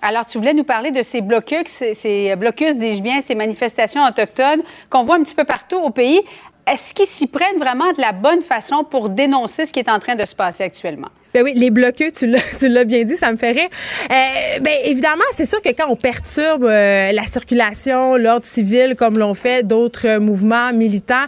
Alors, 0.00 0.26
tu 0.26 0.38
voulais 0.38 0.54
nous 0.54 0.64
parler 0.64 0.90
de 0.90 1.02
ces 1.02 1.20
blocus, 1.20 1.66
ces 1.94 2.34
blocus, 2.36 2.76
dis-je 2.76 3.02
bien, 3.02 3.20
ces 3.20 3.34
manifestations 3.34 4.04
autochtones 4.04 4.62
qu'on 4.90 5.02
voit 5.02 5.16
un 5.16 5.22
petit 5.22 5.34
peu 5.34 5.44
partout 5.44 5.76
au 5.76 5.90
pays. 5.90 6.20
Est-ce 6.66 6.94
qu'ils 6.94 7.06
s'y 7.06 7.26
prennent 7.26 7.58
vraiment 7.58 7.92
de 7.92 8.00
la 8.00 8.12
bonne 8.12 8.42
façon 8.42 8.84
pour 8.84 9.08
dénoncer 9.08 9.66
ce 9.66 9.72
qui 9.72 9.80
est 9.80 9.90
en 9.90 9.98
train 9.98 10.14
de 10.14 10.24
se 10.24 10.34
passer 10.34 10.62
actuellement? 10.62 11.08
Ben 11.34 11.42
oui, 11.42 11.52
les 11.54 11.70
bloqueux, 11.70 12.10
tu 12.10 12.26
l'as 12.68 12.84
bien 12.84 13.04
dit, 13.04 13.16
ça 13.16 13.32
me 13.32 13.38
fait 13.38 13.52
rire. 13.52 13.68
Euh, 14.10 14.58
ben 14.60 14.74
évidemment, 14.84 15.24
c'est 15.34 15.46
sûr 15.46 15.62
que 15.62 15.70
quand 15.70 15.86
on 15.88 15.96
perturbe 15.96 16.64
euh, 16.64 17.10
la 17.12 17.22
circulation, 17.22 18.16
l'ordre 18.16 18.44
civil, 18.44 18.96
comme 18.96 19.18
l'ont 19.18 19.32
fait 19.32 19.66
d'autres 19.66 20.18
mouvements 20.18 20.74
militants, 20.74 21.24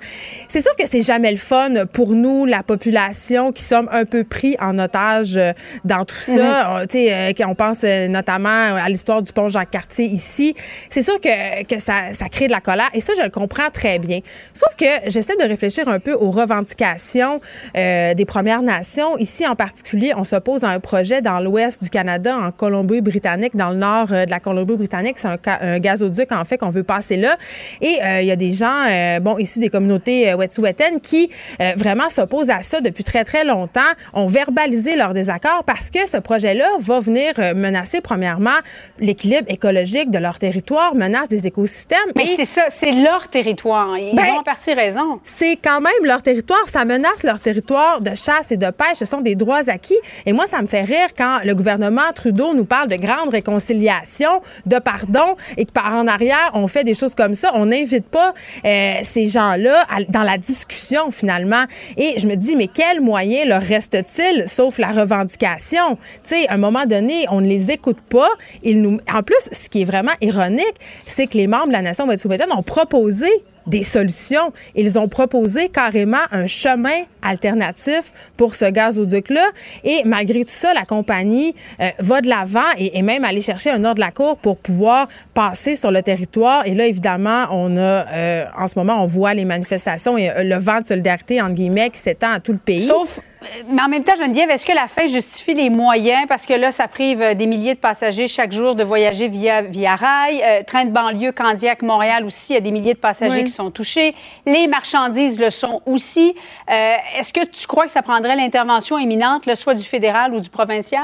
c'est 0.49 0.61
sûr 0.61 0.77
que 0.77 0.87
c'est 0.87 1.01
jamais 1.01 1.31
le 1.31 1.39
fun 1.39 1.87
pour 1.91 2.13
nous, 2.13 2.45
la 2.45 2.63
population, 2.63 3.51
qui 3.53 3.63
sommes 3.63 3.89
un 3.93 4.05
peu 4.05 4.25
pris 4.25 4.57
en 4.61 4.79
otage 4.79 5.39
euh, 5.39 5.53
dans 5.85 6.05
tout 6.05 6.15
ça. 6.15 6.83
Mm-hmm. 6.83 6.87
Tu 6.89 6.99
sais, 7.39 7.45
on 7.47 7.55
pense 7.55 7.83
notamment 7.85 8.49
à 8.77 8.89
l'histoire 8.89 9.23
du 9.23 9.33
pont 9.33 9.49
Jacques-Cartier 9.49 10.07
ici, 10.07 10.55
c'est 10.91 11.03
sûr 11.03 11.19
que, 11.19 11.65
que 11.65 11.81
ça, 11.81 12.13
ça 12.13 12.29
crée 12.29 12.47
de 12.47 12.53
la 12.53 12.61
colère. 12.61 12.91
Et 12.93 13.01
ça, 13.01 13.15
je 13.17 13.23
le 13.23 13.31
comprends 13.31 13.71
très 13.73 13.99
bien. 13.99 14.21
Sauf 14.53 14.77
que 14.77 15.11
j'essaie 15.11 15.37
de 15.37 15.45
réfléchir 15.45 15.89
un 15.89 15.99
peu 15.99 16.13
aux 16.13 16.31
revendications 16.31 17.41
des 17.75 18.25
Premières 18.27 18.63
Nations, 18.63 19.17
ici 19.19 19.47
en 19.47 19.57
particulier 19.57 19.94
particulier, 19.95 20.15
on 20.17 20.25
s'oppose 20.25 20.65
à 20.65 20.71
un 20.71 20.81
projet 20.81 21.21
dans 21.21 21.41
l'ouest 21.41 21.83
du 21.83 21.91
Canada, 21.91 22.37
en 22.37 22.51
Colombie-Britannique, 22.51 23.57
dans 23.57 23.71
le 23.71 23.77
nord 23.77 24.09
de 24.09 24.31
la 24.31 24.41
Colombie-Britannique. 24.41 25.19
C'est 25.19 25.29
un, 25.29 25.79
gazoduc, 25.79 26.33
en 26.33 26.45
fait, 26.45 26.59
qu'on 26.59 26.71
veut 26.71 26.83
passer 26.83 27.17
là. 27.17 27.37
Et 27.81 27.99
il 28.21 28.27
y 28.27 28.31
a 28.31 28.37
des 28.37 28.51
gens, 28.51 28.87
bon, 29.21 29.39
issus 29.39 29.61
des 29.61 29.69
communautés 29.71 30.35
Wet'suwet'en 30.35 30.99
qui 31.03 31.31
vraiment 31.77 32.09
s'opposent 32.09 32.51
à 32.51 32.63
ça 32.63 32.81
depuis 32.81 33.05
très, 33.05 33.25
très 33.25 33.45
longtemps, 33.45 33.81
ont 34.13 34.27
verbalisé 34.27 34.97
leur 34.97 35.13
désaccord 35.13 35.65
parce 35.65 35.91
que 35.91 36.09
ce 36.09 36.17
projet-là 36.17 36.69
va 36.79 37.01
venir 37.01 37.35
menacer, 37.55 38.01
premièrement, 38.01 38.59
l'équilibre 38.99 39.47
écologique 39.49 40.11
de 40.11 40.19
leur 40.19 40.39
territoire, 40.39 40.95
menace 40.95 41.29
des 41.29 41.47
écosystèmes. 41.47 41.99
Mais 42.17 42.27
c'est 42.37 42.45
ça, 42.45 42.67
c'est 42.71 42.93
leur 42.93 43.29
territoire. 43.29 43.97
Ils 43.99 44.15
ben, 44.15 44.25
ont 44.35 44.41
en 44.41 44.43
partie 44.43 44.75
raison. 44.75 45.21
C'est 45.25 45.57
quand 45.57 45.81
même 45.81 45.93
leur 46.05 46.23
territoire. 46.23 46.69
Ça 46.69 46.85
menace 46.85 47.23
leur 47.23 47.41
territoire 47.41 48.01
de 48.01 48.15
chasse 48.15 48.51
et 48.53 48.57
de 48.57 48.71
pêche. 48.71 48.97
Ce 48.97 49.05
sont 49.05 49.21
des 49.21 49.35
droits 49.35 49.69
acquis. 49.69 49.84
Et 50.27 50.33
moi, 50.33 50.47
ça 50.47 50.61
me 50.63 50.67
fait 50.67 50.83
rire 50.83 51.09
quand 51.17 51.39
le 51.45 51.55
gouvernement 51.55 52.13
Trudeau 52.15 52.55
nous 52.55 52.65
parle 52.65 52.89
de 52.89 52.97
grande 52.97 53.31
réconciliation, 53.31 54.43
de 54.67 54.79
pardon, 54.79 55.37
et 55.57 55.65
que 55.65 55.73
par 55.73 55.95
en 55.95 56.07
arrière, 56.07 56.51
on 56.55 56.67
fait 56.67 56.85
des 56.85 56.95
choses 56.95 57.15
comme 57.15 57.35
ça. 57.35 57.53
On 57.55 57.67
n'invite 57.67 58.07
pas 58.07 58.35
euh, 58.65 58.95
ces 59.03 59.27
gens-là 59.27 59.87
dans 60.09 60.23
la 60.23 60.39
discussion, 60.39 61.11
finalement. 61.11 61.65
Et 61.97 62.19
je 62.19 62.27
me 62.27 62.35
dis, 62.37 62.57
mais 62.57 62.69
quel 62.69 63.01
moyen 63.01 63.45
leur 63.45 63.63
reste-t-il, 63.63 64.49
sauf 64.49 64.79
la 64.79 64.89
revendication? 64.89 65.97
Tu 66.23 66.31
sais, 66.37 66.49
à 66.49 66.55
un 66.55 66.59
moment 66.59 66.87
donné, 66.87 67.27
on 67.31 67.41
ne 67.41 67.47
les 67.47 67.71
écoute 67.71 68.01
pas. 68.09 68.31
Ils. 68.63 68.85
En 68.85 69.23
plus, 69.23 69.49
ce 69.53 69.69
qui 69.69 69.83
est 69.83 69.85
vraiment 69.85 70.13
ironique, 70.21 70.75
c'est 71.07 71.27
que 71.27 71.39
les 71.39 71.47
membres 71.47 71.69
de 71.69 71.73
la 71.73 71.83
nation 71.83 72.07
Wet'suwet'en 72.07 72.57
ont 72.57 72.63
proposé 72.63 73.29
des 73.67 73.83
solutions. 73.83 74.53
Ils 74.75 74.99
ont 74.99 75.09
proposé 75.09 75.69
carrément 75.69 76.25
un 76.31 76.47
chemin 76.47 77.05
alternatif 77.23 78.13
pour 78.37 78.55
ce 78.55 78.67
gazoduc-là. 78.67 79.47
Et 79.85 80.03
malgré 80.05 80.45
tout 80.45 80.51
ça, 80.51 80.75
la 80.75 80.85
compagnie 80.85 81.55
euh, 81.81 81.91
va 81.99 82.21
de 82.21 82.29
l'avant 82.29 82.61
et, 82.79 83.03
même 83.03 83.25
aller 83.25 83.41
chercher 83.41 83.71
un 83.71 83.85
ordre 83.85 83.97
de 83.97 84.01
la 84.01 84.11
cour 84.11 84.39
pour 84.39 84.57
pouvoir 84.57 85.09
passer 85.35 85.77
sur 85.77 85.91
le 85.91 86.03
territoire. 86.03 86.67
Et 86.67 86.75
là, 86.75 86.87
évidemment, 86.87 87.47
on 87.51 87.77
a, 87.77 87.81
euh, 87.81 88.45
en 88.57 88.67
ce 88.67 88.79
moment, 88.79 89.03
on 89.03 89.07
voit 89.07 89.35
les 89.35 89.45
manifestations 89.45 90.17
et 90.17 90.31
euh, 90.31 90.43
le 90.43 90.57
vent 90.57 90.81
de 90.81 90.87
solidarité, 90.87 91.41
entre 91.41 91.55
guillemets, 91.55 91.91
qui 91.91 91.99
s'étend 91.99 92.33
à 92.33 92.41
tout 92.41 92.53
le 92.53 92.59
pays. 92.59 92.87
Sauf 92.87 93.21
mais 93.69 93.83
en 93.83 93.89
même 93.89 94.05
temps, 94.05 94.15
Geneviève, 94.17 94.51
est-ce 94.51 94.65
que 94.65 94.73
la 94.73 94.87
fin 94.87 95.07
justifie 95.07 95.55
les 95.55 95.71
moyens? 95.71 96.27
Parce 96.29 96.47
que 96.47 96.55
là, 96.55 96.73
ça 96.73 96.89
prive 96.89 97.21
euh, 97.21 97.35
des 97.35 97.47
milliers 97.47 97.75
de 97.75 97.79
passagers 97.79 98.29
chaque 98.29 98.53
jour 98.53 98.75
de 98.75 98.83
voyager 98.83 99.29
via, 99.29 99.63
via 99.63 99.97
rail. 99.97 100.43
Euh, 100.43 100.63
train 100.63 100.85
de 100.85 100.91
banlieue, 100.91 101.33
Candiac, 101.33 101.83
Montréal 101.83 102.25
aussi, 102.25 102.53
il 102.53 102.55
y 102.55 102.59
a 102.59 102.61
des 102.61 102.71
milliers 102.71 102.95
de 102.95 102.99
passagers 102.99 103.45
qui 103.45 103.51
sont 103.51 103.71
touchés. 103.71 104.15
Les 104.47 104.67
marchandises 104.67 105.39
le 105.39 105.51
sont 105.51 105.83
aussi. 105.87 106.35
Euh, 106.71 106.95
est-ce 107.19 107.33
que 107.33 107.45
tu 107.45 107.67
crois 107.67 107.87
que 107.87 107.91
ça 107.91 108.03
prendrait 108.03 108.37
l'intervention 108.37 108.99
imminente, 108.99 109.53
soit 109.55 109.75
du 109.75 109.85
fédéral 109.85 110.35
ou 110.35 110.41
du 110.41 110.49
provincial? 110.49 111.03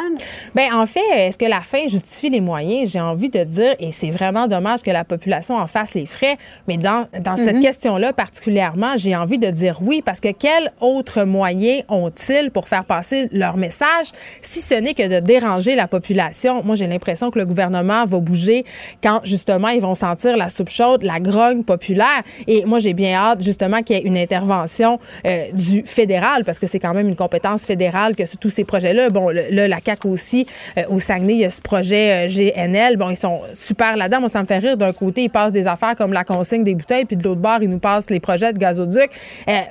Bien, 0.55 0.79
en 0.79 0.87
fait, 0.87 1.01
est-ce 1.17 1.39
que 1.39 1.47
la 1.47 1.61
fin 1.61 1.87
justifie 1.87 2.31
les 2.31 2.41
moyens? 2.41 2.91
J'ai 2.91 3.01
envie 3.01 3.31
de 3.31 3.45
dire, 3.45 3.75
et 3.79 3.93
c'est 3.93 4.11
vraiment 4.11 4.47
dommage 4.47 4.83
que 4.83 4.91
la 4.91 5.05
population 5.05 5.57
en 5.57 5.67
fasse 5.67 5.95
les 5.95 6.07
frais, 6.07 6.37
mais 6.69 6.77
dans, 6.77 7.07
dans 7.21 7.37
cette 7.37 7.57
mhm. 7.57 7.63
question-là 7.63 8.13
particulièrement, 8.13 8.93
j'ai 8.97 9.17
envie 9.17 9.39
de 9.39 9.49
dire 9.49 9.79
oui, 9.83 10.03
parce 10.03 10.21
que 10.21 10.33
quel 10.33 10.73
autre 10.81 11.25
moyen 11.25 11.81
ont-ils 11.89 12.30
pour 12.53 12.69
faire 12.69 12.85
passer 12.85 13.29
leur 13.33 13.57
message, 13.57 14.07
si 14.41 14.61
ce 14.61 14.75
n'est 14.75 14.95
que 14.95 15.07
de 15.07 15.21
déranger 15.21 15.75
la 15.75 15.87
population. 15.87 16.63
Moi, 16.65 16.77
j'ai 16.77 16.87
l'impression 16.87 17.31
que 17.31 17.39
le 17.39 17.47
gouvernement 17.47 18.05
va 18.05 18.19
bouger 18.19 18.65
quand, 19.03 19.21
justement, 19.25 19.69
ils 19.69 19.81
vont 19.81 19.95
sentir 19.95 20.37
la 20.37 20.49
soupe 20.49 20.69
chaude, 20.69 21.03
la 21.03 21.21
grogne 21.21 21.65
populaire. 21.65 22.23
Et 22.47 22.65
moi, 22.65 22.79
j'ai 22.79 22.95
bien 22.95 23.15
hâte, 23.15 23.43
justement, 23.43 23.83
qu'il 23.83 23.97
y 23.97 23.99
ait 23.99 24.03
une 24.03 24.17
intervention 24.17 24.99
euh, 25.27 25.45
du 25.53 25.83
fédéral, 25.85 26.45
parce 26.45 26.59
que 26.59 26.67
c'est 26.67 26.79
quand 26.79 26.95
même 26.95 27.09
une 27.09 27.17
compétence 27.17 27.65
fédérale 27.65 28.15
que 28.15 28.23
tous 28.37 28.51
ces 28.51 28.65
projets-là. 28.65 29.11
Bon, 29.11 29.29
là, 29.29 29.69
la 29.69 29.79
CAQ 29.85 30.09
aussi, 30.09 30.47
euh, 30.79 30.83
au 30.89 31.01
Saguenay, 31.01 31.33
il 31.35 31.41
y 31.41 31.45
a 31.45 31.51
ce 31.51 31.61
projet 31.61 32.27
euh, 32.27 32.29
GNL. 32.29 32.97
Bon, 32.97 33.11
ils 33.11 33.17
sont 33.17 33.41
super 33.53 33.97
là-dedans. 33.97 34.21
Moi, 34.21 34.29
ça 34.29 34.41
me 34.41 34.47
fait 34.47 34.59
rire. 34.59 34.77
D'un 34.77 34.93
côté, 34.93 35.25
ils 35.25 35.31
passent 35.31 35.53
des 35.53 35.67
affaires 35.67 35.97
comme 35.97 36.13
la 36.13 36.25
consigne 36.25 36.63
des 36.63 36.75
bouteilles, 36.75 37.05
puis 37.05 37.17
de 37.17 37.25
l'autre 37.25 37.41
bord, 37.41 37.59
ils 37.61 37.69
nous 37.69 37.79
passent 37.79 38.11
les 38.11 38.21
projets 38.21 38.53
de 38.53 38.59
gazoduc. 38.59 39.11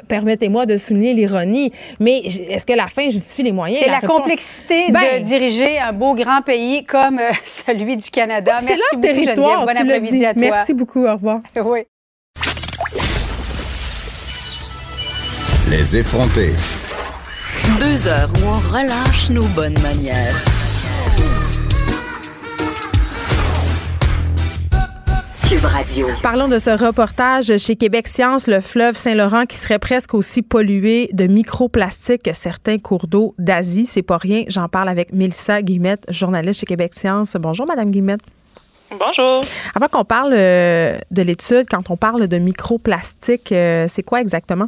Permettez-moi 0.07 0.65
de 0.65 0.77
souligner 0.77 1.13
l'ironie. 1.13 1.71
Mais 1.99 2.21
est-ce 2.49 2.65
que 2.65 2.73
la 2.73 2.87
fin 2.87 3.09
justifie 3.09 3.43
les 3.43 3.51
moyens? 3.51 3.81
C'est 3.83 3.89
la, 3.89 4.01
complexité 4.01 4.87
de 4.89 4.93
ben, 4.93 5.23
diriger 5.23 5.79
un 5.79 5.93
beau 5.93 6.15
grand 6.15 6.41
pays 6.41 6.83
comme 6.85 7.19
euh, 7.19 7.31
celui 7.45 7.97
du 7.97 8.09
Canada. 8.09 8.57
C'est 8.59 8.75
leur 8.75 9.01
territoire, 9.01 9.67
tu 9.67 9.83
le 9.83 9.99
dis. 9.99 10.25
Merci 10.35 10.73
beaucoup, 10.73 11.05
au 11.05 11.13
revoir. 11.13 11.39
Oui. 11.65 11.81
Les 15.69 15.97
effrontés. 15.97 16.53
Deux 17.79 18.07
heures 18.07 18.29
où 18.41 18.47
on 18.47 18.73
relâche 18.73 19.29
nos 19.29 19.45
bonnes 19.49 19.79
manières. 19.81 20.35
Parlons 26.21 26.47
de 26.47 26.59
ce 26.59 26.69
reportage 26.69 27.57
chez 27.57 27.75
Québec 27.75 28.07
Science, 28.07 28.47
le 28.47 28.61
fleuve 28.61 28.95
Saint-Laurent 28.95 29.47
qui 29.47 29.57
serait 29.57 29.79
presque 29.79 30.13
aussi 30.13 30.43
pollué 30.43 31.09
de 31.11 31.25
microplastiques 31.25 32.21
que 32.21 32.33
certains 32.33 32.77
cours 32.77 33.07
d'eau 33.07 33.33
d'Asie. 33.39 33.85
C'est 33.85 34.03
pas 34.03 34.17
rien. 34.17 34.43
J'en 34.47 34.67
parle 34.67 34.89
avec 34.89 35.11
Mélissa 35.11 35.63
Guillemette, 35.63 36.05
journaliste 36.09 36.59
chez 36.59 36.67
Québec 36.67 36.93
Science. 36.93 37.35
Bonjour, 37.39 37.65
Madame 37.67 37.89
Guillemette. 37.89 38.19
Bonjour. 38.91 39.43
Avant 39.75 39.87
qu'on 39.87 40.05
parle 40.05 40.33
euh, 40.33 40.99
de 41.09 41.21
l'étude, 41.23 41.65
quand 41.67 41.89
on 41.89 41.97
parle 41.97 42.27
de 42.27 42.37
microplastiques, 42.37 43.51
euh, 43.51 43.85
c'est 43.87 44.03
quoi 44.03 44.21
exactement? 44.21 44.67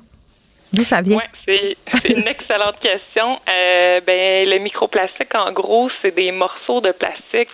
D'où 0.74 0.84
ça 0.84 1.02
vient? 1.03 1.18
Oui, 1.18 1.78
c'est 1.94 2.10
une 2.10 2.28
excellente 2.28 2.80
question. 2.80 3.40
Euh, 3.48 4.02
ben, 4.02 4.49
le 4.49 4.58
microplastique, 4.58 5.36
en 5.36 5.52
gros, 5.52 5.91
c'est 6.02 6.16
des 6.16 6.32
morceaux 6.32 6.82
de 6.82 6.91
plastique 6.91 7.49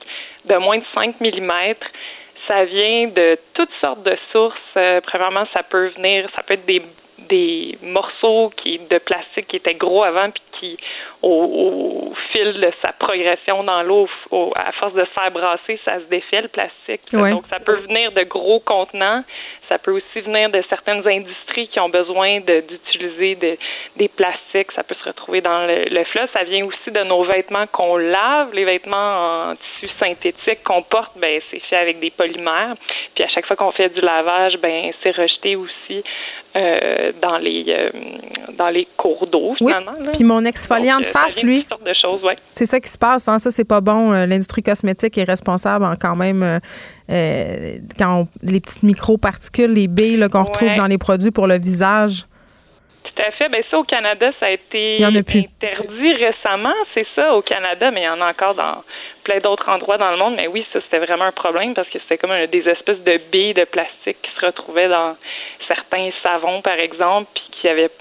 de 0.45 0.56
moins 0.56 0.78
de 0.78 0.86
5 0.95 1.20
mm 1.20 1.76
ça 2.48 2.65
vient 2.65 3.07
de 3.07 3.38
toutes 3.53 3.74
sortes 3.82 4.03
de 4.03 4.18
sources. 4.32 4.57
Euh, 4.78 5.02
premièrement, 5.02 5.45
ça 5.53 5.64
peut 5.64 5.90
venir, 5.90 6.30
ça 6.36 6.44
peut 6.44 6.53
être 6.56 6.65
des, 6.65 6.82
des 7.30 7.77
morceaux 7.81 8.52
qui, 8.57 8.80
de 8.80 8.98
plastique 8.99 9.48
qui 9.48 9.57
étaient 9.57 9.76
gros 9.76 10.03
avant, 10.03 10.30
puis 10.30 10.44
qui, 10.60 10.77
au, 11.22 12.14
fil 12.31 12.53
de 12.53 12.72
sa 12.81 12.91
progression 12.94 13.64
dans 13.64 13.84
l'eau, 13.84 14.07
à 14.56 14.72
force 14.73 14.94
de 14.94 15.03
se 15.06 15.11
faire 15.11 15.31
brasser, 15.31 15.80
ça 15.85 15.99
se 15.99 16.06
défait 16.06 16.41
le 16.41 16.48
plastique. 16.48 17.02
Donc, 17.11 17.44
ça 17.49 17.60
peut 17.60 17.77
venir 17.81 18.11
de 18.11 18.23
gros 18.23 18.60
contenants. 18.60 19.23
Ça 19.69 19.77
peut 19.77 19.91
aussi 19.91 20.22
venir 20.22 20.49
de 20.49 20.64
certaines 20.69 21.06
industries 21.06 21.68
qui 21.68 21.80
ont 21.80 21.89
besoin 21.89 22.39
d'utiliser 22.39 23.35
de, 23.35 23.57
des 23.98 24.07
plastiques. 24.07 24.72
Ça 24.73 24.84
peut 24.84 24.95
se 25.03 25.10
retrouver 25.10 25.41
dans 25.41 25.65
le, 25.65 25.85
le 25.89 26.03
fleuve. 26.06 26.30
Ça 26.31 26.44
vient 26.44 26.65
aussi 26.65 26.91
de 26.91 27.03
nos 27.03 27.23
vêtements 27.23 27.68
qu'on 27.68 27.98
lave. 27.98 28.53
Les 28.53 28.64
vêtements 28.64 29.49
en 29.49 29.56
tissu 29.56 29.88
synthétique 29.88 30.64
qu'on 30.64 30.84
porte, 30.84 31.18
ben 31.18 31.41
c'est 31.52 31.60
fait 31.60 31.76
avec 31.76 31.99
des 31.99 32.11
polymères. 32.11 32.76
Puis 33.15 33.23
à 33.23 33.27
chaque 33.27 33.45
fois 33.45 33.56
qu'on 33.56 33.72
fait 33.72 33.89
du 33.89 34.02
lavage, 34.02 34.57
ben 34.57 34.91
c'est 35.03 35.15
rejeté 35.15 35.56
aussi 35.56 36.03
euh, 36.58 37.12
dans 37.22 37.38
les 37.38 37.66
euh, 37.68 37.90
dans 38.58 38.70
les 38.70 38.88
cours 38.98 39.28
d'eau 39.28 39.54
finalement. 39.56 39.94
Puis 40.12 40.24
mon 40.24 40.44
exfoliant 40.44 41.00
de 41.00 41.06
euh, 41.06 41.10
face, 41.10 41.44
lui. 41.44 41.68
C'est 42.50 42.66
ça 42.66 42.80
qui 42.80 42.90
se 42.90 42.98
passe. 42.98 43.28
Hein? 43.28 43.38
Ça 43.38 43.52
c'est 43.52 43.68
pas 43.68 43.80
bon. 43.80 44.12
L'industrie 44.12 44.64
cosmétique 44.64 45.18
est 45.20 45.24
responsable 45.24 45.86
quand 46.02 46.16
même 46.16 46.60
quand 48.00 48.26
les 48.42 48.60
petites 48.60 48.84
microparticules, 48.84 49.72
les 49.72 49.88
billes 49.88 50.28
qu'on 50.32 50.44
retrouve 50.44 50.74
dans 50.76 50.88
les 50.88 50.98
produits 50.98 51.32
pour 51.32 51.46
le 51.46 51.60
visage. 51.60 52.26
Tout 53.04 53.22
à 53.22 53.32
fait. 53.32 53.50
Ben 53.50 53.64
ça, 53.70 53.78
au 53.78 53.84
Canada, 53.84 54.32
ça 54.40 54.48
a 54.48 54.50
été 54.50 55.04
interdit 55.04 56.14
récemment. 56.14 56.74
C'est 56.94 57.08
ça, 57.16 57.36
au 57.36 57.42
Canada, 57.42 57.92
mais 57.92 58.02
il 58.02 58.06
y 58.06 58.10
en 58.10 58.22
a 58.22 58.32
encore 58.32 58.56
dans 58.56 58.84
plein 59.28 59.40
d'autres 59.41 59.68
endroits 59.68 59.98
dans 59.98 60.12
le 60.12 60.18
monde. 60.18 60.36
Mais 60.36 60.48
oui, 60.48 60.66
ça, 60.72 60.80
c'était 60.82 60.99
vraiment 61.06 61.26
un 61.26 61.34
problème 61.34 61.74
parce 61.74 61.90
que 61.90 61.99
c'était 61.99 62.18
comme 62.18 62.32
des 62.48 62.68
espèces 62.68 62.99
de 62.99 63.18
billes 63.30 63.54
de 63.54 63.66
plastique 63.66 64.18
qui 64.22 64.32
se 64.40 64.45
retrouvaient 64.45 64.88
dans 64.88 65.18
certains 65.68 66.10
savons, 66.24 66.62
par 66.62 66.80
exemple, 66.80 67.30
puis 67.36 67.44
qui 67.52 67.68
avaient 67.68 67.91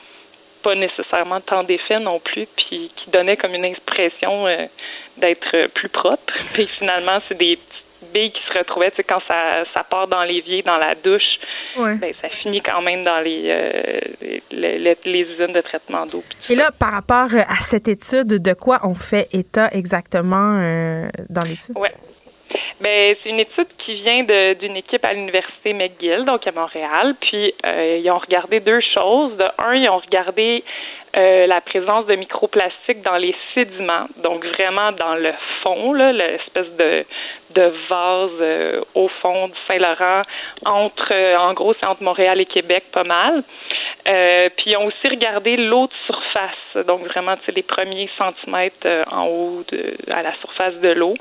pas 0.62 0.77
nécessairement 0.77 1.40
tant 1.40 1.65
d'effet 1.65 1.98
non 1.98 2.20
plus, 2.20 2.47
puis 2.57 2.93
qui 2.97 3.11
donnaient 3.11 3.36
comme 3.36 3.55
une 3.55 3.65
impression 3.65 4.47
euh, 4.47 4.66
d'être 5.16 5.66
plus 5.74 5.89
propre. 5.89 6.32
Puis 6.55 6.66
finalement, 6.78 7.19
c'est 7.28 7.39
des 7.39 7.59
billes 8.12 8.33
qui 8.33 8.43
se 8.49 8.59
retrouvaient, 8.59 8.91
tu 8.91 8.97
sais, 8.97 9.05
quand 9.05 9.20
ça, 9.28 9.65
ça 9.74 9.85
part 9.85 10.09
dans 10.09 10.23
l'évier, 10.23 10.62
dans 10.62 10.78
la 10.78 10.95
douche, 10.95 11.39
ben, 11.77 12.12
ça 12.20 12.28
finit 12.43 12.62
quand 12.62 12.81
même 12.83 13.05
dans 13.05 13.20
les, 13.20 13.43
euh, 13.47 14.01
les, 14.51 14.97
les, 15.05 15.20
usines 15.20 15.53
de 15.53 15.61
traitement 15.61 16.07
d'eau. 16.07 16.23
Et 16.49 16.55
là, 16.55 16.70
par 16.78 16.93
rapport 16.93 17.28
à 17.35 17.57
cette 17.57 17.89
étude, 17.89 18.43
de 18.43 18.55
quoi 18.55 18.81
on 18.83 18.95
fait 18.95 19.28
état 19.33 19.69
exactement 19.73 20.59
euh, 20.61 21.09
dans 21.28 21.43
l'étude? 21.43 21.77
Oui. 21.77 21.89
Ben, 22.81 23.16
c'est 23.23 23.31
une 23.31 23.41
étude 23.41 23.69
qui 23.85 23.95
vient 24.03 24.23
d'une 24.55 24.77
équipe 24.77 25.05
à 25.05 25.15
l'université 25.15 25.73
McGill, 25.73 26.24
donc 26.24 26.47
à 26.47 26.53
Montréal. 26.53 27.15
Puis 27.20 27.55
euh, 27.65 27.99
ils 28.03 28.11
ont 28.11 28.19
regardé 28.19 28.61
deux 28.61 28.81
choses. 28.95 29.37
De 29.37 29.45
un, 29.59 29.74
ils 29.74 29.89
ont 29.89 29.99
regardé 29.99 30.62
euh, 31.16 31.47
la 31.47 31.60
présence 31.60 32.05
de 32.06 32.14
microplastiques 32.14 33.02
dans 33.02 33.16
les 33.16 33.34
sédiments, 33.55 34.06
donc 34.22 34.44
vraiment 34.44 34.93
dans 34.93 35.14
le 35.14 35.32
fond, 35.62 35.94
l'espèce 35.94 36.70
de, 36.78 37.05
de 37.55 37.72
vase 37.88 38.30
euh, 38.40 38.80
au 38.94 39.09
fond 39.22 39.48
du 39.48 39.55
Saint-Laurent, 39.66 40.22
entre, 40.66 41.12
euh, 41.12 41.38
en 41.38 41.55
gros, 41.55 41.74
c'est 41.80 41.86
entre 41.86 42.02
Montréal 42.02 42.40
et 42.40 42.47
Québec, 42.47 42.84
pas 42.93 43.05
mal. 43.05 43.43
Euh, 44.09 44.49
puis 44.57 44.70
ils 44.70 44.77
ont 44.77 44.87
aussi 44.87 45.09
regardé 45.09 45.57
l'eau 45.57 45.89
de 45.89 45.93
surface, 46.07 46.87
donc 46.87 47.05
vraiment 47.07 47.35
les 47.49 47.62
premiers 47.62 48.09
centimètres 48.16 48.77
euh, 48.87 49.03
en 49.11 49.27
haut 49.27 49.65
de, 49.73 49.97
à 50.09 50.23
la 50.23 50.33
surface 50.41 50.74
de 50.77 50.91
l'eau. 50.91 51.15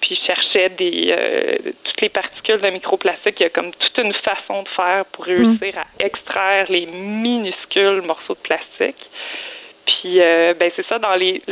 Puis 0.00 0.18
ils 0.18 0.26
cherchaient 0.26 0.70
des 0.70 1.14
euh, 1.16 1.72
toutes 1.84 2.00
les 2.00 2.08
particules 2.08 2.60
de 2.60 2.70
microplastique. 2.70 3.36
Il 3.38 3.44
y 3.44 3.46
a 3.46 3.50
comme 3.50 3.70
toute 3.72 3.98
une 3.98 4.12
façon 4.14 4.64
de 4.64 4.68
faire 4.70 5.04
pour 5.12 5.24
réussir 5.24 5.78
à 5.78 6.04
extraire 6.04 6.66
les 6.68 6.86
minuscules 6.86 8.02
morceaux 8.02 8.34
de 8.34 8.40
plastique. 8.40 9.08
Puis 9.86 10.18
ben 10.18 10.70
c'est 10.74 10.86
ça 10.86 10.98
dans 10.98 11.14
les, 11.14 11.42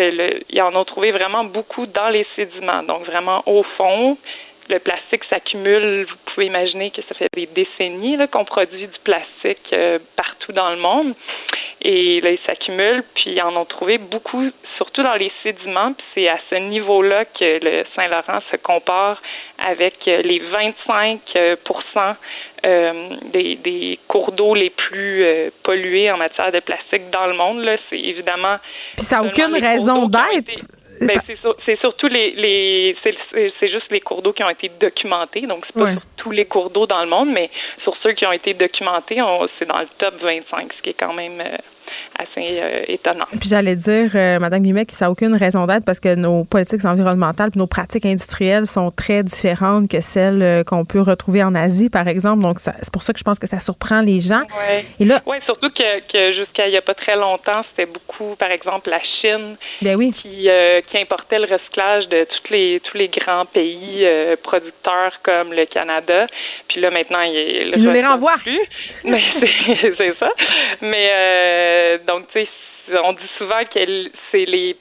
ils 0.48 0.62
en 0.62 0.74
ont 0.74 0.84
trouvé 0.84 1.12
vraiment 1.12 1.44
beaucoup 1.44 1.86
dans 1.86 2.08
les 2.08 2.26
sédiments, 2.36 2.82
donc 2.82 3.04
vraiment 3.04 3.42
au 3.46 3.62
fond 3.76 4.16
le 4.70 4.78
plastique 4.78 5.22
s'accumule. 5.28 6.06
Vous 6.08 6.16
pouvez 6.32 6.46
imaginer 6.46 6.90
que 6.90 7.02
ça 7.02 7.14
fait 7.14 7.28
des 7.34 7.46
décennies 7.46 8.16
qu'on 8.32 8.44
produit 8.44 8.86
du 8.86 8.98
plastique 9.04 9.58
euh, 9.72 9.98
partout 10.16 10.52
dans 10.52 10.70
le 10.70 10.78
monde. 10.78 11.14
Et 11.82 12.20
là, 12.20 12.30
il 12.30 12.38
s'accumule, 12.46 13.02
puis 13.14 13.32
ils 13.32 13.42
en 13.42 13.56
ont 13.56 13.64
trouvé 13.64 13.96
beaucoup, 13.96 14.50
surtout 14.76 15.02
dans 15.02 15.14
les 15.14 15.32
sédiments. 15.42 15.94
Puis 15.94 16.06
c'est 16.14 16.28
à 16.28 16.38
ce 16.50 16.56
niveau-là 16.56 17.24
que 17.24 17.58
le 17.62 17.84
Saint-Laurent 17.96 18.40
se 18.50 18.56
compare 18.56 19.20
avec 19.58 19.94
les 20.04 20.40
25 20.40 21.20
euh, 21.36 21.56
des, 23.32 23.56
des, 23.56 23.98
cours 24.08 24.32
d'eau 24.32 24.54
les 24.54 24.68
plus 24.68 25.24
euh, 25.24 25.50
pollués 25.62 26.10
en 26.10 26.18
matière 26.18 26.52
de 26.52 26.60
plastique 26.60 27.08
dans 27.10 27.26
le 27.26 27.34
monde. 27.34 27.60
Là, 27.62 27.76
c'est 27.88 27.98
évidemment. 27.98 28.58
Puis 28.96 29.06
ça 29.06 29.22
n'a 29.22 29.28
aucune 29.28 29.54
raison 29.54 30.06
d'être. 30.06 30.62
Ben, 31.00 31.18
c'est, 31.64 31.80
surtout 31.80 32.08
les, 32.08 32.32
les 32.32 32.96
c'est, 33.02 33.68
juste 33.68 33.90
les 33.90 34.00
cours 34.00 34.22
d'eau 34.22 34.32
qui 34.32 34.44
ont 34.44 34.50
été 34.50 34.70
documentés. 34.80 35.42
Donc, 35.42 35.64
c'est 35.66 35.80
pas 35.80 35.92
sur 35.92 36.02
tous 36.16 36.30
les 36.30 36.44
cours 36.44 36.70
d'eau 36.70 36.86
dans 36.86 37.02
le 37.02 37.08
monde, 37.08 37.30
mais 37.30 37.50
sur 37.82 37.96
ceux 38.02 38.12
qui 38.12 38.26
ont 38.26 38.32
été 38.32 38.52
documentés, 38.54 39.20
c'est 39.58 39.66
dans 39.66 39.78
le 39.78 39.88
top 39.98 40.14
25, 40.20 40.72
ce 40.76 40.82
qui 40.82 40.90
est 40.90 40.94
quand 40.94 41.14
même 41.14 41.40
euh, 41.40 41.56
assez 42.20 42.60
euh, 42.60 42.84
étonnant. 42.88 43.26
Puis 43.38 43.48
j'allais 43.48 43.76
dire, 43.76 44.10
euh, 44.14 44.38
Madame 44.38 44.62
Guimet, 44.62 44.86
que 44.86 44.92
ça 44.92 45.06
n'a 45.06 45.10
aucune 45.10 45.34
raison 45.34 45.66
d'être 45.66 45.84
parce 45.84 46.00
que 46.00 46.14
nos 46.14 46.44
politiques 46.44 46.84
environnementales, 46.84 47.50
nos 47.56 47.66
pratiques 47.66 48.06
industrielles 48.06 48.66
sont 48.66 48.90
très 48.90 49.22
différentes 49.22 49.88
que 49.90 50.00
celles 50.00 50.42
euh, 50.42 50.64
qu'on 50.64 50.84
peut 50.84 51.00
retrouver 51.00 51.42
en 51.42 51.54
Asie, 51.54 51.90
par 51.90 52.08
exemple. 52.08 52.42
Donc 52.42 52.58
c'est 52.58 52.92
pour 52.92 53.02
ça 53.02 53.12
que 53.12 53.18
je 53.18 53.24
pense 53.24 53.38
que 53.38 53.46
ça 53.46 53.60
surprend 53.60 54.02
les 54.02 54.20
gens. 54.20 54.42
Oui. 54.50 54.84
Et 55.00 55.04
là, 55.04 55.20
ouais, 55.26 55.40
surtout 55.46 55.70
que, 55.70 56.00
que 56.12 56.34
jusqu'à 56.34 56.66
il 56.66 56.72
n'y 56.72 56.76
a 56.76 56.82
pas 56.82 56.94
très 56.94 57.16
longtemps, 57.16 57.62
c'était 57.70 57.90
beaucoup, 57.90 58.36
par 58.36 58.50
exemple, 58.50 58.90
la 58.90 59.00
Chine 59.20 59.56
ben 59.82 59.96
oui. 59.96 60.12
qui, 60.20 60.48
qui 60.90 60.98
importait 60.98 61.38
le 61.38 61.46
recyclage 61.46 62.08
de 62.08 62.24
tous 62.24 62.52
les 62.52 62.80
tous 62.84 62.96
les 62.96 63.08
grands 63.08 63.46
pays 63.46 64.06
producteurs 64.42 65.12
comme 65.22 65.52
le 65.52 65.66
Canada. 65.66 66.26
Puis 66.68 66.80
là 66.80 66.90
maintenant, 66.90 67.20
il, 67.22 67.72
il 67.74 67.82
nous 67.82 67.90
les 67.90 68.04
renvoie. 68.04 68.34
Plus. 68.38 68.60
c'est 69.04 70.14
ça. 70.18 70.30
Mais 70.82 71.10
donc, 72.10 72.26
tu 72.32 72.40
sais, 72.40 72.48
on 73.04 73.12
dit 73.12 73.30
souvent 73.38 73.64
que 73.72 74.10
c'est 74.32 74.44
les 74.44 74.76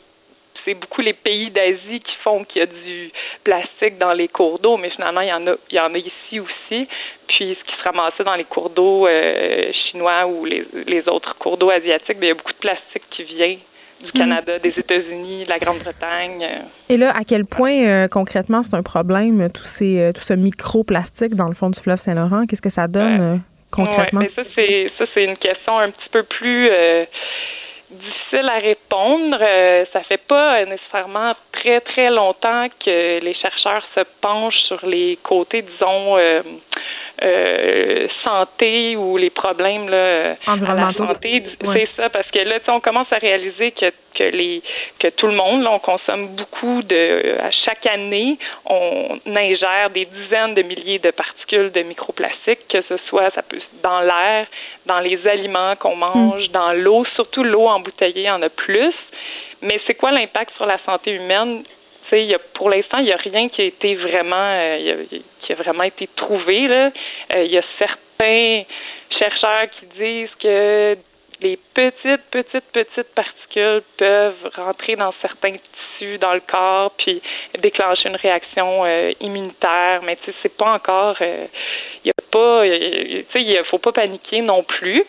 c'est 0.65 0.73
beaucoup 0.73 1.01
les 1.01 1.13
pays 1.13 1.49
d'Asie 1.51 2.01
qui 2.01 2.15
font 2.21 2.43
qu'il 2.43 2.59
y 2.59 2.63
a 2.63 2.65
du 2.65 3.11
plastique 3.45 3.97
dans 3.97 4.11
les 4.11 4.27
cours 4.27 4.59
d'eau, 4.59 4.75
mais 4.75 4.89
finalement, 4.89 5.21
il 5.21 5.29
y 5.29 5.33
en 5.33 5.47
a, 5.47 5.55
il 5.71 5.75
y 5.75 5.79
en 5.79 5.93
a 5.93 5.97
ici 5.97 6.39
aussi. 6.39 6.87
Puis, 7.27 7.57
ce 7.57 7.63
qui 7.63 7.77
se 7.77 7.83
ramassait 7.83 8.25
dans 8.25 8.35
les 8.35 8.43
cours 8.43 8.69
d'eau 8.69 9.07
euh, 9.07 9.71
chinois 9.73 10.27
ou 10.27 10.43
les, 10.43 10.67
les 10.85 11.07
autres 11.07 11.35
cours 11.37 11.57
d'eau 11.57 11.69
asiatiques, 11.69 12.19
bien, 12.19 12.27
il 12.27 12.31
y 12.31 12.31
a 12.31 12.35
beaucoup 12.35 12.51
de 12.51 12.57
plastique 12.57 13.03
qui 13.11 13.23
vient 13.23 13.55
du 14.01 14.07
mm. 14.13 14.19
Canada, 14.19 14.59
des 14.59 14.73
États-Unis, 14.75 15.45
de 15.45 15.49
la 15.49 15.59
Grande-Bretagne. 15.59 16.45
Et 16.89 16.97
là, 16.97 17.11
à 17.15 17.23
quel 17.23 17.45
point 17.45 17.85
euh, 17.85 18.07
concrètement 18.09 18.61
c'est 18.61 18.75
un 18.75 18.83
problème, 18.83 19.49
tous 19.53 19.65
ces, 19.65 19.99
euh, 19.99 20.11
tout 20.11 20.21
ce 20.21 20.33
microplastique 20.33 21.35
dans 21.35 21.47
le 21.47 21.55
fond 21.55 21.69
du 21.69 21.79
fleuve 21.79 21.99
Saint-Laurent? 21.99 22.43
Qu'est-ce 22.47 22.61
que 22.61 22.69
ça 22.69 22.87
donne? 22.87 23.41
Concrètement? 23.71 24.21
mais 24.21 24.31
ça, 24.35 24.43
c'est 25.13 25.23
une 25.23 25.37
question 25.37 25.77
un 25.77 25.91
petit 25.91 26.09
peu 26.09 26.23
plus 26.23 26.69
euh, 26.71 27.05
difficile 27.89 28.49
à 28.49 28.59
répondre. 28.59 29.37
Euh, 29.41 29.85
ça 29.91 30.01
fait 30.03 30.21
pas 30.27 30.63
nécessairement 30.65 31.33
très, 31.51 31.81
très 31.81 32.09
longtemps 32.09 32.67
que 32.83 33.19
les 33.19 33.33
chercheurs 33.35 33.83
se 33.95 34.01
penchent 34.21 34.63
sur 34.67 34.85
les 34.85 35.17
côtés, 35.23 35.63
disons, 35.63 36.17
euh, 36.17 36.41
euh, 37.21 38.07
santé 38.23 38.95
ou 38.95 39.17
les 39.17 39.29
problèmes 39.29 39.89
là, 39.89 40.35
à 40.45 40.55
la 40.55 40.93
santé. 40.93 41.43
C'est 41.73 41.89
ça, 41.97 42.09
parce 42.09 42.29
que 42.31 42.39
là, 42.39 42.59
on 42.67 42.79
commence 42.79 43.11
à 43.11 43.17
réaliser 43.17 43.71
que, 43.71 43.91
que 44.15 44.23
les 44.23 44.61
que 44.99 45.07
tout 45.09 45.27
le 45.27 45.33
monde, 45.33 45.63
là, 45.63 45.71
on 45.71 45.79
consomme 45.79 46.35
beaucoup 46.35 46.81
de 46.83 47.37
à 47.41 47.51
chaque 47.51 47.85
année, 47.85 48.37
on 48.65 49.19
ingère 49.25 49.89
des 49.93 50.05
dizaines 50.05 50.55
de 50.55 50.61
milliers 50.61 50.99
de 50.99 51.11
particules 51.11 51.71
de 51.71 51.81
microplastiques, 51.81 52.67
que 52.69 52.81
ce 52.83 52.97
soit 53.09 53.31
ça 53.31 53.41
peut 53.41 53.59
dans 53.83 54.01
l'air, 54.01 54.47
dans 54.85 54.99
les 54.99 55.25
aliments 55.27 55.75
qu'on 55.75 55.95
mange, 55.95 56.47
hmm. 56.47 56.51
dans 56.51 56.73
l'eau, 56.73 57.05
surtout 57.15 57.43
l'eau 57.43 57.67
embouteillée, 57.67 58.29
en 58.29 58.41
a 58.41 58.49
plus. 58.49 58.95
Mais 59.61 59.79
c'est 59.85 59.95
quoi 59.95 60.11
l'impact 60.11 60.55
sur 60.55 60.65
la 60.65 60.77
santé 60.85 61.11
humaine? 61.11 61.63
Y 62.11 62.33
a, 62.33 62.39
pour 62.55 62.69
l'instant, 62.69 62.97
il 62.97 63.05
n'y 63.05 63.11
a 63.11 63.17
rien 63.17 63.49
qui 63.49 63.61
a 63.61 63.65
été 63.65 63.95
vraiment, 63.95 64.35
euh, 64.35 65.03
qui 65.49 65.53
a 65.53 65.55
vraiment 65.55 65.83
été 65.83 66.07
trouvé. 66.15 66.67
Là. 66.67 66.91
Euh, 67.35 67.43
il 67.43 67.51
y 67.51 67.57
a 67.57 67.63
certains 67.79 68.63
chercheurs 69.17 69.67
qui 69.71 69.85
disent 69.97 70.35
que 70.39 70.95
les 71.41 71.57
petites, 71.73 72.21
petites, 72.29 72.65
petites 72.71 73.15
particules 73.15 73.81
peuvent 73.97 74.51
rentrer 74.55 74.95
dans 74.95 75.13
certains 75.21 75.55
tissus 75.97 76.17
dans 76.19 76.33
le 76.33 76.41
corps 76.41 76.91
puis 76.97 77.21
déclencher 77.59 78.09
une 78.09 78.17
réaction 78.17 78.85
euh, 78.85 79.13
immunitaire, 79.21 80.01
mais 80.03 80.17
tu 80.17 80.25
sais, 80.25 80.37
c'est 80.43 80.55
pas 80.55 80.73
encore, 80.73 81.15
il 81.21 81.47
y 82.03 82.09
a 82.09 82.13
pas, 82.29 82.63
tu 82.63 83.25
sais, 83.31 83.41
il 83.41 83.63
faut 83.71 83.79
pas 83.79 83.93
paniquer 83.93 84.41
non 84.41 84.63
plus. 84.63 85.03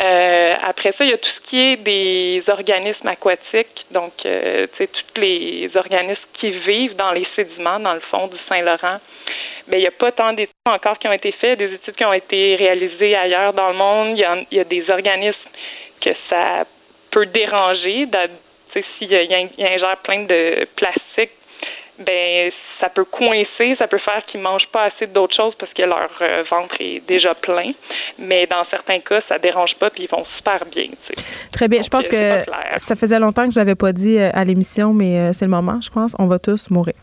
Euh, 0.00 0.54
après 0.62 0.94
ça, 0.96 1.04
il 1.04 1.10
y 1.10 1.14
a 1.14 1.18
tout 1.18 1.28
ce 1.28 1.50
qui 1.50 1.60
est 1.60 1.76
des 1.76 2.42
organismes 2.48 3.08
aquatiques, 3.08 3.86
donc 3.90 4.12
euh, 4.24 4.66
tu 4.72 4.78
sais 4.78 4.86
tous 4.86 5.20
les 5.20 5.70
organismes 5.74 6.22
qui 6.34 6.50
vivent 6.50 6.96
dans 6.96 7.12
les 7.12 7.26
sédiments 7.36 7.78
dans 7.78 7.94
le 7.94 8.00
fond 8.00 8.28
du 8.28 8.36
Saint-Laurent. 8.48 9.00
Mais 9.68 9.78
il 9.78 9.80
n'y 9.80 9.86
a 9.86 9.92
pas 9.92 10.12
tant 10.12 10.32
d'études 10.32 10.54
encore 10.64 10.98
qui 10.98 11.08
ont 11.08 11.12
été 11.12 11.32
faites, 11.32 11.58
des 11.58 11.74
études 11.74 11.94
qui 11.94 12.04
ont 12.04 12.12
été 12.12 12.56
réalisées 12.56 13.16
ailleurs 13.16 13.52
dans 13.52 13.68
le 13.68 13.76
monde. 13.76 14.18
Il 14.18 14.46
y 14.50 14.60
a, 14.60 14.64
des 14.64 14.90
organismes 14.90 15.38
que 16.00 16.10
ça 16.28 16.64
peut 17.10 17.26
déranger. 17.26 18.08
S'il 18.98 19.12
y, 19.12 19.14
y, 19.14 19.62
y 19.62 19.96
plein 20.02 20.22
de 20.22 20.66
plastique 20.76 21.32
ben 22.04 22.50
ça 22.82 22.88
peut 22.88 23.04
coincer, 23.04 23.76
ça 23.78 23.86
peut 23.86 23.98
faire 23.98 24.22
qu'ils 24.26 24.40
mangent 24.40 24.68
pas 24.72 24.84
assez 24.84 25.06
d'autres 25.06 25.36
choses 25.36 25.54
parce 25.58 25.72
que 25.72 25.82
leur 25.82 26.10
euh, 26.20 26.42
ventre 26.50 26.74
est 26.80 27.00
déjà 27.06 27.32
plein. 27.34 27.72
Mais 28.18 28.46
dans 28.48 28.64
certains 28.70 28.98
cas, 28.98 29.20
ça 29.28 29.38
dérange 29.38 29.70
pas 29.78 29.88
puis 29.90 30.04
ils 30.04 30.10
vont 30.10 30.24
super 30.36 30.64
bien. 30.66 30.88
Très 31.52 31.68
bien. 31.68 31.80
je 31.80 31.88
pense 31.88 32.06
euh, 32.12 32.42
que 32.42 32.50
ça 32.76 32.96
faisait 32.96 33.20
longtemps 33.20 33.46
que 33.46 33.54
je 33.54 33.58
l'avais 33.58 33.76
pas 33.76 33.92
dit 33.92 34.18
euh, 34.18 34.30
à 34.34 34.44
l'émission, 34.44 34.92
mais 34.92 35.32
c'est 35.32 35.44
le 35.44 35.50
moment, 35.50 35.80
je 35.80 35.90
pense. 35.90 36.16
On 36.18 36.26
va 36.26 36.40
tous 36.40 36.70
mourir. 36.70 36.94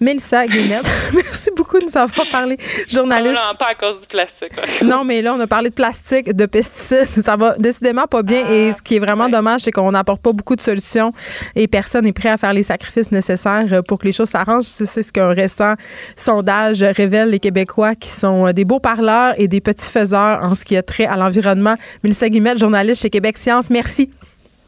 Mélissa 0.00 0.46
Guillemette, 0.46 0.88
merci 1.14 1.50
beaucoup 1.56 1.78
de 1.78 1.84
nous 1.84 1.96
avoir 1.96 2.28
parlé. 2.30 2.56
Journaliste. 2.88 3.34
Non, 3.34 3.54
pas 3.56 3.68
à 3.68 3.74
cause 3.76 4.00
du 4.00 4.06
plastique. 4.08 4.52
non, 4.82 5.04
mais 5.04 5.22
là, 5.22 5.34
on 5.34 5.40
a 5.40 5.46
parlé 5.46 5.70
de 5.70 5.74
plastique, 5.74 6.34
de 6.34 6.46
pesticides. 6.46 7.22
Ça 7.22 7.36
va 7.36 7.56
décidément 7.58 8.06
pas 8.06 8.24
bien. 8.24 8.50
et 8.50 8.72
ce 8.72 8.82
qui 8.82 8.96
est 8.96 9.00
vraiment 9.00 9.28
dommage, 9.28 9.60
c'est 9.60 9.72
qu'on 9.72 9.92
n'apporte 9.92 10.22
pas 10.22 10.32
beaucoup 10.32 10.56
de 10.56 10.60
solutions 10.60 11.12
et 11.54 11.68
personne 11.68 12.04
n'est 12.04 12.12
prêt 12.12 12.30
à 12.30 12.36
faire 12.36 12.52
les 12.52 12.64
sacrifices 12.64 13.12
nécessaires 13.12 13.66
pour 13.86 13.98
que 13.98 14.06
les 14.06 14.12
choses 14.12 14.28
s'arrangent. 14.28 14.47
C'est 14.62 15.02
ce 15.02 15.12
qu'un 15.12 15.28
récent 15.28 15.74
sondage 16.16 16.82
révèle 16.82 17.30
les 17.30 17.38
Québécois 17.38 17.94
qui 17.94 18.08
sont 18.08 18.46
euh, 18.46 18.52
des 18.52 18.64
beaux 18.64 18.80
parleurs 18.80 19.34
et 19.38 19.48
des 19.48 19.60
petits 19.60 19.90
faiseurs 19.90 20.42
en 20.42 20.54
ce 20.54 20.64
qui 20.64 20.76
a 20.76 20.82
trait 20.82 21.06
à 21.06 21.16
l'environnement. 21.16 21.74
Mélissa 22.02 22.28
Guimette, 22.28 22.58
journaliste 22.58 23.02
chez 23.02 23.10
Québec 23.10 23.36
Science, 23.36 23.70
merci. 23.70 24.10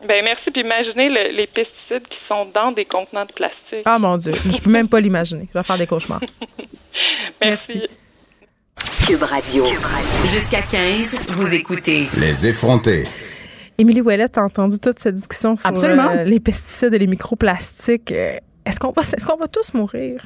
Ben 0.07 0.24
merci. 0.24 0.51
Puis 0.51 0.62
imaginez 0.62 1.09
les 1.09 1.47
pesticides 1.47 2.07
qui 2.09 2.19
sont 2.27 2.47
dans 2.55 2.73
des 2.73 2.86
contenants 2.86 3.27
de 3.27 3.32
plastique. 3.32 3.82
Ah 3.85 3.98
mon 3.98 4.16
Dieu, 4.16 4.32
je 4.47 4.59
peux 4.61 4.70
même 4.70 4.89
pas 4.89 5.01
l'imaginer. 5.01 5.48
Je 5.52 5.59
vais 5.59 5.62
faire 5.62 5.77
des 5.77 5.86
cauchemars. 5.86 6.20
merci. 7.40 7.82
Cube 9.07 9.23
Radio. 9.23 9.65
Jusqu'à 10.32 10.62
15, 10.62 11.35
vous 11.36 11.55
écoutez. 11.55 12.07
Les 12.19 12.47
effrontés. 12.47 13.05
Émilie 13.77 14.02
Ouellet, 14.02 14.28
t'as 14.28 14.43
entendu 14.43 14.78
toute 14.78 14.98
cette 14.98 15.15
discussion 15.15 15.57
sur 15.57 15.66
euh, 15.66 16.24
les 16.24 16.39
pesticides 16.39 16.93
et 16.94 16.98
les 16.98 17.07
microplastiques. 17.07 18.12
Est-ce 18.66 18.78
qu'on 18.78 18.91
va, 18.91 19.03
est-ce 19.03 19.24
qu'on 19.24 19.37
va 19.37 19.49
tous 19.49 19.73
mourir? 19.74 20.23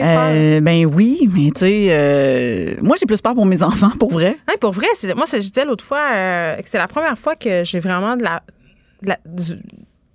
Euh, 0.00 0.60
ben 0.60 0.86
oui, 0.86 1.28
mais 1.34 1.50
tu 1.50 1.60
sais, 1.60 1.86
euh, 1.90 2.76
moi 2.80 2.96
j'ai 2.98 3.06
plus 3.06 3.20
peur 3.20 3.34
pour 3.34 3.46
mes 3.46 3.62
enfants, 3.64 3.90
pour 3.98 4.12
vrai. 4.12 4.36
Oui, 4.48 4.54
pour 4.60 4.72
vrai, 4.72 4.86
moi 5.16 5.24
je 5.30 5.38
disais 5.38 5.64
l'autre 5.64 5.84
fois 5.84 6.00
euh, 6.14 6.56
que 6.56 6.68
c'est 6.68 6.78
la 6.78 6.86
première 6.86 7.18
fois 7.18 7.34
que 7.34 7.64
j'ai 7.64 7.80
vraiment 7.80 8.16
de 8.16 8.22
la, 8.22 8.42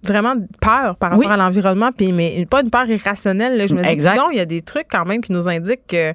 vraiment 0.04 0.36
peur 0.62 0.96
par 0.96 1.12
rapport 1.12 1.32
à 1.32 1.38
l'environnement, 1.38 1.90
puis 1.96 2.14
mais 2.14 2.46
pas 2.46 2.62
une 2.62 2.70
peur 2.70 2.90
irrationnelle. 2.90 3.68
Je 3.68 3.76
me 3.76 3.84
dis 3.84 4.18
non, 4.18 4.30
il 4.32 4.38
y 4.38 4.42
a 4.42 4.46
des 4.46 4.62
trucs 4.62 4.88
quand 4.90 5.06
même 5.06 5.22
qui 5.22 5.34
nous 5.34 5.50
indiquent 5.50 5.88
que 5.88 6.14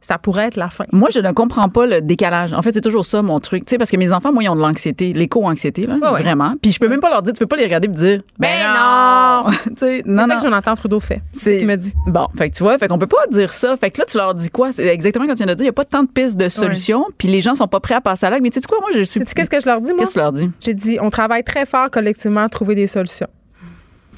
ça 0.00 0.18
pourrait 0.18 0.44
être 0.44 0.56
la 0.56 0.70
fin. 0.70 0.84
Moi, 0.92 1.10
je 1.12 1.18
ne 1.18 1.32
comprends 1.32 1.68
pas 1.68 1.86
le 1.86 2.00
décalage. 2.00 2.52
En 2.52 2.62
fait, 2.62 2.72
c'est 2.72 2.80
toujours 2.80 3.04
ça 3.04 3.22
mon 3.22 3.40
truc. 3.40 3.66
Tu 3.66 3.70
sais, 3.70 3.78
parce 3.78 3.90
que 3.90 3.96
mes 3.96 4.12
enfants, 4.12 4.32
moi, 4.32 4.42
ils 4.42 4.48
ont 4.48 4.56
de 4.56 4.60
l'anxiété, 4.60 5.12
l'éco-anxiété, 5.12 5.86
là, 5.86 5.98
vraiment. 5.98 6.54
Puis 6.62 6.72
je 6.72 6.78
peux 6.78 6.88
même 6.88 7.00
pas 7.00 7.10
leur 7.10 7.22
dire, 7.22 7.32
tu 7.32 7.40
peux 7.40 7.46
pas 7.46 7.56
les 7.56 7.64
regarder 7.64 7.88
et 7.88 7.92
dire, 7.92 8.20
ben, 8.38 8.48
ben 8.48 8.74
non! 8.74 9.50
c'est 9.76 10.02
ça 10.04 10.36
que 10.36 10.42
Jonathan 10.42 10.74
Trudeau 10.74 11.00
fait. 11.00 11.20
C'est 11.32 11.60
ce 11.60 11.64
me 11.64 11.76
dit. 11.76 11.92
Bon, 12.06 12.26
fait 12.36 12.50
que 12.50 12.56
tu 12.56 12.62
vois, 12.62 12.78
fait 12.78 12.88
qu'on 12.88 12.98
peut 12.98 13.06
pas 13.06 13.26
dire 13.30 13.52
ça. 13.52 13.76
Fait 13.76 13.90
que 13.90 14.00
là, 14.00 14.04
tu 14.06 14.16
leur 14.16 14.34
dis 14.34 14.50
quoi? 14.50 14.72
C'est 14.72 14.86
exactement 14.86 15.26
comme 15.26 15.34
tu 15.34 15.44
viens 15.44 15.52
de 15.52 15.56
dire, 15.56 15.64
il 15.64 15.68
y 15.68 15.70
a 15.70 15.72
pas 15.72 15.84
tant 15.84 16.02
de 16.02 16.08
pistes 16.08 16.36
de 16.36 16.48
solutions, 16.48 17.06
puis 17.18 17.28
les 17.28 17.40
gens 17.40 17.54
sont 17.54 17.68
pas 17.68 17.80
prêts 17.80 17.94
à 17.94 18.00
passer 18.00 18.26
à 18.26 18.30
l'acte. 18.30 18.42
Mais 18.42 18.50
tu 18.50 18.60
sais 18.60 18.66
quoi, 18.68 18.78
moi, 18.80 18.90
je 18.94 19.02
suis. 19.02 19.20
qu'est-ce 19.20 19.50
que 19.50 19.60
je 19.60 19.66
leur 19.66 19.80
dis, 19.80 19.90
moi? 19.90 20.00
Qu'est-ce 20.00 20.14
que 20.14 20.20
je 20.20 20.24
leur 20.24 20.32
dis? 20.32 20.50
J'ai 20.60 20.74
dit, 20.74 20.98
on 21.00 21.10
travaille 21.10 21.44
très 21.44 21.66
fort 21.66 21.90
collectivement 21.90 22.44
à 22.44 22.48
trouver 22.48 22.74
des 22.74 22.86
solutions. 22.86 23.28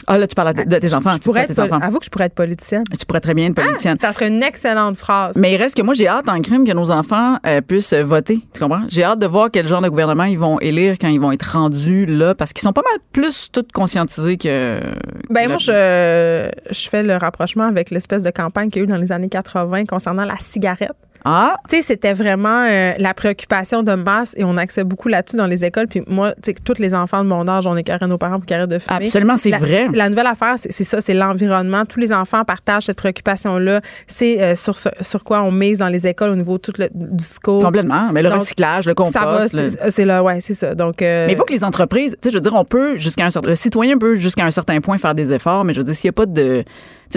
Ah, 0.07 0.19
là, 0.19 0.27
tu 0.27 0.35
parles 0.35 0.55
de, 0.55 0.79
tes 0.79 0.95
enfants. 0.95 1.19
tu 1.19 1.29
pourrais 1.29 1.47
tes 1.47 1.59
enfants. 1.59 1.79
Avoue 1.81 1.99
que 1.99 2.05
je 2.05 2.11
pourrais 2.11 2.27
être 2.27 2.35
politicienne. 2.35 2.85
Tu 2.99 3.07
pourrais 3.07 3.21
très 3.21 3.35
bien 3.35 3.47
être 3.47 3.55
politicienne. 3.55 3.97
Ah, 4.01 4.07
ça 4.07 4.13
serait 4.13 4.29
une 4.29 4.43
excellente 4.43 4.97
phrase. 4.97 5.37
Mais 5.37 5.53
il 5.53 5.57
reste 5.57 5.77
que 5.77 5.83
moi, 5.83 5.95
j'ai 5.95 6.09
hâte 6.09 6.29
en 6.29 6.41
crime 6.41 6.67
que 6.67 6.73
nos 6.73 6.91
enfants 6.91 7.39
euh, 7.47 7.61
puissent 7.61 7.95
voter. 7.95 8.41
Tu 8.53 8.61
comprends? 8.61 8.83
J'ai 8.89 9.05
hâte 9.05 9.19
de 9.19 9.27
voir 9.27 9.51
quel 9.51 9.67
genre 9.67 9.81
de 9.81 9.89
gouvernement 9.89 10.25
ils 10.25 10.39
vont 10.39 10.59
élire 10.61 10.97
quand 11.01 11.09
ils 11.09 11.21
vont 11.21 11.33
être 11.33 11.53
rendus 11.53 12.07
là, 12.07 12.35
parce 12.35 12.53
qu'ils 12.53 12.63
sont 12.63 12.73
pas 12.73 12.83
mal 12.83 13.01
plus 13.13 13.51
tous 13.53 13.65
conscientisés 13.73 14.37
que. 14.37 14.81
Ben, 15.29 15.49
moi, 15.49 15.59
je, 15.59 16.51
je 16.71 16.89
fais 16.89 17.03
le 17.03 17.17
rapprochement 17.17 17.65
avec 17.65 17.91
l'espèce 17.91 18.23
de 18.23 18.31
campagne 18.31 18.71
qu'il 18.71 18.81
y 18.81 18.83
a 18.83 18.85
eu 18.85 18.89
dans 18.89 18.97
les 18.97 19.13
années 19.13 19.29
80 19.29 19.87
concernant 19.87 20.25
la 20.25 20.37
cigarette. 20.39 20.97
Ah. 21.25 21.57
Tu 21.69 21.77
sais, 21.77 21.83
c'était 21.83 22.13
vraiment 22.13 22.67
euh, 22.69 22.93
la 22.99 23.15
préoccupation 23.15 23.83
de 23.83 23.95
masse 23.95 24.35
et 24.37 24.45
on 24.45 24.57
accède 24.57 24.87
beaucoup 24.87 25.09
là-dessus 25.09 25.37
dans 25.37 25.47
les 25.47 25.65
écoles. 25.65 25.87
Puis 25.87 26.03
moi, 26.07 26.33
tu 26.43 26.53
sais, 26.53 26.55
tous 26.65 26.79
les 26.79 26.95
enfants 26.95 27.23
de 27.23 27.29
mon 27.29 27.47
âge, 27.49 27.67
on 27.67 27.77
écœurait 27.77 28.07
nos 28.07 28.19
parents 28.19 28.41
pour 28.41 28.51
arrêtent 28.55 28.71
de 28.71 28.79
fumer. 28.79 28.97
Absolument, 28.97 29.37
c'est 29.37 29.51
vrai. 29.51 29.89
La 29.93 30.09
nouvelle 30.09 30.27
affaire, 30.27 30.55
c'est 30.59 30.85
ça, 30.85 31.01
c'est 31.01 31.15
l'environnement. 31.15 31.85
Tous 31.85 32.01
les 32.01 32.13
enfants 32.13 32.45
partagent 32.45 32.85
cette 32.87 32.97
préoccupation-là. 32.97 33.81
C'est 34.07 34.41
euh, 34.41 34.55
sur, 34.55 34.77
sur 34.77 35.25
quoi 35.25 35.43
on 35.43 35.53
mise 35.53 35.79
dans 35.79 35.89
les 35.89 36.07
écoles 36.07 36.31
au 36.31 36.37
niveau 36.37 36.59
tout 36.59 36.73
le, 36.79 36.89
du 36.93 37.25
score. 37.25 37.63
Complètement. 37.63 38.11
Mais 38.13 38.23
le 38.23 38.31
recyclage, 38.31 38.87
le 38.87 38.95
compost. 38.95 39.57
C'est 39.89 40.05
là, 40.05 40.23
ouais, 40.23 40.41
c'est 40.41 40.55
ça. 40.55 40.75
Donc, 40.75 41.03
euh, 41.03 41.27
Mais 41.27 41.33
il 41.33 41.37
faut 41.37 41.45
que 41.45 41.53
les 41.53 41.65
entreprises, 41.65 42.17
tu 42.21 42.29
sais, 42.29 42.33
je 42.33 42.39
veux 42.39 42.43
dire, 42.43 42.55
on 42.55 42.65
peut 42.65 42.97
jusqu'à 42.97 43.27
un 43.27 43.31
certain, 43.31 43.51
le 43.51 43.57
citoyen 43.57 43.99
peut 43.99 44.15
jusqu'à 44.15 44.45
un 44.45 44.51
certain 44.51 44.81
point 44.81 44.99
faire 44.99 45.15
des 45.15 45.33
efforts, 45.33 45.65
mais 45.65 45.73
je 45.73 45.79
veux 45.79 45.85
dire, 45.85 45.95
s'il 45.95 46.09
n'y 46.09 46.11
a 46.11 46.13
pas 46.13 46.27
de 46.27 46.65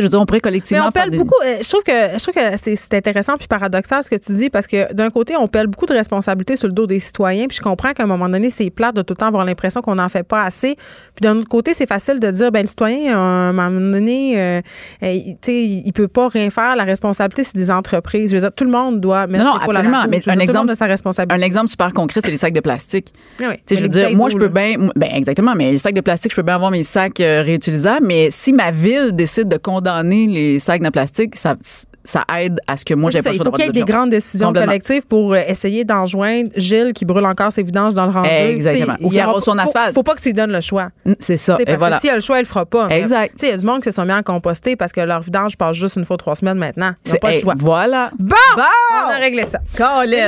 je 0.01 0.05
veux 0.05 0.09
dire, 0.09 0.21
on 0.21 0.25
pourrait 0.25 0.41
collectivement. 0.41 0.83
Mais 0.83 0.87
on 0.87 0.91
pèle 0.91 1.17
beaucoup. 1.17 1.35
Euh, 1.45 1.57
je 1.61 1.69
trouve 1.69 1.83
que 1.83 1.91
je 1.91 2.23
trouve 2.23 2.33
que 2.33 2.57
c'est 2.57 2.93
intéressant 2.93 3.37
puis 3.37 3.47
paradoxal 3.47 4.03
ce 4.03 4.09
que 4.09 4.15
tu 4.15 4.33
dis 4.33 4.49
parce 4.49 4.67
que 4.67 4.91
d'un 4.93 5.09
côté, 5.09 5.35
on 5.35 5.47
pèle 5.47 5.67
beaucoup 5.67 5.85
de 5.85 5.93
responsabilités 5.93 6.55
sur 6.55 6.67
le 6.67 6.73
dos 6.73 6.87
des 6.87 6.99
citoyens. 6.99 7.47
Puis 7.47 7.57
je 7.57 7.61
comprends 7.61 7.93
qu'à 7.93 8.03
un 8.03 8.07
moment 8.07 8.29
donné, 8.29 8.49
c'est 8.49 8.69
plate 8.69 8.95
de 8.95 9.01
tout 9.01 9.13
le 9.13 9.17
temps 9.17 9.27
avoir 9.27 9.45
l'impression 9.45 9.81
qu'on 9.81 9.95
n'en 9.95 10.09
fait 10.09 10.23
pas 10.23 10.43
assez. 10.43 10.75
Puis 11.15 11.21
d'un 11.21 11.37
autre 11.37 11.49
côté, 11.49 11.73
c'est 11.73 11.85
facile 11.85 12.19
de 12.19 12.31
dire, 12.31 12.51
ben 12.51 12.61
le 12.61 12.67
citoyen, 12.67 13.15
à 13.15 13.19
un 13.19 13.53
moment 13.53 13.91
donné, 13.91 14.39
euh, 14.39 14.61
euh, 15.03 15.19
tu 15.23 15.35
sais, 15.41 15.63
il 15.63 15.91
peut 15.93 16.07
pas 16.07 16.27
rien 16.27 16.49
faire. 16.49 16.75
La 16.75 16.83
responsabilité, 16.83 17.43
c'est 17.43 17.57
des 17.57 17.69
entreprises. 17.69 18.31
Je 18.31 18.35
veux 18.35 18.41
dire, 18.41 18.53
tout 18.53 18.65
le 18.65 18.71
monde 18.71 18.99
doit 18.99 19.27
mettre 19.27 19.45
non, 19.45 19.51
non, 19.51 19.57
absolument. 19.57 20.05
mais 20.09 20.21
un 20.27 20.39
exemple 20.39 20.69
de 20.69 20.75
sa 20.75 20.85
responsabilité. 20.85 21.35
Un 21.35 21.45
exemple 21.45 21.69
super 21.69 21.93
concret, 21.93 22.21
c'est 22.23 22.31
les 22.31 22.37
sacs 22.37 22.53
de 22.53 22.61
plastique. 22.61 23.13
Ah 23.41 23.49
oui, 23.49 23.55
je 23.69 23.75
veux 23.75 23.87
dire, 23.87 24.15
moi, 24.15 24.29
je 24.29 24.37
peux 24.37 24.47
bien, 24.47 24.75
ben 24.95 25.09
exactement. 25.13 25.53
Mais 25.55 25.71
les 25.71 25.77
sacs 25.77 25.93
de 25.93 26.01
plastique, 26.01 26.31
je 26.31 26.35
peux 26.35 26.41
bien 26.41 26.55
avoir 26.55 26.71
mes 26.71 26.83
sacs 26.83 27.17
réutilisables. 27.19 28.05
Mais 28.05 28.29
si 28.31 28.53
ma 28.53 28.71
ville 28.71 29.11
décide 29.11 29.47
de 29.47 29.57
condamner 29.83 30.27
les 30.27 30.59
sacs 30.59 30.81
de 30.81 30.89
plastique, 30.89 31.35
ça, 31.35 31.55
ça 32.03 32.25
aide 32.37 32.59
à 32.67 32.77
ce 32.77 32.85
que 32.85 32.93
moi, 32.93 33.11
j'ai 33.11 33.21
pas 33.21 33.31
le 33.31 33.35
Il 33.37 33.43
faut 33.43 33.51
qu'il 33.51 33.65
y 33.65 33.69
ait 33.69 33.71
des 33.71 33.83
grandes 33.83 34.09
décisions 34.09 34.51
collectives 34.51 35.07
pour 35.07 35.33
euh, 35.33 35.41
essayer 35.47 35.83
d'enjoindre 35.83 36.49
Gilles 36.55 36.93
qui 36.93 37.05
brûle 37.05 37.25
encore 37.25 37.51
ses 37.51 37.63
vidanges 37.63 37.93
dans 37.93 38.05
le 38.05 38.11
rang 38.11 38.23
Exactement. 38.23 38.95
Ou 39.01 39.09
qui 39.09 39.19
arrose 39.19 39.43
son 39.43 39.57
asphalte. 39.57 39.87
Faut, 39.87 39.99
faut 39.99 40.03
pas 40.03 40.15
que 40.15 40.21
tu 40.21 40.29
lui 40.29 40.33
donnes 40.33 40.51
le 40.51 40.61
choix. 40.61 40.89
C'est 41.19 41.37
ça. 41.37 41.57
parce 41.65 41.81
que 41.81 41.99
si 41.99 42.07
elle 42.07 42.13
a 42.13 42.15
le 42.15 42.21
choix, 42.21 42.37
elle 42.37 42.43
le 42.43 42.47
fera 42.47 42.65
pas. 42.65 42.89
Exact. 42.89 43.35
Il 43.41 43.49
y 43.49 43.51
a 43.51 43.57
du 43.57 43.65
monde 43.65 43.81
qui 43.81 43.85
se 43.85 43.91
sont 43.91 44.05
mis 44.05 44.11
à 44.11 44.23
composter 44.23 44.75
parce 44.75 44.91
que 44.91 45.01
leur 45.01 45.21
vidange 45.21 45.57
passe 45.57 45.75
juste 45.75 45.95
une 45.95 46.05
fois 46.05 46.17
trois 46.17 46.35
semaines 46.35 46.57
maintenant. 46.57 46.93
N'ont 47.07 47.17
pas 47.17 47.31
le 47.31 47.39
choix. 47.39 47.53
Voilà. 47.57 48.11
Bon! 48.19 48.35
On 48.57 49.09
a 49.09 49.17
réglé 49.17 49.45
ça. 49.45 49.59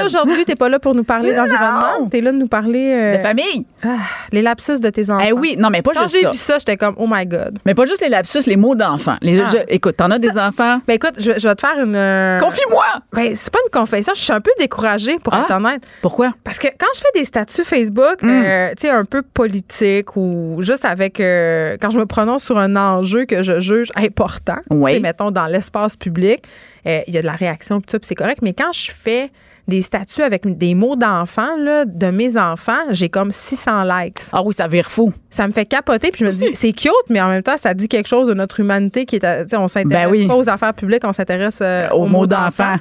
Aujourd'hui, 0.06 0.46
tu 0.46 0.52
n'es 0.52 0.56
pas 0.56 0.70
là 0.70 0.80
pour 0.80 0.96
nous 0.96 1.04
parler 1.04 1.34
d'environnement? 1.34 2.10
Tu 2.10 2.18
es 2.18 2.22
là 2.22 2.32
de 2.32 2.38
nous 2.38 2.48
parler. 2.48 2.92
Euh, 2.94 3.18
de 3.18 3.22
famille. 3.22 3.66
Ah, 3.84 3.98
les 4.32 4.42
lapsus 4.42 4.80
de 4.80 4.90
tes 4.90 5.10
enfants. 5.10 5.24
Eh 5.28 5.32
oui, 5.32 5.56
non, 5.58 5.70
mais 5.70 5.82
pas 5.82 5.92
juste 5.94 6.08
ça. 6.08 6.18
Quand 6.18 6.28
j'ai 6.28 6.32
vu 6.32 6.38
ça, 6.38 6.58
j'étais 6.60 6.78
comme, 6.78 6.96
oh 6.98 7.08
my 7.10 7.26
God. 7.26 7.60
Mais 7.66 7.74
pas 7.74 7.86
juste 7.86 8.02
les 8.02 8.10
lapsus, 8.10 8.48
les 8.48 8.58
mots 8.58 8.76
d'enfants. 8.76 9.18
Ah. 9.22 9.54
écoute, 9.68 9.98
t'en 9.98 10.12
as 10.12 10.20
des 10.20 10.38
enfants. 10.38 10.80
Ben 10.88 10.94
écoute, 10.94 11.16
je, 11.18 11.32
vais 11.32 11.56
te 11.56 11.62
faire 11.66 11.84
une. 11.84 11.96
Euh, 11.96 12.40
Confie-moi! 12.40 12.86
Ben, 13.14 13.36
c'est 13.36 13.52
pas 13.52 13.60
une 13.66 13.72
confession. 13.72 14.14
Je 14.16 14.22
suis 14.22 14.34
un 14.34 14.42
peu 14.42 14.52
découragée, 14.60 15.18
pour 15.24 15.34
être 15.34 15.48
ah. 15.50 15.58
honnête. 15.58 15.86
Pourquoi? 16.02 16.32
Parce 16.44 16.60
que 16.60 16.68
quand 16.68 16.88
je 16.96 17.00
fais 17.00 17.20
des 17.20 17.26
statuts 17.26 17.64
Facebook, 17.64 18.22
hmm. 18.22 18.30
euh, 18.30 18.70
tu 18.72 18.88
sais, 18.88 18.90
un 18.90 19.06
peu 19.06 19.22
politiques 19.22 20.16
ou 20.16 20.58
juste 20.60 20.86
avec. 20.86 21.20
Euh, 21.20 21.78
quand 21.82 21.90
je 21.90 22.00
me 22.00 22.06
prononce 22.06 22.44
sur 22.44 22.58
un 22.58 22.76
enjeu 22.76 23.26
que 23.26 23.44
je 23.44 23.60
juge 23.60 23.92
important, 23.96 24.58
oui. 24.70 25.00
mettons 25.00 25.32
dans 25.32 25.48
l'espace 25.48 25.96
public, 25.96 26.44
il 26.86 27.14
y 27.14 27.18
a 27.18 27.22
de 27.22 27.26
la 27.26 27.36
réaction, 27.36 27.82
tout 27.82 27.88
ça, 27.90 28.00
puis 28.00 28.08
c'est 28.08 28.16
correct. 28.16 28.42
Mais 28.42 28.54
quand 28.54 28.72
je 28.72 28.92
fais 28.92 29.32
des 29.68 29.82
statuts 29.82 30.22
avec 30.22 30.58
des 30.58 30.76
mots 30.76 30.96
d'enfants, 30.96 31.58
de 31.58 32.12
mes 32.12 32.38
enfants, 32.38 32.84
j'ai 32.92 33.10
comme 33.10 33.32
600 33.32 33.84
likes. 33.84 34.20
Ah 34.32 34.42
oui, 34.44 34.54
ça 34.54 34.68
vire 34.68 34.92
fou. 34.92 35.12
Ça 35.36 35.48
me 35.48 35.52
fait 35.52 35.66
capoter, 35.66 36.12
puis 36.12 36.24
je 36.24 36.26
me 36.26 36.32
dis, 36.32 36.48
c'est 36.54 36.72
cute, 36.72 36.92
mais 37.10 37.20
en 37.20 37.28
même 37.28 37.44
temps, 37.44 37.58
ça 37.58 37.74
dit 37.74 37.90
quelque 37.90 38.08
chose 38.08 38.30
de 38.30 38.34
notre 38.34 38.62
humanité 38.62 39.06
qui 39.06 39.18
est, 39.18 39.54
on 39.54 39.68
s'intéresse 39.68 40.10
ben 40.10 40.28
pas 40.30 40.36
aux 40.36 40.50
affaires 40.50 40.74
publiques, 40.74 41.04
on 41.04 41.12
s'intéresse 41.12 41.60
euh, 41.62 41.90
aux, 41.90 42.06
mots 42.06 42.26
d'enfants. 42.26 42.78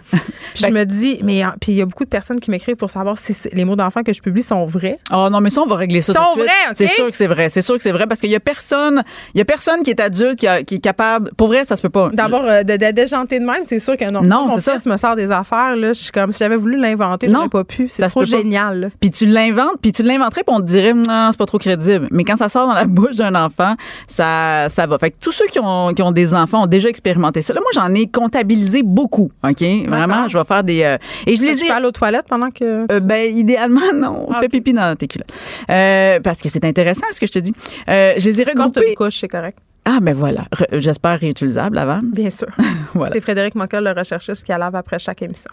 je 0.55 0.69
me 0.69 0.85
dis, 0.85 1.19
mais 1.25 1.43
puis 1.61 1.73
il 1.73 1.79
y 1.79 1.83
a 1.83 1.85
beaucoup 1.85 2.05
de 2.05 2.09
personnes 2.09 2.39
qui 2.39 2.53
m'écrivent 2.53 2.77
pour 2.77 2.91
savoir 2.91 3.19
si 3.19 3.35
les 3.53 3.65
mots 3.65 3.75
d'enfants 3.75 4.05
que 4.05 4.13
je 4.13 4.21
publie 4.23 4.43
sont 4.43 4.65
vrais. 4.67 5.01
Oh 5.13 5.29
non, 5.33 5.41
mais 5.41 5.51
ça, 5.51 5.63
on 5.63 5.67
va 5.67 5.75
régler 5.75 6.01
ça 6.01 6.13
Ils 6.13 6.15
sont 6.15 6.41
vrais, 6.41 6.75
C'est 6.75 6.87
sûr 6.87 7.11
que 7.11 7.17
c'est 7.17 7.27
vrai. 7.27 7.49
C'est 7.49 7.63
sûr 7.63 7.77
que 7.77 7.83
c'est 7.83 7.91
vrai 7.91 8.07
parce 8.07 8.21
qu'il 8.21 8.31
y 8.31 8.37
a 8.37 8.41
personne, 8.41 9.03
il 9.35 9.39
y 9.39 9.41
a 9.41 9.45
personne 9.45 9.83
qui 9.83 9.91
est 9.91 10.01
adulte, 10.01 10.39
qui, 10.39 10.47
est 10.47 10.79
capable. 10.79 11.33
Pour 11.37 11.49
vrai, 11.49 11.65
ça 11.65 11.75
se 11.75 11.83
peut 11.83 11.91
pas. 11.91 12.11
D'abord, 12.13 12.45
euh, 12.45 12.63
de, 12.63 12.77
déjanter 12.93 13.41
de 13.41 13.45
même, 13.45 13.65
c'est 13.65 13.81
sûr 13.81 13.97
que 13.97 14.09
non. 14.13 14.23
Non, 14.23 14.49
c'est 14.57 14.61
ça. 14.61 14.77
me 14.89 14.97
sort 14.97 15.17
des 15.17 15.33
affaires, 15.33 15.75
là, 15.75 15.89
je 15.89 16.01
suis 16.01 16.13
comme 16.13 16.31
si 16.31 16.39
j'avais 16.39 16.57
voulu 16.57 16.79
l'inventer, 16.79 17.29
j'aurais 17.29 17.49
pas 17.49 17.65
pu. 17.65 17.89
C'est 17.89 18.07
trop 18.09 18.23
génial. 18.23 18.93
Puis 19.01 19.11
tu 19.11 19.27
l'inventes, 19.27 19.79
puis 19.83 19.91
tu 19.91 20.05
l'inventerais, 20.05 20.43
puis 20.47 20.55
on 20.55 20.61
te 20.61 20.67
dirait, 20.67 20.95
non, 20.95 21.31
c'est 21.33 21.39
pas 21.39 21.47
trop 21.47 21.59
crédible. 21.59 22.09
Mais 22.11 22.25
quand 22.25 22.37
ça 22.37 22.44
sort 22.49 22.66
dans 22.66 22.75
la 22.75 22.87
bouche 22.87 23.16
d'un 23.16 23.35
enfant, 23.35 23.75
ça, 24.07 24.69
ça 24.69 24.87
va. 24.87 24.99
Fait 24.99 25.11
que 25.11 25.19
tous 25.19 25.33
ceux 25.33 25.47
qui 25.47 25.59
ont, 25.61 25.93
qui 25.95 26.03
ont 26.03 26.12
des 26.12 26.35
enfants 26.35 26.65
ont 26.65 26.66
déjà 26.66 26.89
expérimenté 26.89 27.43
ça. 27.43 27.55
Là, 27.55 27.61
moi, 27.61 27.71
j'en 27.75 27.95
ai 27.95 28.07
comptabilisé 28.07 28.83
beaucoup. 28.83 29.31
OK? 29.43 29.62
Vraiment, 29.87 30.29
je 30.29 30.39
vais 30.39 30.45
faire 30.45 30.65
des. 30.65 30.83
Euh, 30.83 30.99
et 31.27 31.37
je 31.37 31.43
les 31.43 31.62
ai. 31.62 31.66
Tu 31.66 31.71
aller 31.71 31.87
aux 31.87 31.93
toilettes 31.93 32.27
pendant 32.29 32.51
que. 32.51 32.87
Euh, 32.91 33.01
ben, 33.01 33.31
idéalement, 33.31 33.81
non. 33.95 34.29
Ah, 34.31 34.41
Fais 34.41 34.49
pipi 34.49 34.73
dans 34.73 34.97
tes 34.97 35.07
culottes. 35.07 35.33
Euh, 35.71 36.21
parce 36.21 36.41
que 36.41 36.49
c'est 36.49 36.65
intéressant 36.65 37.07
ce 37.11 37.21
que 37.21 37.27
je 37.27 37.33
te 37.33 37.39
dis. 37.39 37.55
je 37.87 38.25
les 38.25 38.41
ai 38.41 38.45
regroupés. 38.45 38.89
une 38.91 38.95
couche, 38.95 39.21
c'est 39.21 39.29
correct. 39.29 39.59
Ah, 39.85 39.99
ben 40.01 40.15
voilà. 40.15 40.45
J'espère 40.73 41.21
réutilisable 41.21 41.77
avant. 41.77 42.01
Bien 42.03 42.31
sûr. 42.31 42.49
voilà. 42.95 43.12
C'est 43.12 43.21
Frédéric 43.21 43.55
Mockel, 43.55 43.85
le 43.85 43.93
recherchiste, 43.93 44.45
qui 44.45 44.53
a 44.53 44.59
lave 44.59 44.75
après 44.75 44.99
chaque 44.99 45.21
émission. 45.21 45.51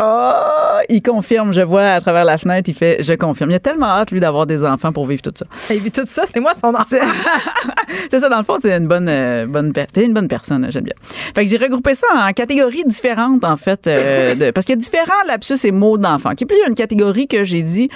Oh, 0.00 0.78
il 0.88 1.02
confirme, 1.02 1.52
je 1.52 1.60
vois 1.60 1.84
à 1.84 2.00
travers 2.00 2.24
la 2.24 2.38
fenêtre, 2.38 2.68
il 2.68 2.74
fait 2.74 3.02
je 3.02 3.12
confirme. 3.12 3.50
Il 3.50 3.54
a 3.54 3.60
tellement 3.60 3.86
hâte, 3.86 4.10
lui, 4.10 4.20
d'avoir 4.20 4.46
des 4.46 4.64
enfants 4.64 4.92
pour 4.92 5.06
vivre 5.06 5.22
tout 5.22 5.32
ça. 5.34 5.46
Il 5.70 5.80
vit 5.80 5.92
tout 5.92 6.06
ça, 6.06 6.24
c'est 6.26 6.40
moi 6.40 6.52
son 6.58 6.74
enfant. 6.74 6.84
c'est 8.10 8.20
ça, 8.20 8.28
dans 8.28 8.38
le 8.38 8.44
fond, 8.44 8.56
c'est 8.60 8.76
une 8.76 8.86
bonne, 8.86 9.08
euh, 9.08 9.46
bonne, 9.46 9.72
t'es 9.72 10.04
une 10.04 10.14
bonne 10.14 10.28
personne, 10.28 10.66
j'aime 10.70 10.84
bien. 10.84 10.94
Fait 11.34 11.44
que 11.44 11.50
j'ai 11.50 11.58
regroupé 11.58 11.94
ça 11.94 12.06
en 12.14 12.32
catégories 12.32 12.84
différentes, 12.86 13.44
en 13.44 13.56
fait, 13.56 13.86
euh, 13.86 14.34
de, 14.34 14.50
parce 14.50 14.66
qu'il 14.66 14.74
y 14.74 14.78
a 14.78 14.80
différents 14.80 15.22
lapsus 15.26 15.64
et 15.64 15.72
mots 15.72 15.98
d'enfants. 15.98 16.32
Puis 16.34 16.46
il 16.50 16.58
y 16.58 16.64
a 16.64 16.68
une 16.68 16.74
catégorie 16.74 17.28
que 17.28 17.44
j'ai 17.44 17.62
dit, 17.62 17.88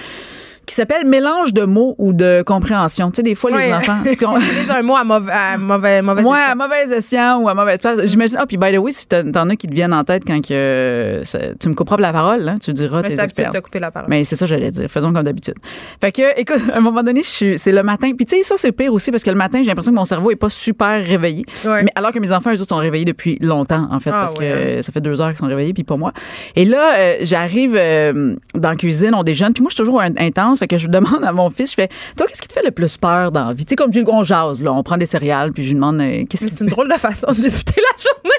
qui 0.66 0.74
s'appelle 0.74 1.06
mélange 1.06 1.54
de 1.54 1.62
mots 1.62 1.94
ou 1.96 2.12
de 2.12 2.42
compréhension. 2.44 3.10
Tu 3.12 3.16
sais, 3.16 3.22
des 3.22 3.36
fois, 3.36 3.50
les 3.52 3.72
enfants. 3.72 3.98
Tu 4.02 4.10
utilises 4.12 4.70
un 4.70 4.82
mot 4.82 4.96
à, 4.96 5.04
mauvais, 5.04 5.32
à 5.32 5.56
mauvais, 5.56 6.02
mauvais 6.02 6.22
ouais, 6.22 6.38
à 6.38 6.54
mauvaise 6.56 6.90
escient 6.90 7.40
ou 7.40 7.48
à 7.48 7.54
mauvaise 7.54 7.78
place. 7.78 8.00
J'imagine. 8.04 8.38
Ah, 8.40 8.46
puis 8.46 8.56
by 8.56 8.74
the 8.74 8.78
way, 8.78 8.90
si 8.90 9.06
t'en 9.06 9.48
as 9.48 9.56
qui 9.56 9.68
te 9.68 9.72
viennent 9.74 9.94
en 9.94 10.02
tête 10.02 10.24
quand 10.26 10.40
que, 10.40 11.22
tu 11.60 11.68
me 11.68 11.74
couperas 11.74 11.96
la 11.98 12.12
parole, 12.12 12.48
hein, 12.48 12.56
tu 12.60 12.72
diras 12.72 13.02
Mais 13.02 13.10
tes 13.10 13.22
experts. 13.22 13.52
de 13.52 13.60
couper 13.60 13.78
la 13.78 13.92
parole. 13.92 14.10
Mais 14.10 14.24
c'est 14.24 14.34
ça, 14.34 14.46
j'allais 14.46 14.72
dire. 14.72 14.90
Faisons 14.90 15.12
comme 15.12 15.22
d'habitude. 15.22 15.54
Fait 16.00 16.10
que, 16.10 16.38
écoute, 16.38 16.62
à 16.72 16.78
un 16.78 16.80
moment 16.80 17.04
donné, 17.04 17.22
c'est 17.22 17.72
le 17.72 17.82
matin. 17.84 18.10
Puis 18.16 18.26
tu 18.26 18.36
sais, 18.36 18.42
ça, 18.42 18.56
c'est 18.56 18.72
pire 18.72 18.92
aussi 18.92 19.12
parce 19.12 19.22
que 19.22 19.30
le 19.30 19.36
matin, 19.36 19.60
j'ai 19.62 19.68
l'impression 19.68 19.92
que 19.92 19.96
mon 19.96 20.04
cerveau 20.04 20.32
est 20.32 20.36
pas 20.36 20.50
super 20.50 21.04
réveillé. 21.04 21.44
Mais 21.64 21.92
alors 21.94 22.10
que 22.10 22.18
mes 22.18 22.32
enfants, 22.32 22.50
eux 22.50 22.60
autres, 22.60 22.70
sont 22.70 22.76
réveillés 22.76 23.04
depuis 23.04 23.38
longtemps, 23.40 23.86
en 23.90 24.00
fait, 24.00 24.10
ah, 24.10 24.22
parce 24.22 24.34
que 24.34 24.78
hein. 24.78 24.82
ça 24.82 24.90
fait 24.90 25.00
deux 25.00 25.20
heures 25.20 25.28
qu'ils 25.28 25.38
sont 25.38 25.46
réveillés, 25.46 25.72
puis 25.72 25.84
pas 25.84 25.96
moi. 25.96 26.12
Et 26.56 26.64
là, 26.64 26.96
euh, 26.96 27.16
j'arrive 27.20 27.74
euh, 27.76 28.34
dans 28.54 28.70
la 28.70 28.76
cuisine, 28.76 29.14
on 29.14 29.22
déjeune, 29.22 29.52
puis 29.52 29.62
moi, 29.62 29.70
je 29.70 29.74
suis 29.76 29.84
toujours 29.84 30.00
intense. 30.00 30.55
Fait 30.58 30.68
que 30.68 30.76
je 30.76 30.86
demande 30.88 31.24
à 31.24 31.32
mon 31.32 31.50
fils, 31.50 31.70
je 31.70 31.74
fais 31.74 31.88
Toi, 32.16 32.26
qu'est-ce 32.26 32.42
qui 32.42 32.48
te 32.48 32.54
fait 32.54 32.64
le 32.64 32.70
plus 32.70 32.96
peur 32.96 33.32
dans 33.32 33.46
la 33.46 33.52
vie? 33.52 33.64
Tu 33.64 33.70
sais, 33.70 33.76
comme 33.76 33.90
on 34.08 34.24
jase, 34.24 34.62
là, 34.62 34.72
on 34.72 34.82
prend 34.82 34.96
des 34.96 35.06
céréales, 35.06 35.52
puis 35.52 35.62
je 35.64 35.68
lui 35.68 35.74
demande 35.74 36.00
euh, 36.00 36.24
Qu'est-ce 36.28 36.46
qui. 36.46 36.54
C'est 36.54 36.64
une 36.64 36.70
drôle 36.70 36.88
de 36.88 36.98
façon 36.98 37.28
de 37.28 37.40
débuter 37.40 37.74
la 37.80 38.02
journée. 38.02 38.36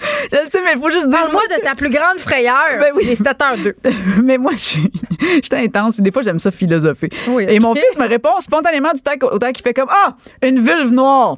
Je 0.32 0.44
le 0.44 0.50
sais, 0.50 0.60
mais 0.64 0.72
il 0.74 0.80
faut 0.80 0.90
juste 0.90 1.08
dire. 1.08 1.18
Parle-moi 1.18 1.42
de 1.56 1.62
ta 1.62 1.74
plus 1.74 1.90
grande 1.90 2.18
frayeur. 2.18 2.78
Ben 2.78 2.90
oui. 2.94 3.04
Les 3.04 3.16
7 3.16 3.26
h 3.38 3.62
2. 3.62 3.76
mais 4.22 4.38
moi, 4.38 4.52
je 4.52 4.58
suis, 4.58 4.92
je 5.20 5.56
intense. 5.56 6.00
Des 6.00 6.10
fois, 6.10 6.22
j'aime 6.22 6.38
ça 6.38 6.50
philosopher. 6.50 7.10
Oui, 7.28 7.44
Et 7.48 7.58
mon 7.60 7.74
fils 7.74 7.98
me 7.98 8.08
répond 8.08 8.38
spontanément 8.40 8.92
du 8.92 9.00
temps, 9.00 9.12
au 9.30 9.38
temps 9.38 9.52
qu'il 9.52 9.62
fait 9.62 9.74
comme 9.74 9.88
Ah, 9.90 10.16
une 10.42 10.58
vulve 10.60 10.92
noire. 10.92 11.36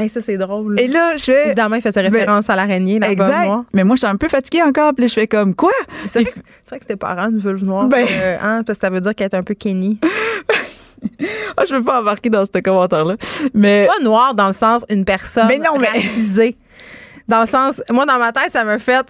Hey, 0.00 0.08
ça, 0.08 0.20
c'est 0.20 0.36
drôle. 0.36 0.78
Et 0.78 0.86
là, 0.86 1.16
je 1.16 1.24
fais. 1.24 1.46
Évidemment, 1.46 1.74
il 1.74 1.82
faisait 1.82 2.00
référence 2.00 2.48
à 2.48 2.54
l'araignée, 2.54 3.00
là 3.00 3.10
Exact. 3.10 3.46
Moi. 3.46 3.64
Mais 3.72 3.82
moi, 3.82 3.96
je 3.96 4.00
suis 4.00 4.06
un 4.06 4.14
peu 4.14 4.28
fatiguée 4.28 4.62
encore. 4.62 4.94
Puis 4.94 5.02
là, 5.02 5.08
je 5.08 5.14
fais 5.14 5.26
comme 5.26 5.56
quoi? 5.56 5.72
C'est 6.06 6.22
vrai, 6.22 6.30
que 6.32 6.76
c'était 6.80 6.94
parent, 6.94 7.30
une 7.30 7.38
vulve 7.38 7.64
noire. 7.64 7.86
Ben... 7.86 8.06
Euh, 8.08 8.36
hein, 8.40 8.62
parce 8.64 8.78
que 8.78 8.82
ça 8.86 8.90
veut 8.90 9.00
dire 9.00 9.12
qu'elle 9.16 9.28
est 9.28 9.34
un 9.34 9.42
peu 9.42 9.54
Kenny. 9.54 9.98
oh, 10.02 11.62
je 11.68 11.74
veux 11.74 11.82
pas 11.82 12.00
embarquer 12.00 12.30
dans 12.30 12.44
ce 12.44 12.60
commentaire-là. 12.60 13.16
Mais. 13.54 13.88
Pas 13.88 14.04
noir 14.04 14.34
dans 14.36 14.46
le 14.46 14.52
sens 14.52 14.84
une 14.88 15.04
personne 15.04 15.48
mais 15.48 15.58
non, 15.58 15.78
mais... 15.80 15.88
racisée. 15.88 16.56
Dans 17.26 17.40
le 17.40 17.46
sens, 17.46 17.82
moi, 17.90 18.06
dans 18.06 18.18
ma 18.18 18.32
tête, 18.32 18.52
ça 18.52 18.64
me 18.64 18.78
fait 18.78 19.04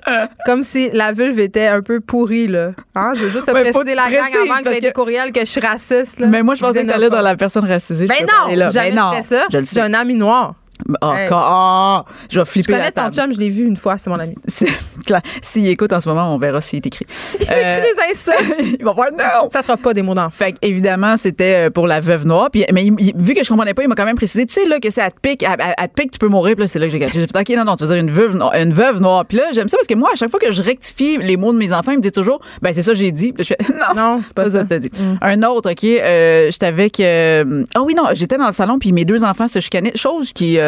comme 0.46 0.64
si 0.64 0.90
la 0.92 1.12
vulve 1.12 1.38
était 1.38 1.66
un 1.66 1.82
peu 1.82 2.00
pourrie, 2.00 2.48
là. 2.48 2.72
Hein? 2.96 3.12
Je 3.14 3.24
veux 3.24 3.30
juste 3.30 3.46
ouais, 3.52 3.70
préciser 3.70 3.94
la 3.94 4.10
gang 4.10 4.26
avant 4.42 4.62
que 4.62 4.72
j'ai 4.72 4.80
des 4.80 4.92
courriels 4.92 5.32
que 5.32 5.40
je 5.40 5.44
suis 5.44 5.60
raciste, 5.60 6.18
là. 6.18 6.26
Mais 6.26 6.42
moi, 6.42 6.54
je 6.54 6.62
pensais 6.62 6.82
que 6.82 6.90
t'allais 6.90 7.10
dans 7.10 7.20
la 7.20 7.36
personne 7.36 7.66
racisée. 7.66 8.06
Ben 8.06 8.26
non, 8.26 8.70
jamais 8.70 8.92
ben 8.92 9.12
fait 9.16 9.22
ça. 9.22 9.46
J'ai 9.50 9.80
un 9.82 9.92
ami 9.92 10.14
noir. 10.14 10.54
Oh, 11.02 11.12
oh, 11.30 12.00
je 12.30 12.40
vais 12.40 12.46
flipper. 12.46 12.72
Je 12.72 12.78
connais 12.78 12.92
ton 12.92 13.10
chum, 13.10 13.32
je 13.32 13.38
l'ai 13.38 13.48
vu 13.48 13.66
une 13.66 13.76
fois, 13.76 13.98
c'est 13.98 14.10
mon 14.10 14.18
ami. 14.18 14.34
S'il 15.42 15.66
écoute 15.66 15.92
en 15.92 16.00
ce 16.00 16.08
moment, 16.08 16.34
on 16.34 16.38
verra 16.38 16.60
s'il 16.60 16.78
est 16.78 16.86
écrit. 16.86 17.06
Il 17.40 17.42
écrit 17.42 17.54
euh, 17.56 17.80
des 17.80 18.12
insultes. 18.12 18.76
il 18.80 18.84
va 18.84 18.92
voir 18.92 19.08
non. 19.12 19.48
Ça 19.50 19.62
sera 19.62 19.76
pas 19.76 19.94
des 19.94 20.02
mots 20.02 20.14
d'enfant. 20.14 20.30
Fait 20.30 20.54
évidemment, 20.62 21.16
c'était 21.16 21.66
euh, 21.66 21.70
pour 21.70 21.86
la 21.86 22.00
veuve 22.00 22.26
noire. 22.26 22.50
Puis, 22.50 22.64
mais 22.72 22.84
vu 23.16 23.34
que 23.34 23.42
je 23.42 23.48
comprenais 23.48 23.74
pas, 23.74 23.82
il 23.82 23.88
m'a 23.88 23.94
quand 23.94 24.04
même 24.04 24.16
précisé, 24.16 24.46
tu 24.46 24.54
sais, 24.54 24.66
là, 24.66 24.78
que 24.78 24.90
c'est 24.90 25.00
à 25.00 25.10
te 25.10 25.18
pique, 25.20 25.42
à, 25.42 25.56
te 25.88 25.94
pique, 25.94 26.12
tu 26.12 26.18
peux 26.18 26.28
mourir. 26.28 26.54
Puis 26.54 26.64
là, 26.64 26.66
c'est 26.68 26.78
là 26.78 26.86
que 26.86 26.92
j'ai 26.92 26.98
gâché. 26.98 27.20
J'ai 27.20 27.26
fait, 27.26 27.38
OK, 27.38 27.56
non, 27.56 27.64
non, 27.64 27.76
tu 27.76 27.84
veux 27.84 27.94
dire 27.94 28.02
une 28.02 28.10
veuve, 28.10 28.36
noire, 28.36 28.54
une 28.54 28.72
veuve 28.72 29.00
noire. 29.00 29.24
Puis 29.24 29.38
là, 29.38 29.44
j'aime 29.52 29.68
ça 29.68 29.76
parce 29.76 29.86
que 29.86 29.94
moi, 29.94 30.10
à 30.12 30.16
chaque 30.16 30.30
fois 30.30 30.40
que 30.40 30.52
je 30.52 30.62
rectifie 30.62 31.18
les 31.18 31.36
mots 31.36 31.52
de 31.52 31.58
mes 31.58 31.72
enfants, 31.72 31.92
ils 31.92 31.98
me 31.98 32.02
disent 32.02 32.12
toujours, 32.12 32.40
ben, 32.62 32.72
c'est 32.72 32.82
ça 32.82 32.92
que 32.92 32.98
j'ai 32.98 33.12
dit. 33.12 33.32
Puis 33.32 33.44
je 33.44 33.54
fais, 33.54 33.72
non, 33.72 33.94
non 33.96 34.20
c'est 34.22 34.34
pas 34.34 34.46
ça. 34.46 34.64
ça. 34.68 34.78
dit. 34.78 34.90
Mm. 34.96 35.18
Un 35.22 35.42
autre, 35.44 35.72
OK, 35.72 35.84
euh, 35.84 36.50
j'étais 36.50 36.66
avec. 36.66 37.00
ah 37.00 37.82
oui, 37.82 37.94
non, 37.94 38.04
j'étais 38.12 38.36
dans 38.36 38.46
le 38.46 38.52
salon, 38.52 38.78
puis 38.78 38.92
mes 38.92 39.04
deux 39.04 39.24
enfants 39.24 39.48
se 39.48 39.60
chicanaient, 39.60 39.96
chose 39.96 40.32
qui, 40.32 40.58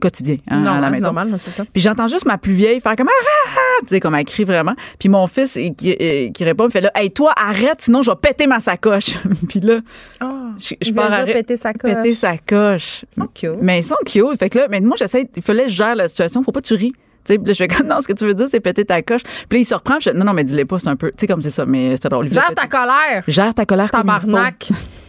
quotidien 0.00 0.36
Hein, 0.50 0.64
à 0.64 0.80
la 0.80 0.90
maison. 0.90 1.06
normal, 1.06 1.34
c'est 1.38 1.50
ça. 1.50 1.64
Puis 1.72 1.82
j'entends 1.82 2.08
juste 2.08 2.26
ma 2.26 2.38
plus 2.38 2.52
vieille 2.52 2.80
faire 2.80 2.96
comme 2.96 3.08
ah, 3.08 3.24
ah, 3.24 3.50
ah 3.56 3.82
tu 3.82 3.88
sais 3.88 4.00
comme 4.00 4.14
elle 4.14 4.24
crie 4.24 4.44
vraiment. 4.44 4.74
Puis 4.98 5.08
mon 5.08 5.26
fils 5.26 5.58
qui, 5.76 5.96
euh, 6.00 6.30
qui 6.30 6.44
répond, 6.44 6.66
il 6.66 6.70
fait 6.70 6.80
là, 6.80 6.90
hey 6.94 7.10
toi 7.10 7.32
arrête, 7.36 7.80
sinon 7.80 8.02
je 8.02 8.10
vais 8.10 8.16
péter 8.16 8.46
ma 8.46 8.60
sacoche. 8.60 9.14
puis 9.48 9.60
là, 9.60 9.80
oh, 10.22 10.26
je, 10.58 10.74
je 10.80 10.92
pars 10.92 11.24
péter 11.24 11.56
sa 11.56 11.72
coche. 11.72 11.94
Péter 11.94 12.14
sa 12.14 12.36
coche. 12.38 13.04
Ils 13.12 13.14
sont 13.14 13.28
cute. 13.34 13.62
Mais 13.62 13.80
ils 13.80 13.84
sont 13.84 13.96
cute. 14.04 14.38
Fait 14.38 14.48
que 14.48 14.58
là, 14.58 14.66
mais 14.70 14.80
moi 14.80 14.96
j'essaie, 14.98 15.28
il 15.34 15.42
fallait 15.42 15.64
que 15.64 15.70
je 15.70 15.76
gère 15.76 15.94
la 15.94 16.08
situation. 16.08 16.42
Faut 16.42 16.52
pas 16.52 16.60
que 16.60 16.66
tu 16.66 16.74
ris. 16.74 16.92
Puis 17.24 17.36
là, 17.44 17.52
je 17.52 17.58
fais 17.58 17.68
comme, 17.68 17.86
non, 17.86 18.00
ce 18.00 18.08
que 18.08 18.14
tu 18.14 18.24
veux 18.24 18.32
dire, 18.32 18.46
c'est 18.48 18.60
péter 18.60 18.86
ta 18.86 19.02
coche. 19.02 19.22
Puis 19.22 19.58
là, 19.58 19.60
il 19.60 19.64
se 19.64 19.74
reprend. 19.74 19.98
Je 19.98 20.10
fais, 20.10 20.14
non, 20.14 20.24
non, 20.24 20.32
mais 20.32 20.44
dis-le 20.44 20.64
pas, 20.64 20.78
c'est 20.78 20.88
un 20.88 20.96
peu. 20.96 21.10
Tu 21.10 21.16
sais, 21.18 21.26
comme 21.26 21.42
c'est 21.42 21.50
ça, 21.50 21.66
mais 21.66 21.90
c'était 21.96 22.08
drôle. 22.08 22.32
Gère 22.32 22.54
ta 22.54 22.66
colère. 22.66 23.22
Gère 23.26 23.52
ta 23.52 23.66
colère. 23.66 23.90
Tabarnak. 23.90 24.70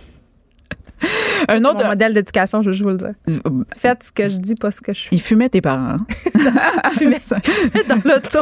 un 1.47 1.63
autre 1.65 1.83
mon 1.83 1.89
modèle 1.89 2.13
d'éducation, 2.13 2.61
je 2.61 2.83
vous 2.83 2.89
le 2.89 2.97
dire. 2.97 3.13
Euh, 3.29 3.63
Faites 3.75 4.03
ce 4.03 4.11
que 4.11 4.29
je 4.29 4.37
dis, 4.37 4.55
pas 4.55 4.71
ce 4.71 4.81
que 4.81 4.93
je 4.93 5.03
fais. 5.03 5.09
Il 5.11 5.21
fumait 5.21 5.49
tes 5.49 5.61
parents. 5.61 5.97
fumait 6.93 7.17
dans 7.87 8.01
l'auto. 8.03 8.39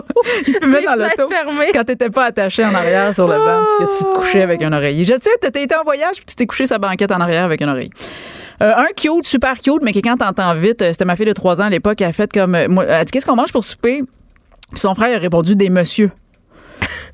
Il 0.48 0.54
fumait 0.62 0.84
dans 0.84 0.96
l'auto. 0.96 1.30
Quand 1.74 1.84
t'étais 1.84 2.10
pas 2.10 2.26
attaché 2.26 2.64
en 2.66 2.74
arrière 2.74 3.14
sur 3.14 3.28
le 3.28 3.36
banc, 3.36 3.64
puis 3.78 3.88
que 3.88 3.98
tu 3.98 4.04
te 4.04 4.16
couchais 4.16 4.42
avec 4.42 4.62
un 4.62 4.74
oreiller. 4.74 5.06
Je 5.06 5.14
sais, 5.20 5.30
t'étais 5.42 5.64
été 5.64 5.76
en 5.76 5.84
voyage, 5.84 6.18
puis 6.18 6.26
tu 6.26 6.36
t'es 6.36 6.46
couché 6.46 6.66
sa 6.66 6.78
banquette 6.78 7.12
en 7.12 7.20
arrière 7.20 7.44
avec 7.44 7.62
un 7.62 7.70
oreiller. 7.70 7.92
Euh, 8.62 8.74
un 8.76 8.88
cute, 8.96 9.26
super 9.26 9.58
cute, 9.58 9.84
mais 9.84 9.94
quelqu'un 9.94 10.18
t'entend 10.18 10.54
vite. 10.56 10.82
Euh, 10.82 10.92
c'était 10.92 11.06
ma 11.06 11.16
fille 11.16 11.28
de 11.28 11.34
3 11.34 11.62
ans 11.62 11.66
à 11.66 11.70
l'époque. 11.70 12.02
Elle 12.02 12.08
a 12.08 12.12
fait 12.12 12.32
comme. 12.32 12.58
Moi, 12.68 12.86
elle 12.86 12.94
a 12.94 13.06
dit 13.06 13.12
Qu'est-ce 13.12 13.26
qu'on 13.26 13.36
mange 13.36 13.52
pour 13.52 13.64
souper? 13.64 14.04
Puis 14.72 14.80
son 14.80 14.96
frère 14.96 15.16
a 15.16 15.20
répondu 15.20 15.56
Des 15.56 15.70
monsieur. 15.70 16.12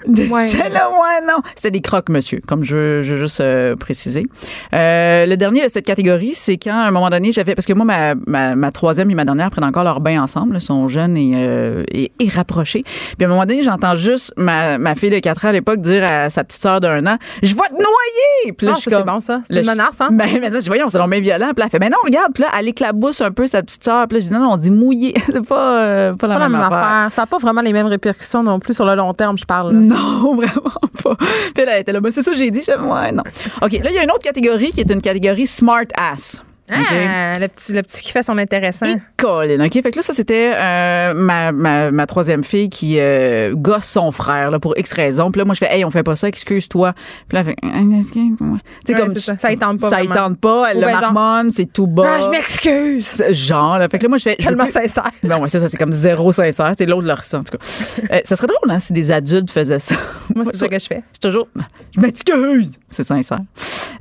Ouais. 0.08 0.48
là, 0.72 0.90
ouais, 0.90 1.26
non. 1.28 1.42
C'était 1.56 1.72
des 1.72 1.82
croques, 1.82 2.10
monsieur, 2.10 2.42
comme 2.48 2.64
je 2.64 2.76
veux, 2.76 3.04
juste 3.04 3.40
euh, 3.42 3.76
préciser. 3.76 4.26
Euh, 4.74 5.26
le 5.26 5.36
dernier 5.38 5.66
de 5.66 5.72
cette 5.72 5.86
catégorie, 5.86 6.34
c'est 6.36 6.58
quand, 6.58 6.78
à 6.78 6.88
un 6.88 6.92
moment 6.92 7.10
donné, 7.10 7.32
j'avais. 7.32 7.56
Parce 7.56 7.66
que 7.66 7.74
moi, 7.74 7.86
ma, 7.86 8.56
ma, 8.56 8.72
troisième 8.72 9.10
et 9.12 9.16
ma 9.16 9.26
dernière 9.26 9.50
prennent 9.50 9.64
encore 9.64 9.84
leur 9.84 10.00
bain 10.00 10.22
ensemble. 10.22 10.56
Ils 10.56 10.62
sont 10.62 10.88
jeunes 10.88 11.16
et, 11.18 11.32
euh, 11.36 11.84
et, 11.92 12.12
rapprochés. 12.30 12.84
Puis 12.84 13.26
à 13.26 13.26
un 13.26 13.28
moment 13.28 13.46
donné, 13.46 13.62
j'entends 13.64 13.96
juste 13.96 14.34
ma, 14.38 14.78
ma 14.78 14.96
fille 14.96 15.10
de 15.10 15.20
4 15.20 15.46
ans 15.46 15.48
à 15.50 15.52
l'époque 15.52 15.80
dire 15.80 16.04
à 16.04 16.30
sa 16.30 16.44
petite 16.44 16.62
sœur 16.62 16.80
d'un 16.80 17.06
an 17.06 17.18
Je 17.42 17.54
vais 17.54 17.62
te 17.62 17.74
noyer 17.74 18.54
Puis 18.58 18.68
là, 18.68 18.74
ah, 18.76 18.80
c'est 18.82 19.04
bon, 19.04 19.20
ça. 19.20 19.42
C'est 19.50 19.60
une 19.60 19.66
menace, 19.66 20.02
hein? 20.02 20.10
Ben, 20.12 20.28
mais 20.42 20.52
je 20.60 20.68
voyons, 20.68 20.88
c'est 20.90 20.98
long 20.98 21.08
violent. 21.08 21.52
Puis 21.54 21.60
là, 21.60 21.66
elle 21.66 21.70
fait 21.70 21.80
Mais 21.80 21.90
non, 21.90 21.98
regarde. 22.04 22.34
Puis 22.34 22.44
là, 22.44 22.50
elle 22.58 22.68
éclabousse 22.68 23.22
un 23.22 23.32
peu 23.32 23.48
sa 23.48 23.62
petite 23.62 23.84
sœur. 23.84 24.08
Puis 24.08 24.18
là, 24.18 24.24
je 24.24 24.28
dis 24.28 24.34
Non, 24.34 24.40
non 24.40 24.54
on 24.54 24.58
dit 24.58 24.72
mouiller. 24.72 25.14
c'est 25.26 25.46
pas, 25.46 26.14
pas, 26.14 26.28
la, 26.28 26.50
même, 26.50 26.56
affaire. 26.56 27.12
Ça 27.12 27.24
n'a 27.24 27.26
pas 27.28 27.38
vraiment 27.38 27.62
les 27.62 27.74
mêmes 27.74 27.88
répercussions 27.88 28.44
non 28.44 28.60
plus 28.60 28.74
sur 28.74 28.86
le 28.86 28.96
long 28.96 29.14
terme, 29.14 29.38
je 29.38 29.46
Non, 29.62 30.36
vraiment 30.36 30.72
pas. 31.04 31.18
Là, 31.56 32.00
ben, 32.00 32.12
c'est 32.12 32.24
ça 32.24 32.32
que 32.32 32.38
j'ai 32.38 32.52
dit. 32.52 32.64
Je, 32.66 32.72
ouais, 32.72 33.12
non. 33.12 33.24
OK, 33.62 33.72
là, 33.72 33.90
il 33.90 33.96
y 33.96 33.98
a 33.98 34.04
une 34.04 34.12
autre 34.12 34.24
catégorie 34.24 34.72
qui 34.72 34.82
est 34.82 34.92
une 34.92 35.02
catégorie 35.02 35.48
smart 35.48 35.86
ass. 35.96 36.44
Ah, 36.72 37.34
le, 37.40 37.48
petit, 37.48 37.74
le 37.74 37.82
petit 37.82 38.02
qui 38.02 38.12
fait 38.12 38.24
son 38.24 38.38
intéressant. 38.38 38.86
Colin, 39.18 39.66
OK? 39.66 39.74
Fait 39.74 39.92
que 39.92 39.98
là, 39.98 40.02
ça, 40.02 40.14
c'était 40.14 40.54
euh, 40.56 41.14
ma, 41.14 41.52
ma, 41.52 41.92
ma, 41.92 42.06
troisième 42.08 42.42
fille 42.42 42.70
qui 42.70 43.00
euh, 43.00 43.54
gosse 43.54 43.84
son 43.84 44.12
frère 44.12 44.50
là, 44.50 44.60
pour 44.60 44.78
X 44.78 44.94
raison. 44.94 45.30
Puis 45.30 45.40
là, 45.40 45.46
moi, 45.46 45.56
je 45.56 45.60
fais, 45.60 45.76
hey, 45.76 45.84
on 45.84 45.92
fait 45.92 46.04
pas 46.04 46.16
ça, 46.16 46.30
excuse-toi. 46.30 46.94
Puis 47.28 47.36
là, 47.36 47.42
elle 47.42 47.46
fait, 47.48 47.56
tu 47.62 48.94
sais, 48.94 48.94
comme. 48.94 49.14
Ça, 49.16 49.38
ça 49.38 49.56
tente 49.58 49.82
pas. 49.82 49.90
Ça 49.90 50.04
ne 50.04 50.08
tente 50.08 50.40
pas. 50.40 50.72
Elle 50.72 50.80
le 50.80 50.86
ben, 50.86 51.02
marmonne, 51.02 51.52
c'est 51.52 51.66
tout 51.66 51.88
bas. 51.88 52.16
Ah, 52.16 52.20
je 52.22 52.30
m'excuse. 52.30 53.24
Genre, 53.32 53.78
là. 53.78 53.90
Fait 53.90 54.00
que 54.00 54.04
là, 54.04 54.10
moi, 54.10 54.18
je 54.18 54.24
fais. 54.24 54.36
Tellement 54.38 54.70
sincère. 54.70 55.12
Ben 55.22 55.40
ouais, 55.40 55.50
c'est 55.50 55.60
ça, 55.60 55.68
c'est 55.68 55.78
comme 55.78 55.92
zéro 55.94 56.32
sincère. 56.32 56.74
C'est 56.78 56.86
l'autre 56.86 57.08
le 57.08 57.14
ressent, 57.14 57.40
en 57.40 57.44
tout 57.44 57.58
cas. 57.58 57.64
euh, 58.10 58.22
ça 58.24 58.38
serait 58.38 58.48
drôle, 58.48 58.72
hein, 58.72 58.80
si 58.80 58.94
des 58.94 59.12
adultes 59.12 59.52
faisaient 59.52 59.80
ça. 59.80 59.96
Moi, 60.34 60.46
c'est 60.46 60.58
ça 60.58 60.70
que 60.70 60.80
je 60.80 60.86
fais. 60.86 61.04
Je 61.14 61.20
toujours. 61.20 61.50
Je 61.94 62.00
m'excuse. 62.00 62.80
C'est 62.90 63.04
sincère. 63.04 63.42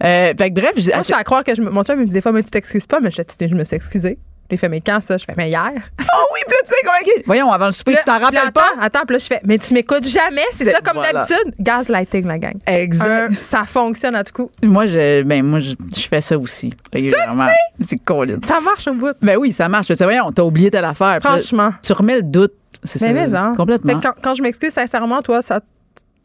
Euh, 0.05 0.33
fait 0.39 0.51
que 0.51 0.55
bref, 0.55 0.73
je. 0.77 0.91
Moi, 0.91 0.99
je 0.99 1.05
suis 1.05 1.15
à 1.15 1.25
croire 1.25 1.43
que 1.43 1.55
je, 1.55 1.63
mon 1.63 1.83
chum 1.83 1.99
me 1.99 2.07
dit 2.07 2.13
des 2.13 2.21
fois, 2.21 2.33
mais 2.33 2.43
t'excuses 2.53 2.87
pas, 2.87 3.01
mais 3.01 3.11
je, 3.11 3.23
je 3.41 3.55
me 3.55 3.65
suis 3.65 3.77
excusée. 3.77 4.19
J'ai 4.53 4.59
fait, 4.59 4.69
mais 4.69 4.83
quand 4.83 5.01
ça? 5.01 5.17
Je 5.17 5.25
fais, 5.25 5.33
mais 5.35 5.49
hier? 5.49 5.71
Oh 5.73 6.05
oui, 6.35 6.41
puis 6.47 6.55
là, 6.55 6.59
tu 6.63 6.69
sais, 6.69 6.75
comment. 6.85 7.23
Voyons, 7.25 7.51
avant 7.51 7.67
le 7.67 7.73
souper, 7.73 7.95
tu 7.97 8.05
t'en 8.05 8.19
rappelles 8.19 8.53
pas? 8.53 8.67
Attends, 8.83 9.01
puis 9.07 9.15
là, 9.15 9.19
je 9.19 9.27
fais, 9.27 9.41
mais 9.45 9.57
tu 9.57 9.73
m'écoutes 9.73 10.07
jamais. 10.07 10.45
C'est 10.53 10.71
ça, 10.71 10.81
comme 10.83 11.03
d'habitude? 11.03 11.55
Gaslighting, 11.59 12.27
la 12.27 12.39
gang. 12.39 12.57
Exact. 12.67 13.43
ça 13.43 13.65
fonctionne 13.65 14.15
à 14.15 14.25
tout 14.25 14.35
coup. 14.35 14.51
Moi, 14.63 14.85
je, 14.85 15.23
ben, 15.23 15.43
moi, 15.43 15.59
je, 15.59 15.75
fais 16.07 16.21
ça 16.21 16.37
aussi. 16.37 16.75
C'est 16.93 18.05
cool. 18.05 18.39
Ça 18.47 18.61
marche 18.61 18.87
au 18.89 18.93
bout. 18.93 19.17
Ben 19.23 19.39
oui, 19.39 19.53
ça 19.53 19.71
marche. 19.71 19.87
Tu 19.87 19.97
sais, 19.97 20.05
voyons, 20.05 20.31
t'as 20.33 20.43
oublié 20.43 20.71
telle 20.71 20.85
affaire. 20.85 21.19
Franchement. 21.23 21.71
tu 21.83 21.95
remets 21.95 22.17
le 22.17 22.25
doute. 22.25 22.53
C'est 22.85 22.99
ça. 22.99 23.11
Mais 23.11 23.35
hein. 23.35 23.55
Complètement. 23.57 24.01
quand, 24.03 24.13
quand, 24.23 24.35
je 24.35 24.43
m'excuse 24.43 24.73
sincèrement, 24.73 25.23
toi, 25.23 25.41
ça, 25.41 25.61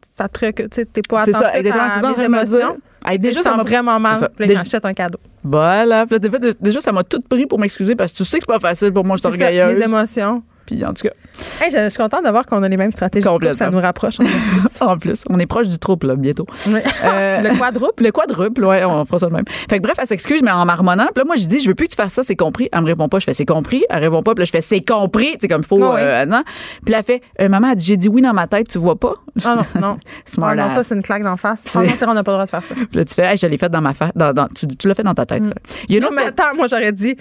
ça 0.02 0.28
te 0.28 0.34
préoccupe. 0.34 0.70
Tu 0.70 0.84
t'es 0.84 1.00
pas 1.00 1.22
attentif 1.22 2.04
à 2.04 2.12
mes 2.12 2.24
émotions. 2.24 2.78
Hey, 3.06 3.18
déjà, 3.18 3.42
ça 3.42 3.56
m'a 3.56 3.62
vraiment 3.62 3.98
mal. 4.00 4.28
Là, 4.38 4.62
un 4.82 4.94
cadeau. 4.94 5.18
Voilà. 5.44 6.04
déjà, 6.60 6.80
ça 6.80 6.92
m'a 6.92 7.04
tout 7.04 7.20
pris 7.28 7.46
pour 7.46 7.58
m'excuser 7.58 7.94
parce 7.94 8.12
que 8.12 8.18
tu 8.18 8.24
sais 8.24 8.38
que 8.38 8.44
c'est 8.46 8.52
pas 8.52 8.60
facile 8.60 8.92
pour 8.92 9.04
moi, 9.04 9.16
je 9.16 9.20
suis 9.20 9.28
orgueilleuse. 9.28 9.78
Mes 9.78 9.84
émotions. 9.84 10.42
Puis 10.68 10.84
en 10.84 10.92
tout 10.92 11.08
cas. 11.08 11.14
je, 11.70 11.88
suis 11.88 11.96
contente 11.96 12.26
de 12.26 12.30
voir 12.30 12.44
qu'on 12.44 12.62
a 12.62 12.68
les 12.68 12.76
mêmes 12.76 12.90
stratégies. 12.90 13.26
Ça 13.54 13.70
nous 13.70 13.80
rapproche 13.80 14.20
en 14.20 14.24
plus. 14.24 14.80
en 14.82 14.98
plus. 14.98 15.24
On 15.30 15.38
est 15.38 15.46
proche 15.46 15.68
du 15.68 15.78
trouble, 15.78 16.08
là, 16.08 16.16
bientôt. 16.16 16.46
Euh, 16.68 17.40
le 17.42 17.58
quadruple? 17.58 18.04
Le 18.04 18.12
quadruple, 18.12 18.64
oui, 18.66 18.76
on 18.84 19.02
fera 19.06 19.18
ça 19.18 19.28
de 19.28 19.32
même. 19.32 19.46
Fait 19.48 19.78
que 19.78 19.82
bref, 19.82 19.96
elle 19.98 20.06
s'excuse, 20.06 20.42
mais 20.42 20.50
en 20.50 20.66
marmonnant. 20.66 21.06
Puis 21.06 21.22
là, 21.22 21.24
moi, 21.24 21.36
je 21.36 21.46
dis, 21.46 21.60
je 21.60 21.68
veux 21.68 21.74
plus 21.74 21.86
que 21.86 21.92
tu 21.92 21.96
fasses 21.96 22.12
ça, 22.12 22.22
c'est 22.22 22.36
compris. 22.36 22.68
Elle 22.70 22.82
me 22.82 22.86
répond 22.86 23.08
pas. 23.08 23.18
Je 23.18 23.24
fais, 23.24 23.32
c'est 23.32 23.46
compris. 23.46 23.82
Elle 23.88 24.00
répond 24.04 24.22
pas. 24.22 24.34
Puis 24.34 24.42
là, 24.42 24.44
je 24.44 24.50
fais, 24.50 24.60
c'est 24.60 24.82
compris. 24.82 25.36
C'est 25.40 25.48
comme 25.48 25.64
faux. 25.64 25.82
Euh, 25.82 26.26
non. 26.26 26.42
Puis 26.84 26.92
là, 26.92 26.98
elle 26.98 27.04
fait, 27.04 27.22
euh, 27.40 27.48
maman, 27.48 27.68
elle 27.70 27.76
dit, 27.76 27.86
j'ai 27.86 27.96
dit 27.96 28.10
oui 28.10 28.20
dans 28.20 28.34
ma 28.34 28.46
tête, 28.46 28.68
tu 28.68 28.76
vois 28.76 29.00
pas? 29.00 29.14
Ah 29.42 29.56
non, 29.56 29.80
non. 29.80 29.98
Smart 30.26 30.50
ah, 30.50 30.54
non, 30.54 30.68
ça, 30.68 30.82
c'est 30.82 30.94
une 30.94 31.02
claque 31.02 31.22
d'en 31.22 31.38
face. 31.38 31.64
Ah, 31.74 31.82
non, 31.82 31.92
on 32.08 32.14
n'a 32.14 32.24
pas 32.24 32.32
le 32.32 32.36
droit 32.36 32.44
de 32.44 32.50
faire 32.50 32.64
ça. 32.64 32.74
Puis 32.74 32.86
là, 32.92 33.04
tu 33.06 33.14
fais, 33.14 33.24
hey, 33.24 33.38
je 33.38 33.46
l'ai 33.46 33.56
fait 33.56 33.70
dans 33.70 33.80
ma 33.80 33.94
face. 33.94 34.10
Dans, 34.14 34.34
dans, 34.34 34.48
tu, 34.48 34.66
tu 34.66 34.86
l'as 34.86 34.94
fait 34.94 35.02
dans 35.02 35.14
ta 35.14 35.24
tête. 35.24 35.46
Mm. 35.46 35.52
Il 35.88 35.94
y 35.94 35.98
a 35.98 36.00
non, 36.00 36.10
mais 36.14 36.24
attends, 36.24 36.54
moi, 36.54 36.66
j'aurais 36.68 36.92
dit, 36.92 37.16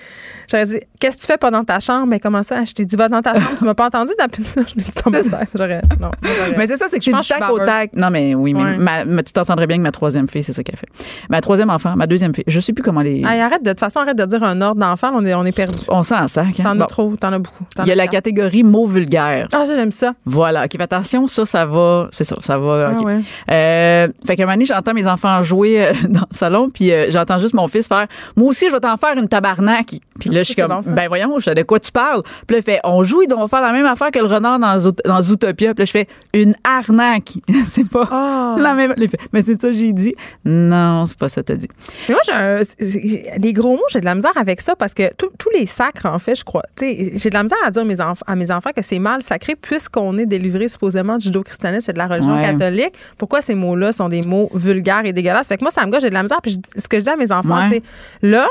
j'aurais 0.52 0.66
dit, 0.66 0.80
qu'est-ce 1.00 1.16
que 1.16 1.22
tu 1.22 1.28
fais 1.28 1.38
pas 1.38 1.52
dans 1.52 1.64
ta 1.64 1.80
chambre? 1.80 2.08
Mais 2.08 2.20
comment 2.20 2.44
ça? 2.44 2.66
Je 2.66 2.74
t'ai 2.74 2.86
dit, 2.86 2.96
va 2.96 3.08
dans 3.08 3.22
ta 3.22 3.37
tu 3.58 3.66
m'as 3.66 3.74
pas 3.74 3.88
entendu 3.88 4.14
d'appeler 4.18 4.44
ça. 4.44 4.62
Je 4.68 4.76
l'ai 4.76 4.84
dit 4.84 4.92
dans. 5.06 5.12
J'aurais, 5.56 5.82
non. 6.00 6.12
Mais 6.58 6.68
c'est 6.68 6.78
ça, 6.78 6.86
c'est 6.90 7.00
que 7.00 7.06
c'est 7.06 7.14
du 7.14 7.28
tac 7.28 7.50
au 7.52 7.60
tac. 7.60 7.92
Non, 7.94 8.10
mais 8.10 8.36
oui, 8.36 8.54
mais 8.54 9.24
tu 9.24 9.34
t'entendrais 9.34 9.68
bien 9.68 9.78
que 9.78 9.84
ma 9.84 9.92
troisième 9.92 10.28
fille, 10.28 10.44
c'est 10.44 10.54
ça 10.54 10.64
qu'elle 10.64 10.78
fait. 10.78 10.90
Ma 11.30 11.42
troisième 11.42 11.70
enfant, 11.70 11.96
ma 11.96 12.08
deuxième 12.08 12.34
fille, 12.34 12.44
je 12.48 12.60
sais 12.60 12.74
plus 12.74 12.84
comment 12.84 13.02
les. 13.02 13.24
arrête 13.24 13.64
de, 13.64 13.70
toute 13.70 13.80
façon, 13.80 14.00
arrête 14.00 14.18
de 14.18 14.26
dire 14.26 14.44
un 14.44 14.62
ordre 14.62 14.80
d'enfant, 14.80 15.12
on 15.14 15.26
est, 15.26 15.34
on 15.34 15.46
est 15.46 15.52
perdu. 15.52 15.80
On 15.90 16.04
s'en 16.04 16.28
sac. 16.28 16.60
Hein? 16.60 16.64
T'en 16.64 16.80
as 16.80 16.88
trop, 16.88 17.16
t'en 17.16 17.34
as 17.34 17.40
beaucoup. 17.40 17.66
Il 17.80 17.88
y 17.88 17.92
a 17.92 17.96
la 17.96 18.08
catégorie 18.08 18.64
mots 18.64 18.88
vulgaires. 18.88 19.48
Ah, 19.54 19.64
j'aime 19.66 19.92
ça. 19.92 20.14
Voilà. 20.26 20.66
OK, 20.66 20.80
attention, 20.80 21.28
ça, 21.28 21.46
ça 21.46 21.66
va. 21.66 22.10
C'est 22.12 22.24
ça, 22.24 22.36
ça 22.42 22.58
va. 22.58 22.92
Ah, 22.92 23.52
euh, 23.52 24.08
fait 24.26 24.36
qu'à 24.36 24.44
un 24.44 24.46
moment 24.46 24.56
donné, 24.56 24.66
j'entends 24.66 24.94
mes 24.94 25.08
enfants 25.08 25.42
jouer 25.44 25.88
euh, 25.88 25.94
dans 26.10 26.22
le 26.22 26.36
salon, 26.38 26.70
puis 26.70 26.92
euh, 26.92 27.08
j'entends 27.10 27.40
juste 27.40 27.54
mon 27.54 27.68
fils 27.68 27.88
faire 27.88 28.08
Moi 28.36 28.50
aussi, 28.50 28.68
je 28.68 28.74
vais 28.74 28.80
t'en 28.80 28.98
faire 28.98 29.18
une 29.18 29.28
tabarnak. 29.28 29.96
Puis 30.20 30.30
là, 30.30 30.40
je 30.40 30.52
suis 30.52 30.56
comme 30.56 30.82
Ben 30.94 31.08
voyons, 31.08 31.38
de 31.38 31.64
quoi 31.64 31.80
tu 31.80 31.92
parles? 31.92 32.24
Puis 32.46 32.56
là, 32.56 32.60
il 32.60 32.64
fait 32.64 32.80
On 32.84 33.04
joue, 33.04 33.22
ils 33.28 33.36
vont 33.36 33.48
faire 33.48 33.62
la 33.62 33.72
même 33.72 33.86
affaire 33.86 34.12
que 34.12 34.20
le 34.20 34.26
renard 34.26 34.60
dans, 34.60 34.92
dans 35.06 35.22
Zootopia. 35.22 35.74
Puis 35.74 35.82
là, 35.82 35.86
je 35.86 35.92
fais 35.92 36.08
Une 36.34 36.56
arnaque. 36.64 37.34
c'est 37.68 37.90
pas 37.90 38.08
ah. 38.12 38.56
la 38.58 38.74
même. 38.74 38.96
Mais 39.34 39.42
c'est 39.44 39.62
ça 39.62 39.70
que 39.70 39.74
j'ai 39.74 39.94
dit. 39.94 40.16
Non, 40.46 41.06
c'est 41.06 41.18
pas 41.18 41.30
ça 41.30 41.42
que 41.42 41.48
t'as 41.48 41.56
dit. 41.56 41.68
Mais 42.10 42.16
moi, 42.16 42.62
j'ai 42.80 43.32
les 43.38 43.54
gros 43.54 43.76
mots, 43.76 43.84
j'ai 43.90 44.00
de 44.00 44.06
la 44.06 44.16
misère 44.16 44.32
avec 44.36 44.62
ça 44.62 44.76
parce 44.76 44.94
que 44.94 45.14
tous 45.16 45.50
les 45.54 45.66
sacres, 45.66 46.06
en 46.06 46.20
fait, 46.20 46.36
je 46.36 46.44
crois. 46.44 46.64
J'ai 46.80 47.30
de 47.30 47.34
la 47.34 47.44
misère 47.44 47.58
à 47.66 47.72
dire 47.72 47.86
mes 47.86 48.00
à 48.00 48.36
mes 48.36 48.52
enfants 48.52 48.72
que 48.76 48.82
c'est 48.82 49.00
mal 49.00 49.22
sacré 49.22 49.56
puisqu'on 49.56 50.18
est 50.18 50.26
délivré 50.26 50.68
supposément 50.68 51.18
du 51.18 51.26
judo-christianisme 51.26 51.92
et 51.92 51.94
de 51.94 51.98
la 51.98 52.08
religion 52.08 52.36
catholique. 52.42 52.94
Pourquoi 53.18 53.42
ces 53.42 53.56
mots-là 53.56 53.92
sont 53.92 54.10
des 54.10 54.22
mots 54.22 54.50
vulgaires 54.54 55.06
et 55.06 55.14
dégueulasses? 55.14 55.48
Fait 55.48 55.58
que 55.58 55.64
moi, 55.64 55.72
ça 55.72 55.86
me 55.86 55.92
gâche, 55.92 56.02
j'ai 56.02 56.10
de 56.10 56.14
la 56.14 56.24
misère. 56.24 56.40
Puis 56.42 56.60
ce 56.76 56.88
que 56.88 57.00
je 57.00 57.04
dis 57.04 57.10
à 57.10 57.16
mes 57.16 57.32
enfants, 57.32 57.68
c'est 57.70 57.84
là, 58.22 58.48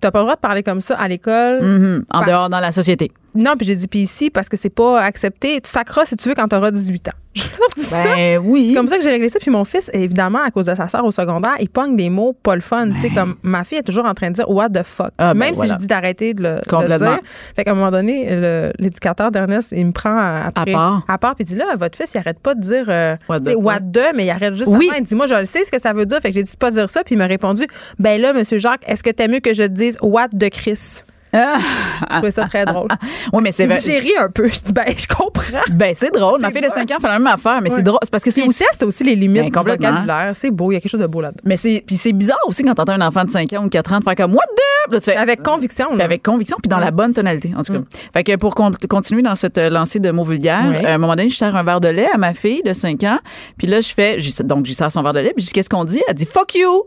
t'as 0.00 0.10
pas 0.10 0.18
le 0.20 0.24
droit 0.24 0.34
de 0.34 0.40
parler 0.40 0.62
comme 0.62 0.80
ça 0.80 0.94
à 0.96 1.08
l'école. 1.08 1.60
Mm-hmm. 1.62 2.02
En 2.10 2.24
dehors, 2.24 2.48
dans 2.48 2.60
la 2.60 2.72
société. 2.72 3.12
Non, 3.34 3.54
puis 3.56 3.66
j'ai 3.66 3.76
dit, 3.76 3.88
puis 3.88 4.00
ici, 4.00 4.28
parce 4.30 4.48
que 4.48 4.56
c'est 4.56 4.68
pas 4.70 5.00
accepté, 5.02 5.60
tu 5.60 5.70
sacras 5.70 6.04
si 6.04 6.16
tu 6.16 6.28
veux 6.28 6.34
quand 6.34 6.48
tu 6.48 6.56
auras 6.56 6.70
18 6.70 7.08
ans. 7.08 7.12
Je 7.34 7.44
leur 7.44 7.68
dis 7.74 7.86
ben, 7.90 8.38
oui. 8.44 8.66
C'est 8.68 8.74
comme 8.74 8.88
ça 8.88 8.98
que 8.98 9.02
j'ai 9.02 9.08
réglé 9.08 9.30
ça. 9.30 9.38
Puis 9.38 9.50
mon 9.50 9.64
fils, 9.64 9.88
évidemment, 9.94 10.40
à 10.44 10.50
cause 10.50 10.66
de 10.66 10.74
sa 10.74 10.86
sœur 10.90 11.02
au 11.02 11.10
secondaire, 11.10 11.54
il 11.60 11.68
pogne 11.70 11.96
des 11.96 12.10
mots 12.10 12.34
pas 12.34 12.54
le 12.54 12.60
fun. 12.60 12.90
Tu 12.90 13.00
sais, 13.00 13.08
comme 13.08 13.36
ma 13.42 13.64
fille 13.64 13.78
est 13.78 13.82
toujours 13.82 14.04
en 14.04 14.12
train 14.12 14.28
de 14.28 14.34
dire 14.34 14.50
What 14.50 14.68
the 14.68 14.82
fuck? 14.82 15.12
Ah, 15.16 15.32
ben, 15.32 15.38
Même 15.46 15.54
voilà. 15.54 15.68
si 15.70 15.74
je 15.74 15.78
dis 15.80 15.86
d'arrêter 15.86 16.34
de 16.34 16.42
le, 16.42 16.54
de 16.56 16.68
Complètement. 16.68 17.12
dire. 17.12 17.20
Fait 17.56 17.64
qu'à 17.64 17.70
un 17.70 17.74
moment 17.74 17.90
donné, 17.90 18.70
l'éducateur 18.78 19.30
d'Ernest, 19.30 19.72
il 19.74 19.86
me 19.86 19.92
prend 19.92 20.14
à- 20.14 20.48
après. 20.54 20.72
À 20.72 20.74
part. 20.76 21.04
À 21.08 21.16
part, 21.16 21.34
puis 21.34 21.44
il 21.44 21.52
dit 21.52 21.56
là, 21.56 21.74
votre 21.78 21.96
fils, 21.96 22.12
il 22.12 22.18
arrête 22.18 22.38
pas 22.38 22.54
de 22.54 22.60
dire 22.60 22.84
euh, 22.90 23.16
What 23.30 23.40
the 23.40 23.52
what 23.56 23.80
the, 23.80 24.14
mais 24.14 24.26
il 24.26 24.30
arrête 24.30 24.54
juste 24.54 24.68
Oui. 24.70 24.88
à 24.90 24.92
la. 24.92 24.98
Il 24.98 25.04
dit 25.04 25.14
Moi, 25.14 25.26
je 25.26 25.34
le 25.34 25.46
sais 25.46 25.64
ce 25.64 25.70
que 25.70 25.80
ça 25.80 25.94
veut 25.94 26.04
dire. 26.04 26.20
Fait 26.20 26.28
que 26.28 26.34
j'ai 26.34 26.42
dit 26.42 26.56
pas 26.58 26.70
dire 26.70 26.90
ça. 26.90 27.02
Puis 27.02 27.14
il 27.14 27.18
m'a 27.18 27.26
répondu 27.26 27.66
Ben 27.98 28.20
là, 28.20 28.34
monsieur 28.34 28.58
Jacques, 28.58 28.82
est-ce 28.86 29.02
que 29.02 29.08
t'aimes 29.10 29.30
mieux 29.32 29.40
que 29.40 29.54
je 29.54 29.62
te 29.62 29.68
dise 29.68 29.96
What 30.02 30.28
de 30.34 30.48
Chris? 30.48 31.00
Je 31.32 32.06
trouvais 32.16 32.30
ça 32.30 32.44
très 32.46 32.64
drôle. 32.64 32.88
Oui, 33.32 33.40
mais 33.42 33.52
c'est 33.52 33.66
vrai. 33.66 33.78
ri 33.98 34.12
un 34.18 34.28
peu. 34.28 34.48
Je 34.52 34.60
dis 34.64 34.72
Ben, 34.72 34.84
je 34.96 35.06
comprends. 35.06 35.58
Ben, 35.70 35.94
c'est 35.94 36.12
drôle. 36.12 36.40
Ma 36.40 36.48
C'est 36.48 36.52
fille 36.54 36.62
de 36.62 36.68
bon. 36.68 36.74
5 36.74 36.90
ans 36.90 37.00
fait 37.00 37.06
la 37.08 37.18
même 37.18 37.26
affaire, 37.26 37.60
mais 37.62 37.70
c'est 37.70 37.82
drôle. 37.82 37.98
C'est 38.02 38.10
parce 38.10 38.22
que 38.24 38.30
c'est 38.30 38.42
aussi. 38.46 38.64
teste 38.64 38.82
aussi 38.82 39.04
les 39.04 39.14
limites 39.16 39.42
Ben, 39.42 39.46
du 39.46 39.52
complètement. 39.52 39.90
vocabulaire. 39.90 40.32
C'est 40.34 40.50
beau. 40.50 40.70
Il 40.70 40.74
y 40.74 40.76
a 40.76 40.80
quelque 40.80 40.90
chose 40.90 41.00
de 41.00 41.06
beau 41.06 41.20
là-dedans. 41.20 41.40
Mais 41.44 41.56
c'est 41.56 41.82
puis 41.86 41.96
c'est 41.96 42.12
bizarre 42.12 42.38
aussi 42.46 42.62
quand 42.62 42.74
t'entends 42.74 42.92
un 42.92 43.06
enfant 43.06 43.24
de 43.24 43.30
5 43.30 43.52
ans 43.54 43.64
ou 43.64 43.68
4 43.68 43.92
ans 43.94 43.98
de 44.00 44.04
faire 44.04 44.16
comme 44.16 44.34
what 44.34 44.44
the 44.44 44.60
Puis 44.88 44.94
là, 44.94 45.00
tu 45.00 45.04
fais 45.10 45.16
Avec 45.16 45.42
conviction. 45.42 45.94
Là. 45.94 46.04
avec 46.04 46.22
conviction 46.22 46.56
puis 46.62 46.68
dans 46.68 46.78
la 46.78 46.90
bonne 46.90 47.14
tonalité 47.14 47.52
en 47.56 47.62
tout 47.62 47.72
cas. 47.72 47.78
Mm. 47.78 47.84
Fait 48.12 48.24
que 48.24 48.36
pour 48.36 48.54
con- 48.54 48.72
continuer 48.88 49.22
dans 49.22 49.34
cette 49.34 49.56
euh, 49.58 49.70
lancée 49.70 50.00
de 50.00 50.10
mots 50.10 50.24
vulgaires, 50.24 50.66
Oui. 50.68 50.84
à 50.84 50.94
un 50.94 50.98
moment 50.98 51.14
donné, 51.16 51.28
je 51.30 51.36
sers 51.36 51.54
un 51.56 51.62
verre 51.62 51.80
de 51.80 51.88
lait 51.88 52.08
à 52.12 52.18
ma 52.18 52.34
fille 52.34 52.62
de 52.62 52.72
5 52.72 53.02
ans, 53.04 53.18
puis 53.56 53.66
là 53.66 53.80
je 53.80 53.92
fais 53.92 54.18
donc 54.44 54.66
j'y 54.66 54.74
sers 54.74 54.90
son 54.92 55.02
verre 55.02 55.12
de 55.14 55.20
lait, 55.20 55.32
puis 55.34 55.42
je 55.42 55.46
dis 55.48 55.52
qu'est-ce 55.52 55.70
qu'on 55.70 55.84
dit? 55.84 56.02
Elle 56.08 56.14
dit 56.14 56.26
fuck 56.26 56.54
you. 56.54 56.84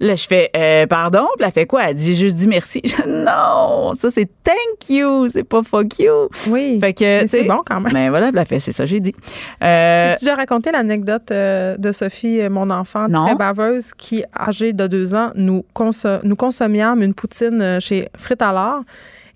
Là, 0.00 0.16
je 0.16 0.26
fais 0.26 0.50
euh, 0.56 0.86
pardon, 0.86 1.26
puis 1.38 1.46
elle 1.46 1.52
fait 1.52 1.66
quoi? 1.66 1.82
Elle 1.88 1.94
dit 1.94 2.06
j'ai 2.06 2.14
juste 2.16 2.36
dit 2.36 2.48
merci. 2.48 2.82
Je, 2.84 3.08
non, 3.08 3.92
ça 3.94 4.10
c'est 4.10 4.28
thank 4.42 4.88
you, 4.90 5.28
c'est 5.28 5.44
pas 5.44 5.62
fuck 5.62 5.98
you. 6.00 6.28
Oui. 6.50 6.78
Fait 6.80 6.92
que 6.92 7.04
Mais 7.04 7.20
tu 7.22 7.28
c'est 7.28 7.44
bon 7.44 7.58
quand 7.64 7.80
même. 7.80 7.92
Ben 7.92 8.10
voilà, 8.10 8.28
elle 8.28 8.38
a 8.38 8.44
fait 8.44 8.58
c'est 8.58 8.72
ça 8.72 8.86
j'ai 8.86 8.98
dit. 9.00 9.14
Euh, 9.62 10.12
As-tu 10.14 10.24
déjà 10.24 10.34
raconté 10.34 10.72
l'anecdote 10.72 11.30
euh, 11.30 11.76
de 11.76 11.92
Sophie, 11.92 12.40
euh, 12.40 12.50
mon 12.50 12.70
enfant, 12.70 13.08
Non. 13.08 13.26
très 13.26 13.34
baveuse, 13.36 13.94
qui, 13.94 14.24
âgée 14.36 14.72
de 14.72 14.86
deux 14.88 15.14
ans, 15.14 15.30
nous, 15.36 15.64
conso- 15.74 16.20
nous 16.24 16.36
consommions 16.36 16.96
une 17.00 17.14
poutine 17.14 17.78
chez 17.80 18.08
Frites 18.16 18.42
à 18.42 18.52
l'or. 18.52 18.80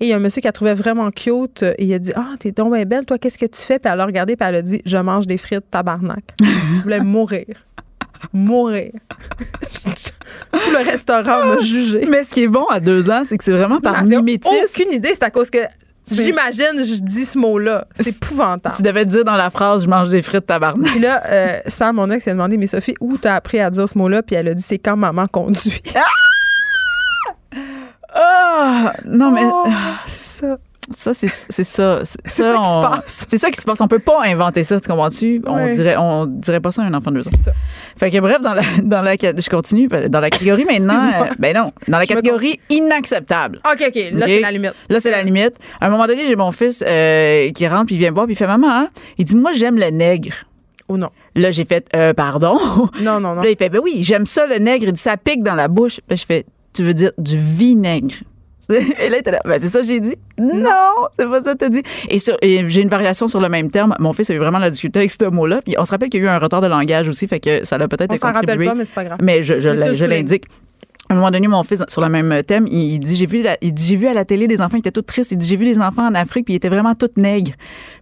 Et 0.01 0.07
il 0.07 0.09
y 0.11 0.13
a 0.13 0.17
un 0.17 0.21
monsieur 0.21 0.41
qui 0.41 0.47
la 0.47 0.53
trouvait 0.53 0.75
vraiment 0.75 1.11
cute. 1.11 1.63
Et 1.63 1.85
il 1.85 1.93
a 1.95 1.99
dit 1.99 2.13
Ah, 2.17 2.35
t'es 2.39 2.51
donc 2.53 2.73
bien 2.75 2.85
belle, 2.85 3.05
toi, 3.05 3.19
qu'est-ce 3.19 3.39
que 3.39 3.47
tu 3.47 3.61
fais? 3.61 3.79
Puis 3.79 3.91
elle 3.93 4.01
a 4.01 4.07
regardé, 4.07 4.37
puis 4.37 4.47
elle 4.49 4.55
a 4.57 4.63
dit 4.63 4.83
Je 4.85 4.97
mange 4.99 5.27
des 5.27 5.39
frites, 5.39 5.71
tabarnak. 5.71 6.23
Je 6.41 6.83
voulais 6.83 7.01
mourir. 7.01 7.47
Mourir. 8.33 8.93
Tout 10.53 10.71
le 10.71 10.91
restaurant 10.91 11.47
m'a 11.47 11.61
jugé. 11.61 12.07
mais 12.09 12.25
ce 12.25 12.35
qui 12.35 12.45
est 12.45 12.49
bon 12.49 12.67
à 12.67 12.81
deux 12.81 13.11
ans, 13.11 13.23
c'est 13.25 13.37
que 13.39 13.45
c'est 13.45 13.53
vraiment 13.53 13.81
par 13.81 14.05
mimétisme. 14.05 14.55
aucune 14.65 14.93
idée, 14.93 15.11
c'est 15.15 15.25
à 15.25 15.31
cause 15.31 15.51
que 15.51 15.59
j'imagine, 16.11 16.83
je 16.83 17.03
dis 17.03 17.25
ce 17.25 17.39
mot-là. 17.39 17.87
C'est 17.95 18.09
épouvantable. 18.17 18.75
Tu 18.75 18.83
devais 18.83 19.05
te 19.05 19.11
dire 19.11 19.25
dans 19.25 19.37
la 19.37 19.51
phrase 19.51 19.85
je 19.85 19.89
mange 19.89 20.09
des 20.11 20.23
frites 20.23 20.47
tabarnak. 20.47 20.91
Puis 20.91 21.01
là, 21.01 21.23
euh, 21.27 21.61
Sam, 21.67 21.97
mon 21.97 22.11
ex, 22.11 22.27
a 22.29 22.33
demandé, 22.33 22.57
mais 22.57 22.67
Sophie, 22.67 22.95
où 23.01 23.17
t'as 23.19 23.35
appris 23.35 23.61
à 23.61 23.71
dire 23.71 23.89
ce 23.89 23.97
mot-là? 23.99 24.23
Puis 24.23 24.37
elle 24.37 24.49
a 24.49 24.55
dit, 24.55 24.63
c'est 24.63 24.79
quand 24.79 24.97
maman 24.97 25.27
conduit. 25.27 25.83
Ah 28.15 28.93
non 29.05 29.31
mais 29.31 29.43
ça. 30.07 30.59
Ça, 30.91 31.13
c'est 31.15 31.29
ça. 31.29 31.51
C'est 31.51 31.65
ça 31.65 32.03
qui 32.25 32.31
se 32.33 32.43
on- 32.57 32.83
passe. 32.83 33.27
C'est 33.29 33.39
ça 33.39 33.51
qui 33.51 33.61
se 33.61 33.65
passe. 33.65 33.81
On 33.81 33.89
peut 33.89 33.99
pas 33.99 34.23
inventer 34.25 34.65
ça, 34.65 34.81
tu 34.81 34.89
comprends-tu? 34.89 35.43
On 35.47 35.55
Ouais. 35.57 35.73
dirait, 35.75 35.97
on 35.99 36.27
dirait 36.27 36.61
pas 36.61 36.71
ça 36.71 36.83
à 36.83 36.87
un 36.87 36.95
enfant 36.95 37.11
de 37.11 37.17
deux 37.19 37.29
ans. 37.29 37.31
C'est 37.35 37.43
ça. 37.43 37.53
Fait 37.97 38.11
que 38.11 38.19
bref, 38.19 38.41
dans 38.41 38.55
la, 38.55 38.63
dans 38.83 39.03
la, 39.03 39.15
je 39.15 39.49
continue, 39.51 39.89
dans 39.89 40.21
la 40.21 40.31
catégorie 40.31 40.65
maintenant, 40.71 40.99
euh, 41.23 41.25
ben 41.39 41.55
non, 41.57 41.65
dans 41.89 41.99
la 41.99 42.07
catégorie 42.07 42.59
inacceptable. 42.71 43.61
OK, 43.71 43.85
OK. 43.89 44.03
Là, 44.13 44.27
c'est 44.27 44.41
la 44.41 44.51
limite. 44.51 44.75
Là, 44.89 45.01
c'est 45.01 45.11
la 45.11 45.23
limite. 45.23 45.55
À 45.81 45.87
un 45.87 45.91
moment 45.91 46.07
donné, 46.07 46.25
j'ai 46.27 46.37
mon 46.37 46.51
fils 46.53 46.83
euh, 46.87 47.51
qui 47.51 47.67
rentre, 47.69 47.87
puis 47.87 47.97
il 47.97 47.99
vient 47.99 48.11
me 48.11 48.15
voir, 48.15 48.27
puis 48.27 48.35
il 48.35 48.39
fait 48.39 48.47
Maman, 48.47 48.69
hein? 48.71 48.89
il 49.19 49.25
dit 49.25 49.37
Moi, 49.37 49.53
j'aime 49.55 49.79
le 49.79 49.91
nègre. 49.91 50.33
Ou 50.89 50.97
non. 50.97 51.11
Là, 51.35 51.51
j'ai 51.51 51.65
fait 51.67 51.87
euh, 51.95 52.15
Pardon. 52.15 52.59
Non, 53.03 53.21
non, 53.21 53.35
non. 53.35 53.43
Là, 53.43 53.51
il 53.51 53.57
fait 53.59 53.69
Ben 53.69 53.81
oui, 53.83 53.99
j'aime 54.03 54.25
ça, 54.27 54.47
le 54.47 54.57
nègre. 54.59 54.87
Il 54.87 54.93
dit 54.93 55.01
Ça 55.01 55.17
pique 55.19 55.43
dans 55.43 55.55
la 55.55 55.69
bouche. 55.69 56.01
Là, 56.09 56.17
je 56.17 56.25
fais 56.25 56.47
Tu 56.75 56.83
veux 56.83 56.95
dire 56.95 57.13
du 57.19 57.37
vinaigre? 57.37 58.15
Et 59.01 59.09
là, 59.09 59.19
là, 59.25 59.39
ben, 59.45 59.59
c'est 59.59 59.69
ça 59.69 59.81
que 59.81 59.87
j'ai 59.87 60.01
dit. 60.01 60.15
Non, 60.39 61.09
c'est 61.19 61.27
pas 61.27 61.43
ça 61.43 61.55
que 61.55 61.59
t'as 61.59 61.69
dit. 61.71 61.83
Et, 62.11 62.69
j'ai 62.69 62.83
une 62.83 62.89
variation 62.89 63.27
sur 63.27 63.41
le 63.41 63.49
même 63.49 63.71
terme. 63.71 63.95
Mon 63.99 64.13
fils 64.13 64.29
a 64.31 64.35
eu 64.35 64.39
vraiment 64.39 64.59
la 64.59 64.71
difficulté 64.71 64.99
avec 64.99 65.11
ce 65.11 65.25
mot-là. 65.25 65.61
Puis 65.65 65.75
on 65.79 65.85
se 65.85 65.91
rappelle 65.91 66.11
qu'il 66.11 66.21
y 66.21 66.23
a 66.25 66.27
eu 66.27 66.29
un 66.29 66.39
retard 66.39 66.61
de 66.61 66.67
langage 66.67 67.09
aussi, 67.09 67.27
fait 67.27 67.41
que 67.41 67.65
ça 67.65 67.79
l'a 67.79 67.89
peut-être 67.89 68.13
On 68.13 68.17
s'en 68.17 68.33
contribué. 68.33 68.53
rappelle 68.53 68.67
pas, 68.67 68.75
mais 68.75 68.85
c'est 68.85 68.95
pas 68.95 69.05
grave. 69.05 69.19
Mais 69.23 69.43
je, 69.43 70.05
l'indique. 70.05 70.45
À 71.11 71.15
un 71.15 71.17
moment 71.17 71.31
donné, 71.31 71.49
mon 71.49 71.63
fils, 71.63 71.83
sur 71.89 72.03
le 72.03 72.11
même 72.11 72.43
thème, 72.43 72.67
il, 72.67 72.99
dit 72.99 73.17
j'ai 73.17 73.25
vu, 73.25 73.41
la- 73.43 73.57
il 73.63 73.73
dit 73.73 73.87
j'ai 73.87 73.97
vu 73.97 74.09
à 74.09 74.13
la 74.13 74.27
télé 74.27 74.47
des 74.47 74.61
enfants 74.61 74.77
qui 74.77 74.81
étaient 74.81 74.93
tous 74.93 75.01
tristes. 75.01 75.33
Il 75.33 75.39
dit 75.39 75.49
j'ai 75.49 75.57
vu 75.57 75.65
les 75.65 75.79
enfants 75.79 76.07
en 76.07 76.15
Afrique 76.15 76.45
puis 76.45 76.53
ils 76.53 76.59
étaient 76.59 76.69
vraiment 76.69 76.95
tous 76.95 77.09
nègres. 77.17 77.53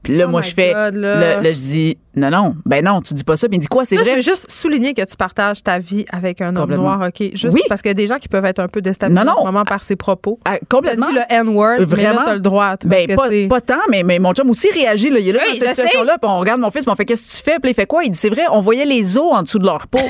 Puis 0.02 0.16
là, 0.16 0.24
Oh 0.26 0.30
moi, 0.30 0.42
je 0.42 0.50
fais, 0.52 0.72
God, 0.74 0.94
là. 0.96 1.40
là, 1.40 1.52
je 1.52 1.56
dis 1.56 1.98
non 2.16 2.30
non, 2.30 2.56
ben 2.64 2.84
non, 2.84 3.00
tu 3.02 3.14
dis 3.14 3.22
pas 3.22 3.36
ça. 3.36 3.46
Puis 3.46 3.58
il 3.58 3.60
dit 3.60 3.68
quoi, 3.68 3.84
c'est 3.84 3.94
Là, 3.94 4.00
je 4.02 4.06
vrai. 4.08 4.16
veux 4.16 4.22
juste 4.22 4.50
souligner 4.50 4.92
que 4.92 5.02
tu 5.04 5.16
partages 5.16 5.62
ta 5.62 5.78
vie 5.78 6.04
avec 6.10 6.40
un 6.40 6.56
homme 6.56 6.74
noir, 6.74 7.00
OK? 7.06 7.28
Juste 7.34 7.52
Oui. 7.54 7.60
parce 7.68 7.80
qu'il 7.80 7.90
y 7.90 7.92
a 7.92 7.94
des 7.94 8.08
gens 8.08 8.16
qui 8.18 8.26
peuvent 8.28 8.44
être 8.44 8.58
un 8.58 8.66
peu 8.68 8.80
déstabilisés 8.82 9.24
Non, 9.24 9.34
non. 9.38 9.44
moment 9.46 9.64
par 9.64 9.84
ses 9.84 9.94
propos. 9.94 10.40
Ah, 10.44 10.58
complètement. 10.68 11.08
dit 11.08 11.14
le 11.14 11.20
N-word, 11.32 11.76
mais 11.78 11.84
Vraiment? 11.84 12.10
là, 12.14 12.22
t'as 12.24 12.34
le 12.34 12.40
droit. 12.40 12.74
Ben, 12.86 13.06
pas, 13.14 13.28
pas 13.48 13.60
tant, 13.60 13.74
mais, 13.88 14.02
mais 14.02 14.18
mon 14.18 14.32
chum 14.32 14.50
aussi 14.50 14.68
réagit. 14.72 15.10
Là. 15.10 15.20
Il 15.20 15.28
est 15.28 15.32
là 15.32 15.40
Oui, 15.44 15.58
dans 15.60 15.66
cette 15.66 15.76
je 15.76 15.82
situation-là, 15.82 16.18
puis 16.20 16.28
on 16.28 16.40
regarde 16.40 16.60
mon 16.60 16.70
fils, 16.72 16.82
puis 16.82 16.90
on 16.92 16.96
fait 16.96 17.04
Qu'est-ce 17.04 17.30
que 17.30 17.36
tu 17.38 17.42
fais? 17.52 17.60
Puis 17.60 17.70
il 17.70 17.74
fait 17.74 17.86
quoi? 17.86 18.02
Il 18.02 18.10
dit 18.10 18.18
C'est 18.18 18.30
vrai, 18.30 18.42
on 18.50 18.60
voyait 18.60 18.84
les 18.86 19.16
os 19.16 19.32
en 19.32 19.42
dessous 19.42 19.60
de 19.60 19.66
leur 19.66 19.86
peau. 19.86 20.00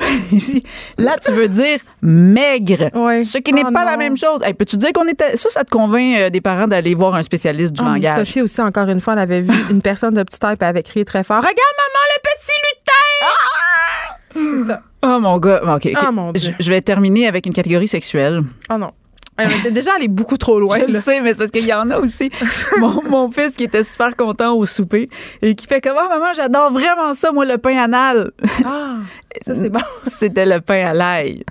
Là, 0.98 1.16
tu 1.24 1.32
veux 1.32 1.48
dire 1.48 1.78
maigre. 2.02 2.90
Ce 3.22 3.38
qui 3.38 3.52
n'est 3.52 3.62
Oh 3.66 3.70
pas 3.72 3.84
non. 3.84 3.90
la 3.90 3.96
même 3.96 4.16
chose. 4.16 4.42
Hey, 4.42 4.54
Peux-tu 4.54 4.76
dire 4.76 4.92
qu'on 4.92 5.06
était. 5.08 5.36
Ça, 5.36 5.50
ça 5.50 5.64
te 5.64 5.70
convainc 5.70 6.16
euh, 6.18 6.30
des 6.30 6.40
parents 6.40 6.66
d'aller 6.66 6.94
voir 6.94 7.14
un 7.14 7.22
spécialiste 7.22 7.72
du 7.74 7.82
Ah, 7.84 7.90
langage? 7.94 8.18
Sophie 8.26 8.42
aussi, 8.42 8.60
encore 8.60 8.88
une 8.88 9.00
fois, 9.00 9.12
elle 9.14 9.18
avait 9.20 9.40
vu 9.42 9.52
une 9.70 9.82
personne 9.82 10.14
de 10.14 10.22
petite 10.22 10.40
taille, 10.40 10.56
elle 10.60 10.66
avait 10.66 10.82
crié 10.82 11.04
très 11.04 11.22
fort 11.24 11.38
Regarde, 11.38 11.54
maman, 11.54 12.00
le 12.14 12.20
petit 12.22 12.56
lutin! 12.70 14.56
C'est 14.58 14.64
ça. 14.66 14.80
Oh 15.02 15.18
mon 15.20 15.38
gars. 15.38 15.60
OK. 15.76 15.88
Ah, 15.96 16.10
mon 16.12 16.32
Dieu. 16.32 16.54
Je, 16.58 16.64
je 16.64 16.70
vais 16.70 16.80
terminer 16.80 17.26
avec 17.26 17.46
une 17.46 17.52
catégorie 17.54 17.88
sexuelle. 17.88 18.42
Oh 18.72 18.76
non. 18.78 18.92
Elle 19.40 19.52
était 19.52 19.70
déjà 19.70 19.94
allée 19.94 20.08
beaucoup 20.08 20.36
trop 20.36 20.60
loin. 20.60 20.78
Je 20.78 20.92
le 20.92 20.98
sais, 20.98 21.20
mais 21.20 21.30
c'est 21.30 21.38
parce 21.38 21.50
qu'il 21.50 21.66
y 21.66 21.72
en 21.72 21.90
a 21.90 21.98
aussi. 21.98 22.30
mon, 22.78 23.02
mon 23.08 23.30
fils 23.30 23.56
qui 23.56 23.64
était 23.64 23.84
super 23.84 24.16
content 24.16 24.54
au 24.54 24.66
souper 24.66 25.08
et 25.42 25.54
qui 25.54 25.66
fait 25.66 25.80
comment, 25.80 26.08
maman, 26.08 26.32
j'adore 26.34 26.72
vraiment 26.72 27.14
ça, 27.14 27.32
moi, 27.32 27.44
le 27.44 27.58
pain 27.58 27.76
anal. 27.76 28.32
Ah, 28.64 28.96
ça, 29.40 29.54
c'est 29.54 29.68
bon. 29.70 29.80
C'était 30.02 30.46
le 30.46 30.60
pain 30.60 30.86
à 30.88 30.92
l'ail. 30.92 31.44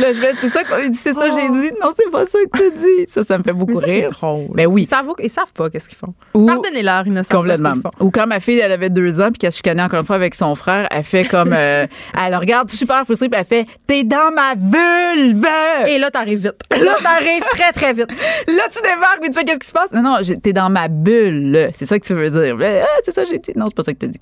Là, 0.00 0.12
je 0.12 0.20
vais, 0.20 0.32
c'est 0.40 0.48
ça 0.48 0.60
c'est 0.92 1.12
ça 1.12 1.28
que 1.28 1.34
j'ai 1.34 1.48
dit. 1.50 1.70
Non, 1.82 1.90
c'est 1.96 2.10
pas 2.10 2.24
ça 2.26 2.38
que 2.52 2.58
tu 2.58 2.76
dit. 2.76 3.06
Ça, 3.10 3.22
ça 3.22 3.38
me 3.38 3.42
fait 3.42 3.52
beaucoup 3.52 3.72
Oh. 3.76 3.80
Mais 3.80 3.86
ça, 3.86 3.86
c'est 3.86 4.00
rire. 4.00 4.10
drôle. 4.10 4.46
Ben 4.54 4.66
oui. 4.66 4.82
Ils 4.82 4.86
savent, 4.86 5.06
ils 5.22 5.30
savent 5.30 5.52
pas 5.52 5.68
qu'est-ce 5.70 5.88
qu'ils 5.88 5.98
font. 5.98 6.14
Ou- 6.34 6.46
Pardonnez-leur, 6.46 7.06
ils 7.06 7.12
ne 7.12 7.22
savent 7.22 7.36
Complètement. 7.38 7.74
pas. 7.80 7.90
Ou 8.00 8.10
quand 8.10 8.26
ma 8.26 8.40
fille, 8.40 8.58
elle 8.58 8.72
avait 8.72 8.88
deux 8.90 9.20
ans, 9.20 9.28
puis 9.28 9.38
qu'elle 9.38 9.52
se 9.52 9.58
chicanait 9.58 9.82
encore 9.82 10.00
une 10.00 10.06
fois 10.06 10.16
avec 10.16 10.34
son 10.34 10.54
frère, 10.54 10.88
elle 10.90 11.02
fait 11.04 11.24
comme. 11.24 11.52
euh, 11.52 11.86
elle 12.26 12.34
regarde 12.36 12.70
super 12.70 13.04
frustrée, 13.04 13.28
puis 13.28 13.38
elle 13.40 13.46
fait 13.46 13.66
T'es 13.86 14.04
dans 14.04 14.30
ma 14.34 14.54
vulve! 14.54 15.46
Et 15.88 15.98
là, 15.98 16.10
t'arrives 16.10 16.42
vite. 16.42 16.54
Là, 16.70 16.96
t'arrives 17.02 17.42
très, 17.50 17.72
très 17.72 17.92
vite. 17.92 18.08
Là, 18.46 18.62
tu 18.72 18.80
débarques, 18.82 19.20
puis 19.20 19.30
tu 19.30 19.38
fais 19.38 19.44
qu'est-ce 19.44 19.58
qui 19.58 19.66
se 19.66 19.72
passe? 19.72 19.92
Non, 19.92 20.02
non, 20.02 20.16
t'es 20.42 20.52
dans 20.52 20.70
ma 20.70 20.88
bulle. 20.88 21.70
C'est 21.74 21.84
ça 21.86 21.98
que 21.98 22.06
tu 22.06 22.14
veux 22.14 22.30
dire. 22.30 22.56
Ah, 22.62 22.86
c'est 23.04 23.14
ça 23.14 23.24
que 23.24 23.28
j'ai 23.30 23.38
dit. 23.38 23.52
Non, 23.56 23.66
c'est 23.68 23.74
pas 23.76 23.82
ça 23.82 23.92
que 23.92 23.98
t'as 23.98 24.06
dit. 24.06 24.18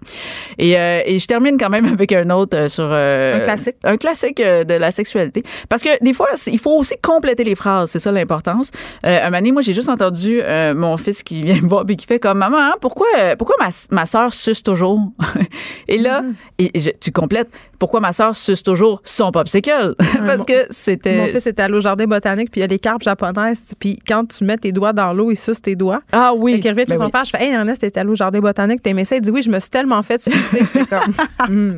Et, 0.59 0.77
euh, 0.79 1.03
et 1.05 1.19
je 1.19 1.27
termine 1.27 1.57
quand 1.59 1.69
même 1.71 1.87
avec 1.87 2.13
un 2.13 2.29
autre 2.31 2.57
euh, 2.57 2.69
sur. 2.69 2.89
euh, 2.91 3.37
Un 3.37 3.41
classique. 3.45 3.77
Un 3.85 3.97
classique 3.97 4.39
de 4.39 4.75
la 4.75 4.91
sexualité. 4.91 5.36
Parce 5.69 5.83
que 5.83 6.03
des 6.05 6.13
fois, 6.13 6.29
il 6.47 6.59
faut 6.59 6.79
aussi 6.79 6.95
compléter 7.03 7.45
les 7.45 7.55
phrases. 7.55 7.91
C'est 7.91 7.99
ça 7.99 8.13
l'importance. 8.13 8.71
Euh, 9.05 9.27
un 9.27 9.31
donné, 9.31 9.53
moi, 9.53 9.63
j'ai 9.63 9.75
juste 9.75 9.89
entendu 9.89 10.41
euh, 10.43 10.75
mon 10.75 10.97
fils 10.97 11.23
qui 11.23 11.43
vient 11.43 11.61
me 11.61 11.69
voir 11.69 11.85
et 11.89 11.97
qui 11.97 12.07
fait 12.07 12.19
comme 12.19 12.39
Maman, 12.39 12.59
hein, 12.59 12.75
pourquoi, 12.81 13.07
pourquoi 13.39 13.57
ma, 13.61 13.69
ma 13.91 14.07
soeur 14.07 14.33
suce 14.33 14.63
toujours? 14.63 15.01
et 15.89 15.99
là, 15.99 16.23
et 16.59 16.71
je- 16.79 16.91
tu 17.01 17.11
complètes 17.13 17.49
pourquoi 17.79 18.01
ma 18.01 18.13
soeur 18.15 18.35
suce 18.35 18.63
toujours 18.63 19.01
son 19.05 19.31
popsicle? 19.31 19.95
Parce 20.27 20.45
que 20.47 20.67
c'était. 20.71 21.17
Mon 21.19 21.27
fils 21.27 21.47
était 21.47 21.63
allé 21.63 21.75
au 21.75 21.81
jardin 21.81 22.07
botanique, 22.07 22.51
puis 22.51 22.61
il 22.61 22.63
y 22.63 22.65
a 22.65 22.69
les 22.69 22.79
carpes 22.79 23.03
japonaises. 23.03 23.61
Puis 23.79 23.99
quand 24.09 24.25
tu 24.27 24.45
mets 24.45 24.57
tes 24.57 24.73
doigts 24.73 24.95
dans 24.95 25.13
l'eau, 25.13 25.31
il 25.31 25.37
suce 25.37 25.61
tes 25.61 25.77
doigts. 25.77 26.01
Ah 26.13 26.33
oui. 26.35 26.55
Fait 26.55 26.61
qu'il 26.61 26.71
revient 26.71 26.81
chez 26.83 26.87
Ben 26.87 26.97
son 26.99 27.05
oui. 27.05 27.11
frère. 27.11 27.25
Je 27.27 27.31
fais 27.31 27.45
Hey, 27.45 27.53
Ernest, 27.53 27.83
t'es 27.83 27.99
allé 27.99 28.09
au 28.09 28.15
jardin 28.15 28.41
botanique, 28.41 28.83
t'aimais 28.83 29.05
ça? 29.05 29.17
Il 29.17 29.21
dit 29.23 29.31
Oui, 29.31 29.43
je 29.43 29.51
me 29.51 29.59
suis 29.61 29.69
tellement 29.69 30.03
fait 30.03 30.19
sucer. 30.19 30.61
J'étais 30.73 30.87
comme. 30.87 31.13
Hmm. 31.49 31.77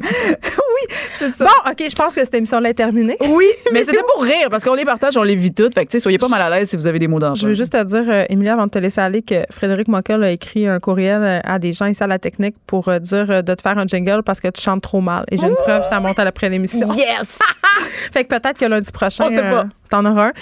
C'est 1.10 1.30
ça. 1.30 1.44
Bon, 1.44 1.70
OK, 1.70 1.84
je 1.90 1.94
pense 1.94 2.14
que 2.14 2.20
cette 2.20 2.34
émission-là 2.34 2.70
est 2.70 2.74
terminée. 2.74 3.16
Oui, 3.30 3.46
mais 3.72 3.84
c'était 3.84 4.02
pour 4.14 4.22
rire 4.22 4.48
parce 4.50 4.64
qu'on 4.64 4.74
les 4.74 4.84
partage, 4.84 5.16
on 5.16 5.22
les 5.22 5.34
vit 5.36 5.52
toutes. 5.52 5.74
Fait 5.74 5.84
que, 5.84 5.90
tu 5.90 5.96
sais, 5.96 6.00
soyez 6.00 6.18
pas 6.18 6.28
mal 6.28 6.40
à 6.40 6.50
l'aise 6.50 6.68
si 6.70 6.76
vous 6.76 6.86
avez 6.86 6.98
des 6.98 7.08
mots 7.08 7.18
d'enjeu. 7.18 7.42
Je 7.42 7.46
veux 7.48 7.54
juste 7.54 7.72
te 7.72 7.84
dire, 7.84 8.04
euh, 8.08 8.24
Émilie, 8.28 8.50
avant 8.50 8.66
de 8.66 8.70
te 8.70 8.78
laisser 8.78 9.00
aller, 9.00 9.22
que 9.22 9.44
Frédéric 9.50 9.88
Mockel 9.88 10.22
a 10.22 10.30
écrit 10.30 10.66
un 10.66 10.80
courriel 10.80 11.22
euh, 11.22 11.40
à 11.44 11.58
des 11.58 11.72
gens 11.72 11.86
ici 11.86 12.02
à 12.02 12.06
la 12.06 12.18
technique 12.18 12.56
pour 12.66 12.88
euh, 12.88 12.98
dire 12.98 13.30
euh, 13.30 13.42
de 13.42 13.54
te 13.54 13.62
faire 13.62 13.78
un 13.78 13.86
jingle 13.86 14.22
parce 14.22 14.40
que 14.40 14.48
tu 14.48 14.60
chantes 14.60 14.82
trop 14.82 15.00
mal. 15.00 15.24
Et 15.30 15.36
j'ai 15.36 15.46
une 15.46 15.54
preuve, 15.54 15.82
t'en 15.90 16.00
monte 16.00 16.18
après 16.18 16.48
l'émission. 16.48 16.88
Yes! 16.96 17.38
Fait 18.12 18.24
que 18.24 18.28
peut-être 18.28 18.58
que 18.58 18.64
lundi 18.64 18.90
prochain, 18.90 19.24
On 19.26 19.28
sait 19.28 19.36
pas. 19.36 19.66
t'en 19.90 20.04
auras 20.04 20.28
un. 20.28 20.32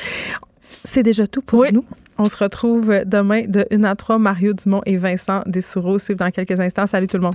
C'est 0.84 1.02
déjà 1.02 1.26
tout 1.26 1.42
pour 1.42 1.64
nous. 1.72 1.84
On 2.18 2.26
se 2.26 2.36
retrouve 2.36 3.00
demain 3.04 3.42
de 3.46 3.66
1 3.70 3.84
à 3.84 3.94
3. 3.94 4.18
Mario 4.18 4.52
Dumont 4.52 4.80
et 4.86 4.96
Vincent 4.96 5.42
Dessoureau 5.46 5.98
suivent 5.98 6.16
dans 6.16 6.30
quelques 6.30 6.58
instants. 6.58 6.86
Salut 6.86 7.08
tout 7.08 7.18
le 7.18 7.24
monde. 7.24 7.34